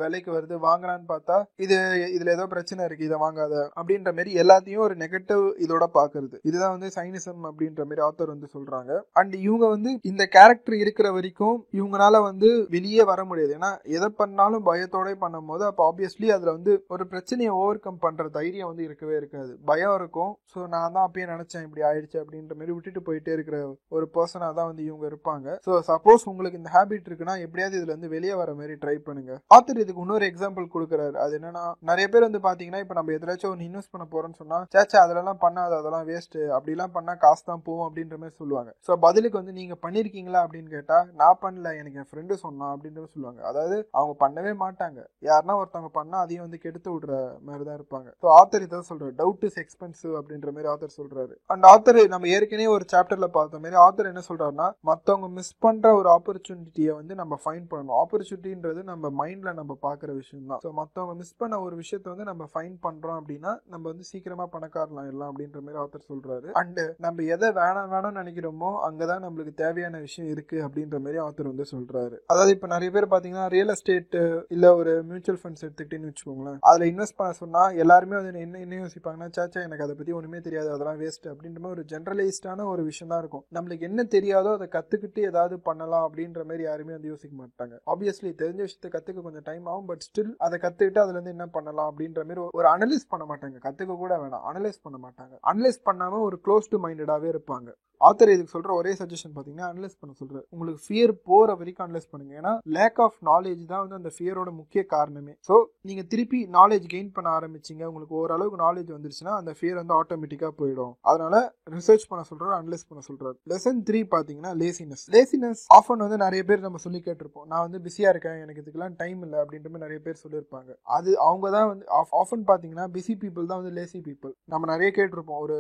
விலைக்கு 0.03 0.31
வருது 0.37 0.57
வாங்கலான்னு 0.67 1.07
பார்த்தா 1.13 1.37
இது 1.65 1.77
இதில் 2.17 2.35
ஏதோ 2.37 2.47
பிரச்சனை 2.55 2.81
இருக்குது 2.89 3.09
இதை 3.11 3.19
வாங்காத 3.25 3.55
அப்படின்ற 3.79 4.13
மாதிரி 4.19 4.33
எல்லாத்தையும் 4.45 4.85
ஒரு 4.89 4.97
நெகட்டிவ் 5.05 5.45
இதோட 5.67 5.85
பார்க்கறது 5.99 6.37
இதுதான் 6.49 6.75
வந்து 6.77 6.91
சைனிசம் 6.99 7.45
அப்படின்ற 7.51 7.85
மாதிரி 7.89 8.05
ஆத்தர் 8.09 8.35
வந்து 8.35 8.51
சொல்கிறாங்க 8.57 8.93
அண்ட் 9.21 9.35
இவங்க 9.47 9.67
வந்து 9.75 9.93
இந்த 10.11 10.23
கேரக்டர் 10.37 10.77
இருக்கிற 10.83 11.09
வரைக்கும் 11.17 11.57
இவங்களால 11.79 12.23
வந்து 12.29 12.51
வெளியே 12.77 13.05
வர 13.13 13.21
முடியாது. 13.31 13.53
ஏன்னா 13.59 13.73
எதை 13.97 14.09
பண்ணாலும் 14.21 14.67
பயத்தோட 14.69 15.09
பண்ணும்போது 15.25 15.63
அப்போ 15.69 15.83
ஆப்வியஸ்லி 15.91 16.29
அதில் 16.35 16.55
வந்து 16.57 16.73
ஒரு 16.95 17.05
பிரச்சனையை 17.13 17.53
ஓவர் 17.61 17.85
கம் 17.85 18.01
பண்ணுற 18.11 18.29
தைரியம் 18.39 18.71
வந்து 18.71 18.87
இருக்கவே 18.89 19.17
இருக்காது. 19.21 19.53
பயம் 19.71 19.97
இருக்கும். 20.01 20.33
ஸோ 20.53 20.61
நான் 20.75 20.95
தான் 20.97 21.07
அப்பயே 21.07 21.27
நினச்சேன் 21.33 21.65
இப்படி 21.67 21.83
ஆயிடுச்சு 21.91 22.19
அப்படின்ற 22.23 22.55
மாதிரி 22.61 22.75
விட்டுட்டு 22.77 23.03
போயிட்டே 23.09 23.33
இருக்கிற 23.37 23.57
ஒரு 23.97 24.07
பர்சனாக 24.17 24.53
தான் 24.59 24.71
வந்து 24.71 24.85
இவங்க 24.91 25.05
இருப்பாங்க. 25.13 25.57
ஸோ 25.67 25.81
சப்போஸ் 25.91 26.29
உங்களுக்கு 26.33 26.61
இந்த 26.63 26.73
ஹேபிட் 26.77 27.09
இருக்குன்னா 27.11 27.37
எப்படியாவது 27.47 27.79
இதுல 27.81 27.93
இருந்து 27.95 28.13
வெளியே 28.17 28.35
வர 28.43 28.51
மாதிரி 28.61 28.77
ட்ரை 28.85 28.97
பண்ணுங்க. 29.09 29.33
ஆத்தர் 29.57 29.83
இதுக்கு 29.85 30.05
இன்னொரு 30.07 30.27
எக்ஸாம்பிள் 30.31 30.67
கொடுக்குறாரு. 30.75 31.17
அது 31.25 31.35
என்னன்னா 31.41 31.65
நிறைய 31.91 32.07
பேர் 32.13 32.27
வந்து 32.29 32.43
பாத்தீங்கன்னா 32.49 32.83
இப்போ 32.85 32.97
நம்ம 32.99 33.15
எதாச்சும் 33.19 33.53
ஒன்று 33.53 33.69
இன்வெஸ்ட் 33.69 33.93
பண்ண 33.95 34.07
போறோம்னு 34.15 34.41
சொன்னா 34.43 34.61
சேச்சா 34.77 34.99
அதெல்லாம் 35.07 35.41
பண்ணாது 35.45 35.75
அதெல்லாம் 35.81 36.07
வேஸ்ட் 36.11 36.39
அப்படிலாம் 36.57 36.95
பண்ணா 36.97 37.15
காசு 37.25 37.45
தான் 37.51 37.65
போகும் 37.69 37.87
அப்படின்ற 37.89 38.17
மாதிரி 38.23 38.37
சொல்லுவாங்க. 38.43 38.71
ஸோ 38.87 38.93
பதிலுக்கு 39.07 39.41
வந்து 39.41 39.55
நீங்க 39.61 39.75
பண்ணிருக்கீங்களா? 39.85 40.41
அப்படின்னு 40.47 40.71
கேட்டா 40.77 40.99
நான் 41.23 41.41
பண்ணல. 41.45 41.69
எனக்கு 41.81 42.01
என் 42.03 42.11
ஃப்ரெண்டு 42.11 42.35
சொன்னான் 42.45 42.73
அப்படின்ற 42.75 42.99
மாதிரி 43.01 43.15
சொல்லுவாங்க. 43.17 43.41
அதாவது 43.51 43.77
அவங்க 43.99 44.15
பண்ணவே 44.25 44.53
மாட்டாங்க. 44.65 45.01
யாருன்னா 45.29 45.57
ஒருத்தவங்க 45.61 45.91
பண்ணா 45.99 46.19
அதையும் 46.25 46.47
வந்து 46.47 46.63
கெடுத்து 46.65 46.89
விடுற 46.95 47.15
மாதிரி 47.49 47.65
தான் 47.69 47.79
இருப்பாங்க. 47.81 48.00
ஸோ 48.23 48.27
ஆத்தர் 48.41 48.65
இதான் 48.67 48.89
சொல்றாரு. 48.91 49.15
டவுட் 49.23 49.45
இஸ் 49.49 49.59
எக்ஸ்பென்சிவ் 49.63 50.15
அப்படின்ற 50.21 50.49
மாதிரி 50.55 50.71
ஆத்தர் 50.73 50.97
சொல்றாரு. 51.01 51.35
அண்ட் 51.47 51.65
ஆத்தர் 51.73 52.01
நம்ம 52.15 52.29
ஏற்கனவே 52.37 52.67
ஒரு 52.77 52.87
சாப்டர்ல 52.93 53.29
பார்த்த 53.37 53.63
மாதிரி 53.65 53.81
ஆத்தர் 53.87 54.11
என்ன 54.13 54.23
சொல்றாருன்னா 54.29 54.69
மற்றவங்க 54.91 55.31
மிஸ் 55.39 55.55
பண்ற 55.67 55.95
ஒரு 56.01 56.11
ஆப்பர்ச்சுனிட்டியை 56.17 56.95
வந்து 57.01 57.15
நம்ம 57.23 57.39
ஃபைன் 57.45 57.67
பண்ணணும். 57.71 57.97
ஆப்பர்ச்சுனிட்டின்றது 58.03 58.83
நம்ம 58.91 59.11
மைண்ட்ல 59.21 59.53
நம்ம 59.61 59.79
பாக்குற 59.87 60.11
விஷயம் 60.23 60.51
தான் 60.53 60.63
ஸோ 60.67 60.73
மற்றவங்க 60.81 61.15
மிஸ் 61.23 61.39
பண்ண 61.43 61.61
ஒரு 61.67 61.75
விஷயத்த 61.83 62.07
வந்து 62.15 62.29
நம்ம 62.31 62.49
ஃபைன் 62.55 62.77
பண்றோம் 62.87 63.19
அப்படின்னா 63.21 63.55
நம்ம 63.73 63.85
வந்து 63.93 64.05
சீக்கிரமா 64.11 64.47
பணக்காரலாம் 64.55 65.09
எல்லாம் 65.13 65.31
அப்படின்ற 65.33 65.59
மாதிரி 65.65 65.83
ஆத்தர் 65.85 66.09
சொல்றாரு. 66.11 66.49
அண்ட் 66.61 66.81
நம்ம 67.07 67.23
எதை 67.35 67.49
வேணாம் 67.61 67.91
வேணாம் 67.95 68.19
நினைக்கிறோமோ 68.21 68.71
அங்கதான் 68.89 69.25
நம்மளுக்கு 69.27 69.55
தேவையான 69.55 69.99
விஷயம் 70.07 70.31
இருக்கு 70.35 70.59
அப்படின்ற 70.67 70.99
மாதிரி 71.05 71.19
ஆத்தர் 71.27 71.51
வந்து 71.53 71.67
சொல்றாரு. 71.75 72.17
அதாவது 72.27 72.55
இப்ப 72.57 72.69
நிறைய 72.75 72.91
பேர் 72.97 73.13
பாத்தீங்கன்னா 73.15 73.47
ரியல் 73.55 73.73
எஸ்டேட் 73.75 74.17
இல்ல 74.57 74.67
ஒரு 74.75 74.93
மியூச்சுவல் 75.11 75.41
ஃபண்ட்ஸ் 75.43 75.65
எடுத்துக்கிட்டேன்னு 75.67 76.11
வச்சுக்கோங்களேன். 76.11 76.59
அதுல 76.71 76.87
இன்வெஸ்ட் 76.93 77.19
பண்ண 77.19 77.33
சொன்னா 77.43 77.63
எல்லாருமே 77.85 78.17
வந்து 78.19 78.43
என்ன 78.47 78.61
என்ன 78.65 78.79
யோசிப்பாங்கன்னா 78.83 79.29
சாச்சா 79.37 79.61
எனக்கு 79.67 79.85
அதை 79.87 79.95
பற்றி 79.99 80.13
ஒன்றுமே 80.19 80.41
தெரியாது. 80.47 80.69
அதெல்லாம் 80.75 81.01
வேஸ்ட் 81.03 81.27
அப்படின்ற 81.33 81.61
மாதிரி 81.63 81.75
ஒரு 81.77 81.85
ஜென்ரலைஸ்டான 81.93 82.67
ஒரு 82.73 82.83
விஷயம் 82.91 83.13
தான் 83.13 83.23
இருக்கும். 83.25 83.45
நம்மளுக்கு 83.57 83.89
என்ன 83.91 84.07
தெரியாதோ 84.17 84.53
அதை 84.59 84.69
கற்றுக்கிட்டு 84.77 85.23
ஏதாவது 85.31 85.57
பண்ணலாம் 85.69 86.07
அப்படின்ற 86.09 86.43
மாதிரி 86.51 86.65
யாருமே 86.69 86.95
வந்து 86.97 87.13
யோசிக்க 87.13 87.35
மாட்டாங்க. 87.43 87.77
ஆப்வியஸ்லி 87.95 88.33
தெரிஞ்ச 88.43 88.61
விஷயத்தை 88.67 88.91
கற்றுக்க 88.97 89.27
கொஞ்சம் 89.29 89.47
டைம் 89.51 89.69
ஆகும். 89.73 89.89
பட் 89.93 90.07
ஸ்டில் 90.09 90.33
அதை 90.49 90.59
கற்றுக்கிட்டு 90.65 91.05
அதுலேருந்து 91.05 91.35
என்ன 91.37 91.49
பண்ணலாம் 91.59 91.91
அப்படின்ற 91.93 92.23
மாதிரி 92.31 92.43
ஒரு 92.61 92.69
அனலைஸ் 92.75 93.11
பண்ண 93.13 93.27
மாட்டாங்க. 93.33 93.59
கற்றுக்க 93.69 93.99
கூட 94.05 94.15
வேணாம். 94.25 94.47
அனலைஸ் 94.53 94.83
பண்ண 94.87 94.99
மாட்டாங்க. 95.07 95.37
அனலைஸ் 95.53 95.87
பண்ணாமல் 95.91 96.27
ஒரு 96.31 96.39
க்ளோஸ் 96.47 96.73
டு 96.75 96.81
மைண்டடாகவே 96.87 97.31
இருப்பாங்க. 97.35 97.71
ஆத்தர் 98.09 98.33
இதுக்கு 98.35 98.53
சொல்கிற 98.55 98.71
ஒரே 98.81 98.93
சஜஷன் 98.99 99.33
பார்த்தீங்கன்னா 99.33 99.67
அனலைஸ் 99.73 99.97
பண்ண 100.03 100.13
சொல்கிறேன் 100.21 100.45
உங்களுக்கு 100.53 100.81
ஃபியர் 100.85 101.13
போகிற 101.31 101.55
வரைக்கும் 101.61 101.85
அனலைஸ் 101.87 102.09
பண்ணுங்க. 102.13 102.33
ஏன்னா 102.41 102.53
லேக் 102.77 103.01
ஆஃப் 103.07 103.19
நாலேஜ் 103.31 103.63
தான் 103.73 103.83
வந்து 103.85 103.99
அந்த 103.99 104.11
ஃபியரோட 104.15 104.51
முக்கிய 104.61 104.83
காரணமே. 104.95 105.35
ஸோ 105.49 105.55
நீங்கள் 105.89 106.07
திருப்பி 106.13 106.39
நாலேஜ் 106.59 106.87
கெயின் 106.95 107.11
பண்ண 107.17 107.29
படிச்சிங்க 107.71 107.91
உங்களுக்கு 107.91 108.15
ஓரளவுக்கு 108.21 108.59
நாலேஜ் 108.67 108.91
வந்துருச்சுன்னா 108.97 109.33
அந்த 109.41 109.51
ஃபியர் 109.57 109.79
வந்து 109.81 109.95
ஆட்டோமேட்டிக்காக 110.01 110.53
போயிடும். 110.61 110.93
அதனால 111.11 111.35
ரிசர்ச் 111.77 112.07
பண்ண 112.11 112.23
சொல்கிறார் 112.31 112.55
அனலைஸ் 112.61 112.89
பண்ண 112.91 113.01
சொல்கிறார் 113.09 113.37
லெசன் 113.53 113.81
த்ரீ 113.89 114.01
பார்த்தீங்கன்னா 114.15 114.53
லேசினஸ் 114.63 115.05
லேசினஸ் 115.17 115.63
ஆஃபன் 115.79 116.05
வந்து 116.05 116.19
நிறைய 116.27 116.43
பேர் 116.49 116.67
நம்ம 116.67 116.81
சொல்லி 116.87 117.01
கேட்டிருப்போம். 117.09 117.47
நான் 117.53 117.65
வந்து 117.67 117.81
பிஸியாக 117.87 118.15
இருக்கேன் 118.15 118.41
எனக்கு 118.45 118.63
இதுக்கெல்லாம் 118.65 118.97
டைம் 119.03 119.23
இல்லை 119.27 119.39
அப்படின்ற 119.45 119.69
மாதிரி 119.71 119.87
நிறைய 119.87 120.01
பேர் 120.07 120.23
சொல்லியிருப்பாங்க. 120.25 120.71
அது 120.99 121.11
அவங்க 121.29 121.47
தான் 121.57 121.71
வந்து 121.73 121.87
ஆஃபன் 122.23 122.47
பார்த்தீங்கன்னா 122.51 122.89
பிஸி 122.97 123.17
பீப்புள் 123.25 123.51
தான் 123.53 123.63
வந்து 123.63 123.77
லேசி 123.81 124.01
பீப்புள் 124.09 124.35
நம்ம 124.55 124.67
நிறைய 124.75 124.91
கேட்டிருப்போம். 124.99 125.43
ஒரு 125.47 125.59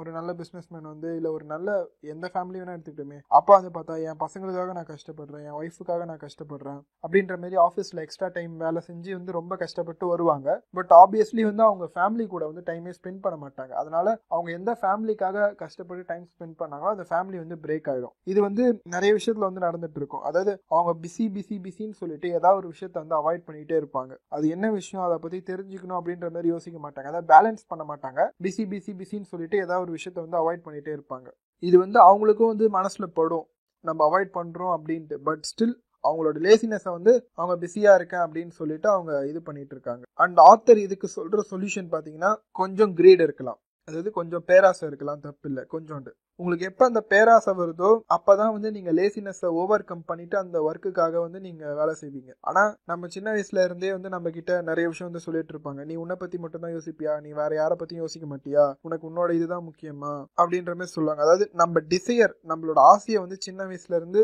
ஒரு 0.00 0.10
நல்ல 0.16 0.30
பிஸ்னஸ்மேன் 0.38 0.86
வந்து 0.92 1.08
இல்லை 1.16 1.30
ஒரு 1.36 1.44
நல்ல 1.52 1.68
எந்த 2.12 2.26
ஃபேமிலி 2.32 2.58
வேணா 2.60 2.74
எடுத்துக்கிட்டோமே 2.76 3.18
அப்பா 3.38 3.52
வந்து 3.58 3.72
பார்த்தா 3.76 3.96
என் 4.08 4.18
பசங்களுக்காக 4.22 4.72
நான் 4.78 4.88
கஷ்டப்படுறேன் 4.92 5.44
என் 5.48 5.56
ஒய்ஃபுக்காக 5.60 6.06
நான் 6.10 6.22
கஷ்டப்படுறேன் 6.24 6.80
அப்படின்ற 7.04 7.34
மாதிரி 7.42 7.56
ஆஃபீஸில் 7.66 8.02
எக்ஸ்ட்ரா 8.04 8.28
டைம் 8.36 8.54
வேலை 8.64 8.80
செஞ்சு 8.88 9.10
வந்து 9.18 9.36
ரொம்ப 9.38 9.56
கஷ்டப்பட்டு 9.62 10.06
வருவாங்க. 10.12 10.56
பட் 10.78 10.94
ஆப்வியஸ்லி 11.02 11.44
வந்து 11.50 11.64
அவங்க 11.68 11.86
ஃபேமிலி 11.94 12.26
கூட 12.34 12.44
வந்து 12.50 12.64
டைமே 12.70 12.94
ஸ்பெண்ட் 12.98 13.22
பண்ண 13.26 13.38
மாட்டாங்க. 13.44 13.72
அதனால 13.82 14.06
அவங்க 14.34 14.50
எந்த 14.58 14.74
ஃபேமிலிக்காக 14.82 15.46
கஷ்டப்பட்டு 15.62 16.04
டைம் 16.10 16.26
ஸ்பெண்ட் 16.32 16.56
பண்ணாங்களோ 16.62 16.92
அந்த 16.96 17.06
ஃபேமிலி 17.10 17.38
வந்து 17.44 17.58
பிரேக் 17.66 17.90
ஆகிடும் 17.92 18.14
இது 18.32 18.40
வந்து 18.48 18.66
நிறைய 18.96 19.12
விஷயத்துல 19.18 19.48
வந்து 19.50 19.64
நடந்துட்டு 19.66 20.00
இருக்கும். 20.02 20.24
அதாவது 20.30 20.54
அவங்க 20.74 20.94
பிஸி 21.04 21.28
பிஸி 21.36 21.58
பிஸின்னு 21.66 21.98
சொல்லிட்டு 22.02 22.28
ஏதாவது 22.40 22.60
ஒரு 22.62 22.70
விஷயத்த 22.74 22.96
வந்து 23.04 23.18
அவாய்ட் 23.20 23.46
பண்ணிட்டே 23.48 23.78
இருப்பாங்க. 23.82 24.12
அது 24.36 24.44
என்ன 24.56 24.66
விஷயம் 24.80 25.06
அதை 25.06 25.18
பத்தி 25.24 25.40
தெரிஞ்சுக்கணும் 25.52 25.98
அப்படின்ற 26.00 26.28
மாதிரி 26.36 26.52
யோசிக்க 26.54 26.78
மாட்டாங்க. 26.86 27.08
அதாவது 27.12 27.30
பேலன்ஸ் 27.34 27.64
பண்ண 27.72 27.86
மாட்டாங்க. 27.92 28.20
பிஸி 28.46 28.66
பிஸி 28.74 28.94
பிஸின்னு 29.00 29.30
சொல்லிட்டு 29.32 29.56
ஏதாவது 29.64 29.82
ஒரு 29.84 29.96
விஷயத்த 29.98 30.26
வந்து 30.26 30.38
அவாய்ட் 30.42 30.64
பண்ணிகிட்டே 30.66 30.92
இருப்பாங்க. 30.98 31.28
இது 31.68 31.76
வந்து 31.84 31.98
அவங்களுக்கும் 32.10 32.52
வந்து 32.52 32.68
மனசில் 32.78 33.14
படும். 33.20 33.46
நம்ம 33.88 34.06
அவாய்ட் 34.08 34.36
பண்ணுறோம் 34.38 34.74
அப்படின்ட்டு. 34.76 35.16
பட் 35.28 35.44
ஸ்டில் 35.50 35.74
அவங்களோட 36.08 36.38
லேசினஸை 36.46 36.90
வந்து 36.96 37.12
அவங்க 37.40 37.54
பிஸியாக 37.62 37.98
இருக்கேன் 37.98 38.24
அப்படின்னு 38.24 38.52
சொல்லிட்டு 38.60 38.88
அவங்க 38.94 39.12
இது 39.30 39.40
பண்ணிட்டு 39.48 39.74
இருக்காங்க. 39.76 40.02
அண்ட் 40.24 40.38
ஆத்தர் 40.50 40.80
இதுக்கு 40.86 41.08
சொல்கிற 41.16 41.42
சொல்யூஷன் 41.52 41.88
பார்த்தீங்கன்னா 41.94 42.30
கொஞ்சம் 42.60 42.92
கிரீட் 42.98 43.24
இருக்கலாம். 43.26 43.58
அதாவது 43.88 44.10
கொஞ்சம் 44.18 44.44
பேராசை 44.50 44.84
இருக்கலாம் 44.88 45.22
தப்பு 45.24 45.46
இல்லை. 45.48 45.62
கொஞ்சோண்டு. 45.72 46.10
உங்களுக்கு 46.40 46.68
எப்போ 46.70 46.84
அந்த 46.90 47.00
பேராசை 47.12 47.52
வருதோ 47.58 47.90
அப்பதான் 48.16 48.52
வந்து 48.54 48.68
நீங்கள் 48.76 48.96
லேசினஸை 48.98 49.48
ஓவர் 49.62 49.84
கம் 49.90 50.04
பண்ணிட்டு 50.10 50.36
அந்த 50.42 50.56
ஒர்க்குக்காக 50.68 51.14
வந்து 51.24 51.40
நீங்கள் 51.46 51.76
வேலை 51.80 51.94
செய்வீங்க. 52.02 52.30
ஆனால் 52.50 52.70
நம்ம 52.90 53.10
சின்ன 53.16 53.34
வயசுல 53.34 53.64
இருந்தே 53.68 53.90
வந்து 53.96 54.10
நம்ம 54.16 54.30
கிட்ட 54.36 54.54
நிறைய 54.70 54.86
விஷயம் 54.92 55.10
வந்து 55.10 55.24
சொல்லிட்டு 55.26 55.54
இருப்பாங்க. 55.54 55.82
நீ 55.90 55.96
உன்னை 56.04 56.16
பற்றி 56.22 56.38
மட்டும் 56.44 56.64
தான் 56.64 56.74
யோசிப்பியா? 56.76 57.14
நீ 57.26 57.32
வேற 57.40 57.54
யாரை 57.54 57.76
பற்றியும் 57.80 58.04
யோசிக்க 58.04 58.28
மாட்டியா? 58.32 58.64
உனக்கு 58.80 59.08
உன்னோட 59.10 59.30
இதுதான் 59.38 59.66
முக்கியமா? 59.68 60.14
அப்படின்ற 60.40 60.74
மாதிரி 60.80 60.94
சொல்லுவாங்க. 60.96 61.22
அதாவது 61.26 61.46
நம்ம 61.62 61.82
டிசையர் 61.94 62.34
நம்மளோட 62.52 62.80
ஆசையை 62.94 63.20
வந்து 63.26 63.38
சின்ன 63.48 63.66
வயசுல 63.70 63.98
இருந்து 64.00 64.22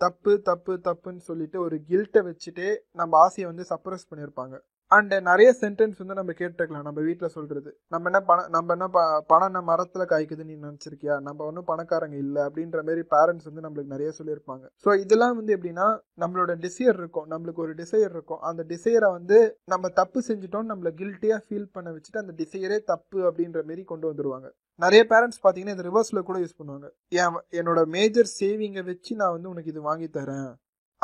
தப்பு 0.00 0.32
தப்பு 0.48 0.72
தப்புன்னு 0.86 1.22
சொல்லிட்டு 1.28 1.58
ஒரு 1.66 1.76
கில்ட்டை 1.90 2.20
வச்சுட்டே 2.28 2.70
நம்ம 2.92 3.18
ஆசையை 3.18 3.46
வந்து 3.50 3.64
சப்ரஸ் 3.72 4.08
பண்ணியிருப்பாங்க. 4.10 4.54
அண்ட் 4.86 5.14
நிறைய 5.14 5.54
சென்டென்ஸ் 5.60 5.98
வந்து 5.98 6.14
நம்ம 6.14 6.32
கேட்டுக்கலாம் 6.32 6.82
நம்ம 6.82 7.00
வீட்டில் 7.00 7.28
சொல்கிறது 7.28 7.80
நம்ம 7.88 8.04
என்ன 8.04 8.20
பணம் 8.20 8.50
நம்ம 8.50 8.72
என்ன 8.72 8.88
ப- 8.88 9.20
பணம் 9.20 9.46
என்ன 9.46 9.60
மரத்தில் 9.60 10.02
காய்க்குதுன்னு 10.02 10.44
நீ 10.44 10.54
நினச்சிருக்கியா? 10.54 11.20
நம்ம 11.20 11.44
ஒன்றும் 11.44 11.66
பணக்காரங்க 11.66 12.12
இல்லை 12.12 12.42
அப்படின்ற 12.42 12.76
மாதிரி 12.76 13.00
பேரண்ட்ஸ் 13.10 13.48
வந்து 13.52 13.64
நம்மளுக்கு 13.68 13.86
நிறைய 13.86 14.12
சொல்லியிருப்பாங்க. 14.18 14.68
ஸோ 14.84 14.98
இதெல்லாம் 14.98 15.36
வந்து 15.36 15.56
எப்படின்னா 15.56 15.86
நம்மளோட 16.20 16.54
டிசையர் 16.66 16.98
இருக்கும். 16.98 17.30
நம்மளுக்கு 17.30 17.54
ஒரு 17.54 17.74
டிசையர் 17.74 18.10
இருக்கும். 18.10 18.38
அந்த 18.40 18.64
டிசையரை 18.68 19.10
வந்து 19.10 19.58
நம்ம 19.64 19.88
தப்பு 19.88 20.22
செஞ்சுட்டோம் 20.28 20.68
நம்மளை 20.68 20.92
கில்ட்டியாக 20.96 21.40
ஃபீல் 21.48 21.68
பண்ண 21.72 21.90
வச்சுட்டு 21.90 22.18
அந்த 22.18 22.32
டிசையரே 22.36 22.80
தப்பு 22.84 23.20
அப்படின்ற 23.30 23.64
மாரி 23.64 23.82
கொண்டு 23.82 24.12
வந்துருவாங்க. 24.12 24.50
நிறைய 24.74 25.06
பேரண்ட்ஸ் 25.08 25.46
பார்த்தீங்கன்னா 25.46 25.78
இது 25.78 25.82
ரிவர்ஸில் 25.82 26.22
கூட 26.22 26.38
யூஸ் 26.38 26.58
பண்ணுவாங்க. 26.62 26.90
என் 27.08 27.40
என்னோட 27.50 27.86
மேஜர் 27.86 28.30
சேவிங்கை 28.40 28.84
வச்சு 28.84 29.16
நான் 29.16 29.32
வந்து 29.32 29.48
உனக்கு 29.48 29.70
இது 29.70 29.80
வாங்கி 29.80 30.08
தரேன். 30.12 30.54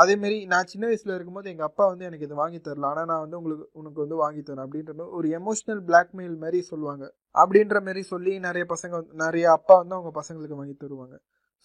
அதே 0.01 0.15
மாதிரி 0.23 0.37
நான் 0.53 0.71
சின்ன 0.73 0.85
வயசில் 0.89 1.15
இருக்கும்போது 1.15 1.51
எங்கள் 1.53 1.69
அப்பா 1.69 1.85
வந்து 1.93 2.07
எனக்கு 2.09 2.27
இது 2.29 2.37
வாங்கி 2.41 2.59
தரல. 2.67 2.87
ஆனால் 2.93 3.09
நான் 3.11 3.23
வந்து 3.25 3.39
உங்களுக்கு 3.41 3.65
உனக்கு 3.81 3.99
வந்து 4.05 4.17
வாங்கி 4.23 4.43
தரேன் 4.43 4.65
அப்படின்ற 4.67 5.07
ஒரு 5.19 5.29
எமோஷ்னல் 5.39 5.83
பிளாக்மெயில் 5.89 6.37
மாதிரி 6.45 6.61
சொல்லுவாங்க. 6.71 7.05
அப்படின்ற 7.43 7.79
மாதிரி 7.87 8.03
சொல்லி 8.13 8.33
நிறைய 8.49 8.65
பசங்க 8.75 9.03
நிறைய 9.25 9.47
அப்பா 9.59 9.77
வந்து 9.83 9.97
அவங்க 9.99 10.13
பசங்களுக்கு 10.21 10.61
வாங்கி 10.61 10.77
தருவாங்க. 10.85 11.17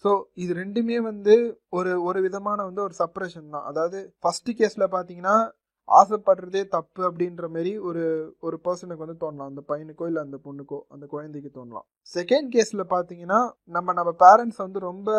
ஸோ 0.04 0.10
இது 0.44 0.52
ரெண்டுமே 0.62 0.98
வந்து 1.10 1.34
ஒரு 1.78 1.92
ஒரு 2.08 2.18
விதமான 2.26 2.58
வந்து 2.68 2.82
ஒரு 2.86 2.94
சப்ரேஷன் 3.02 3.54
தான். 3.54 3.66
அதாவது 3.70 3.98
ஃபஸ்ட்டு 4.22 4.56
கேஸில் 4.60 4.92
பார்த்தீங்கன்னா 4.96 5.36
ஆசைப்படுறதே 5.88 6.62
தப்பு 6.74 7.00
அப்படின்ற 7.08 7.44
மாதிரி 7.54 7.72
ஒரு 7.88 8.04
ஒரு 8.46 8.56
பர்சனுக்கு 8.64 9.04
வந்து 9.04 9.20
தோணலாம். 9.22 9.50
அந்த 9.52 9.62
பையனுக்கோ 9.70 10.06
இல்லை 10.10 10.22
அந்த 10.26 10.38
பொண்ணுக்கோ 10.46 10.78
அந்த 10.94 11.04
குழந்தைக்கு 11.14 11.50
தோணலாம். 11.58 11.86
செகண்ட் 12.14 12.48
கேஸில் 12.54 12.90
பார்த்தீங்கன்னா 12.94 13.40
நம்ம 13.76 13.94
நம்ம 13.98 14.12
பேரண்ட்ஸ் 14.24 14.62
வந்து 14.64 14.80
ரொம்ப 14.90 15.10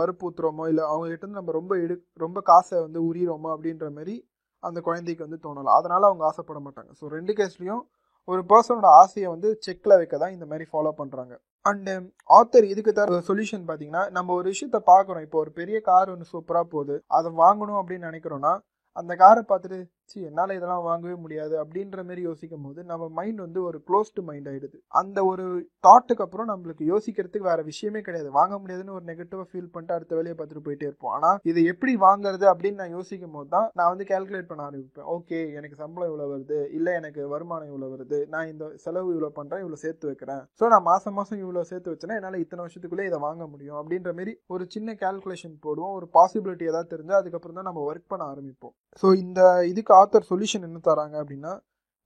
வறுப்பூத்துறோமோ 0.00 0.66
இல்லை 0.72 0.84
அவங்ககிட்ட 0.90 1.24
இருந்து 1.24 1.40
நம்ம 1.40 1.54
ரொம்ப 1.60 1.74
எடு 1.84 1.96
ரொம்ப 2.24 2.40
காசை 2.50 2.76
வந்து 2.86 3.00
உரியிறோமோ 3.08 3.50
அப்படின்ற 3.54 3.88
மாதிரி 3.98 4.16
அந்த 4.62 4.78
குழந்தைக்கு 4.88 5.26
வந்து 5.26 5.44
தோணலாம். 5.46 5.78
அதனால் 5.80 6.08
அவங்க 6.10 6.24
ஆசைப்பட 6.30 6.60
மாட்டாங்க. 6.66 6.90
ஸோ 7.00 7.06
ரெண்டு 7.16 7.32
கேஸ்லேயும் 7.40 7.84
ஒரு 8.28 8.42
பர்சனோட 8.50 8.88
ஆசையை 9.00 9.28
வந்து 9.32 9.48
செக்கில் 9.64 9.98
வைக்க 10.00 10.14
தான் 10.18 10.34
இந்த 10.34 10.46
மாதிரி 10.50 10.64
ஃபாலோ 10.70 10.92
பண்ணுறாங்க 11.00 11.34
அண்ட் 11.66 11.90
ஆத்தர் 12.36 12.64
um, 12.64 12.70
இதுக்கு 12.72 12.92
தர 12.96 13.18
சொல்யூஷன் 13.28 13.64
பார்த்தீங்கன்னா 13.68 14.02
நம்ம 14.16 14.32
ஒரு 14.38 14.46
விஷயத்த 14.52 14.78
பார்க்குறோம் 14.90 15.24
இப்போ 15.26 15.38
ஒரு 15.42 15.50
பெரிய 15.58 15.76
கார் 15.88 16.12
ஒன்று 16.14 16.32
சூப்பராக 16.32 16.66
போகுது. 16.74 16.96
அதை 17.16 17.28
வாங்கணும் 17.42 17.78
அப்படின்னு 17.80 18.08
நினைக்கிறோன்னா 18.10 18.52
அந்த 18.96 19.12
காரை 19.16 19.42
பார்த்துட்டு 19.48 19.78
சி 20.10 20.18
என்னால் 20.28 20.54
இதெல்லாம் 20.56 20.86
வாங்கவே 20.88 21.14
முடியாது 21.24 21.54
அப்படின்ற 21.62 21.98
மாதிரி 22.08 22.22
யோசிக்கும் 22.28 22.64
போது 22.66 22.80
நம்ம 22.90 23.04
மைண்ட் 23.18 23.40
வந்து 23.44 23.60
ஒரு 23.68 23.78
க்ளோஸ்டு 23.88 24.24
மைண்ட் 24.28 24.48
ஆகிடுது 24.50 24.78
அந்த 25.00 25.18
ஒரு 25.30 25.44
தாட்டுக்கு 25.86 26.24
அப்புறம் 26.24 26.48
நம்மளுக்கு 26.52 26.84
யோசிக்கிறதுக்கு 26.92 27.48
வேற 27.50 27.60
விஷயமே 27.70 28.00
கிடையாது. 28.06 28.28
வாங்க 28.38 28.54
முடியாதுன்னு 28.62 28.96
ஒரு 28.98 29.04
நெகட்டிவாக 29.10 29.46
ஃபீல் 29.50 29.70
பண்ணிட்டு 29.74 29.96
அடுத்த 29.96 30.12
வேலையை 30.18 30.34
பார்த்துட்டு 30.36 30.64
போயிட்டே 30.66 30.88
இருப்போம். 30.88 31.14
ஆனால் 31.16 31.38
இது 31.50 31.62
எப்படி 31.72 31.94
வாங்குறது 32.06 32.46
அப்படின்னு 32.52 32.80
நான் 32.82 32.94
யோசிக்கும் 32.98 33.36
போது 33.36 33.48
தான் 33.56 33.68
நான் 33.80 33.90
வந்து 33.92 34.06
கால்குலேட் 34.10 34.50
பண்ண 34.50 34.66
ஆரம்பிப்பேன். 34.68 35.08
ஓகே 35.16 35.40
எனக்கு 35.58 35.78
சம்பளம் 35.82 36.10
இவ்வளோ 36.10 36.28
வருது. 36.34 36.58
இல்லை 36.78 36.94
எனக்கு 37.00 37.22
வருமானம் 37.34 37.70
இவ்வளோ 37.72 37.90
வருது. 37.94 38.20
நான் 38.34 38.50
இந்த 38.52 38.66
செலவு 38.84 39.10
இவ்வளோ 39.16 39.32
பண்ணுறேன் 39.38 39.64
இவ்வளோ 39.64 39.80
சேர்த்து 39.84 40.10
வைக்கிறேன். 40.10 40.42
ஸோ 40.60 40.70
நான் 40.74 40.86
மாதம் 40.90 41.18
மாதம் 41.20 41.42
இவ்வளோ 41.44 41.64
சேர்த்து 41.72 41.92
வச்சேன்னா 41.94 42.18
என்னால் 42.20 42.40
இத்தனை 42.44 42.62
வருஷத்துக்குள்ளே 42.64 43.08
இதை 43.10 43.20
வாங்க 43.26 43.44
முடியும் 43.54 43.80
அப்படின்ற 43.80 44.12
மாதிரி 44.18 44.34
ஒரு 44.54 44.66
சின்ன 44.76 44.96
கேல்குலேஷன் 45.04 45.56
போடுவோம். 45.66 45.96
ஒரு 45.98 46.08
பாசிபிலிட்டி 46.18 46.70
ஏதாவது 46.72 46.92
தெரிஞ்சால் 46.94 47.20
அதுக்கப்புறம் 47.22 47.58
தான் 47.60 47.68
நம்ம 47.70 47.82
ஒர்க் 47.90 48.10
பண்ண 48.12 48.24
ஆரம்பிப்போம். 48.32 48.74
ஸோ 49.02 49.08
இந்த 49.24 49.40
இதுக்கு 49.72 49.92
ஆத்தர் 50.00 50.28
சொல்யூஷன் 50.30 50.66
என்ன 50.68 50.80
தராங்க 50.88 51.16
அப்படின்னா 51.22 51.52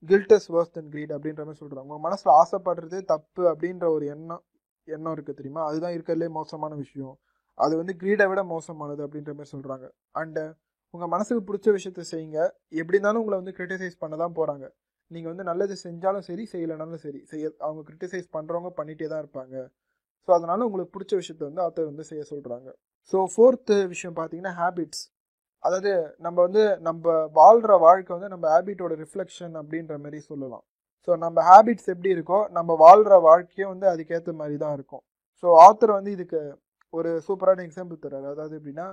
கில்டஸ் 0.02 0.48
வர்ஸ் 0.54 0.74
தன் 0.76 0.90
கிரீட் 0.92 1.12
அப்படின்ற 1.16 1.42
மாதிரி 1.46 1.60
சொல்கிறாங்க 1.62 1.88
உங்கள் 1.88 2.04
மனசில் 2.06 2.32
ஆசைப்படுறதே 2.40 3.00
தப்பு 3.12 3.42
அப்படின்ற 3.52 3.86
ஒரு 3.94 4.04
எண்ணம் 4.14 4.42
எண்ணம் 4.88 5.14
இருக்குது 5.16 5.38
தெரியுமா? 5.38 5.62
அதுதான் 5.68 5.94
இருக்கிறதுலே 5.96 6.28
மோசமான 6.38 6.72
விஷயம். 6.82 7.14
அது 7.58 7.74
வந்து 7.80 7.94
கிரீடை 8.02 8.26
விட 8.30 8.40
மோசமானது 8.52 9.02
அப்படின்ற 9.06 9.32
மாதிரி 9.38 9.52
சொல்கிறாங்க 9.54 9.86
அண்ட் 10.20 10.38
உங்கள் 10.94 11.10
மனசுக்கு 11.14 11.42
பிடிச்ச 11.48 11.68
விஷயத்த 11.76 12.04
செய்யுங்க. 12.12 12.38
எப்படி 12.80 12.96
இருந்தாலும் 12.98 13.22
உங்களை 13.22 13.38
வந்து 13.40 13.54
கிரிட்டிசைஸ் 13.58 13.96
பண்ண 14.02 14.14
தான் 14.22 14.36
போகிறாங்க 14.38 14.66
நீங்கள் 15.10 15.30
வந்து 15.32 15.44
நல்லது 15.50 15.74
செஞ்சாலும் 15.84 16.24
சரி 16.28 16.44
செய்யலைனாலும் 16.52 17.02
சரி 17.04 17.20
செய்ய 17.32 17.44
அவங்க 17.66 17.82
கிரிட்டிசைஸ் 17.88 18.28
பண்ணுறவங்க 18.36 18.70
பண்ணிகிட்டே 18.78 19.08
தான் 19.12 19.22
இருப்பாங்க. 19.24 19.54
ஸோ 20.28 20.32
அதனால் 20.38 20.66
உங்களுக்கு 20.68 20.94
பிடிச்ச 20.96 21.12
விஷயத்த 21.20 21.42
வந்து 21.48 21.62
ஆத்தர் 21.66 21.90
வந்து 21.92 22.04
செய்ய 22.10 22.22
சொல்கிறாங்க 22.32 22.68
ஸோ 23.12 23.18
ஃபோர்த்து 23.34 23.76
விஷயம் 23.92 24.16
பார்த்தீங்கன்னா 24.18 24.54
ஹேபிட்ஸ் 24.58 25.04
அதாவது 25.64 25.92
நம்ம 26.24 26.36
வந்து 26.46 26.62
நம்ம 26.88 27.04
வாழ்கிற 27.38 27.72
வாழ்க்கை 27.86 28.12
வந்து 28.16 28.30
நம்ம 28.34 28.46
ஹேபிட்டோட 28.54 28.92
ரிஃப்ளெக்ஷன் 29.02 29.54
அப்படின்ற 29.60 29.94
மாதிரி 30.04 30.18
சொல்லலாம். 30.30 30.64
ஸோ 31.08 31.10
நம்ம 31.24 31.42
ஹேபிட்ஸ் 31.50 31.90
எப்படி 31.94 32.10
இருக்கோ 32.16 32.38
நம்ம 32.58 32.76
வாழ்கிற 32.84 33.14
வாழ்க்கையும் 33.28 33.72
வந்து 33.74 33.86
அதுக்கேற்ற 33.92 34.32
மாதிரி 34.40 34.56
தான் 34.64 34.74
இருக்கும். 34.78 35.02
ஸோ 35.42 35.48
ஆத்தர் 35.66 35.98
வந்து 35.98 36.12
இதுக்கு 36.16 36.40
ஒரு 36.94 37.10
சூப்பரான 37.26 37.64
எக்ஸாம்பிள் 37.68 38.02
தர்றாரு. 38.04 38.26
அதாவது 38.34 38.54
எப்படின்னா 38.58 38.86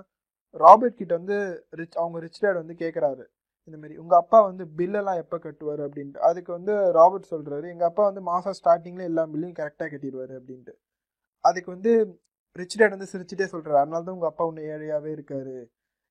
ராபர்ட் 0.55 0.99
கிட்ட 0.99 1.13
வந்து 1.19 1.37
ரிச் 1.79 1.97
அவங்க 2.01 2.17
ரிச் 2.25 2.41
டேட் 2.43 2.61
வந்து 2.61 2.75
கேட்குறாரு 2.83 3.23
இந்த 3.67 3.77
மாதிரி 3.81 3.95
அப்பா 4.21 4.39
வந்து 4.49 4.63
பில்லெல்லாம் 4.77 5.19
எப்போ 5.23 5.37
கட்டுவார்? 5.45 5.81
அப்படின்ட்டு. 5.87 6.19
அதுக்கு 6.29 6.51
வந்து 6.57 6.73
ராபர்ட் 6.97 7.31
சொல்கிறாரு 7.33 7.65
எங்கள் 7.73 7.89
அப்பா 7.89 8.03
வந்து 8.09 8.23
மாதம் 8.31 8.57
ஸ்டார்டிங்கில் 8.59 9.09
எல்லா 9.11 9.23
பில்லையும் 9.33 9.57
கரெக்டாக 9.61 9.89
கட்டிடுவாரு. 9.93 10.33
அப்படின்ட்டு. 10.39 10.73
அதுக்கு 11.43 11.69
வந்து 11.75 11.91
ரிச் 12.55 12.77
டேட் 12.79 12.95
வந்து 12.95 13.11
சிரிச்சுட்டே 13.13 13.47
சொல்கிறாரு 13.53 13.79
அதனால 13.83 14.03
தான் 14.07 14.17
உங்கள் 14.17 14.31
அப்பா 14.31 14.43
ஒன்று 14.49 14.67
ஏழையாகவே 14.73 15.11
இருக்காரு. 15.17 15.55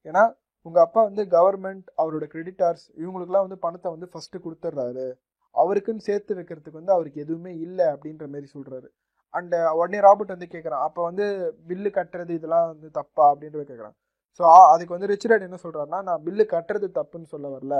ஏன்னா 0.07 0.23
உங்கள் 0.67 0.85
அப்பா 0.87 1.01
வந்து 1.09 1.23
கவர்மெண்ட் 1.37 1.87
அவரோட 2.03 2.25
கிரெடிட்டார்ஸ் 2.35 2.85
இவங்களுக்குலாம் 3.03 3.47
வந்து 3.47 3.59
பணத்தை 3.65 3.89
வந்து 3.95 4.09
ஃபஸ்ட்டு 4.13 4.43
கொடுத்துட்றாரு. 4.45 5.07
அவருக்குன்னு 5.55 6.07
சேர்த்து 6.09 6.37
வைக்கிறதுக்கு 6.39 6.81
வந்து 6.81 6.95
அவருக்கு 6.97 7.19
எதுவுமே 7.25 7.53
இல்லை 7.67 7.87
அப்படின்ற 7.95 8.25
மாதிரி 8.33 8.49
சொல்கிறாரு 8.55 8.89
அண்ட் 9.35 9.55
உடனே 9.79 9.99
ராபர்ட் 10.07 10.35
வந்து 10.35 10.49
கேட்குறான் 10.55 10.85
அப்போ 10.87 11.01
வந்து 11.09 11.25
பில்லு 11.69 11.91
கட்டுறது 11.99 12.33
இதெல்லாம் 12.39 12.67
வந்து 12.73 12.89
தப்பா 12.99 13.25
அப்படின்ற 13.33 13.65
கேட்குறான் 13.71 13.97
ஸோ 14.41 14.45
அதுக்கு 14.73 14.95
வந்து 14.97 15.11
ரிச்சர்ட் 15.13 15.47
என்ன 15.49 15.59
சொல்கிறாருன்னா 15.65 16.01
நான் 16.09 16.23
பில்லு 16.27 16.45
கட்டுறது 16.55 16.87
தப்புன்னு 16.99 17.29
சொல்ல 17.35 17.47
வரல. 17.57 17.75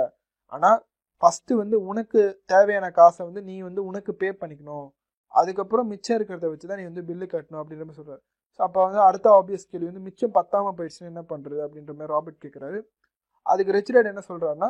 ஆனால் 0.51 0.79
ஃபஸ்ட்டு 1.21 1.59
வந்து 1.61 1.77
உனக்கு 1.91 2.21
தேவையான 2.53 2.87
காசை 2.99 3.21
வந்து 3.29 3.41
நீ 3.49 3.55
வந்து 3.67 3.81
உனக்கு 3.89 4.11
பே 4.21 4.29
பண்ணிக்கணும். 4.41 4.87
அதுக்கப்புறம் 5.33 5.89
மிச்சம் 5.93 6.17
இருக்கிறத 6.17 6.49
வச்சு 6.51 6.67
தான் 6.69 6.79
நீ 6.81 6.85
வந்து 6.91 7.03
பில்லு 7.09 7.25
கட்டணும் 7.33 7.61
அப்படின்ற 7.61 7.85
மாதிரி 7.85 7.99
சொல்கிறார் 8.01 8.21
ஸோ 8.59 8.61
அப்போ 8.67 8.79
வந்து 8.85 8.99
அடுத்த 9.07 9.27
ஆப்வியஸ் 9.39 9.69
கேள்வி 9.71 9.87
வந்து 9.89 10.05
மிச்சம் 10.07 10.35
பத்தாமல் 10.37 10.75
போயிடுச்சுன்னு 10.77 11.11
என்ன 11.13 11.23
பண்றது 11.31 11.61
அப்படின்ற 11.65 11.91
மாதிரி 11.97 12.13
ராபர்ட் 12.15 12.43
கேட்குறாரு 12.45 12.79
அதுக்கு 13.45 13.75
ரிச்சர்ட் 13.77 14.11
என்ன 14.11 14.21
சொல்றாருன்னா 14.29 14.69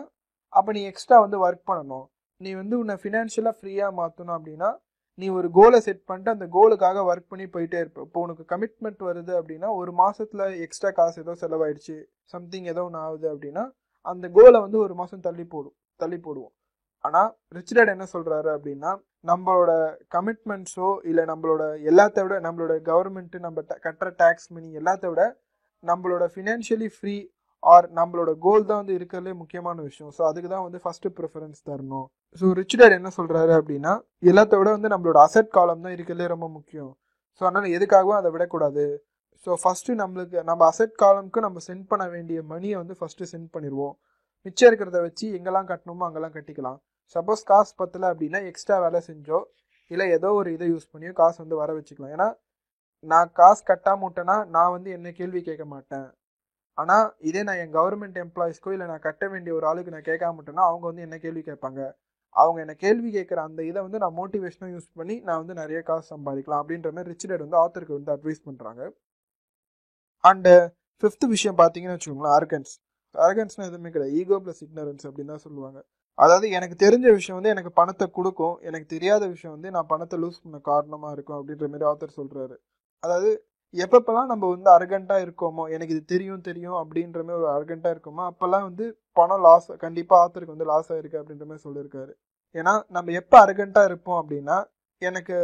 அப்போ 0.53 0.71
நீ 0.77 0.81
எக்ஸ்ட்ரா 0.91 1.17
வந்து 1.25 1.37
ஒர்க் 1.45 1.69
பண்ணணும். 1.71 2.05
நீ 2.41 2.49
வந்து 2.61 2.75
உன்னை 2.81 2.95
ஃபினான்ஷியலாக 3.01 3.55
ஃப்ரீயாக 3.59 3.97
மாற்றணும் 3.99 4.35
அப்படின்னா 4.37 4.69
நீ 5.19 5.27
ஒரு 5.39 5.47
கோலை 5.57 5.79
செட் 5.85 6.01
பண்ணிட்டு 6.09 6.33
அந்த 6.35 6.45
கோலுக்காக 6.55 7.03
ஒர்க் 7.09 7.29
பண்ணி 7.31 7.45
போயிட்டே 7.53 7.77
இருப்ப. 7.83 7.99
இப்போ 8.07 8.19
உனக்கு 8.25 8.43
கமிட்மெண்ட் 8.53 9.01
வருது 9.09 9.33
அப்படின்னா 9.39 9.69
ஒரு 9.81 9.91
மாசத்துல 10.01 10.47
எக்ஸ்ட்ரா 10.65 10.89
காசு 10.99 11.17
ஏதோ 11.23 11.35
செலவாயிடுச்சு. 11.43 11.95
சம்திங் 12.33 12.67
ஏதோ 12.73 12.83
ஒன்று 12.87 13.01
ஆகுது 13.05 13.27
அப்படின்னா 13.33 13.63
அந்த 14.05 14.25
கோலை 14.37 14.59
வந்து 14.65 14.79
ஒரு 14.85 14.93
மாதம் 15.01 15.25
தள்ளி 15.27 15.45
போடும் 15.53 15.75
தள்ளி 15.99 16.17
போடுவோம். 16.25 16.53
ஆனால் 17.05 17.29
ரிச் 17.57 17.75
டேட் 17.77 17.93
என்ன 17.95 18.05
சொல்கிறாரு 18.13 18.49
அப்படின்னா 18.55 18.91
நம்மளோட 19.29 19.71
கமிட்மெண்ட்ஸோ 20.15 20.89
இல்லை 21.09 21.23
நம்மளோட 21.31 21.63
எல்லாத்த 21.91 22.23
விட 22.25 22.35
நம்மளோட 22.47 22.73
கவர்மெண்ட்டு 22.89 23.45
நம்ம 23.45 23.61
ட 23.69 23.77
கட்டுற 23.85 24.09
டேக்ஸ் 24.21 24.49
மணி 24.55 24.67
எல்லாத்த 24.81 25.05
விட 25.11 25.23
நம்மளோட 25.83 26.23
ஃபினான்ஷியலி 26.33 26.89
ஃப்ரீ 26.97 27.15
ஆர் 27.63 27.87
நம்மளோட 27.99 28.31
கோல் 28.45 28.67
தான் 28.69 28.79
வந்து 28.81 28.95
இருக்கிறதுலே 28.97 29.33
முக்கியமான 29.41 29.77
விஷயம். 29.87 30.11
ஸோ 30.17 30.21
அதுக்கு 30.29 30.49
தான் 30.53 30.65
வந்து 30.65 30.79
ஃபஸ்ட்டு 30.83 31.11
ப்ரிஃபரன்ஸ் 31.19 31.59
தரணும். 31.69 32.05
ஸோ 32.41 32.51
ரிச் 32.59 32.77
டேட் 32.81 32.97
என்ன 32.99 33.09
சொல்கிறாரு 33.17 33.53
அப்படின்னா 33.59 33.93
எல்லாத்த 34.31 34.57
விட 34.61 34.69
வந்து 34.77 34.91
நம்மளோட 34.93 35.19
அசெட் 35.27 35.51
காலம் 35.57 35.83
தான் 35.85 35.95
இருக்கிறதுலே 35.97 36.27
ரொம்ப 36.35 36.47
முக்கியம். 36.57 36.91
ஸோ 37.41 37.41
அதனால் 37.47 37.73
எதுக்காகவும் 37.77 38.19
அதை 38.21 38.29
விடக்கூடாது. 38.35 38.85
ஸோ 39.47 39.53
ஃபஸ்ட்டு 39.63 39.97
நம்மளுக்கு 40.01 40.37
நம்ம 40.49 40.61
அசெட் 40.71 40.95
காலம்க்கு 41.03 41.39
நம்ம 41.47 41.61
சென்ட் 41.69 41.87
பண்ண 41.91 42.05
வேண்டிய 42.15 42.39
மணியை 42.51 42.75
வந்து 42.81 42.95
ஃபஸ்ட்டு 42.99 43.29
சென்ட் 43.33 43.49
பண்ணிடுவோம் 43.55 43.95
மிச்சம் 44.45 44.69
இருக்கிறத 44.69 44.97
வச்சு 45.07 45.25
எங்கெல்லாம் 45.37 45.69
கட்டணுமோ 45.71 46.05
அங்கெல்லாம் 46.07 46.35
கட்டிக்கலாம். 46.37 46.79
சப்போஸ் 47.13 47.43
காசு 47.51 47.71
பத்தல 47.81 48.09
அப்படின்னா 48.13 48.39
எக்ஸ்ட்ரா 48.49 48.77
வேலை 48.85 48.99
செஞ்சோ 49.09 49.39
இல்லை 49.91 50.05
ஏதோ 50.17 50.29
ஒரு 50.39 50.49
இதை 50.55 50.67
யூஸ் 50.73 50.91
பண்ணியோ 50.93 51.11
காசு 51.21 51.37
வந்து 51.43 51.57
வர 51.61 51.71
வச்சுக்கலாம். 51.77 52.13
ஏன்னா 52.15 52.27
நான் 53.11 53.29
காசு 53.39 53.61
கட்டாம 53.69 54.01
விட்டேன்னா 54.07 54.37
நான் 54.55 54.73
வந்து 54.75 54.89
என்ன 54.97 55.07
கேள்வி 55.19 55.41
கேட்க 55.49 55.65
மாட்டேன். 55.73 56.07
ஆனால் 56.77 57.05
இதே 57.29 57.41
நான் 57.47 57.59
என் 57.63 57.75
கவர்மெண்ட் 57.77 58.17
எம்ப்ளாயிஸ்க்கோ 58.23 58.71
இல்லை 58.75 58.87
நான் 58.91 59.03
கட்ட 59.07 59.23
வேண்டிய 59.33 59.51
ஒரு 59.57 59.65
ஆளுக்கு 59.71 59.93
நான் 59.95 60.07
கேட்காம 60.09 60.37
விட்டேன்னா 60.39 60.63
அவங்க 60.69 60.85
வந்து 60.89 61.05
என்ன 61.07 61.17
கேள்வி 61.25 61.41
கேட்பாங்க? 61.49 61.81
அவங்க 62.35 62.59
என்ன 62.63 62.73
கேள்வி 62.83 63.09
கேட்குற 63.17 63.39
அந்த 63.47 63.61
இதை 63.69 63.79
வந்து 63.85 63.99
நான் 64.03 64.17
மோட்டிவேஷனாக 64.21 64.71
யூஸ் 64.75 64.87
பண்ணி 64.99 65.15
நான் 65.27 65.41
வந்து 65.41 65.55
நிறைய 65.61 65.79
காசு 65.89 66.05
சம்பாதிக்கலாம் 66.13 66.61
அப்படின்ற 66.63 66.89
மாதிரி 66.95 67.11
ரிச் 67.13 67.27
டேட் 67.29 67.45
வந்து 67.45 67.59
ஆத்தருக்கு 67.63 67.97
வந்து 67.97 68.13
அட்வைஸ் 68.15 68.41
பண்ணுறாங்க 68.47 68.81
அண்டு 70.23 70.53
ஃபிஃப்த் 71.03 71.25
விஷயம் 71.35 71.59
பார்த்தீங்கன்னு 71.61 71.95
வச்சுக்கோங்களேன் 71.97 72.35
அரகன்ஸ் 72.39 72.73
அர்கன்ஸ்னால் 73.15 73.69
எதுவுமே 73.69 73.91
கிடையாது. 73.95 74.15
ஈகோ 74.21 74.37
ப்ளஸ் 74.45 74.61
இக்னரன்ஸ் 74.65 75.05
அப்படின்னு 75.09 75.33
தான் 75.33 75.45
சொல்லுவாங்க. 75.47 75.79
அதாவது 76.19 76.47
எனக்கு 76.57 76.75
தெரிஞ்ச 76.83 77.07
விஷயம் 77.17 77.37
வந்து 77.37 77.53
எனக்கு 77.53 77.71
பணத்தை 77.79 78.05
கொடுக்கும். 78.17 78.55
எனக்கு 78.67 78.87
தெரியாத 78.95 79.23
விஷயம் 79.33 79.55
வந்து 79.55 79.69
நான் 79.75 79.89
பணத்தை 79.91 80.17
லூஸ் 80.23 80.43
பண்ண 80.43 80.59
காரணமாக 80.69 81.15
இருக்கும் 81.15 81.37
அப்படின்ற 81.39 81.67
மாதிரி 81.71 81.87
ஆத்தர் 81.91 82.17
சொல்கிறாரு 82.19 82.55
அதாவது 83.03 83.31
எப்பப்பெல்லாம் 83.73 84.29
நம்ம 84.31 84.49
வந்து 84.53 84.69
அரகண்டா 84.75 85.15
இருக்கோமோ 85.25 85.63
எனக்கு 85.75 85.93
இது 85.95 86.03
தெரியும் 86.13 86.45
தெரியும் 86.49 86.77
அப்படின்ற 86.81 87.19
மாதிரி 87.27 87.39
ஒரு 87.41 87.49
அரகண்டா 87.55 87.89
இருக்கோமோ 87.95 88.23
அப்போல்லாம் 88.29 88.65
வந்து 88.69 88.85
பணம் 89.17 89.43
லாஸ் 89.47 89.67
கண்டிப்பாக 89.83 90.21
ஆத்தருக்கு 90.23 90.55
வந்து 90.55 90.69
லாஸ் 90.71 90.89
ஆகிருக்கு 90.93 91.19
அப்படின்ற 91.21 91.45
மாதிரி 91.49 91.65
சொல்லியிருக்காரு. 91.67 92.13
ஏன்னா 92.55 92.73
நம்ம 92.95 93.13
எப்போ 93.21 93.37
அரகண்டா 93.45 93.81
இருப்போம் 93.89 94.19
அப்படின்னா 94.21 94.57
எனக்கு 95.01 95.37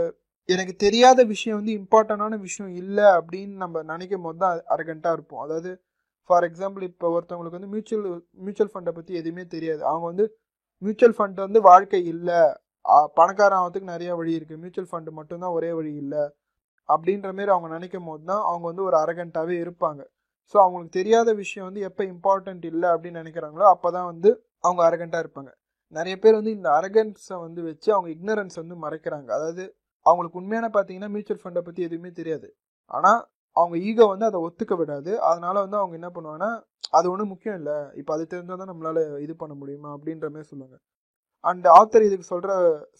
எனக்கு 0.49 0.73
தெரியாத 0.85 1.19
விஷயம் 1.33 1.57
வந்து 1.59 1.73
இம்பார்ட்டண்டான 1.79 2.37
விஷயம் 2.45 2.71
இல்லை 2.81 3.07
அப்படின்னு 3.17 3.55
நம்ம 3.63 3.81
நினைக்கும் 3.91 4.25
போது 4.25 4.39
தான் 4.43 4.61
அரகண்டா 4.75 5.11
இருப்போம். 5.17 5.41
அதாவது 5.45 5.71
ஃபார் 6.29 6.45
எக்ஸாம்பிள் 6.47 6.83
இப்போ 6.89 7.07
ஒருத்தவங்களுக்கு 7.15 7.59
வந்து 7.59 7.71
மியூச்சுவல் 7.73 8.07
மியூச்சுவல் 8.45 8.71
ஃபண்டை 8.73 8.93
பற்றி 8.97 9.13
எதுவுமே 9.21 9.43
தெரியாது. 9.55 9.81
அவங்க 9.91 10.05
வந்து 10.11 10.25
மியூச்சுவல் 10.85 11.15
ஃபண்ட் 11.17 11.39
வந்து 11.45 11.59
வாழ்க்கை 11.69 12.01
இல்லை. 12.13 12.41
பணக்காரன் 13.19 13.59
ஆகிறதுக்கு 13.61 13.93
நிறைய 13.93 14.11
வழி 14.19 14.31
இருக்குது 14.37 14.61
மியூச்சுவல் 14.61 14.89
ஃபண்டு 14.91 15.11
மட்டும்தான் 15.19 15.55
ஒரே 15.57 15.69
வழி 15.79 15.91
இல்லை. 16.03 16.23
அப்படின்ற 16.89 17.27
மாரி 17.37 17.51
அவங்க 17.55 17.67
நினைக்கும் 17.75 18.07
போது 18.09 18.23
தான் 18.31 18.43
அவங்க 18.49 18.65
வந்து 18.71 18.83
ஒரு 18.89 18.97
அரகண்ட்டாகவே 19.03 19.57
இருப்பாங்க. 19.65 20.01
ஸோ 20.53 20.55
அவங்களுக்கு 20.63 20.97
தெரியாத 20.99 21.29
விஷயம் 21.41 21.67
வந்து 21.69 21.81
எப்போ 21.89 22.03
இம்பார்ட்டண்ட் 22.13 22.65
இல்லை 22.71 22.87
அப்படின்னு 22.93 23.21
நினைக்கிறாங்களோ 23.23 23.65
அப்போ 23.73 23.89
தான் 23.97 24.07
வந்து 24.11 24.29
அவங்க 24.65 24.81
அரகண்ட்டாக 24.87 25.23
இருப்பாங்க. 25.25 25.51
நிறைய 25.93 26.15
பேர் 26.23 26.37
வந்து 26.39 26.53
இந்த 26.57 26.69
அரகன்ஸை 26.79 27.37
வந்து 27.45 27.61
வச்சு 27.69 27.89
அவங்க 27.95 28.09
இக்னரன்ஸ் 28.15 28.57
வந்து 28.61 28.75
மறைக்கிறாங்க. 28.85 29.29
அதாவது 29.37 29.63
அவங்களுக்கு 30.05 30.39
உண்மையான 30.41 30.67
பார்த்தீங்கன்னா 30.75 31.11
மியூச்சுவல் 31.15 31.43
ஃபண்டை 31.43 31.61
பற்றி 31.67 31.81
எதுவுமே 31.87 32.11
தெரியாது. 32.19 32.47
ஆனால் 32.91 33.21
அவங்க 33.55 33.75
ஈகோ 33.89 34.05
வந்து 34.13 34.27
அதை 34.29 34.39
ஒத்துக்க 34.47 34.73
விடாது. 34.81 35.11
அதனால 35.29 35.55
வந்து 35.65 35.77
அவங்க 35.81 35.95
என்ன 35.99 36.09
பண்ணுவாங்கன்னா 36.15 36.51
அது 36.93 37.05
ஒன்றும் 37.11 37.31
முக்கியம் 37.33 37.57
இல்லை. 37.61 37.77
இப்போ 37.99 38.11
அது 38.15 38.23
தெரிஞ்சால் 38.33 38.61
தான் 38.61 38.71
நம்மளால் 38.71 39.01
இது 39.25 39.33
பண்ண 39.41 39.53
முடியுமா? 39.61 39.89
அப்படின்ற 39.97 40.27
மாதிரி 40.33 40.49
சொல்லுவாங்க. 40.51 40.77
அண்ட் 41.49 41.65
ஆத்தர் 41.79 42.07
இதுக்கு 42.07 42.25
சொல்கிற 42.33 42.51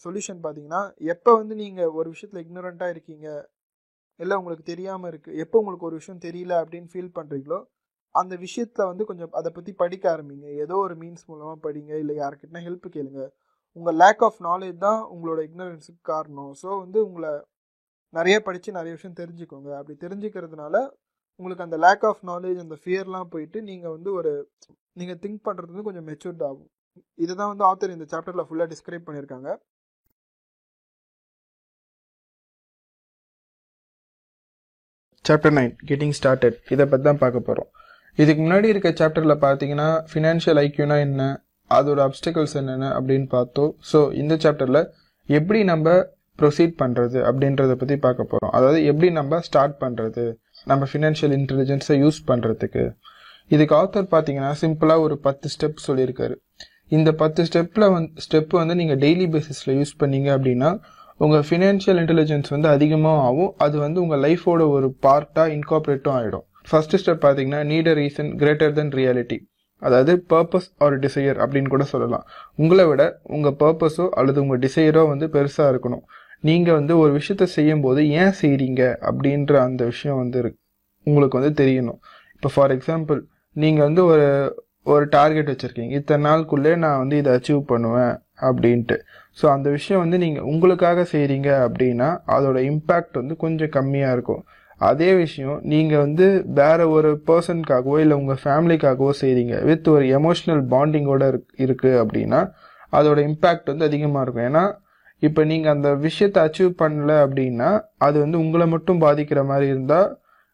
சொல்யூஷன் 0.04 0.40
பார்த்தீங்கன்னா 0.44 0.80
எப்போ 1.14 1.30
வந்து 1.40 1.54
நீங்கள் 1.62 1.92
ஒரு 1.98 2.08
விஷயத்தில் 2.14 2.42
இக்னோரண்ட்டாக 2.44 2.94
இருக்கீங்க 2.94 3.26
இல்லை 4.20 4.34
உங்களுக்கு 4.40 4.64
தெரியாமல் 4.72 5.10
இருக்குது 5.10 5.38
எப்போ 5.44 5.56
உங்களுக்கு 5.62 5.88
ஒரு 5.88 5.96
விஷயம் 6.00 6.24
தெரியல 6.24 6.54
அப்படின்னு 6.62 6.90
ஃபீல் 6.92 7.14
பண்ணுறீங்களோ 7.18 7.58
அந்த 8.20 8.34
விஷயத்தில் 8.44 8.88
வந்து 8.90 9.04
கொஞ்சம் 9.10 9.36
அதை 9.40 9.50
பற்றி 9.56 9.72
படிக்க 9.82 10.04
ஆரம்பிங்க. 10.14 10.46
ஏதோ 10.64 10.74
ஒரு 10.86 10.94
மீன்ஸ் 11.02 11.24
மூலமாக 11.30 11.56
படிங்க 11.66 11.92
இல்லை 12.02 12.14
யாருக்கிட்டனா 12.22 12.62
ஹெல்ப் 12.66 12.88
கேளுங்க. 12.96 13.22
உங்கள் 13.78 13.96
லேக் 14.02 14.22
ஆஃப் 14.26 14.40
நாலேஜ் 14.48 14.76
தான் 14.86 15.00
உங்களோட 15.14 15.40
இக்னரன்ஸுக்கு 15.48 16.02
காரணம். 16.12 16.50
ஸோ 16.62 16.68
வந்து 16.82 16.98
உங்களை 17.08 17.32
நிறைய 18.14 18.36
படித்து 18.46 18.78
நிறைய 18.78 18.92
விஷயம் 18.96 19.18
தெரிஞ்சுக்கோங்க. 19.22 19.70
அப்படி 19.78 19.96
தெரிஞ்சுக்கிறதுனால 20.04 20.76
உங்களுக்கு 21.40 21.66
அந்த 21.66 21.76
லேக் 21.84 22.04
ஆஃப் 22.10 22.22
நாலேஜ் 22.30 22.58
அந்த 22.64 22.76
ஃபியர்லாம் 22.82 23.30
போயிட்டு 23.34 23.58
நீங்கள் 23.70 23.94
வந்து 23.96 24.10
ஒரு 24.18 24.32
நீங்கள் 25.00 25.20
திங்க் 25.24 25.44
பண்ணுறது 25.48 25.72
வந்து 25.72 25.88
கொஞ்சம் 25.88 26.08
மெச்சூர்ட் 26.10 26.42
ஆகும். 26.48 26.70
இதை 27.24 27.32
தான் 27.40 27.50
வந்து 27.52 27.64
ஆத்தர் 27.70 27.94
இந்த 27.96 28.06
சாப்டரில் 28.12 28.46
ஃபுல்லாக 28.48 28.70
டிஸ்கிரைப் 28.72 29.06
பண்ணியிருக்காங்க. 29.06 29.50
சாப்டர் 35.24 35.54
நைன் 35.58 35.72
கெட்டிங் 35.88 36.14
ஸ்டார்டட் 36.18 36.56
இதை 36.74 36.84
பற்றி 36.92 37.04
தான் 37.08 37.20
பார்க்க 37.24 37.48
போகிறோம் 37.48 37.68
இதுக்கு 38.18 38.40
முன்னாடி 38.44 38.66
இருக்க 38.72 38.88
சாப்டரில் 39.00 39.34
பார்த்தீங்கன்னா 39.44 39.88
ஃபினான்ஷியல் 40.10 40.60
ஐக்கியூனா 40.64 40.96
என்ன 41.06 41.22
அதோட 41.70 42.00
அப்டிக்கல்ஸ் 42.08 42.56
என்னென்ன 42.60 42.88
அப்படின்னு 42.98 43.28
பார்த்தோம். 43.36 43.70
ஸோ 43.90 43.98
இந்த 44.22 44.34
சாப்டரில் 44.44 44.80
எப்படி 45.28 45.60
நம்ம 45.72 45.92
ப்ரொசீட் 46.40 46.74
பண்ணுறது 46.82 47.18
அப்படின்றத 47.28 47.74
பற்றி 47.82 47.96
பார்க்க 48.06 48.30
போகிறோம் 48.32 48.52
அதாவது 48.58 48.78
எப்படி 48.90 49.08
நம்ம 49.20 49.38
ஸ்டார்ட் 49.48 49.76
பண்ணுறது 49.84 50.24
நம்ம 50.70 50.86
ஃபினான்ஷியல் 50.90 51.34
இன்டெலிஜென்ஸை 51.38 51.96
யூஸ் 52.04 52.20
பண்ணுறதுக்கு 52.30 52.84
இதுக்கு 53.54 53.74
ஆத்தர் 53.80 54.08
பார்த்தீங்கன்னா 54.14 54.50
சிம்பிளாக 54.62 55.04
ஒரு 55.06 55.14
பத்து 55.26 55.46
ஸ்டெப் 55.54 55.84
சொல்லியிருக்காரு. 55.86 56.34
இந்த 56.96 57.10
பத்து 57.22 57.40
ஸ்டெப்பில் 57.48 57.92
வந்து 57.94 58.22
ஸ்டெப் 58.24 58.52
வந்து 58.60 58.74
நீங்கள் 58.80 59.00
டெய்லி 59.04 59.26
பேசிஸில் 59.34 59.74
யூஸ் 59.78 59.94
பண்ணீங்க 60.02 60.28
அப்படின்னா 60.36 60.70
உங்கள் 61.20 61.44
ஃபினான்ஷியல் 61.48 62.00
இன்டெலிஜென்ஸ் 62.02 62.50
வந்து 62.54 62.68
அதிகமாக 62.68 63.24
ஆகும் 63.28 63.52
அது 63.64 63.76
வந்து 63.84 63.98
உங்கள் 64.04 64.22
லைஃபோட 64.26 64.62
ஒரு 64.76 64.88
பார்ட்டாக 65.06 65.54
இன்கார்பரேட்டும் 65.56 66.16
ஆகிடும் 66.18 66.44
ஃபர்ஸ்ட் 66.70 66.96
ஸ்டெப் 67.02 67.24
பார்த்தீங்கன்னா 67.24 67.60
need 67.70 67.90
a 67.92 67.94
reason 68.00 68.30
greater 68.42 68.74
than 68.78 68.92
reality 69.00 69.38
அதாவது 69.82 70.12
பர்பஸ் 70.32 70.68
ஆர் 70.84 70.96
டிசையர் 71.04 71.38
அப்படின்னு 71.44 71.70
கூட 71.74 71.84
சொல்லலாம். 71.92 72.24
உங்களை 72.62 72.84
விட 72.90 73.02
உங்கள் 73.36 73.56
பர்பஸோ 73.62 74.04
அல்லது 74.20 74.38
உங்கள் 74.44 74.60
டிசையரோ 74.64 75.02
வந்து 75.12 75.26
பெருசாக 75.36 75.70
இருக்கணும். 75.72 76.04
நீங்கள் 76.48 76.76
வந்து 76.78 76.94
ஒரு 77.02 77.12
விஷயத்த 77.18 77.44
செய்யும் 77.56 77.84
போது 77.86 78.00
ஏன் 78.22 78.36
செய்கிறீங்க 78.40 78.82
அப்படின்ற 79.08 79.54
அந்த 79.66 79.82
விஷயம் 79.92 80.20
வந்து 80.22 80.40
உங்களுக்கு 81.06 81.38
வந்து 81.40 81.54
தெரியணும். 81.62 82.00
இப்போ 82.36 82.48
ஃபார் 82.54 82.72
எக்ஸாம்பிள் 82.76 83.20
நீங்கள் 83.56 83.86
வந்து 83.88 84.02
ஒரு 84.12 84.26
ஒரு 84.92 85.04
டார்கெட் 85.16 85.50
வச்சுருக்கீங்க. 85.52 85.94
இத்தனை 86.00 86.22
நாளுக்குள்ளே 86.28 86.72
நான் 86.84 87.00
வந்து 87.02 87.16
இதை 87.22 87.30
அச்சீவ் 87.36 87.60
பண்ணுவேன் 87.72 88.14
அப்படின்ட்டு. 88.48 88.96
ஸோ 89.38 89.44
அந்த 89.54 89.68
விஷயம் 89.76 90.02
வந்து 90.04 90.18
நீங்கள் 90.24 90.46
உங்களுக்காக 90.52 91.04
செய்கிறீங்க 91.12 91.50
அப்படின்னா 91.66 92.08
அதோட 92.36 92.58
இம்பேக்ட் 92.70 93.20
வந்து 93.20 93.34
கொஞ்சம் 93.44 93.72
கம்மியாக 93.76 94.14
இருக்கும். 94.16 94.42
அதே 94.80 95.10
விஷயம் 95.24 95.58
நீங்கள் 95.72 96.02
வந்து 96.04 96.26
வேறு 96.58 96.84
ஒரு 96.96 97.10
பர்சனுக்காகவோ 97.28 97.96
இல்லை 98.04 98.16
உங்கள் 98.22 98.40
ஃபேமிலிக்காகவோ 98.44 99.12
செய்கிறீங்க 99.22 99.56
வித் 99.68 99.90
ஒரு 99.94 100.06
எமோஷ்னல் 100.18 100.62
பாண்டிங்கோட 100.72 101.24
இருக்குது 101.64 102.00
அப்படின்னா 102.02 102.40
அதோட 102.98 103.18
இம்பேக்ட் 103.28 103.70
வந்து 103.72 103.88
அதிகமாக 103.90 104.24
இருக்கும். 104.24 104.46
ஏன்னா 104.50 104.64
இப்போ 105.26 105.40
நீங்கள் 105.50 105.72
அந்த 105.74 105.88
விஷயத்தை 106.06 106.40
அச்சீவ் 106.46 106.72
பண்ணல 106.82 107.12
அப்படின்னா 107.24 107.70
அது 108.06 108.16
வந்து 108.24 108.38
உங்களை 108.44 108.66
மட்டும் 108.74 109.02
பாதிக்கிற 109.04 109.40
மாதிரி 109.50 109.66
இருந்தால் 109.72 110.08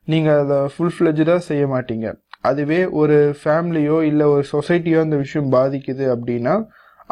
நீங்கள் 0.08 0.40
அதை 0.42 0.58
ஃபுல் 0.72 0.94
ஃப்ளெஜாக 0.96 1.40
செய்ய 1.50 1.64
மாட்டீங்க. 1.74 2.08
அதுவே 2.48 2.80
ஒரு 3.00 3.16
ஃபேமிலியோ 3.40 3.96
இல்லை 4.10 4.26
ஒரு 4.34 4.44
சொசைட்டியோ 4.54 4.98
அந்த 5.06 5.16
விஷயம் 5.24 5.48
பாதிக்குது 5.56 6.04
அப்படின்னா 6.14 6.54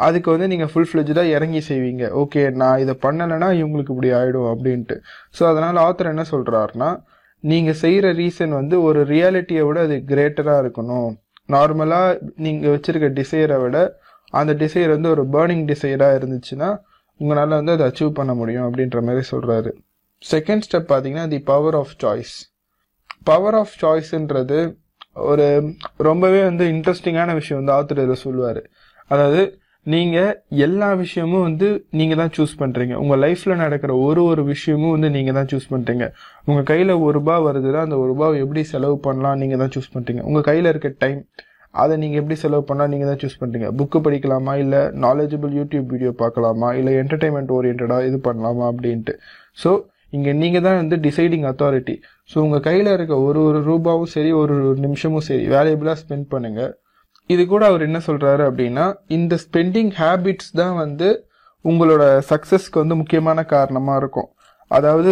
அதுக்கு 0.05 0.29
வந்து 0.33 0.47
நீங்கள் 0.51 0.69
ஃபுல் 0.71 0.89
ஃப்ளெஜாக 0.89 1.33
இறங்கி 1.35 1.61
செய்வீங்க. 1.69 2.03
ஓகே 2.21 2.41
நான் 2.61 2.81
இதை 2.83 2.93
பண்ணலைன்னா 3.05 3.49
இவங்களுக்கு 3.59 3.93
இப்படி 3.95 4.09
ஆகிடும் 4.19 4.49
அப்படின்ட்டு. 4.53 4.95
ஸோ 5.37 5.43
அதனால் 5.51 5.79
ஆத்தர் 5.85 6.11
என்ன 6.13 6.25
சொல்கிறாருன்னா 6.33 6.89
நீங்கள் 7.43 7.79
செய்கிற 7.83 8.07
ரீசன் 8.21 8.53
வந்து 8.59 8.75
ஒரு 8.87 8.99
ரியாலிட்டியை 9.13 9.63
விட 9.67 9.79
அது 9.87 9.97
கிரேட்டராக 10.11 10.61
இருக்கணும். 10.63 11.09
நார்மலாக 11.55 12.17
நீங்கள் 12.45 12.73
வச்சுருக்க 12.75 13.09
டிசைரை 13.19 13.57
விட 13.63 13.77
அந்த 14.39 14.53
டிசைர் 14.61 14.93
வந்து 14.95 15.09
ஒரு 15.15 15.23
பேர்னிங் 15.33 15.65
டிசைராக 15.71 16.17
இருந்துச்சுன்னா 16.19 16.69
உங்களால் 17.19 17.49
வந்து 17.49 17.71
அதை 17.71 17.85
அச்சீவ் 17.89 18.11
பண்ண 18.11 18.33
முடியும் 18.33 18.67
அப்படின்ற 18.67 19.01
மாதிரி 19.01 19.25
சொல்கிறாரு 19.31 19.71
செகண்ட் 20.21 20.65
ஸ்டெப் 20.67 20.89
பார்த்தீங்கன்னா 20.91 21.27
the 21.27 21.39
power 21.39 21.75
of 21.75 21.95
choice 22.03 22.35
power 23.23 23.55
of 23.55 23.77
சாய்ஸ்ன்றது 23.81 24.59
ஒரு 25.21 25.45
ரொம்பவே 25.97 26.41
வந்து 26.43 26.65
இன்ட்ரெஸ்டிங்கான 26.65 27.33
விஷயம் 27.33 27.59
வந்து 27.61 27.73
ஆத்தர் 27.77 27.97
இதில் 27.97 28.23
சொல்லுவார். 28.23 28.61
அதாவது 29.11 29.41
நீங்கள் 29.85 30.37
எல்லா 30.57 30.93
விஷயமும் 30.93 31.41
வந்து 31.41 31.67
நீங்கள் 31.89 32.17
தான் 32.17 32.33
சூஸ் 32.37 32.53
பண்ணுறீங்க 32.59 32.93
உங்கள் 32.93 33.19
லைஃப்பில் 33.19 33.55
நடக்கிற 33.55 33.91
ஒரு 33.97 34.23
ஒரு 34.23 34.43
விஷயமும் 34.43 34.91
வந்து 34.91 35.09
நீங்கள் 35.09 35.33
தான் 35.33 35.49
சூஸ் 35.51 35.67
பண்ணுறீங்க 35.73 36.05
உங்கள் 36.45 36.63
கையில் 36.63 36.93
ஒரு 36.97 37.13
ரூபா 37.19 37.35
வருதுன்னா 37.47 37.81
அந்த 37.81 37.97
ஒரு 37.97 38.09
ரூபாவை 38.13 38.37
எப்படி 38.39 38.63
செலவு 38.63 38.97
பண்ணலாம் 38.99 39.37
நீங்கள் 39.37 39.57
தான் 39.57 39.73
சூஸ் 39.75 39.93
பண்ணுறீங்க 39.93 40.21
உங்கள் 40.21 40.41
கையில் 40.41 40.65
இருக்க 40.65 40.89
டைம் 40.99 41.21
அதை 41.73 41.93
நீங்கள் 42.01 42.19
எப்படி 42.21 42.35
செலவு 42.43 42.63
பண்ணால் 42.69 42.91
நீங்கள் 42.93 43.09
தான் 43.11 43.21
சூஸ் 43.23 43.39
பண்ணுறீங்க 43.41 43.69
புக்கு 43.79 43.99
படிக்கலாமா? 44.05 44.53
இல்லை 44.63 44.81
நாலேஜபிள் 45.05 45.53
யூடியூப் 45.59 45.87
வீடியோ 45.93 46.11
பார்க்கலாமா? 46.23 46.69
இல்லை 46.79 46.93
என்டர்டைன்மெண்ட் 47.01 47.53
ஓரியன்டாக 47.57 48.07
இது 48.09 48.19
பண்ணலாமா? 48.29 48.65
அப்படின்ட்டு. 48.71 49.15
ஸோ 49.57 49.71
இங்கே 50.15 50.33
நீங்கள் 50.41 50.65
தான் 50.65 50.79
வந்து 50.81 50.95
டிசைடிங் 51.05 51.45
அத்தாரிட்டி 51.51 51.95
ஸோ 52.31 52.37
உங்கள் 52.45 52.63
கையில் 52.67 52.89
இருக்க 52.95 53.13
ஒரு 53.27 53.39
ஒரு 53.47 53.59
ரூபாவும் 53.69 54.11
சரி 54.15 54.31
ஒரு 54.41 54.53
ஒரு 54.69 54.79
நிமிஷமும் 54.85 55.25
சரி 55.29 55.45
வேல்யூபிளாக 55.55 55.97
ஸ்பெண்ட் 56.03 56.27
பண்ணுங்கள் 56.33 56.71
இது 57.29 57.43
கூட 57.45 57.63
அவர் 57.69 57.85
என்ன 57.87 57.99
சொல்கிறாரு 58.07 58.43
அப்படின்னா 58.49 58.85
இந்த 59.07 59.35
ஸ்பெண்டிங் 59.45 59.91
ஹேபிட்ஸ் 60.01 60.51
தான் 60.61 60.75
வந்து 60.75 61.07
உங்களோட 61.65 62.03
சக்ஸஸ்க்கு 62.31 62.81
வந்து 62.83 62.95
முக்கியமான 62.95 63.43
காரணமாக 63.55 63.99
இருக்கும். 64.01 64.29
அதாவது 64.71 65.11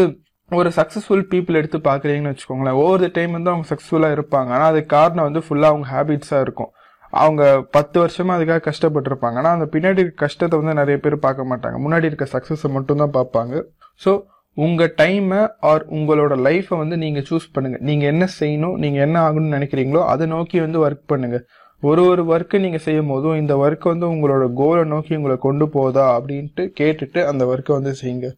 ஒரு 0.52 0.70
சக்ஸஸ்ஃபுல் 0.78 1.24
பீப்புள் 1.32 1.58
எடுத்து 1.60 1.78
பார்க்குறீங்கன்னு 1.88 2.32
வச்சுக்கோங்களேன். 2.32 2.78
ஒவ்வொரு 2.82 3.06
டைம் 3.16 3.32
வந்து 3.38 3.52
அவங்க 3.52 3.68
சக்ஸஸ்ஃபுல்லாக 3.72 4.16
இருப்பாங்க. 4.18 4.50
ஆனால் 4.56 4.70
அதுக்கு 4.72 4.90
காரணம் 4.98 5.28
வந்து 5.28 5.42
ஃபுல்லாக 5.46 5.74
அவங்க 5.74 5.88
ஹேபிட்ஸாக 5.94 6.46
இருக்கும். 6.46 6.72
அவங்க 7.14 7.44
பத்து 7.76 7.98
வருஷமாக 8.04 8.38
அதுக்காக 8.38 8.64
கஷ்டப்பட்டிருப்பாங்க. 8.70 9.38
ஆனால் 9.42 9.56
அந்த 9.58 9.68
பின்னாடி 9.74 10.02
இருக்க 10.04 10.18
கஷ்டத்தை 10.26 10.56
வந்து 10.62 10.76
நிறைய 10.82 10.98
பேர் 11.06 11.18
பார்க்க 11.26 11.50
மாட்டாங்க. 11.52 11.78
முன்னாடி 11.86 12.10
இருக்க 12.12 12.28
சக்ஸஸை 12.36 12.72
மட்டும்தான் 12.78 13.16
பார்ப்பாங்க. 13.18 13.64
ஸோ 14.02 14.14
உங்கள் 14.58 14.94
டைமை 15.02 15.42
ஆர் 15.72 15.84
உங்களோட 15.98 16.34
லைஃப்பை 16.48 16.76
வந்து 16.84 16.96
நீங்கள் 17.04 17.26
சூஸ் 17.30 17.48
பண்ணுங்கள் 17.56 17.84
நீங்கள் 17.90 18.12
என்ன 18.14 18.26
செய்யணும் 18.40 18.78
நீங்கள் 18.84 19.04
என்ன 19.08 19.18
ஆகணும்னு 19.26 19.56
நினைக்கிறீங்களோ 19.58 20.02
அதை 20.12 20.26
நோக்கி 20.36 20.58
வந்து 20.66 20.80
ஒர்க் 20.86 21.06
பண்ணுங்கள் 21.14 21.44
ஒரு 21.84 22.02
ஒரு 22.12 22.22
ஒர்க்கு 22.34 22.58
நீங்கள் 22.66 22.84
செய்யும் 22.86 23.12
போதும் 23.14 23.38
இந்த 23.42 23.54
ஒர்க் 23.64 23.92
வந்து 23.94 24.06
உங்களோட 24.14 24.46
கோலை 24.62 24.84
நோக்கி 24.94 25.14
உங்களை 25.20 25.36
கொண்டு 25.48 25.66
போதா 25.76 26.06
அப்படின்ட்டு 26.18 26.64
கேட்டுட்டு 26.80 27.22
அந்த 27.32 27.44
ஒர்க்கை 27.52 27.74
வந்து 27.80 27.94
செய்யுங்க. 28.02 28.30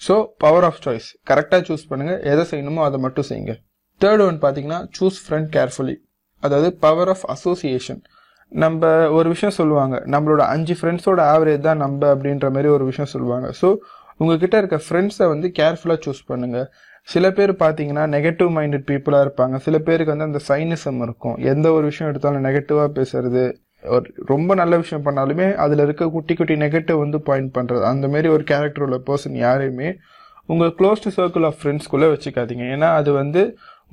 ஸோ 0.00 0.14
பவர் 0.44 0.66
ஆஃப் 0.68 0.80
சாய்ஸ் 0.84 1.08
கரெக்டாக 1.30 1.62
சூஸ் 1.68 1.88
பண்ணுங்கள் 1.90 2.20
எதை 2.32 2.44
செய்யணுமோ 2.50 2.82
அதை 2.88 2.98
மட்டும் 3.04 3.28
செய்யுங்க. 3.30 3.54
தேர்ட் 4.00 4.22
ஒன் 4.26 4.38
பார்த்தீங்கன்னா 4.44 4.80
சூஸ் 4.98 5.18
ஃப்ரெண்ட் 5.24 5.50
கேர்ஃபுல்லி 5.56 5.96
அதாவது 6.42 6.68
பவர் 6.84 7.10
ஆஃப் 7.14 7.24
அசோசியேஷன் 7.34 8.02
நம்ம 8.52 8.88
ஒரு 9.16 9.28
விஷயம் 9.32 9.56
சொல்லுவாங்க. 9.58 9.96
நம்மளோட 10.14 10.42
அஞ்சு 10.54 10.74
ஃப்ரெண்ட்ஸோட 10.78 11.20
ஆவரேஜ் 11.32 11.66
தான் 11.66 11.82
நம்ம 11.84 12.00
அப்படின்ற 12.14 12.46
மாதிரி 12.54 12.68
ஒரு 12.76 12.84
விஷயம் 12.90 13.10
சொல்லுவாங்க. 13.14 13.48
ஸோ 13.60 13.68
உங்ககிட்ட 14.20 14.56
இருக்க 14.60 14.78
ஃப்ரெண்ட்ஸை 14.86 15.26
வந்து 15.32 15.48
கேர்ஃபுல்லாக 15.58 16.00
சூஸ் 16.06 16.22
பண்ணுங்கள் 16.30 16.66
சில 17.08 17.26
பேர் 17.36 17.52
பார்த்தீங்கன்னா 17.62 18.04
நெகட்டிவ் 18.14 18.50
மைண்டட் 18.56 18.86
பீப்புளாக 18.90 19.24
இருப்பாங்க. 19.26 19.56
சில 19.66 19.76
பேருக்கு 19.86 20.12
வந்து 20.14 20.28
அந்த 20.30 20.40
சைனிசம் 20.48 21.00
இருக்கும். 21.06 21.36
எந்த 21.52 21.66
ஒரு 21.76 21.84
விஷயம் 21.90 22.10
எடுத்தாலும் 22.10 22.44
நெகட்டிவாக 22.48 22.90
பேசுறது. 22.98 23.44
ரொம்ப 24.32 24.54
நல்ல 24.60 24.76
விஷயம் 24.82 25.04
பண்ணாலுமே 25.06 25.46
அதில் 25.64 25.84
இருக்க 25.84 26.08
குட்டி 26.16 26.34
குட்டி 26.34 26.54
நெகட்டிவ் 26.64 26.98
வந்து 27.04 27.18
பாயிண்ட் 27.28 27.52
பண்ணுறது 27.56 27.84
அந்த 27.92 28.08
மாதிரி 28.08 28.28
ஒரு 28.28 28.44
கேரக்டர் 28.50 28.84
உள்ள 28.86 28.98
பர்சன் 29.08 29.36
யாரையுமே 29.46 29.90
உங்கள் 30.48 30.74
க்ளோஸ்ட் 30.78 31.08
சர்க்கிள் 31.16 31.46
ஆஃப் 31.48 31.58
ஃப்ரெண்ட்ஸ்குள்ளே 31.60 32.08
வச்சுக்காதீங்க. 32.12 32.64
ஏன்னா 32.74 32.88
அது 33.00 33.10
வந்து 33.12 33.42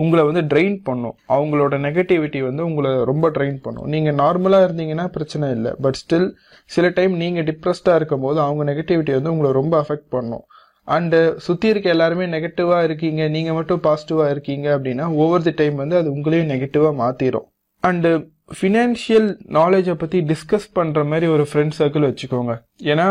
உங்களை 0.03 0.23
வந்து 0.29 0.41
ட்ரெயின் 0.51 0.77
பண்ணும். 0.87 1.15
அவங்களோட 1.35 1.75
நெகட்டிவிட்டி 1.85 2.39
வந்து 2.47 2.61
உங்களை 2.69 2.91
ரொம்ப 3.11 3.29
ட்ரெயின் 3.35 3.59
பண்ணும். 3.65 3.87
நீங்கள் 3.93 4.17
நார்மலாக 4.23 4.65
இருந்தீங்கன்னா 4.67 5.05
பிரச்சனை 5.15 5.47
இல்லை. 5.57 5.71
பட் 5.83 5.97
ஸ்டில் 6.01 6.27
சில 6.75 6.89
டைம் 6.97 7.13
நீங்கள் 7.23 7.47
டிப்ரெஸ்டாக 7.49 7.99
இருக்கும் 7.99 8.25
போது 8.25 8.39
அவங்க 8.45 8.63
நெகட்டிவிட்டி 8.71 9.13
வந்து 9.17 9.33
உங்களை 9.35 9.51
ரொம்ப 9.61 9.75
அஃபெக்ட் 9.83 10.09
பண்ணும். 10.15 10.45
அண்டு 10.87 11.19
சுற்றி 11.45 11.67
இருக்க 11.73 11.87
எல்லாருமே 11.95 12.25
நெகட்டிவாக 12.35 12.87
இருக்கீங்க. 12.87 13.21
நீங்கள் 13.35 13.57
மட்டும் 13.59 13.83
பாசிட்டிவாக 13.87 14.33
இருக்கீங்க 14.35 14.67
அப்படின்னா 14.77 15.07
ஓவர் 15.23 15.45
தி 15.47 15.53
டைம் 15.61 15.77
வந்து 15.83 15.97
அது 16.01 16.09
உங்களையும் 16.15 16.51
நெகட்டிவாக 16.53 16.95
மாற்றிடும் 17.03 17.47
அண்டு 17.83 18.11
ஃபினான்ஷியல் 18.51 19.29
நாலேஜை 19.57 19.95
பற்றி 20.01 20.19
டிஸ்கஸ் 20.31 20.67
பண்ணுற 20.77 20.99
மாதிரி 21.11 21.27
ஒரு 21.35 21.43
ஃப்ரெண்ட் 21.49 21.75
சர்க்கிள் 21.79 22.07
வச்சுக்கோங்க. 22.09 22.53
ஏன்னா 22.91 23.07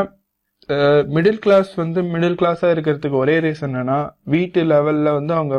மிடில் 1.17 1.41
கிளாஸ் 1.45 1.71
வந்து 1.83 2.01
மிடில் 2.13 2.39
கிளாஸாக 2.41 2.75
இருக்கிறதுக்கு 2.75 3.17
ஒரே 3.23 3.35
ரீசன் 3.45 3.69
என்னன்னா 3.71 3.99
வீட்டு 4.35 4.61
லெவலில் 4.73 5.17
வந்து 5.19 5.33
அவங்க 5.39 5.57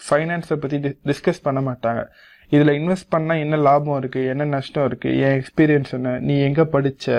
ஃபைனான்ஸை 0.00 0.56
பற்றி 0.62 0.78
டிஸ்கஸ் 1.10 1.44
பண்ண 1.46 1.60
மாட்டாங்க. 1.68 2.00
இதில் 2.52 2.76
இன்வெஸ்ட் 2.78 3.12
பண்ணால் 3.14 3.42
என்ன 3.44 3.56
லாபம் 3.66 3.98
இருக்குது 4.00 4.28
என்ன 4.32 4.44
நஷ்டம் 4.54 4.86
இருக்குது 4.88 5.18
என் 5.24 5.36
எக்ஸ்பீரியன்ஸ் 5.40 5.92
என்ன 5.98 6.14
நீ 6.28 6.34
எங்கே 6.48 6.64
படித்த 6.74 7.16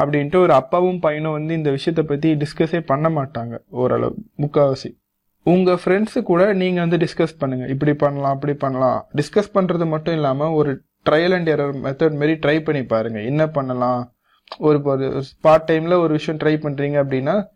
அப்படின்ட்டு 0.00 0.38
ஒரு 0.44 0.52
அப்பாவும் 0.60 1.00
பையனும் 1.04 1.36
வந்து 1.36 1.52
இந்த 1.58 1.70
விஷயத்தை 1.76 2.02
பற்றி 2.10 2.28
டிஸ்கஸே 2.42 2.80
பண்ண 2.90 3.08
மாட்டாங்க 3.18 3.54
ஓரளவு 3.82 4.16
முக்கால்வாசி 4.42 4.90
உங்கள் 5.46 5.80
ஃப்ரெண்ட்ஸு 5.82 6.20
கூட 6.30 6.42
நீங்கள் 6.60 6.84
வந்து 6.84 6.98
டிஸ்கஸ் 7.04 7.38
பண்ணுங்கள் 7.40 7.70
இப்படி 7.74 7.92
பண்ணலாம் 8.02 8.34
அப்படி 8.36 8.54
பண்ணலாம். 8.64 9.00
டிஸ்கஸ் 9.20 9.50
பண்ணுறது 9.56 9.86
மட்டும் 9.94 10.16
இல்லாமல் 10.18 10.56
ஒரு 10.60 10.72
ட்ரையல் 11.10 11.32
அண்ட் 11.32 11.48
எரர் 11.48 11.76
மெத்தட் 11.82 12.18
மாரி 12.18 12.32
ட்ரை 12.32 12.64
பண்ணி 12.64 12.82
பாருங்கள் 12.84 13.24
என்ன 13.24 13.46
பண்ணலாம்? 13.46 14.12
ஒரு 14.58 14.82
ஒரு 14.82 15.22
பார்ட் 15.40 15.70
டைமில் 15.70 15.98
ஒரு 15.98 16.08
விஷயம் 16.08 16.40
ட்ரை 16.40 16.66
பண்ணுறீங்க 16.66 16.96
அப்படின்னா 17.04 17.46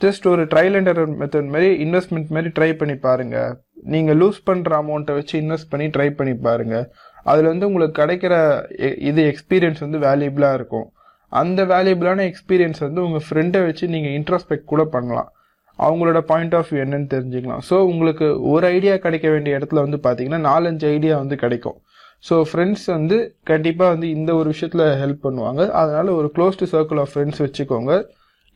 ஜஸ்ட் 0.00 0.26
ஒரு 0.26 0.44
ட்ரையல் 0.44 0.76
அண்ட் 0.76 0.88
எரர் 0.88 1.14
மெத்தட் 1.20 1.46
மாதிரி 1.46 1.84
இன்வெஸ்ட்மெண்ட் 1.84 2.28
மாதிரி 2.28 2.52
ட்ரை 2.58 2.72
பண்ணி 2.72 2.94
பாருங்கள் 2.94 3.56
நீங்கள் 3.74 4.18
லூஸ் 4.18 4.40
பண்ணுற 4.46 4.72
அமௌண்ட்டை 4.80 5.14
வச்சு 5.14 5.40
இன்வெஸ்ட் 5.40 5.68
பண்ணி 5.70 5.86
ட்ரை 5.86 6.10
பண்ணி 6.10 6.34
பாருங்கள் 6.34 6.92
அதில் 7.24 7.44
வந்து 7.44 7.66
உங்களுக்கு 7.66 8.02
கிடைக்கிற 8.02 8.34
எ- 8.80 8.94
இது 8.94 9.22
எக்ஸ்பீரியன்ஸ் 9.24 9.88
வந்து 9.88 9.98
வேல்யூபிளாக 9.98 10.54
இருக்கும். 10.54 10.92
அந்த 11.28 11.64
வேல்யூபிளான 11.64 12.32
எக்ஸ்பீரியன்ஸ் 12.32 12.80
வந்து 12.80 13.02
உங்கள் 13.02 13.22
ஃப்ரெண்டை 13.30 13.64
வச்சு 13.64 13.86
நீங்கள் 13.88 14.10
இன்ட்ரோஸ்பெக்ட் 14.10 14.64
கூட 14.64 14.84
பண்ணலாம். 14.84 15.32
அவங்களோட 15.78 16.20
பாயிண்ட் 16.20 16.54
ஆஃப் 16.54 16.66
வியூ 16.70 16.74
என்னன்னு 16.74 17.08
தெரிஞ்சுக்கலாம். 17.14 17.58
ஸோ 17.70 17.74
உங்களுக்கு 17.74 18.48
ஒரு 18.48 18.66
ஐடியா 18.66 18.96
கிடைக்க 18.96 19.30
வேண்டிய 19.30 19.58
இடத்துல 19.58 19.88
வந்து 19.88 19.96
பார்த்தீங்கன்னா 19.96 20.40
நாலஞ்சு 20.48 20.86
ஐடியா 20.90 21.16
வந்து 21.18 21.36
கிடைக்கும். 21.36 21.80
ஸோ 22.24 22.34
ஃப்ரெண்ட்ஸ் 22.48 22.86
வந்து 22.94 23.16
கண்டிப்பாக 23.50 23.92
வந்து 23.94 24.08
இந்த 24.16 24.30
ஒரு 24.40 24.48
விஷயத்தில் 24.52 24.84
ஹெல்ப் 25.02 25.24
பண்ணுவாங்க. 25.26 25.62
அதனால் 25.80 26.10
ஒரு 26.18 26.28
க்ளோஸ்டு 26.36 26.68
சர்க்கிள் 26.72 27.00
ஆஃப் 27.04 27.12
ஃப்ரெண்ட்ஸ் 27.12 27.42
வச்சுக்கோங்க. 27.44 27.92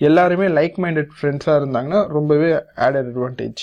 எல்லாருமே 0.01 0.47
லைக் 0.59 0.76
மைண்டட் 0.84 1.12
ஃப்ரெண்ட்ஸாக 1.16 1.60
இருந்தாங்கன்னா 1.60 2.01
ரொம்பவே 2.16 2.48
ஆட் 2.86 2.98
அட்வான்டேஜ் 3.02 3.62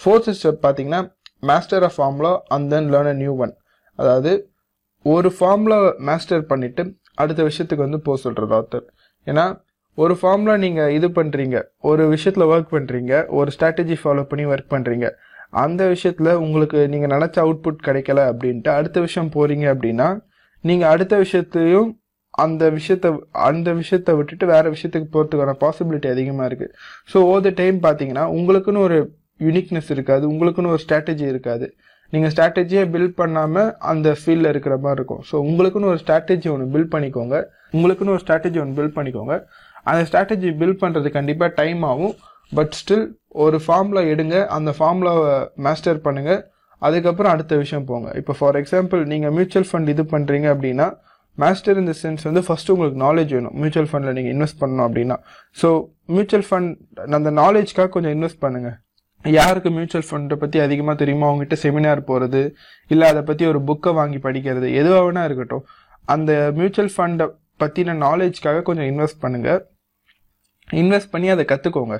ஃபோர்த் 0.00 0.30
ஸ்டெப் 0.38 0.60
பார்த்தீங்கன்னா 0.64 1.00
master 1.42 1.84
of 1.88 1.96
formula 1.98 2.32
and 2.54 2.66
then 2.72 2.88
learn 2.94 3.10
a 3.12 3.16
new 3.20 3.34
one 3.44 3.52
அதாவது 3.98 4.32
ஒரு 5.04 5.28
ஃபார்முலா 5.36 5.78
மாஸ்டர் 6.08 6.44
பண்ணிவிட்டு 6.50 6.82
அடுத்த 7.22 7.40
விஷயத்துக்கு 7.42 7.86
வந்து 7.86 8.00
போக 8.06 8.16
சொல்கிறது 8.16 8.54
ஆத்தர் 8.58 8.86
ஏன்னா 9.26 9.44
ஒரு 9.98 10.14
ஃபார்முலா 10.20 10.54
நீங்கள் 10.56 10.92
இது 10.98 11.08
பண்ணுறீங்க 11.18 11.56
ஒரு 11.90 12.02
விஷயத்தில் 12.14 12.50
ஒர்க் 12.52 12.72
பண்ணுறீங்க 12.72 13.12
ஒரு 13.38 13.50
ஸ்ட்ராட்டஜி 13.54 13.96
ஃபாலோ 14.00 14.24
பண்ணி 14.30 14.44
ஒர்க் 14.52 14.72
பண்ணுறீங்க 14.72 15.08
அந்த 15.62 15.82
விஷயத்தில் 15.94 16.30
உங்களுக்கு 16.44 16.78
நீங்கள் 16.92 17.12
நினச்ச 17.14 17.36
அவுட்புட் 17.44 17.84
கிடைக்கல 17.88 18.20
அப்படின்ட்டு 18.30 18.70
அடுத்த 18.78 19.00
விஷயம் 19.06 19.34
போகிறீங்க 19.36 19.66
அப்படின்னா 19.74 20.08
நீங்கள் 20.64 20.92
அடுத்த 20.94 21.14
விஷயத்தையும் 21.24 21.90
அந்த 22.44 22.64
விஷயத்த 22.76 23.10
அந்த 23.48 23.68
விஷயத்த 23.80 24.12
விட்டுட்டு 24.18 24.46
வேறு 24.52 24.72
விஷயத்துக்கு 24.74 25.08
போகிறதுக்கான 25.16 25.56
பாசிபிலிட்டி 25.64 26.08
அதிகமாக 26.14 26.48
இருக்குது 26.50 26.72
ஸோ 27.12 27.18
ஓ 27.32 27.34
த 27.46 27.50
டைம் 27.60 27.78
பார்த்தீங்கன்னா 27.86 28.24
உங்களுக்குன்னு 28.38 28.84
ஒரு 28.86 28.98
யூனிக்னஸ் 29.46 29.90
இருக்காது 29.94 30.24
உங்களுக்குன்னு 30.32 30.72
ஒரு 30.74 30.82
ஸ்ட்ராட்டஜி 30.84 31.24
இருக்காது. 31.32 31.66
நீங்கள் 32.12 32.32
ஸ்ட்ராட்டஜியை 32.32 32.82
பில்ட் 32.94 33.16
பண்ணாமல் 33.20 33.70
அந்த 33.92 34.08
ஃபீல்டில் 34.20 34.50
இருக்கிற 34.52 34.74
மாதிரி 34.82 34.98
இருக்கும். 34.98 35.22
ஸோ 35.30 35.36
உங்களுக்குன்னு 35.48 35.90
ஒரு 35.92 36.00
ஸ்ட்ராட்டஜி 36.02 36.48
ஒன்று 36.54 36.66
பில்ட் 36.74 36.92
பண்ணிக்கோங்க. 36.94 37.36
உங்களுக்குன்னு 37.76 38.14
ஒரு 38.16 38.22
ஸ்ட்ராட்டஜி 38.24 38.58
ஒன்று 38.62 38.76
பில்ட் 38.78 38.96
பண்ணிக்கோங்க. 38.98 39.36
அந்த 39.90 40.02
ஸ்ட்ராட்டஜி 40.08 40.50
பில்ட் 40.60 40.82
பண்ணுறது 40.82 41.08
கண்டிப்பாக 41.16 41.50
டைம் 41.60 41.82
ஆகும். 41.90 42.14
பட் 42.52 42.74
ஸ்டில் 42.80 43.06
ஒரு 43.44 43.58
ஃபார்முலா 43.64 44.02
எடுங்க 44.12 44.36
அந்த 44.56 44.70
ஃபார்முலாவை 44.78 45.30
மாஸ்டர் 45.66 46.04
பண்ணுங்க. 46.06 46.32
அதுக்கப்புறம் 46.82 47.32
அடுத்த 47.34 47.56
விஷயம் 47.62 47.86
போங்க. 47.90 48.08
இப்போ 48.20 48.32
ஃபார் 48.38 48.56
எக்ஸாம்பிள் 48.60 49.00
நீங்கள் 49.12 49.34
மியூச்சுவல் 49.36 49.68
ஃபண்ட் 49.70 49.90
இது 49.94 50.04
பண்ணுறீங்க 50.14 50.48
அப்படின்னா 50.54 50.86
மாஸ்டர் 51.38 51.78
இந்த 51.82 51.92
சென்ஸ் 52.00 52.24
வந்து 52.28 52.42
ஃபர்ஸ்ட் 52.46 52.72
உங்களுக்கு 52.72 52.98
நாலேஜ் 53.04 53.32
வேணும். 53.36 53.54
மியூச்சுவல் 53.60 53.88
ஃபண்டில் 53.90 54.16
நீங்கள் 54.18 54.34
இன்வெஸ்ட் 54.34 54.60
பண்ணணும் 54.62 54.86
அப்படின்னா. 54.88 55.16
ஸோ 55.60 55.68
மியூச்சுவல் 56.14 56.46
ஃபண்ட் 56.48 56.72
அந்த 57.18 57.30
நாலேஜ்க்காக 57.42 57.88
கொஞ்சம் 57.94 58.14
இன்வெஸ்ட் 58.16 58.42
பண்ணுங்க. 58.44 58.70
யாருக்கு 59.24 59.70
மியூச்சுவல் 59.76 60.08
ஃபண்டை 60.08 60.36
பற்றி 60.42 60.58
அதிகமாக 60.66 60.96
தெரியுமோ? 61.02 61.26
அவங்ககிட்ட 61.30 61.56
செமினார் 61.64 62.00
போகிறது 62.10 62.42
இல்லை 62.90 63.06
அதை 63.12 63.22
பற்றி 63.30 63.44
ஒரு 63.52 63.60
புக்கை 63.68 63.92
வாங்கி 64.00 64.18
படிக்கிறது 64.26 64.68
எதுவாக 64.80 65.02
வேணா 65.06 65.22
இருக்கட்டும். 65.28 65.64
அந்த 66.14 66.30
மியூச்சுவல் 66.58 66.92
ஃபண்டை 66.96 67.26
பற்றின 67.62 67.96
நாலேஜ்க்காக 68.06 68.62
கொஞ்சம் 68.68 68.88
இன்வெஸ்ட் 68.92 69.22
பண்ணுங்கள் 69.24 69.60
இன்வெஸ்ட் 70.82 71.12
பண்ணி 71.14 71.28
அதை 71.34 71.44
கற்றுக்கோங்க 71.52 71.96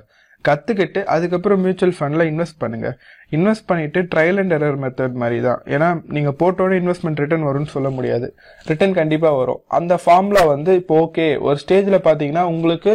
கற்றுக்கிட்டு 0.49 1.01
அதுக்கப்புறம் 1.15 1.61
மியூச்சுவல் 1.65 1.95
ஃபண்டில் 1.99 2.25
இன்வெஸ்ட் 2.31 2.59
பண்ணுங்கள் 2.63 2.95
இன்வெஸ்ட் 3.37 3.67
பண்ணிவிட்டு 3.71 4.01
ட்ரையல் 4.13 4.41
அண்ட் 4.43 4.55
எரர் 4.57 4.79
மெத்தட் 4.85 5.17
மாதிரி 5.23 5.39
தான் 5.47 5.61
ஏன்னா 5.75 5.89
நீங்கள் 6.17 6.37
போட்டோன்னே 6.41 6.79
இன்வெஸ்ட்மெண்ட் 6.83 7.21
ரிட்டர்ன் 7.23 7.47
வரும்னு 7.49 7.73
சொல்ல 7.77 7.91
முடியாது. 7.97 8.27
ரிட்டர்ன் 8.71 8.97
கண்டிப்பாக 9.01 9.39
வரும். 9.41 9.61
அந்த 9.79 9.95
ஃபார்மில் 10.03 10.49
வந்து 10.53 10.73
இப்போ 10.81 10.97
ஓகே 11.05 11.27
ஒரு 11.47 11.59
ஸ்டேஜில் 11.65 11.99
பார்த்தீங்கன்னா 12.09 12.45
உங்களுக்கு 12.55 12.95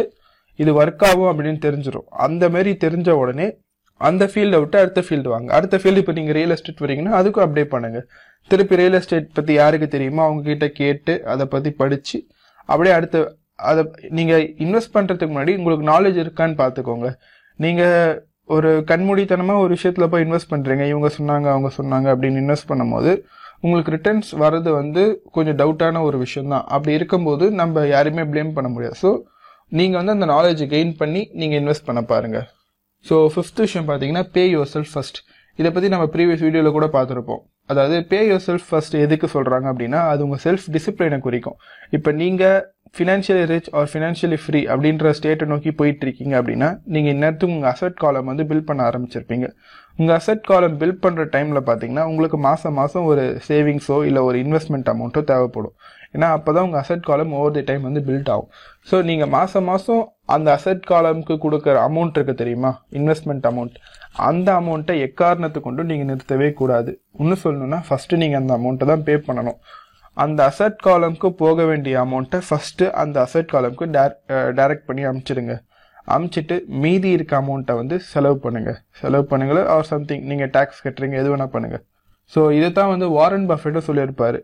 இது 0.58 0.70
ஒர்க் 0.82 1.04
ஆகும் 1.10 1.30
அப்படின்னு 1.32 1.60
தெரிஞ்சிடும் 1.66 2.08
அந்த 2.26 2.44
மாதிரி 2.54 2.72
தெரிஞ்ச 2.84 3.10
உடனே 3.22 3.48
அந்த 4.00 4.24
ஃபீல்டை 4.32 4.58
விட்டு 4.60 4.76
அடுத்த 4.82 5.00
ஃபீல்டு 5.06 5.28
வாங்க. 5.32 5.48
அடுத்த 5.56 5.76
ஃபீல்டு 5.80 6.00
இப்போ 6.02 6.14
நீங்கள் 6.18 6.36
ரியல் 6.38 6.54
எஸ்டேட் 6.54 6.82
வரீங்கன்னா 6.84 7.14
அதுக்கும் 7.18 7.44
அப்டேட் 7.46 7.72
பண்ணுங்கள் 7.74 8.04
திருப்பி 8.50 8.78
ரியல் 8.80 8.96
எஸ்டேட் 8.98 9.28
பற்றி 9.38 9.52
யாருக்கு 9.58 9.88
தெரியுமோ 9.94 10.22
அவங்கக்கிட்ட 10.26 10.66
கேட்டு 10.80 11.14
அதை 11.32 11.44
பற்றி 11.54 11.70
படித்து 11.82 12.18
அப்படியே 12.68 12.94
அடுத்த 12.98 13.18
அதை 13.70 13.82
நீங்கள் 14.18 14.44
இன்வெஸ்ட் 14.64 14.94
பண்ணுறதுக்கு 14.94 15.32
முன்னாடி 15.32 15.54
உங்களுக்கு 15.60 15.84
நாலேஜ் 15.92 16.18
இருக்கான்னு 16.22 16.56
பார்த்துக்கோங்க 16.62 17.08
நீங்கள் 17.64 17.96
ஒரு 18.56 18.70
கண்மூடித்தனமாக 18.90 19.62
ஒரு 19.64 19.72
விஷயத்தில் 19.76 20.10
போய் 20.12 20.24
இன்வெஸ்ட் 20.26 20.52
பண்ணுறீங்க 20.52 20.84
இவங்க 20.92 21.08
சொன்னாங்க 21.18 21.48
அவங்க 21.54 21.70
சொன்னாங்க 21.78 22.06
அப்படின்னு 22.14 22.42
இன்வெஸ்ட் 22.44 22.70
பண்ணும்போது 22.70 23.12
உங்களுக்கு 23.64 23.94
ரிட்டர்ன்ஸ் 23.94 24.30
வர்றது 24.42 24.70
வந்து 24.80 25.02
கொஞ்சம் 25.36 25.58
டவுட்டான 25.60 26.02
ஒரு 26.08 26.18
விஷயம் 26.24 26.52
தான் 26.54 26.64
அப்படி 26.76 26.92
இருக்கும்போது 26.98 27.46
நம்ம 27.60 27.84
யாருமே 27.94 28.22
ப்ளேம் 28.30 28.54
பண்ண 28.56 28.68
முடியாது. 28.74 28.96
ஸோ 29.02 29.10
நீங்கள் 29.72 29.98
வந்து 30.00 30.14
அந்த 30.16 30.26
நாலேஜ் 30.34 30.62
கெயின் 30.72 30.94
பண்ணி 31.00 31.22
நீங்கள் 31.40 31.60
இன்வெஸ்ட் 31.62 31.86
பண்ண 31.88 32.00
பாருங்கள் 32.12 32.46
ஸோ 33.06 33.16
ஃபிஃப்த் 33.34 33.62
விஷயம் 33.66 33.88
பார்த்தீங்கன்னா 33.90 34.24
பே 34.36 34.42
யுவர் 34.54 34.72
செல்ஃப் 34.74 34.92
ஃபர்ஸ்ட் 34.94 35.20
இதை 35.58 35.70
பற்றி 35.74 35.88
நம்ம 35.94 36.06
ப்ரீவியஸ் 36.14 36.42
வீடியோவில் 36.46 36.76
கூட 36.78 36.86
பார்த்துருப்போம். 36.96 37.42
அதாவது 37.70 37.96
பே 38.10 38.18
யுவர் 38.28 38.44
செல்ஃப் 38.48 38.66
ஃபர்ஸ்ட் 38.68 38.94
எதுக்கு 39.04 39.26
சொல்கிறாங்க 39.34 39.66
அப்படின்னா 39.72 40.00
அது 40.12 40.20
உங்கள் 40.26 40.42
செல்ஃப் 40.46 40.66
டிசிப்ளினை 40.74 41.18
குறிக்கும். 41.26 41.56
இப்போ 41.96 42.10
நீங்கள் 42.22 42.58
financially 42.94 43.44
rich 43.50 43.68
or 43.78 43.88
financially 43.90 44.38
free 44.44 44.60
அப்படின்ற 44.72 45.10
ஸ்டேட்டை 45.18 45.46
நோக்கி 45.52 45.70
போயிட்டு 45.80 46.04
இருக்கீங்க 46.06 46.34
அப்படின்னா 46.40 46.68
நீங்கள் 46.94 47.12
இந்நேரத்துக்கு 47.14 47.56
உங்கள் 47.56 47.72
அசட் 47.72 48.00
காலம் 48.02 48.28
வந்து 48.30 48.44
பில்ட் 48.50 48.68
பண்ண 48.70 48.80
ஆரம்பிச்சிருப்பீங்க. 48.88 49.46
உங்கள் 50.00 50.16
அசட் 50.18 50.44
காலம் 50.50 50.76
பில்ட் 50.80 51.00
பண்ணுற 51.04 51.24
டைமில் 51.34 51.60
பார்த்தீங்கன்னா 51.68 52.04
உங்களுக்கு 52.10 52.38
மாதம் 52.48 52.76
மாதம் 52.80 53.06
ஒரு 53.12 53.24
சேவிங்ஸோ 53.48 53.98
இல்லை 54.08 54.22
ஒரு 54.28 54.38
இன்வெஸ்ட்மெண்ட் 54.44 54.90
அமௌண்ட்டோ 54.92 55.22
தேவைப்படும். 55.32 55.74
ஏன்னா 56.14 56.28
அப்போ 56.36 56.50
தான் 56.54 56.66
உங்கள் 56.68 56.82
அசட் 56.82 57.04
காலம் 57.10 57.34
ஓவர் 57.40 57.54
தி 57.56 57.62
டைம் 57.68 57.84
வந்து 57.88 58.00
பில்ட் 58.08 58.30
ஆகும். 58.34 58.50
ஸோ 58.90 58.96
நீங்கள் 59.10 59.30
மாதம் 59.36 59.68
மாதம் 59.70 60.02
அந்த 60.36 60.48
அசட் 60.58 60.84
காலம்க்கு 60.92 61.34
கொடுக்குற 61.44 61.76
அமௌண்ட் 61.88 62.16
இருக்கு 62.18 62.34
தெரியுமா? 62.42 62.72
இன்வெஸ்ட்மெண்ட் 62.98 63.46
அமௌண்ட் 63.50 63.76
அந்த 64.30 64.48
அமௌண்ட்டை 64.60 64.96
எக்காரணத்தை 65.08 65.60
கொண்டு 65.66 65.84
நீங்கள் 65.90 66.10
நிறுத்தவே 66.10 66.48
கூடாது. 66.60 66.92
இன்னும் 67.22 67.42
சொல்லணும்னா 67.44 67.80
ஃபஸ்ட்டு 67.88 68.20
நீங்கள் 68.22 68.40
அந்த 68.42 68.52
அமௌண்ட்டை 68.58 68.88
தான் 68.92 69.04
பே 69.08 69.16
பண்ணணும். 69.28 69.60
அந்த 70.16 70.40
அசட் 70.50 70.80
காலம்க்கு 70.86 71.28
போக 71.42 71.64
வேண்டிய 71.70 71.96
அமௌண்ட்டை 72.04 72.40
ஃபஸ்ட்டு 72.46 72.86
அந்த 73.02 73.16
அசட் 73.26 73.52
காலம்க்கு 73.54 73.86
டைரக்ட் 74.58 74.88
பண்ணி 74.88 75.04
அனுப்பிச்சிடுங்க 75.10 75.54
அமுச்சிட்டு 76.14 76.56
மீதி 76.82 77.10
இருக்க 77.16 77.34
அமௌண்ட்டை 77.42 77.74
வந்து 77.80 77.96
செலவு 78.12 78.36
பண்ணுங்கள் 78.44 78.78
செலவு 79.00 79.24
பண்ணுங்கள் 79.32 79.62
ஆர் 79.74 79.88
சம்திங் 79.92 80.24
நீங்கள் 80.30 80.50
டேக்ஸ் 80.56 80.82
கட்டுறீங்க 80.86 81.16
எது 81.22 81.30
வேணா 81.32 81.46
பண்ணுங்கள் 81.54 81.82
ஸோ 82.32 82.40
இதை 82.56 82.68
தான் 82.78 82.90
வந்து 82.92 83.06
வாரன் 83.16 83.46
பஃபெட்டும் 83.50 83.86
சொல்லியிருப்பார். 83.88 84.38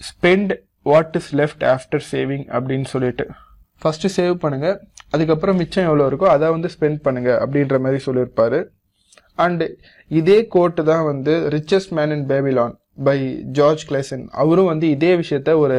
Spend 0.00 0.52
what 0.90 1.16
is 1.20 1.30
left 1.40 1.64
after 1.72 2.04
saving 2.10 2.44
அப்படின்னு 2.56 2.88
சொல்லிட்டு. 2.94 3.24
ஃபஸ்ட்டு 3.82 4.12
சேவ் 4.16 4.34
பண்ணுங்கள் 4.44 4.76
அதுக்கப்புறம் 5.14 5.58
மிச்சம் 5.60 5.88
எவ்வளோ 5.88 6.06
இருக்கோ 6.10 6.26
அதை 6.34 6.48
வந்து 6.56 6.68
ஸ்பெண்ட் 6.74 7.00
பண்ணுங்கள் 7.06 7.38
அப்படின்ற 7.44 7.78
மாதிரி 7.84 8.00
சொல்லியிருப்பார். 8.06 8.58
அண்டு 9.44 9.66
இதே 10.10 10.38
கோட்டு 10.54 10.82
தான் 10.90 11.04
வந்து 11.10 11.34
richest 11.56 11.92
man 11.98 12.14
in 12.16 12.26
Babylon 12.30 12.74
by 12.96 13.18
George 13.58 13.82
Clason 13.90 14.24
அவரும் 14.42 14.70
வந்து 14.72 14.86
இதே 14.90 15.12
விஷயத்த 15.22 15.50
ஒரு 15.64 15.78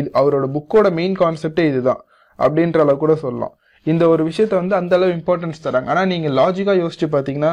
இது 0.00 0.08
அவரோட 0.20 0.46
புக்கோட 0.56 0.88
மெயின் 0.98 1.16
கான்செப்டே 1.22 1.64
இதுதான் 1.72 2.02
அப்படின்ற 2.38 2.78
அளவு 2.84 3.00
கூட 3.04 3.14
சொல்லலாம். 3.24 3.54
இந்த 3.86 4.04
ஒரு 4.08 4.22
விஷயத்த 4.28 4.54
வந்து 4.60 4.74
அந்த 4.80 4.92
அளவு 4.96 5.12
இம்பார்ட்டன்ஸ் 5.18 5.62
தராங்க. 5.64 5.88
ஆனால் 5.92 6.10
நீங்கள் 6.12 6.34
லாஜிக்காக 6.40 6.80
யோசிச்சு 6.84 7.06
பார்த்தீங்கன்னா 7.14 7.52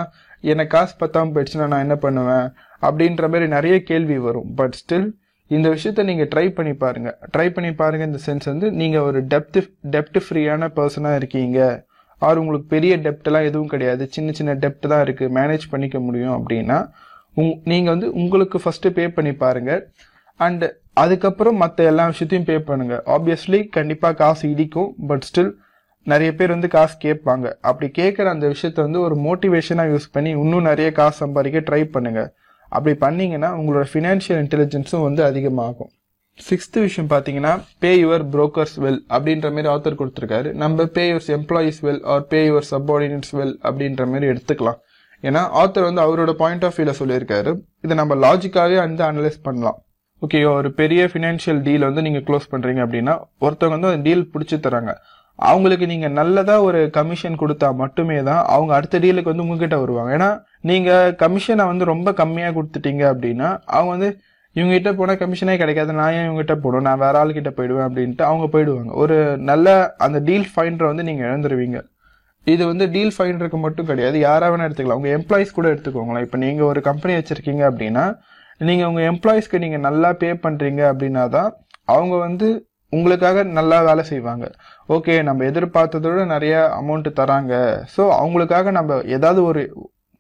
எனக்கு 0.52 0.74
காசு 0.76 0.94
பத்தாமல் 0.98 1.34
போயிடுச்சுன்னா 1.36 1.68
நான் 1.72 1.86
என்ன 1.86 1.96
பண்ணுவேன்? 2.06 2.48
அப்படின்ற 2.88 3.24
மாதிரி 3.32 3.48
நிறைய 3.56 3.76
கேள்வி 3.90 4.18
வரும். 4.28 4.50
பட் 4.60 4.78
ஸ்டில் 4.82 5.08
இந்த 5.48 5.68
விஷயத்த 5.76 6.02
நீங்கள் 6.10 6.30
ட்ரை 6.34 6.48
பண்ணி 6.58 6.74
பாருங்கள் 6.84 7.16
ட்ரை 7.36 7.48
பண்ணி 7.54 7.72
பாருங்கள் 7.82 8.10
இந்த 8.10 8.20
சென்ஸ் 8.26 8.48
வந்து 8.52 8.68
நீங்கள் 8.82 9.06
ஒரு 9.10 9.20
டெப்த் 9.34 9.60
டெப்த் 9.96 10.20
ஃப்ரீயான 10.26 10.70
பர்சனாக 10.80 11.20
இருக்கீங்க. 11.22 11.60
ஆர் 12.28 12.42
உங்களுக்கு 12.42 12.68
பெரிய 12.76 12.94
டெப்ட்லாம் 13.06 13.48
எதுவும் 13.50 13.72
கிடையாது. 13.74 14.04
சின்ன 14.16 14.32
சின்ன 14.40 14.54
டெப்ட் 14.64 14.88
தான் 14.94 15.04
இருக்குது 15.06 15.34
மேனேஜ் 15.40 15.66
பண்ணிக்க 15.74 16.00
முடியும் 16.08 16.36
அப்படின்னா 16.38 16.78
உங் 17.38 17.56
நீங்கள் 17.72 17.94
வந்து 17.96 18.10
உங்களுக்கு 18.22 18.60
ஃபஸ்ட்டு 18.64 18.94
பே 18.98 19.06
பண்ணி 19.18 19.34
பாருங்கள் 19.44 19.82
அண்டு 20.40 20.68
அதுக்கப்புறம் 21.04 21.60
மற்ற 21.64 21.84
எல்லா 21.92 22.06
விஷயத்தையும் 22.12 22.48
பே 22.50 22.56
பண்ணுங்கள் 22.70 23.02
ஆப்வியஸ்லி 23.16 23.60
கண்டிப்பாக 23.78 24.18
காசு 24.22 24.44
இடிக்கும் 24.54 24.90
பட் 25.10 25.26
ஸ்டில் 25.30 25.52
நிறைய 26.08 26.30
பேர் 26.38 26.54
வந்து 26.56 26.70
காசு 26.76 26.96
கேட்பாங்க. 27.06 27.48
அப்படி 27.70 27.88
கேட்குற 28.00 28.28
அந்த 28.36 28.46
விஷயத்த 28.54 28.80
வந்து 28.86 29.00
ஒரு 29.08 29.16
மோட்டிவேஷனாக 29.26 29.92
யூஸ் 29.94 30.08
பண்ணி 30.16 30.32
இன்னும் 30.44 30.68
நிறைய 30.70 30.90
காசு 31.00 31.18
சம்பாதிக்க 31.24 31.60
ட்ரை 31.70 31.82
பண்ணுங்கள் 31.96 32.30
அப்படி 32.72 32.94
பண்ணீங்கன்னா 33.04 33.50
உங்களோட 33.60 33.86
ஃபினான்ஷியல் 33.92 34.42
இன்டெலிஜென்ஸும் 34.44 35.06
வந்து 35.08 35.22
அதிகமாகும். 35.30 35.92
சிக்ஸ்த்து 36.40 36.84
விஷயம் 36.88 37.10
பார்த்தீங்கன்னா 37.14 37.54
பே 37.84 37.92
யுவர் 38.02 38.24
புரோக்கர்ஸ் 38.34 38.76
வெல் 38.84 39.00
அப்படின்ற 39.16 39.48
மாதிரி 39.56 39.70
ஆத்தர் 39.74 40.00
கொடுத்துருக்காரு. 40.02 40.50
நம்ம 40.62 40.86
pay 40.98 41.04
yours 41.12 41.32
employees 41.38 41.80
well 41.88 42.04
or 42.14 42.28
pay 42.34 42.42
your 42.50 42.68
subordinates 42.74 43.34
well 43.40 43.56
அப்படின்ற 43.70 44.06
மாதிரி 44.12 44.28
எடுத்துக்கலாம். 44.34 44.80
ஏன்னா 45.28 45.42
ஆத்தர் 45.62 45.88
வந்து 45.88 46.04
அவரோட 46.06 46.32
பாயிண்ட் 46.42 46.66
ஆஃப் 46.66 46.78
வியூல 46.78 46.94
சொல்லியிருக்காரு. 47.00 47.52
இதை 47.82 47.96
நம்ம 48.02 48.16
லாஜிக்காவே 48.26 48.76
வந்து 48.76 49.04
அனலைஸ் 49.10 49.40
பண்ணலாம். 49.44 49.78
ஓகே 50.22 50.40
ஒரு 50.54 50.70
பெரிய 50.74 51.02
ஃபினான்ஷியல் 51.12 51.62
டீல் 51.68 51.88
வந்து 51.88 52.02
நீங்க 52.02 52.20
க்ளோஸ் 52.28 52.52
பண்றீங்க 52.52 52.82
அப்படின்னா 52.86 53.16
ஒருத்தவங்க 53.46 53.78
வந்து 53.78 53.92
அந்த 53.92 54.04
டீல் 54.08 54.30
பிடிச்சி 54.34 54.58
தராங்க 54.66 54.94
அவங்களுக்கு 55.40 55.86
நீங்க 55.86 56.08
நல்லதா 56.08 56.62
ஒரு 56.62 56.80
கமிஷன் 56.96 57.38
கொடுத்தா 57.42 57.68
மட்டுமே 57.82 58.18
தான் 58.24 58.42
அவங்க 58.46 58.72
அடுத்த 58.76 59.00
டீலுக்கு 59.00 59.32
வந்து 59.32 59.44
உங்ககிட்ட 59.44 59.78
வருவாங்க. 59.78 60.10
ஏன்னா 60.18 60.30
நீங்க 60.62 61.16
கமிஷனை 61.20 61.66
வந்து 61.66 61.86
ரொம்ப 61.86 62.14
கம்மியா 62.14 62.50
கொடுத்துட்டீங்க 62.50 63.04
அப்படின்னா 63.12 63.50
அவங்க 63.66 63.92
வந்து 63.96 64.10
இவங்க 64.52 64.74
கிட்ட 64.74 64.94
போனா 64.94 65.14
கமிஷனே 65.14 65.56
கிடைக்காது. 65.58 65.94
நான் 65.94 66.14
ஏன் 66.14 66.28
இவங்ககிட்ட 66.28 66.56
போகணும்? 66.56 66.82
நான் 66.82 67.02
வேற 67.06 67.20
ஆள் 67.20 67.38
கிட்ட 67.38 67.50
போயிடுவேன் 67.50 67.88
அப்படின்ட்டு 67.88 68.22
அவங்க 68.22 68.46
போயிடுவாங்க. 68.54 68.92
ஒரு 68.94 69.18
நல்ல 69.50 69.96
அந்த 69.98 70.20
டீல் 70.20 70.48
ஃபைண்டரை 70.56 70.90
வந்து 70.92 71.04
நீங்க 71.04 71.24
இழந்துருவீங்க. 71.26 71.80
இது 72.48 72.64
வந்து 72.72 72.86
டீல் 72.94 73.14
ஃபைண்டருக்கு 73.16 73.60
மட்டும் 73.66 73.90
கிடையாது. 73.90 74.18
யாராக 74.28 74.52
வேணா 74.52 74.66
எடுத்துக்கலாம். 74.68 75.02
உங்கள் 75.02 75.16
எம்ப்ளாயிஸ் 75.18 75.58
கூட 75.58 75.68
எடுத்துக்கோங்களேன். 75.74 76.26
இப்போ 76.28 76.38
நீங்கள் 76.46 76.70
ஒரு 76.72 76.82
கம்பெனி 76.90 77.14
வச்சுருக்கீங்க 77.18 77.64
அப்படின்னா 77.70 78.06
நீங்கள் 78.70 78.90
உங்கள் 78.92 79.08
எம்ப்ளாயிஸ்க்கு 79.12 79.64
நீங்கள் 79.66 79.86
நல்லா 79.88 80.10
பே 80.22 80.30
பண்ணுறீங்க 80.46 80.82
அப்படின்னா 80.92 81.24
தான் 81.36 81.52
அவங்க 81.96 82.16
வந்து 82.28 82.48
உங்களுக்காக 82.94 83.44
நல்லா 83.58 83.78
வேலை 83.88 84.04
செய்வாங்க. 84.10 84.46
ஓகே 84.96 85.16
நம்ம 85.28 85.46
எதிர்பார்த்ததோட 85.52 86.22
நிறைய 86.34 86.56
அமௌண்ட் 86.80 87.10
தராங்க. 87.20 87.54
ஸோ 87.96 88.04
அவங்களுக்காக 88.22 88.72
நம்ம 88.78 88.98
ஏதாவது 89.18 89.42
ஒரு 89.50 89.64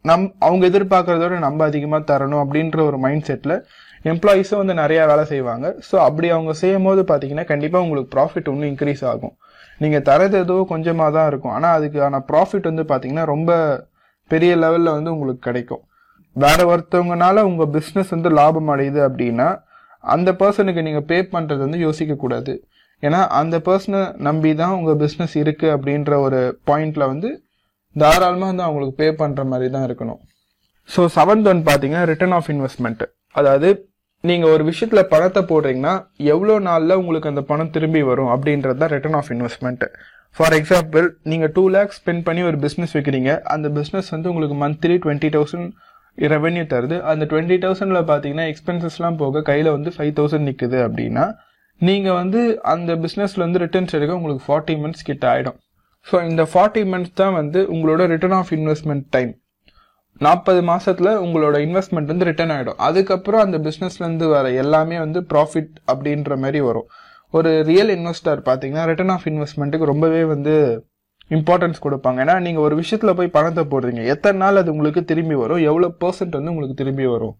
நம் 0.06 0.26
அவங்க 0.48 0.64
எதிர்பார்க்கறதோட 0.72 1.38
நம்ம 1.46 1.66
அதிகமாக 1.70 2.04
தரணும் 2.12 2.41
அப்படின்ற 2.44 2.80
ஒரு 2.90 2.98
மைண்ட் 3.06 3.26
செட்டில் 3.30 3.56
எம்ப்ளாயீஸும் 4.12 4.62
வந்து 4.62 4.76
நிறையா 4.84 5.04
வேலை 5.12 5.24
செய்வாங்க. 5.32 5.68
ஸோ 5.88 5.96
அப்படி 6.08 6.28
அவங்க 6.36 6.54
செய்யும் 6.62 6.88
போது 6.90 7.02
பார்த்தீங்கன்னா 7.10 7.46
கண்டிப்பாக 7.52 7.86
உங்களுக்கு 7.86 8.14
ப்ராஃபிட் 8.16 8.50
இன்னும் 8.52 8.70
இன்க்ரீஸ் 8.74 9.04
ஆகும். 9.12 9.34
நீங்கள் 9.82 10.06
தரது 10.10 10.38
ஏதோ 10.44 10.56
கொஞ்சமாக 10.72 11.12
தான் 11.18 11.28
இருக்கும். 11.32 11.54
ஆனால் 11.58 11.76
அதுக்கான 11.78 12.22
ப்ராஃபிட் 12.30 12.70
வந்து 12.72 12.86
பார்த்தீங்கன்னா 12.92 13.26
ரொம்ப 13.34 13.52
பெரிய 14.32 14.52
லெவலில் 14.64 14.96
வந்து 14.98 15.14
உங்களுக்கு 15.16 15.44
கிடைக்கும். 15.50 15.84
வேற 16.36 16.60
ஒருத்தவங்கனால 16.72 17.44
உங்க 17.50 17.64
பிஸ்னஸ் 17.76 18.14
வந்து 18.16 18.30
லாபம் 18.40 18.72
அடையுது 18.74 19.02
அப்படின்னா 19.08 19.48
அந்த 20.14 20.30
பர்சனுக்கு 20.42 20.82
நீங்க 20.88 21.02
பே 21.12 21.18
பண்றது 21.36 21.62
வந்து 21.66 21.80
யோசிக்க 21.86 22.14
கூடாது. 22.24 22.54
ஏன்னா 23.04 23.22
அந்த 23.40 23.56
பர்சனை 23.68 24.02
நம்பி 24.28 24.52
தான் 24.62 24.76
உங்க 24.80 24.92
பிஸ்னஸ் 25.04 25.36
இருக்கு 25.44 25.68
அப்படின்ற 25.76 26.14
ஒரு 26.26 26.40
பாயிண்ட்ல 26.70 27.04
வந்து 27.12 27.30
தாராளமாக 27.96 28.50
வந்து 28.52 28.66
அவங்களுக்கு 28.68 28.96
பே 29.02 29.08
பண்ற 29.22 29.44
மாதிரி 29.52 29.68
தான் 29.76 29.86
இருக்கணும். 29.88 30.20
ஸோ 30.90 31.02
செவன்த் 31.18 31.48
ஒன் 31.52 31.62
பார்த்தீங்கன்னா 31.70 32.04
ரிட்டர்ன் 32.12 32.36
ஆஃப் 32.38 32.50
இன்வெஸ்ட்மெண்ட் 32.54 33.04
அதாவது 33.36 33.70
நீங்க 34.24 34.46
ஒரு 34.54 34.64
விஷயத்துல 34.70 35.02
பணத்தை 35.12 35.41
போடுறீங்கன்னா 35.50 35.94
எவ்வளோ 36.34 36.56
நாள்ல 36.70 36.96
உங்களுக்கு 37.02 37.30
அந்த 37.32 37.41
பணம் 37.50 37.74
திரும்பி 37.76 38.02
வரும் 38.10 38.32
அப்படின்றது 38.34 38.80
தான் 38.82 38.91
return 38.96 39.18
of 39.20 39.30
investment 39.36 39.86
for 40.38 40.56
example 40.58 41.06
நீங்க 41.32 41.46
டூ 41.58 41.64
லேக்ஸ் 41.76 42.00
ஸ்பெண்ட் 42.00 42.26
பண்ணி 42.28 42.41
ஒரு 42.50 42.58
பிஸ்னஸ் 42.66 42.96
வைக்கிறீங்க. 42.98 43.32
அந்த 43.54 43.68
பிஸ்னஸ் 43.78 44.10
வந்து 44.16 44.30
உங்களுக்கு 44.32 44.58
மந்த்லி 44.64 44.98
டுவெண்ட்டி 45.06 45.30
தௌசண்ட் 45.36 45.70
ரெவென்யூ 46.18 46.66
தருது. 46.74 46.98
அந்த 47.12 47.24
டுவெண்ட்டி 47.32 47.58
தௌசண்ட்ல 47.66 48.02
பாத்தீங்கன்னா 48.12 48.46
எக்ஸ்பென்சஸ்லாம் 48.52 49.20
போக 49.22 49.44
கையில 49.50 49.72
வந்து 49.78 49.91
ஃபைவ் 49.96 50.14
தௌசண்ட் 50.20 50.48
நிற்குது 50.50 50.80
அப்படின்னா 50.88 51.26
நீங்க 51.82 52.10
வந்து 52.22 52.40
அந்த 52.74 52.94
பிஸ்னஸில் 53.04 53.46
வந்து 53.46 53.62
ரிட்டர்ன்ஸ் 53.66 53.96
எடுக்க 53.98 54.20
உங்களுக்கு 54.20 54.46
ஃபார்ட்டி 54.48 54.76
மந்த்ஸ் 54.84 55.08
கிட்ட 55.10 55.26
ஆயிடும். 55.34 55.58
ஸோ 56.08 56.16
இந்த 56.30 56.44
ஃபார்ட்டி 56.52 56.82
மந்த்ஸ் 56.94 57.20
தான் 57.22 57.36
வந்து 57.41 57.60
உங்களோட 57.76 58.02
ரிட்டர்ன் 58.14 58.38
ஆஃப் 58.40 58.52
இன்வெஸ்ட்மெண்ட் 58.58 59.06
டைம் 59.16 59.32
நாற்பது 60.20 60.62
மாசத்துல 60.62 61.12
உங்களோட 61.26 61.58
இன்வெஸ்ட்மெண்ட் 61.66 62.10
வந்து 62.12 62.26
ரிட்டர்ன் 62.26 62.50
ஆகிடும் 62.50 62.80
அதுக்கப்புறம் 62.90 63.41
அந்த 63.41 63.58
பிஸ்னஸ்லேருந்து 63.58 64.30
வர 64.30 64.52
எல்லாமே 64.52 64.98
வந்து 65.00 65.22
ப்ராஃபிட் 65.34 65.76
அப்படின்ற 65.91 66.38
மாதிரி 66.38 66.62
வரும். 66.62 66.88
ஒரு 67.32 67.64
ரியல் 67.64 68.00
இன்வெஸ்டர் 68.00 68.41
பார்த்தீங்கன்னா 68.46 68.86
ரிட்டர்ன் 68.86 69.10
ஆஃப் 69.10 69.26
இன்வெஸ்ட்மெண்ட்டுக்கு 69.26 69.84
ரொம்பவே 69.84 70.24
வந்து 70.24 70.86
இம்பார்ட்டன்ஸ் 71.30 71.82
கொடுப்பாங்க. 71.84 72.20
ஏன்னா 72.24 72.40
நீங்க 72.40 72.60
ஒரு 72.60 72.84
விஷயத்துல 72.84 73.14
போய் 73.14 73.28
பணத்தை 73.28 73.66
போடுறீங்க. 73.66 74.06
எத்தனை 74.06 74.40
நாள் 74.40 74.56
அது 74.56 74.72
உங்களுக்கு 74.72 75.06
திரும்பி 75.06 75.36
வரும்? 75.36 75.64
எவ்வளவு 75.64 75.96
பெர்சன்ட் 76.00 76.38
வந்து 76.40 76.52
உங்களுக்கு 76.52 76.74
திரும்பி 76.74 77.06
வரும்? 77.06 77.36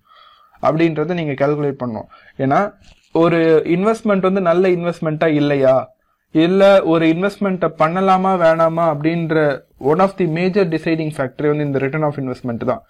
அப்படின்றத 0.62 1.14
நீங்க 1.14 1.48
கால்குலேட் 1.48 1.82
பண்ணணும். 1.84 2.10
ஏன்னா 2.38 2.74
ஒரு 3.14 3.62
இன்வெஸ்ட்மெண்ட் 3.66 4.20
வந்து 4.20 4.42
நல்ல 4.42 4.68
இன்வெஸ்ட்மெண்ட்டா 4.68 5.26
இல்லையா? 5.26 5.98
இல்ல 6.32 6.84
ஒரு 6.84 7.06
இன்வெஸ்ட்மெண்ட்டை 7.06 7.70
பண்ணலாமா 7.78 8.32
வேணாமா 8.44 8.84
அப்படின்ற 8.94 9.62
one 9.92 10.02
of 10.06 10.16
the 10.22 10.26
major 10.38 10.68
deciding 10.76 11.14
factory 11.18 11.50
வந்து 11.52 11.68
இந்த 11.70 11.80
ரிட்டர்ன் 11.86 12.06
ஆஃப் 12.08 12.20
இன்வெஸ்ட்மெண்ட் 12.22 12.66
தான். 12.72 12.82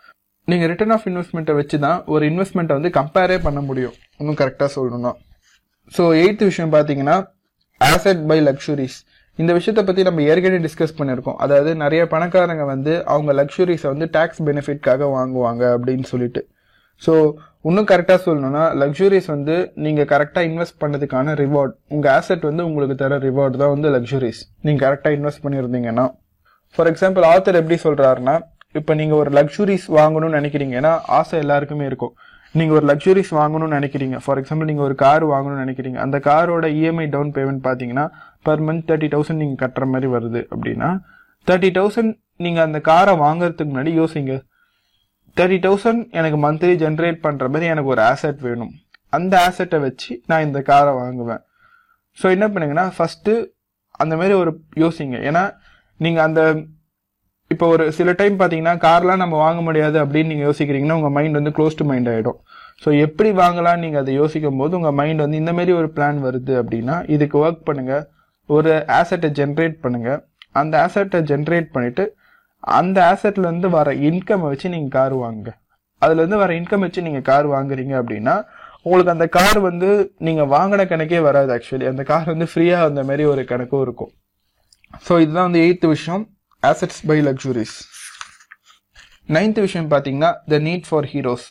நீங்க 0.48 0.66
ரிட்டர்ன் 0.72 0.94
ஆஃப் 0.95 1.07
இன்வெஸ்ட்மெண்ட்டை 1.10 1.56
வச்சு 1.60 1.78
தான் 1.86 1.99
ஒரு 2.14 2.24
இன்வெஸ்ட்மெண்ட்டை 2.32 2.76
வந்து 2.78 2.91
கம்பேரே 2.99 3.38
பண்ண 3.48 3.60
முடியும். 3.70 3.95
இன்னும் 4.20 4.40
கரெக்டாக 4.41 4.70
சொல்லணும்னா. 4.78 5.11
ஸோ 5.91 6.03
எயித்து 6.22 6.44
விஷயம் 6.52 6.74
பார்த்தீங்கன்னா 6.76 7.18
ஆசெட் 7.82 8.24
பை 8.30 8.38
லக்ஸுரிஸ் 8.49 8.98
இந்த 9.40 9.52
விஷயத்தை 9.57 9.84
பற்றி 9.88 10.02
நம்ம 10.07 10.22
ஏற்கனவே 10.30 10.61
டிஸ்கஸ் 10.68 10.98
பண்ணியிருக்கோம். 10.99 11.38
அதாவது 11.44 11.72
நிறைய 11.84 12.02
பணக்காரங்க 12.14 12.64
வந்து 12.72 12.94
அவங்க 13.11 13.32
லக்ஸுரிஸை 13.41 13.88
வந்து 13.94 14.07
டேக்ஸ் 14.16 14.41
பெனிஃபிட்காக 14.48 15.07
வாங்குவாங்க 15.18 15.64
அப்படின்னு 15.76 16.07
சொல்லிட்டு. 16.14 16.41
ஸோ 17.02 17.14
இன்னும் 17.68 17.88
கரெக்டாக 17.91 18.20
சொல்லணும்னா 18.26 18.64
லக்ஸுரிஸ் 18.82 19.30
வந்து 19.34 19.56
நீங்கள் 19.86 20.10
கரெக்டாக 20.11 20.49
இன்வெஸ்ட் 20.49 20.80
பண்ணதுக்கான 20.84 21.34
ரிவார்ட் 21.44 21.74
உங்கள் 21.95 22.11
ஆசெட் 22.18 22.44
வந்து 22.49 22.64
உங்களுக்கு 22.70 22.95
தர 23.02 23.20
ரிவார்டு 23.28 23.61
தான் 23.61 23.74
வந்து 23.76 23.90
லக்ஸுரிஸ் 23.95 24.41
நீங்கள் 24.66 24.84
கரெக்டாக 24.86 25.18
இன்வெஸ்ட் 25.18 25.44
பண்ணியிருந்தீங்கன்னா 25.45 26.06
ஃபார் 26.76 26.90
எக்ஸாம்பிள் 26.91 27.26
ஆத்தர் 27.34 27.60
எப்படி 27.62 27.78
சொல்றாருன்னா 27.84 28.36
இப்போ 28.80 28.94
நீங்க 29.00 29.14
ஒரு 29.22 29.30
லக்ஸுரிஸ் 29.38 29.86
வாங்கணும்னு 30.00 30.40
நினைக்கிறீங்க. 30.40 30.74
ஏன்னா 30.82 30.91
ஆசை 31.20 31.36
எல்லாருக்குமே 31.44 31.86
இருக்கும். 31.90 32.14
நீங்க 32.56 32.74
ஒரு 32.78 32.86
லக்ஸுரிஸ் 32.90 33.32
வாங்கணும்னு 33.40 33.78
நினைக்கிறீங்க. 33.78 34.18
ஃபார் 34.24 34.40
எக்ஸாம்பிள் 34.41 34.70
நீங்க 34.72 34.84
ஒரு 34.88 34.96
கார் 35.04 35.24
வாங்கணும்னு 35.34 35.64
நினைக்கிறீங்க. 35.66 35.98
அந்த 36.06 36.18
காரோட 36.28 36.66
இஎம்ஐ 36.80 37.06
டவுன் 37.16 37.32
பேமெண்ட் 37.38 37.64
பாத்தீங்கன்னா 37.68 38.06
பர் 38.48 38.64
மந்த் 38.68 38.86
தேர்ட்டி 38.90 39.10
தௌசண்ட் 39.16 39.41
நீங்க 39.44 39.58
கட்டுற 39.64 39.86
மாதிரி 39.94 40.10
வருது 40.16 40.41
அப்படின்னா 40.54 40.90
தேர்ட்டி 41.48 41.72
தௌசண்ட் 41.80 42.14
நீங்க 42.46 42.60
அந்த 42.68 42.80
காரை 42.90 43.14
வாங்குறதுக்கு 43.26 43.72
முன்னாடி 43.74 43.94
யோசிங்க. 44.02 44.34
தேர்ட்டி 45.38 45.60
தௌசண்ட் 45.66 46.02
எனக்கு 46.20 46.38
மந்த்லி 46.46 46.76
ஜென்ரேட் 46.84 47.20
பண்ற 47.26 47.48
மாதிரி 47.54 47.72
எனக்கு 47.74 47.91
ஒரு 47.96 48.02
ஆசெட் 48.12 48.40
வேணும். 48.48 48.74
அந்த 49.18 49.34
ஆசெட்டை 49.48 49.80
வச்சு 49.86 50.12
நான் 50.30 50.46
இந்த 50.48 50.60
காரை 50.70 50.91
வாங்குவேன். 51.02 51.41
ஸோ 52.18 52.26
என்ன 52.36 52.46
பண்ணுங்கன்னா 52.54 52.86
ஃபர்ஸ்ட் 52.96 53.32
அந்த 54.04 54.14
மாதிரி 54.20 54.34
ஒரு 54.41 54.52
யோசிங்க. 54.84 55.18
ஏன்னா 55.30 55.44
நீங்கள் 56.00 56.26
அந்த 56.28 56.42
இப்போ 57.52 57.66
ஒரு 57.74 57.86
சில 57.98 58.10
டைம் 58.20 58.36
பார்த்தீங்கன்னா 58.40 58.74
கார்லாம் 58.86 59.22
நம்ம 59.24 59.36
வாங்க 59.46 59.60
முடியாது 59.68 59.98
அப்படின்னு 60.04 60.32
நீங்கள் 60.32 60.48
யோசிக்கிறீங்கன்னா 60.50 60.98
உங்கள் 61.00 61.16
மைண்ட் 61.16 61.40
வந்து 61.40 61.54
க்ளோஸ் 61.58 61.78
டு 61.80 61.86
மைண்ட் 61.92 62.10
ஆகிடும் 62.12 62.38
ஸோ 62.84 62.90
எப்படி 63.06 63.30
வாங்கலாம்னு 63.40 63.84
நீங்கள் 63.86 64.02
அதை 64.04 64.14
யோசிக்கும் 64.22 64.60
போது 64.62 64.78
உங்கள் 64.80 64.98
மைண்ட் 65.00 65.24
வந்து 65.24 65.40
இந்தமாரி 65.42 65.72
ஒரு 65.80 65.90
பிளான் 65.96 66.20
வருது 66.28 66.54
அப்படின்னா 66.62 66.96
இதுக்கு 67.16 67.38
ஒர்க் 67.46 67.66
பண்ணுங்கள் 67.70 68.04
ஒரு 68.50 68.74
ஆசெட்டை 69.00 69.30
ஜென்ரேட் 69.40 69.76
பண்ணுங்கள் 69.86 70.20
அந்த 70.60 70.76
ஆசெட்டை 70.86 71.20
ஜென்ரேட் 71.32 71.68
பண்ணிவிட்டு 71.74 72.06
அந்த 72.78 72.98
ஆசெட்லேருந்து 73.12 73.70
வர 73.78 73.90
இன்கம் 74.10 74.46
வச்சு 74.48 74.68
நீங்கள் 74.76 74.96
கார் 74.98 75.16
வாங்குங்க. 75.24 75.52
அதுலேருந்து 76.02 76.40
வர 76.44 76.52
இன்கம் 76.60 76.84
வச்சு 76.86 77.02
நீங்கள் 77.08 77.28
கார் 77.30 77.48
வாங்குறீங்க 77.56 77.94
அப்படின்னா 78.02 78.36
உங்களுக்கு 78.86 79.14
அந்த 79.16 79.28
கார் 79.38 79.60
வந்து 79.70 79.90
நீங்கள் 80.28 80.50
வாங்கின 80.56 80.86
கணக்கே 80.92 81.20
வராது 81.28 81.52
ஆக்சுவலி 81.56 81.88
அந்த 81.92 82.04
கார் 82.12 82.32
வந்து 82.34 82.48
ஃப்ரீயாக 82.52 82.90
அந்த 82.90 83.02
மாதிரி 83.10 83.24
ஒரு 83.34 83.42
கணக்கும் 83.52 83.84
இருக்கும். 83.86 84.12
ஸோ 85.07 85.14
இதுதான் 85.24 85.48
வந்து 85.49 85.61
எயித்து 85.66 85.88
விஷயம் 85.95 86.24
ஆசெட்ஸ் 86.64 87.02
பை 87.10 87.18
லக்ஸுரிஸ் 87.28 87.76
நைன்த் 89.36 89.60
விஷயம் 89.66 89.90
பார்த்தீங்கன்னா 89.91 90.32
த 90.53 90.60
நீட் 90.68 90.88
ஃபார் 90.90 91.07
ஹீரோஸ் 91.14 91.45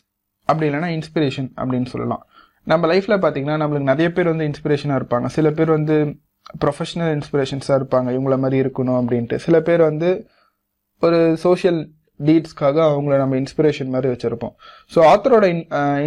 அப்படி 0.48 0.66
இல்லைன்னா 0.68 0.90
இன்ஸ்பிரேஷன் 0.98 1.48
அப்படின்னு 1.60 1.88
சொல்லலாம். 1.92 2.22
நம்ம 2.66 2.86
லைஃப்பில் 2.92 3.20
பார்த்தீங்கன்னா 3.22 3.56
நம்மளுக்கு 3.62 3.90
நிறைய 3.92 4.08
பேர் 4.16 4.30
வந்து 4.32 4.46
இன்ஸ்பிரேஷனாக 4.50 4.98
இருப்பாங்க. 5.00 5.26
சில 5.36 5.50
பேர் 5.58 5.70
வந்து 5.76 5.96
ப்ரொஃபஷனல் 6.64 7.12
இன்ஸ்பிரேஷன்ஸாக 7.18 7.78
இருப்பாங்க. 7.80 8.08
இவங்கள 8.16 8.36
மாதிரி 8.44 8.58
இருக்கணும் 8.64 8.98
அப்படின்ட்டு. 9.00 9.36
சில 9.46 9.56
பேர் 9.68 9.82
வந்து 9.90 10.10
ஒரு 11.02 11.18
சோஷியல் 11.44 11.80
டீட்ஸ்க்காக 12.20 12.78
அவங்கள 12.92 13.16
நம்ம 13.22 13.36
இன்ஸ்பிரேஷன் 13.42 13.92
மாதிரி 13.94 14.08
வச்சுருப்போம். 14.12 14.54
ஸோ 14.92 14.98
ஆத்தரோட 15.10 15.46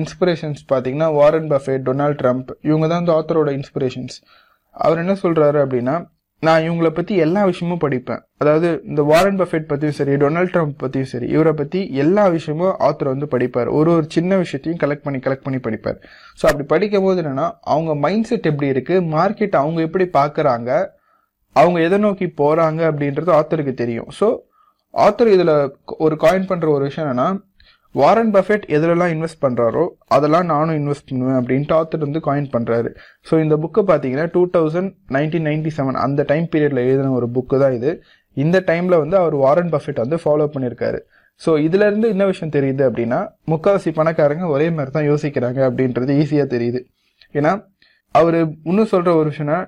இன்ஸ்பிரேஷன்ஸ் 0.01 0.61
பார்த்தீங்கன்னா 0.71 1.09
வாரன் 1.19 1.49
பஃபே 1.53 1.75
டொனால்ட் 1.89 2.19
ட்ரம்ப் 2.21 2.49
இவங்க 2.69 2.85
தான் 2.87 3.01
வந்து 3.01 3.15
ஆத்தரோட 3.17 3.51
இன்ஸ்பிரேஷன்ஸ் 3.59 4.17
அவர் 4.75 5.01
என்ன 5.03 5.13
சொல்கிறாரு 5.23 5.59
அப்படின்னா 5.65 5.95
நான் 6.47 6.63
இவங்களை 6.65 6.89
பத்தி 6.89 7.13
எல்லா 7.23 7.41
விஷயமும் 7.49 7.81
படிப்பேன். 7.83 8.21
அதாவது 8.41 8.69
இந்த 8.89 9.01
வாரன் 9.09 9.37
பஃபெட் 9.41 9.67
பத்தியும் 9.71 9.97
சரி 9.97 10.13
டொனால்ட் 10.21 10.53
ட்ரம்ப் 10.53 10.77
பத்தியும் 10.83 11.09
சரி 11.11 11.27
இவரை 11.35 11.53
பத்தி 11.59 11.79
எல்லா 12.03 12.23
விஷயமும் 12.35 12.73
ஆத்தர் 12.87 13.11
வந்து 13.11 13.27
படிப்பார். 13.33 13.69
ஒரு 13.79 13.89
ஒரு 13.95 14.05
சின்ன 14.15 14.37
விஷயத்தையும் 14.43 14.79
கலெக்ட் 14.83 15.05
பண்ணி 15.07 15.19
கலெக்ட் 15.25 15.45
பண்ணி 15.47 15.59
படிப்பார். 15.67 15.99
ஸோ 16.39 16.45
அப்படி 16.51 16.65
படிக்கும் 16.73 17.05
போது 17.07 17.21
என்னன்னா 17.21 17.47
அவங்க 17.73 17.93
மைண்ட் 18.05 18.27
செட் 18.29 18.49
எப்படி 18.51 18.69
இருக்கு 18.75 18.97
மார்க்கெட் 19.15 19.59
அவங்க 19.61 19.81
எப்படி 19.87 20.07
பாக்குறாங்க 20.19 20.71
அவங்க 21.55 21.77
எதை 21.87 21.99
நோக்கி 22.07 22.27
போறாங்க 22.41 22.81
அப்படின்றது 22.89 23.31
ஆத்தருக்கு 23.39 23.75
தெரியும். 23.83 24.09
ஸோ 24.19 24.29
ஆத்தர் 24.93 25.33
இதுல 25.35 25.51
ஒரு 26.05 26.15
காயின் 26.25 26.49
பண்ற 26.51 26.67
ஒரு 26.69 26.83
விஷயம் 26.89 27.07
என்னன்னா 27.07 27.29
வாரன் 27.95 28.31
பஃபெட் 28.35 28.65
எதுலலாம் 28.75 29.13
இன்வெஸ்ட் 29.15 29.41
பண்ணுறாரோ 29.45 29.83
அதெல்லாம் 30.07 30.47
நானும் 30.51 30.77
இன்வெஸ்ட் 30.81 31.07
பண்ணுவேன் 31.09 31.37
அப்படின்ட்டு 31.39 31.73
ஆத்தர் 31.77 32.05
வந்து 32.05 32.19
காயின் 32.27 32.49
பண்ணுறாரு 32.53 32.89
ஸோ 33.27 33.33
இந்த 33.43 33.55
புக்கை 33.63 33.81
பார்த்தீங்கன்னா 33.89 34.27
two 34.35 34.43
thousand 34.53 34.91
nineteen 35.15 35.47
ninety 35.49 35.71
seven 35.77 35.99
அந்த 36.05 36.23
டைம் 36.31 36.47
பீரியடில் 36.53 36.83
எழுதின 36.85 37.11
ஒரு 37.19 37.27
புக்கு 37.35 37.57
தான் 37.63 37.75
இது. 37.79 37.91
இந்த 38.37 38.57
டைமில் 38.69 39.01
வந்து 39.03 39.15
அவர் 39.21 39.35
வாரன் 39.43 39.71
பஃபெட் 39.73 40.01
வந்து 40.03 40.19
ஃபாலோ 40.23 40.47
பண்ணியிருக்காரு 40.53 40.99
ஸோ 41.41 41.51
இதுலேருந்து 41.65 42.07
என்ன 42.13 42.23
விஷயம் 42.31 42.53
தெரியுது 42.55 42.83
அப்படின்னா 42.89 43.19
முக்காவாசி 43.51 43.91
பணக்காரங்க 43.99 44.47
ஒரே 44.55 44.67
மாதிரி 44.77 44.91
தான் 44.97 45.07
யோசிக்கிறாங்க 45.11 45.59
அப்படின்றது 45.69 46.15
ஈஸியாக 46.21 46.47
தெரியுது. 46.55 46.79
ஏன்னா 47.35 47.51
அவர் 48.15 48.37
இன்னும் 48.69 48.91
சொல்கிற 48.93 49.11
ஒரு 49.21 49.27
விஷயம்னா 49.31 49.59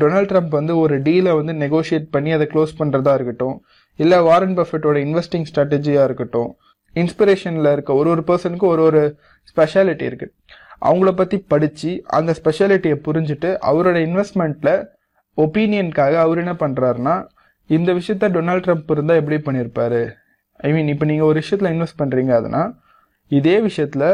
டொனால்ட் 0.00 0.30
ட்ரம்ப் 0.30 0.54
வந்து 0.58 0.74
ஒரு 0.82 0.94
டீலை 1.06 1.32
வந்து 1.40 1.52
நெகோஷியேட் 1.64 2.06
பண்ணி 2.14 2.30
அதை 2.36 2.46
க்ளோஸ் 2.52 2.72
பண்ணுறதா 2.80 3.12
இருக்கட்டும் 3.18 3.56
இல்லை 3.98 4.18
வாரன் 4.28 4.56
பஃபெட்டோட 4.58 4.98
இன்வெஸ்டிங் 5.06 5.46
ஸ்ட்ராட்டஜியாக 5.50 6.06
இருக்கட்டும் 6.08 6.50
இன்ஸ்பிரேஷனில் 6.96 7.72
இருக்க 7.72 7.90
ஒரு 7.94 8.08
ஒரு 8.10 8.22
பர்சனுக்கும் 8.26 8.72
ஒரு 8.72 8.82
ஒரு 8.82 9.02
ஸ்பெஷாலிட்டி 9.50 10.04
இருக்குது 10.10 10.32
அவங்கள 10.82 11.10
பற்றி 11.12 11.36
படித்து 11.48 11.90
அந்த 12.10 12.30
ஸ்பெஷாலிட்டியை 12.38 12.96
புரிஞ்சுட்டு 13.06 13.50
அவரோட 13.66 13.98
இன்வெஸ்ட்மெண்ட்டில் 14.04 14.74
ஒப்பீனியனுக்காக 15.38 16.14
அவர் 16.16 16.38
என்ன 16.38 16.54
பண்ணுறாருனா 16.60 17.14
இந்த 17.70 17.90
விஷயத்த 17.92 18.28
டொனால்ட் 18.28 18.64
ட்ரம்ப் 18.64 18.90
இருந்தால் 18.90 19.20
எப்படி 19.20 19.38
பண்ணியிருப்பாரு 19.42 20.00
ஐ 20.60 20.70
மீன் 20.72 20.88
இப்போ 20.88 21.04
நீங்கள் 21.04 21.28
ஒரு 21.28 21.38
விஷயத்தில் 21.40 21.72
இன்வெஸ்ட் 21.72 22.00
பண்ணுறீங்க 22.00 22.32
அதுனா 22.36 22.62
இதே 23.30 23.56
விஷயத்தில் 23.60 24.08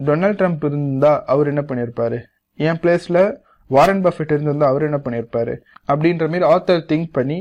டொனால்ட் 0.00 0.38
ட்ரம்ப் 0.38 0.64
இருந்தால் 0.64 1.20
அவர் 1.26 1.48
என்ன 1.48 1.62
பண்ணியிருப்பாரு 1.68 2.18
என் 2.58 2.80
பிளேஸில் 2.80 3.22
வாரன் 3.70 4.02
பஃபெட் 4.04 4.32
இருந்திருந்தா 4.32 4.68
அவர் 4.68 4.86
என்ன 4.88 4.98
பண்ணியிருப்பாரு 5.04 5.54
அப்படின்ற 5.88 6.26
மாதிரி 6.28 6.46
ஆத்தர் 6.48 6.86
திங்க் 6.86 7.10
பண்ணி 7.12 7.38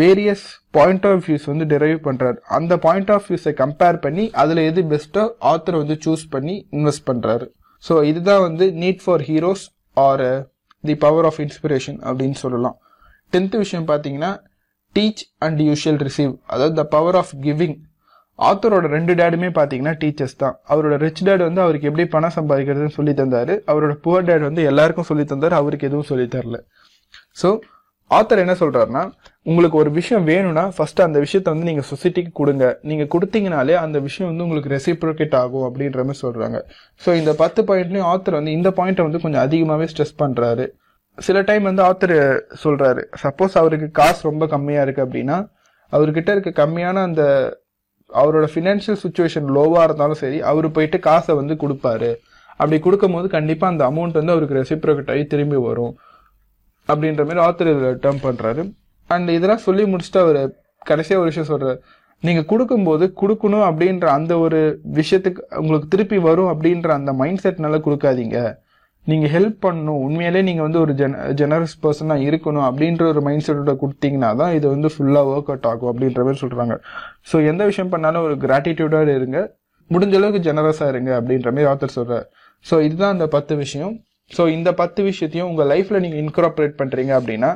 வேரியஸ் 0.00 0.44
பாயிண்ட் 0.76 1.06
ஆஃப் 1.10 1.24
வியூஸ் 1.26 1.46
வந்து 1.50 1.64
டெரைவ் 1.72 1.98
பண்றாரு. 2.06 2.38
அந்த 2.56 2.72
பாயிண்ட் 2.86 3.12
ஆஃப் 3.16 3.26
வியூஸை 3.30 3.52
கம்பேர் 3.62 3.98
பண்ணி 4.04 4.24
அதுல 4.42 4.62
எது 4.70 4.82
பெஸ்ட்டோ 4.92 5.24
ஆத்தர் 5.52 5.78
வந்து 5.82 5.96
சூஸ் 6.06 6.24
பண்ணி 6.34 6.56
இன்வெஸ்ட் 6.76 7.06
பண்றாரு. 7.10 7.46
ஸோ 7.84 7.96
இதுதான் 8.10 8.44
வந்து 8.48 8.66
need 8.82 9.02
for 9.04 9.24
heroes 9.30 9.64
are 10.06 10.24
the 10.84 10.96
power 11.04 11.26
of 11.30 11.40
inspiration 11.46 11.98
அப்படின்னு 12.08 12.38
சொல்லலாம். 12.44 12.76
டென்த் 13.32 13.56
விஷயம் 13.62 13.88
பார்த்தீங்கன்னா 13.90 14.32
டீச் 14.96 15.22
அண்ட் 15.46 15.60
யூஷியல் 15.70 16.00
ரிசீவ் 16.06 16.32
அதாவது 16.54 16.74
த 16.80 16.84
பவர் 16.94 17.18
ஆஃப் 17.20 17.32
கிவிங் 17.46 17.76
ஆத்தரோட 18.38 18.86
ரெண்டு 18.94 19.12
டேடுமே 19.18 19.48
பார்த்தீங்கன்னா 19.58 19.94
டீச்சர்ஸ் 20.02 20.40
தான். 20.42 20.54
அவரோட 20.72 20.94
ரிச் 21.04 21.22
டேட் 21.26 21.44
வந்து 21.46 21.60
அவருக்கு 21.64 21.88
எப்படி 21.90 22.04
பணம் 22.14 22.34
சம்பாதிக்கிறதுன்னு 22.36 22.94
சொல்லி 22.96 23.12
தந்தாரு. 23.20 23.54
அவரோட 23.72 23.92
புவர் 24.04 24.26
டேட் 24.28 24.44
வந்து 24.48 24.62
எல்லாருக்கும் 24.70 25.08
சொல்லி 25.10 25.24
தந்தாரு. 25.32 25.54
அவருக்கு 25.60 25.88
எதுவும் 25.90 26.08
சொல்லி 26.10 26.26
தரல. 26.34 26.58
ஸோ 27.42 27.48
ஆத்தர் 28.10 28.42
என்ன 28.42 28.54
சொல்றாருன்னா 28.60 29.02
உங்களுக்கு 29.50 29.76
ஒரு 29.82 29.90
விஷயம் 29.98 30.24
வேணும்னா 30.30 30.64
ஃபர்ஸ்ட் 30.76 31.00
அந்த 31.06 31.18
விஷயத்த 31.24 31.52
வந்து 31.54 31.68
நீங்க 31.70 31.82
சொசைட்டிக்கு 31.90 32.32
கொடுங்க. 32.40 32.64
நீங்க 32.90 33.04
கொடுத்தீங்கனாலே 33.14 33.74
அந்த 33.84 33.98
விஷயம் 34.06 34.28
வந்து 34.30 34.44
உங்களுக்கு 34.46 34.72
ரெசிப்ரோகேட் 34.74 35.36
ஆகும் 35.42 35.66
அப்படின்ற 35.68 36.04
மாதிரி 36.08 36.22
சொல்றாங்க. 36.24 36.58
ஸோ 37.04 37.10
இந்த 37.20 37.32
பத்து 37.42 37.62
பாயிண்ட்லயும் 37.68 38.08
ஆத்தர் 38.12 38.38
வந்து 38.38 38.54
இந்த 38.58 38.70
பாயிண்ட்டை 38.78 39.06
வந்து 39.08 39.22
கொஞ்சம் 39.24 39.44
அதிகமாகவே 39.46 39.88
ஸ்ட்ரெஸ் 39.92 40.14
பண்றாரு. 40.22 40.66
சில 41.18 41.40
டைம் 41.48 41.64
வந்து 41.70 41.82
ஆத்தர் 41.88 42.16
சொல்றாரு 42.62 43.02
சப்போஸ் 43.24 43.58
அவருக்கு 43.62 43.88
காசு 44.00 44.22
ரொம்ப 44.30 44.46
கம்மியா 44.54 44.80
இருக்கு 44.86 45.04
அப்படின்னா 45.06 45.36
அவர்கிட்ட 45.92 46.30
இருக்க 46.36 46.50
கம்மியான 46.62 47.02
அந்த 47.08 47.22
அவரோட 48.10 48.46
ஃபினான்ஷியல் 48.52 48.98
சுச்சுவேஷன் 49.02 49.46
லோவா 49.56 49.82
இருந்தாலும் 49.88 50.20
சரி 50.22 50.38
அவர் 50.50 50.66
போயிட்டு 50.76 50.98
காசை 51.10 51.34
வந்து 51.40 51.54
கொடுப்பாரு. 51.62 52.10
அப்படி 52.60 52.76
கொடுக்கும்போது 52.86 53.28
கண்டிப்பா 53.36 53.66
அந்த 53.72 53.82
அமௌண்ட் 53.90 54.18
வந்து 54.20 54.34
அவருக்கு 54.34 54.58
ரெசிப்ரோகேட் 54.60 55.12
ஆகி 55.14 55.24
திரும்பி 55.32 55.58
வரும். 55.68 55.94
அப்படின்ற 56.88 57.22
மாதிரி 57.28 57.42
ஆத்தர் 57.46 57.72
இதில் 57.74 58.00
டேர்ம் 58.04 58.24
பண்ணுறாரு 58.26 58.62
அண்ட் 59.10 59.30
இதெல்லாம் 59.36 59.64
சொல்லி 59.66 59.84
முடிச்சுட்டு 59.92 60.22
அவர் 60.24 60.40
கடைசியாக 60.90 61.22
ஒரு 61.22 61.30
விஷயம் 61.32 61.50
சொல்கிறார் 61.52 61.78
நீங்கள் 62.22 62.48
கொடுக்கும்போது 62.50 63.04
கொடுக்கணும் 63.20 63.64
அப்படின்ற 63.68 64.06
அந்த 64.18 64.32
ஒரு 64.44 64.60
விஷயத்துக்கு 64.98 65.40
உங்களுக்கு 65.62 65.88
திருப்பி 65.94 66.18
வரும் 66.28 66.50
அப்படின்ற 66.52 66.90
அந்த 66.98 67.10
மைண்ட் 67.20 67.42
செட்னால 67.44 67.78
கொடுக்காதீங்க. 67.86 68.38
நீங்கள் 69.06 69.32
ஹெல்ப் 69.34 69.58
பண்ணணும். 69.64 69.98
உண்மையிலே 70.06 70.40
நீங்கள் 70.48 70.66
வந்து 70.66 70.80
ஒரு 70.84 70.92
ஜென 71.00 71.24
ஜெனரஸ் 71.40 71.74
பர்சனாக 71.82 72.26
இருக்கணும் 72.28 72.66
அப்படின்ற 72.68 73.02
ஒரு 73.12 73.20
மைண்ட் 73.26 73.44
செட்டோட 73.46 73.72
கொடுத்தீங்கன்னா 73.82 74.30
தான் 74.40 74.54
இது 74.58 74.66
வந்து 74.74 74.88
ஃபுல்லாக 74.94 75.32
ஒர்க் 75.32 75.50
அவுட் 75.52 75.68
ஆகும் 75.70 75.90
அப்படின்ற 75.92 76.22
மாதிரி 76.26 76.40
சொல்கிறாங்க 76.44 76.76
ஸோ 77.30 77.44
எந்த 77.50 77.62
விஷயம் 77.70 77.92
பண்ணாலும் 77.94 78.24
ஒரு 78.28 78.36
கிராட்டிடியூடாக 78.44 79.16
இருங்க. 79.20 79.40
முடிஞ்ச 79.90 80.14
அளவுக்கு 80.20 80.46
ஜெனரஸாக 80.48 80.92
இருங்க 80.94 81.10
அப்படின்ற 81.18 81.48
மாதிரி 81.54 81.68
ஆத்தர் 81.72 81.96
சொல்கிறார் 81.98 82.26
ஸோ 82.66 82.74
இதுதான் 82.86 83.14
அந்த 83.16 83.26
பத்து 83.36 83.54
விஷயம். 83.64 83.94
ஸோ 84.30 84.42
இந்த 84.56 84.70
பத்து 84.80 85.00
விஷயத்தையும் 85.08 85.48
உங்கள் 85.50 85.68
லைஃப்பில் 85.72 86.02
நீங்கள் 86.04 86.22
இன்கார்பரேட் 86.24 86.78
பண்ணுறீங்க 86.80 87.12
அப்படின்னா 87.18 87.50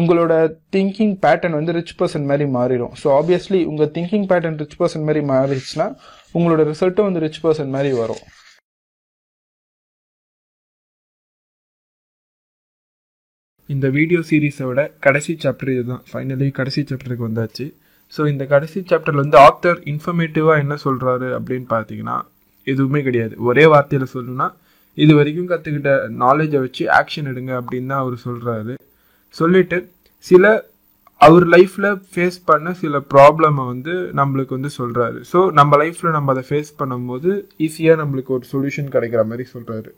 உங்களோட 0.00 0.32
திங்கிங் 0.74 1.14
பேட்டர்ன் 1.24 1.56
வந்து 1.58 1.74
ரிச் 1.78 1.96
பர்சன் 2.00 2.26
மாதிரி 2.30 2.46
மாறிடும். 2.56 2.94
ஸோ 3.02 3.06
ஆப்வியஸ்லி 3.18 3.60
உங்கள் 3.72 3.92
திங்கிங் 3.96 4.26
பேட்டர்ன் 4.30 4.58
ரிச் 4.62 4.78
பர்சன் 4.80 5.06
மாதிரி 5.08 5.22
மாறிடுச்சுன்னா 5.32 5.86
உங்களோட 6.38 6.64
ரிசல்ட்டும் 6.72 7.08
வந்து 7.08 7.24
ரிச் 7.26 7.42
பர்சன் 7.44 7.72
மாதிரி 7.76 7.92
வரும். 8.02 8.24
இந்த 13.68 13.86
வீடியோ 13.94 14.20
சீரீஸோட 14.28 14.80
கடைசி 15.04 15.32
சாப்டர் 15.44 15.70
இதுதான். 15.74 16.02
ஃபைனலி 16.10 16.48
கடைசி 16.58 16.80
சாப்டருக்கு 16.90 17.28
வந்தாச்சு. 17.28 17.64
ஸோ 18.12 18.20
இந்த 18.32 18.44
கடைசி 18.52 18.78
சாப்டரில் 18.90 19.22
வந்து 19.24 19.38
ஆத்தர் 19.46 19.78
இன்ஃபர்மேட்டிவாக 19.92 20.62
என்ன 20.64 20.74
சொல்கிறாரு 20.84 21.28
அப்படின்னு 21.38 21.66
பார்த்தீங்கன்னா 21.72 22.16
எதுவுமே 22.66 23.00
கிடையாது. 23.08 23.34
ஒரே 23.48 23.64
வார்த்தையில் 23.72 24.12
சொல்லணும்னா 24.12 24.46
இது 24.98 25.14
வரைக்கும் 25.14 25.50
கற்றுக்கிட்ட 25.50 25.90
நாலேஜை 26.20 26.60
வச்சு 26.60 26.84
ஆக்ஷன் 26.98 27.28
எடுங்க 27.28 27.52
அப்படின்னு 27.60 27.88
தான் 27.88 27.98
அவர் 27.98 28.16
சொல்கிறாரு 28.24 28.74
சொல்லிட்டு 29.36 29.78
சில 30.26 30.44
அவர் 31.20 31.44
லைஃப்பில் 31.46 31.98
ஃபேஸ் 32.12 32.44
பண்ண 32.44 32.72
சில 32.74 32.98
ப்ராப்ளமை 33.10 33.66
வந்து 33.66 33.94
நம்மளுக்கு 34.12 34.52
வந்து 34.54 34.70
சொல்கிறாரு 34.78 35.18
ஸோ 35.32 35.38
நம்ம 35.52 35.76
லைஃப்பில் 35.76 36.10
நம்ம 36.10 36.32
அதை 36.32 36.44
ஃபேஸ் 36.48 36.72
பண்ணும்போது 36.78 37.30
ஈஸியாக 37.60 38.00
நம்மளுக்கு 38.00 38.32
ஒரு 38.32 38.46
சொல்யூஷன் 38.52 38.90
கிடைக்கிற 38.90 39.24
மாதிரி 39.24 39.46
சொல்கிறாரு 39.52 39.90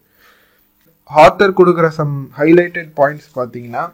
ஹார்த்தர் 1.10 1.52
கொடுக்குற 1.52 1.88
சம் 1.90 2.14
ஹைலைட்டட் 2.38 2.90
பாயிண்ட்ஸ் 2.96 3.30
பார்த்தீங்கன்னா 3.36 3.84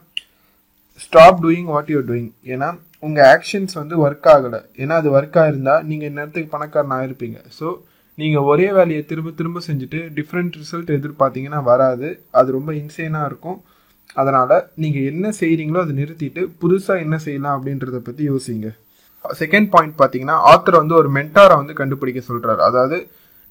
stop 1.01 1.41
doing 1.43 1.65
what 1.65 1.91
you're 1.91 2.07
doing 2.07 2.33
ஏன்னா 2.47 2.69
உங்கள் 2.99 3.27
ஆக்ஷன்ஸ் 3.27 3.75
வந்து 3.75 3.95
ஒர்க் 4.07 4.29
ஆகலை. 4.29 4.61
ஏன்னா 4.77 4.95
அது 4.95 5.11
ஒர்க் 5.11 5.39
ஆகிருந்தால் 5.39 5.83
நீங்கள் 5.85 6.09
இந்நேரத்துக்கு 6.09 6.49
பணக்காரன் 6.49 6.91
ஆயிருப்பீங்க 6.91 7.39
ஸோ 7.59 7.67
நீங்கள் 8.19 8.47
ஒரே 8.51 8.67
வேலையை 8.79 9.03
திரும்ப 9.11 9.31
திரும்ப 9.39 9.61
செஞ்சுட்டு 9.69 10.01
டிஃப்ரெண்ட் 10.19 10.57
ரிசல்ட் 10.61 10.91
எதிர்பார்த்தீங்கன்னா 10.97 11.61
வராது. 11.71 12.09
அது 12.41 12.49
ரொம்ப 12.59 12.71
இன்சேனாக 12.81 13.29
இருக்கும். 13.31 13.59
அதனால் 14.21 14.57
நீங்கள் 14.83 15.07
என்ன 15.11 15.27
செய்கிறீங்களோ 15.41 15.81
அதை 15.85 15.95
நிறுத்திட்டு 16.01 16.43
புதுசாக 16.63 17.05
என்ன 17.05 17.17
செய்யலாம் 17.27 17.57
அப்படின்றத 17.57 17.99
பற்றி 18.09 18.23
யோசிங்க. 18.33 18.69
செகண்ட் 19.25 19.69
பாயிண்ட் 19.75 19.97
பார்த்தீங்கன்னா 20.01 20.37
ஆத்தர் 20.53 20.81
வந்து 20.83 20.97
ஒரு 21.01 21.11
மென்டாரை 21.19 21.55
வந்து 21.61 21.75
கண்டுபிடிக்க 21.81 22.21
சொல்கிறாரு 22.31 22.61
அதாவது 22.69 22.97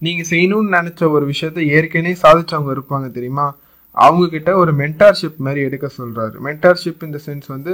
நீங்கள் 0.02 0.30
செய்யணும்னு 0.32 0.76
நினச்ச 0.78 1.02
ஒரு 1.16 1.26
விஷயத்த 1.32 1.60
ஏற்கனவே 1.76 2.16
சாதிச்சவங்க 2.24 2.72
இருப்பாங்க 2.76 3.08
தெரியுமா? 3.18 3.48
அவங்கக்கிட்ட 3.98 4.52
ஒரு 4.62 4.72
மென்டார்ஷிப் 4.82 5.40
மாதிரி 5.46 5.62
எடுக்க 5.68 5.88
சொல்கிறாரு 5.98 6.36
மென்டார்ஷிப் 6.48 7.04
இந்த 7.08 7.20
சென்ஸ் 7.26 7.48
வந்து 7.56 7.74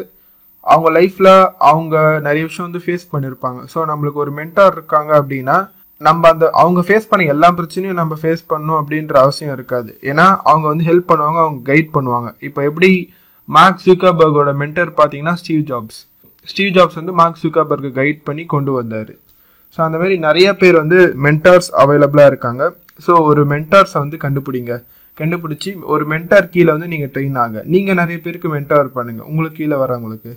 அவங்க 0.63 0.89
லைஃப்பில் 0.97 1.31
அவங்க 1.69 1.95
நிறைய 2.25 2.43
விஷயம் 2.47 2.67
வந்து 2.69 2.81
ஃபேஸ் 2.85 3.05
பண்ணியிருப்பாங்க 3.13 3.59
ஸோ 3.73 3.81
நம்மளுக்கு 3.91 4.19
ஒரு 4.23 4.31
மென்டார் 4.39 4.75
இருக்காங்க 4.77 5.11
அப்படின்னா 5.19 5.57
நம்ம 6.01 6.29
அந்த 6.33 6.45
அவங்க 6.61 6.81
ஃபேஸ் 6.87 7.07
பண்ண 7.11 7.31
எல்லா 7.33 7.47
பிரச்சனையும் 7.57 7.99
நம்ம 8.01 8.13
ஃபேஸ் 8.21 8.43
பண்ணணும் 8.51 8.79
அப்படின்ற 8.81 9.15
அவசியம் 9.23 9.55
இருக்காது. 9.55 9.89
ஏன்னா 10.09 10.25
அவங்க 10.49 10.65
வந்து 10.71 10.85
ஹெல்ப் 10.89 11.09
பண்ணுவாங்க 11.11 11.39
அவங்க 11.45 11.61
கைட் 11.71 11.89
பண்ணுவாங்க. 11.95 12.29
இப்போ 12.47 12.59
எப்படி 12.69 12.89
மார்க் 13.49 13.83
சூக்கர்பர்கோட 13.87 14.51
மென்டர் 14.61 14.91
பார்த்தீங்கன்னா 14.99 15.35
ஸ்டீவ் 15.41 15.63
ஜாப்ஸ் 15.71 15.99
ஸ்டீவ் 16.47 16.71
ஜாப்ஸ் 16.77 16.99
வந்து 16.99 17.13
மார்க் 17.19 17.41
ஜூக்கர்பர்கை 17.43 17.91
கைட் 17.99 18.21
பண்ணி 18.27 18.43
கொண்டு 18.53 18.71
வந்தார். 18.79 19.11
ஸோ 19.75 19.79
அந்த 19.87 19.97
மாதிரி 20.01 20.15
நிறைய 20.27 20.47
பேர் 20.61 20.75
வந்து 20.83 20.99
மென்டார்ஸ் 21.25 21.69
அவைலபிளாக 21.83 22.31
இருக்காங்க. 22.31 22.63
ஸோ 23.05 23.11
ஒரு 23.29 23.41
மென்டார்ஸை 23.53 23.99
வந்து 24.03 24.17
கண்டுபிடிங்க. 24.25 24.73
கண்டுபிடிச்சி 25.17 25.71
ஒரு 25.93 26.03
மென்டார் 26.13 26.51
கீழே 26.53 26.69
வந்து 26.75 26.89
நீங்கள் 26.93 27.11
ட்ரெயின் 27.15 27.37
ஆக. 27.45 27.61
நீங்கள் 27.73 27.99
நிறைய 28.01 28.17
பேருக்கு 28.25 28.49
மென்டார் 28.57 28.89
பண்ணுங்கள் 28.97 29.27
உங்களுக்கு 29.31 29.59
கீழே 29.61 29.77
வரவங்களுக்கு 29.83 30.31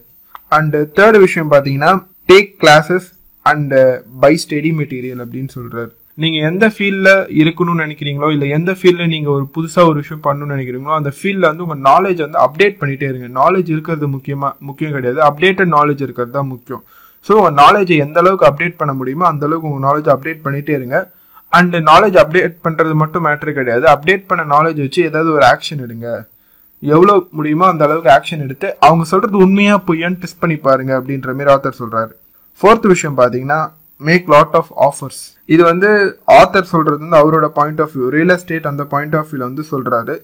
அண்டு 0.59 0.79
தேர்ட் 0.99 1.19
விஷயம் 1.27 1.53
பார்த்தீங்கன்னா 1.53 1.93
take 2.31 2.51
classes 2.63 3.07
and 3.47 3.75
buy 4.23 4.33
study 4.43 4.71
material 4.81 5.23
அப்படின்னு 5.25 5.53
சொல்றாரு. 5.59 5.91
நீங்க 6.23 6.39
எந்த 6.49 6.67
ஃபீல்ட்ல 6.75 7.11
இருக்கணும்னு 7.43 7.85
நினைக்கிறீங்களோ 7.85 8.29
இல்ல 8.35 8.45
எந்த 8.57 8.73
ஃபீல்ட்ல 8.79 9.05
நீங்க 9.13 9.29
ஒரு 9.37 9.45
புதுசா 9.55 9.83
ஒரு 9.91 9.99
விஷயம் 10.03 10.25
பண்ணணும்னு 10.27 10.55
நினைக்கிறீங்களோ 10.57 10.97
அந்த 11.01 11.11
ஃபீல்ட்ல 11.19 11.49
வந்து 11.51 11.65
உங்க 11.67 11.77
நாலேஜ் 11.91 12.21
வந்து 12.27 12.39
அப்டேட் 12.47 12.77
பண்ணிட்டே 12.81 13.09
இருங்க. 13.11 13.29
நாலேஜ் 13.41 13.71
இருக்கிறது 13.75 14.09
முக்கியமா 14.17 14.51
முக்கியம் 14.69 14.95
கிடையாது. 14.97 15.21
அப்டேட்டட் 15.29 15.73
நாலேஜ் 15.79 16.05
இருக்கிறது 16.07 16.35
தான் 16.39 16.51
முக்கியம். 16.55 16.83
ஸோ 17.27 17.33
உங்க 17.41 17.51
நாலேஜை 17.63 17.97
எந்த 18.07 18.19
அளவுக்கு 18.23 18.49
அப்டேட் 18.51 18.79
பண்ண 18.83 18.95
முடியுமோ 19.01 19.27
அந்த 19.33 19.43
அளவுக்கு 19.49 19.71
உங்க 19.71 19.83
நாலேஜ் 19.89 20.09
அப்டேட் 20.15 20.45
பண்ணிட்டே 20.47 20.75
இருங்க. 20.79 20.99
அண்ட் 21.53 21.75
நாலேஜ் 21.91 22.17
அப்டேட் 22.25 22.55
பண்றது 22.67 22.95
மட்டும் 23.03 23.25
மேட்ரு 23.27 23.53
கிடையாது. 23.59 23.85
அப்டேட் 23.95 24.29
பண்ண 24.31 24.43
நாலேஜ் 24.55 24.81
வச்சு 24.87 25.01
ஏதாவது 25.11 25.31
ஒரு 25.37 25.45
ஆக்ஷன் 25.53 25.85
எடுங்க. 25.87 26.09
எவ்வளோ 26.83 27.15
முடியுமோ 27.39 27.67
அந்த 27.73 27.83
அளவுக்கு 27.87 28.11
ஆக்ஷன் 28.15 28.45
எடுத்து 28.47 28.69
அவங்க 28.87 29.05
சொல்றது 29.11 29.37
உண்மையா 29.47 29.75
பொய்யான்னு 29.89 30.21
டெஸ்ட் 30.23 30.43
பண்ணி 30.45 30.57
பாருங்க 30.69 30.93
அப்படின்ற 31.01 31.33
மாதிரி 31.39 31.53
ஆத்தர் 31.55 31.81
சொல்றாரு. 31.83 32.13
ஃபோர்த் 32.61 32.87
விஷயம் 32.93 33.19
பார்த்தீங்கன்னா 33.21 33.61
மேக் 34.01 34.27
லாட் 34.35 34.57
ஆஃப் 34.61 34.71
ஆஃபர்ஸ் 34.87 35.21
இது 35.55 35.63
வந்து 35.71 35.89
ஆத்தர் 36.41 36.71
சொல்றது 36.73 37.01
வந்து 37.05 37.21
அவரோட 37.23 37.47
point 37.59 37.81
of 37.85 37.95
view 37.97 38.09
real 38.17 38.33
estate 38.37 38.71
அந்த 38.71 38.85
பாயிண்ட் 38.95 39.17
ஆஃப் 39.21 39.29
வியூல 39.31 39.45
வந்து 39.51 39.65
சொல்றாரு. 39.73 40.15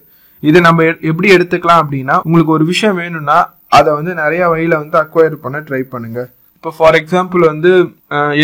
இது 0.43 0.57
நம்ம 0.67 0.85
எப்படி 1.09 1.29
எடுத்துக்கலாம் 1.35 1.81
அப்படின்னா 1.83 2.15
உங்களுக்கு 2.25 2.55
ஒரு 2.57 2.65
விஷயம் 2.71 2.99
வேணும்னா 3.01 3.37
அதை 3.77 3.89
வந்து 3.99 4.13
நிறைய 4.21 4.43
வழியில 4.51 4.77
வந்து 4.83 4.97
அக்வயர் 5.03 5.35
பண்ண 5.43 5.57
ட்ரை 5.67 5.81
பண்ணுங்க. 5.93 6.19
இப்போ 6.57 6.71
ஃபார் 6.77 6.97
எக்ஸாம்பிள் 6.99 7.41
வந்து 7.51 7.71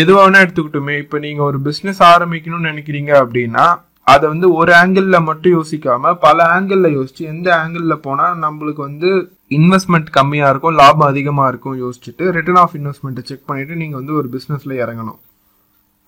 எது 0.00 0.12
வேணா 0.18 0.38
எடுத்துக்கிட்டுமே 0.44 0.94
இப்போ 1.04 1.16
நீங்க 1.24 1.42
ஒரு 1.50 1.58
பிஸ்னஸ் 1.66 2.00
ஆரம்பிக்கணும்னு 2.12 2.70
நினைக்கிறீங்க 2.70 3.12
அப்படின்னா 3.22 3.64
அதை 4.12 4.24
வந்து 4.32 4.48
ஒரு 4.60 4.72
ஆங்கிளில் 4.80 5.26
மட்டும் 5.28 5.54
யோசிக்காம 5.56 6.12
பல 6.26 6.38
ஆங்கிளில் 6.56 6.94
யோசிச்சு 6.98 7.22
எந்த 7.32 7.48
ஆங்கிளில் 7.62 8.04
போனால் 8.06 8.38
நம்மளுக்கு 8.44 8.82
வந்து 8.88 9.10
இன்வெஸ்ட்மெண்ட் 9.50 10.08
கம்மியாக 10.16 10.50
இருக்கும் 10.50 10.78
லாபம் 10.80 11.08
அதிகமாக 11.08 11.48
இருக்கும் 11.48 11.76
யோசிச்சுட்டு 11.82 12.24
ரிட்டர்ன் 12.36 12.60
ஆஃப் 12.62 12.74
இன்வெஸ்ட்மெண்ட்டை 12.74 13.24
செக் 13.24 13.46
பண்ணிவிட்டு 13.48 13.74
நீங்கள் 13.74 13.98
வந்து 14.00 14.14
ஒரு 14.14 14.28
பிஸ்னஸில் 14.32 14.80
இறங்கணும். 14.82 15.18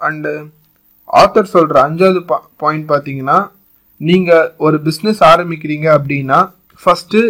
அண்டு 0.01 0.32
ஆத்தர் 1.09 1.52
சொல்கிற 1.52 1.77
அஞ்சாவது 1.89 2.20
பா 2.24 2.36
பாயிண்ட் 2.56 2.89
பார்த்தீங்கன்னா 2.90 3.39
நீங்கள் 4.01 4.48
ஒரு 4.59 4.77
பிஸ்னஸ் 4.85 5.20
ஆரம்பிக்கிறீங்க 5.32 5.86
அப்படின்னா 5.97 6.39
ஃபஸ்ட்டு 6.82 7.20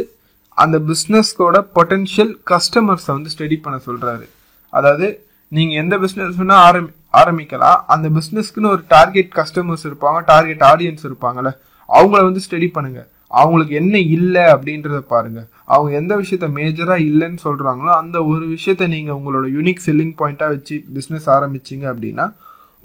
அந்த 0.58 0.76
பிஸ்னஸ்கோட 0.88 1.56
பொட்டென்ஷியல் 1.76 2.32
கஸ்டமர்ஸை 2.50 3.12
வந்து 3.12 3.32
ஸ்டடி 3.34 3.56
பண்ண 3.56 3.76
சொல்கிறாரு 3.86 4.26
அதாவது 4.72 5.06
நீங்கள் 5.52 5.78
எந்த 5.84 5.94
பிஸ்னஸ் 5.98 6.40
வேணால் 6.40 6.64
ஆரம்பி 6.68 6.92
ஆரம்பிக்கலாம் 7.14 7.78
அந்த 7.86 8.06
பிஸ்னஸ்க்குன்னு 8.08 8.72
ஒரு 8.72 8.82
டார்கெட் 8.88 9.30
கஸ்டமர்ஸ் 9.34 9.86
இருப்பாங்க 9.86 10.18
டார்கெட் 10.24 10.64
ஆடியன்ஸ் 10.72 11.06
இருப்பாங்கல்ல 11.06 11.52
அவங்கள 11.88 12.20
வந்து 12.22 12.42
ஸ்டடி 12.46 12.68
பண்ணுங்கள் 12.74 13.08
அவங்களுக்கு 13.30 13.74
என்ன 13.80 13.94
இல்லை 14.16 14.42
அப்படின்றத 14.52 14.98
பாருங்க. 15.14 15.40
அவங்க 15.74 15.90
எந்த 16.00 16.12
விஷயத்த 16.20 16.46
மேஜராக 16.58 17.06
இல்லைன்னு 17.10 17.40
சொல்கிறாங்களோ 17.46 17.92
அந்த 18.02 18.18
ஒரு 18.32 18.44
விஷயத்த 18.56 18.88
நீங்கள் 18.94 19.16
உங்களோட 19.18 19.46
யூனிக் 19.56 19.84
செல்லிங் 19.86 20.14
பாயிண்ட்டாக 20.20 20.54
வச்சு 20.56 20.76
பிஸ்னஸ் 20.96 21.28
ஆரம்பிச்சீங்க 21.36 21.86
அப்படின்னா 21.92 22.26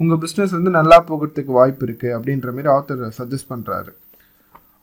உங்கள் 0.00 0.20
பிஸ்னஸ் 0.24 0.56
வந்து 0.58 0.70
நல்லா 0.78 0.98
போகிறதுக்கு 1.08 1.52
வாய்ப்பு 1.58 1.84
இருக்குது 1.88 2.14
அப்படின்ற 2.16 2.50
மாதிரி 2.56 2.70
ஆத்தர் 2.76 3.02
சஜஸ்ட் 3.20 3.50
பண்ணுறாரு 3.52 3.92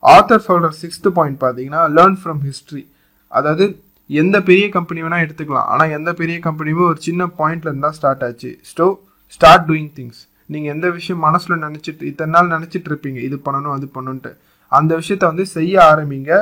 ஆத்தர் 0.02 0.46
சொல்கிற 0.48 0.70
சிக்ஸ்த்து 0.82 1.10
பாயிண்ட் 1.18 1.40
பார்த்தீங்கன்னா 1.42 1.82
லேர்ன் 1.96 2.18
ஃப்ரம் 2.20 2.42
ஹிஸ்ட்ரி 2.48 2.84
அதாவது 3.32 3.66
எந்த 4.10 4.36
பெரிய 4.48 4.66
கம்பெனி 4.76 5.00
வேணால் 5.02 5.24
எடுத்துக்கலாம். 5.24 5.68
ஆனால் 5.72 5.92
எந்த 5.96 6.10
பெரிய 6.20 6.36
கம்பெனியுமே 6.46 6.82
ஒரு 6.90 6.98
சின்ன 7.06 7.26
பாயிண்ட்லேருந்து 7.38 7.84
தான் 7.86 7.96
ஸ்டார்ட் 7.98 8.24
ஆச்சு. 8.26 8.50
ஸ்டோ 8.70 8.86
ஸ்டார்ட் 9.34 9.66
டூயிங் 9.68 9.92
திங்ஸ் 9.98 10.20
நீங்கள் 10.52 10.72
எந்த 10.74 10.86
விஷயம் 10.96 11.22
மனசில் 11.26 11.62
நினச்சிட்டு 11.66 12.08
இத்தனை 12.10 12.32
நாள் 12.36 12.50
நினச்சிட்டு 12.54 12.88
இருப்பீங்க. 12.90 13.18
இது 13.28 13.36
பண்ணணும் 13.46 13.74
அது 13.76 13.86
பண்ணணுன்ட்டு 13.96 14.32
அந்த 14.78 14.92
விஷயத்த 15.00 15.24
வந்து 15.32 15.46
செய்ய 15.56 15.74
ஆரம்பிங்க. 15.92 16.32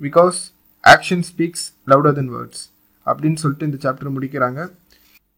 Because 0.00 0.38
action 0.84 1.24
speaks 1.30 1.66
louder 1.92 2.16
than 2.18 2.32
words 2.36 2.62
அப்படின்னு 3.06 3.40
சொல்லிட்டு 3.42 3.68
இந்த 3.70 3.80
சாப்டர் 3.84 4.14
முடிக்கிறாங்க. 4.16 4.60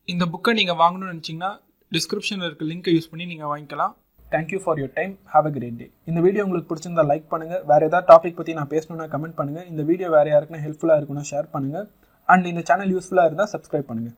இந்த 0.08 0.24
புக்கை 0.34 0.52
நீங்கள் 0.60 0.80
வாங்கணும்னு 0.82 1.12
நினச்சிங்கன்னா 1.14 1.50
டிஸ்கிரிப்ஷனில் 1.92 2.48
இருக்க 2.48 2.64
லிங்கை 2.72 2.92
யூஸ் 2.96 3.10
பண்ணி 3.12 3.26
நீங்கள் 3.32 3.50
வாங்கிக்கலாம். 3.52 3.94
Thank you 4.34 4.58
for 4.64 4.78
your 4.80 4.92
time 4.98 5.12
have 5.32 5.46
a 5.48 5.52
great 5.54 5.78
day 5.80 5.86
இந்த 6.10 6.18
வீடியோ 6.26 6.42
உங்களுக்கு 6.46 6.68
பிடிச்சிருந்தா 6.70 7.04
லைக் 7.12 7.26
பண்ணுங்கள் 7.32 7.62
வேறு 7.70 7.86
ஏதாவது 7.88 8.08
டாபிக் 8.10 8.36
பற்றி 8.40 8.52
நான் 8.58 8.70
பேசணும்னா 8.74 9.06
கமெண்ட் 9.14 9.36
பண்ணுங்கள் 9.38 9.66
இந்த 9.72 9.82
வீடியோ 9.88 10.08
வேறு 10.16 10.30
யாருக்குன்னா 10.32 10.62
ஹெல்ப்ஃபுல்லாக 10.66 11.00
இருக்குன்னா 11.00 11.24
ஷேர் 11.30 11.48
பண்ணுங்கள் 11.54 11.86
அண்ட் 12.28 12.46
இந்த 12.52 12.62
சேனல் 12.68 12.92
யூஸ்ஃபுல்லாக 12.94 13.28
இருந்தால் 13.30 13.50
சப்ஸ்கிரைப் 13.54 13.88
பண்ணுங்கள் 13.90 14.16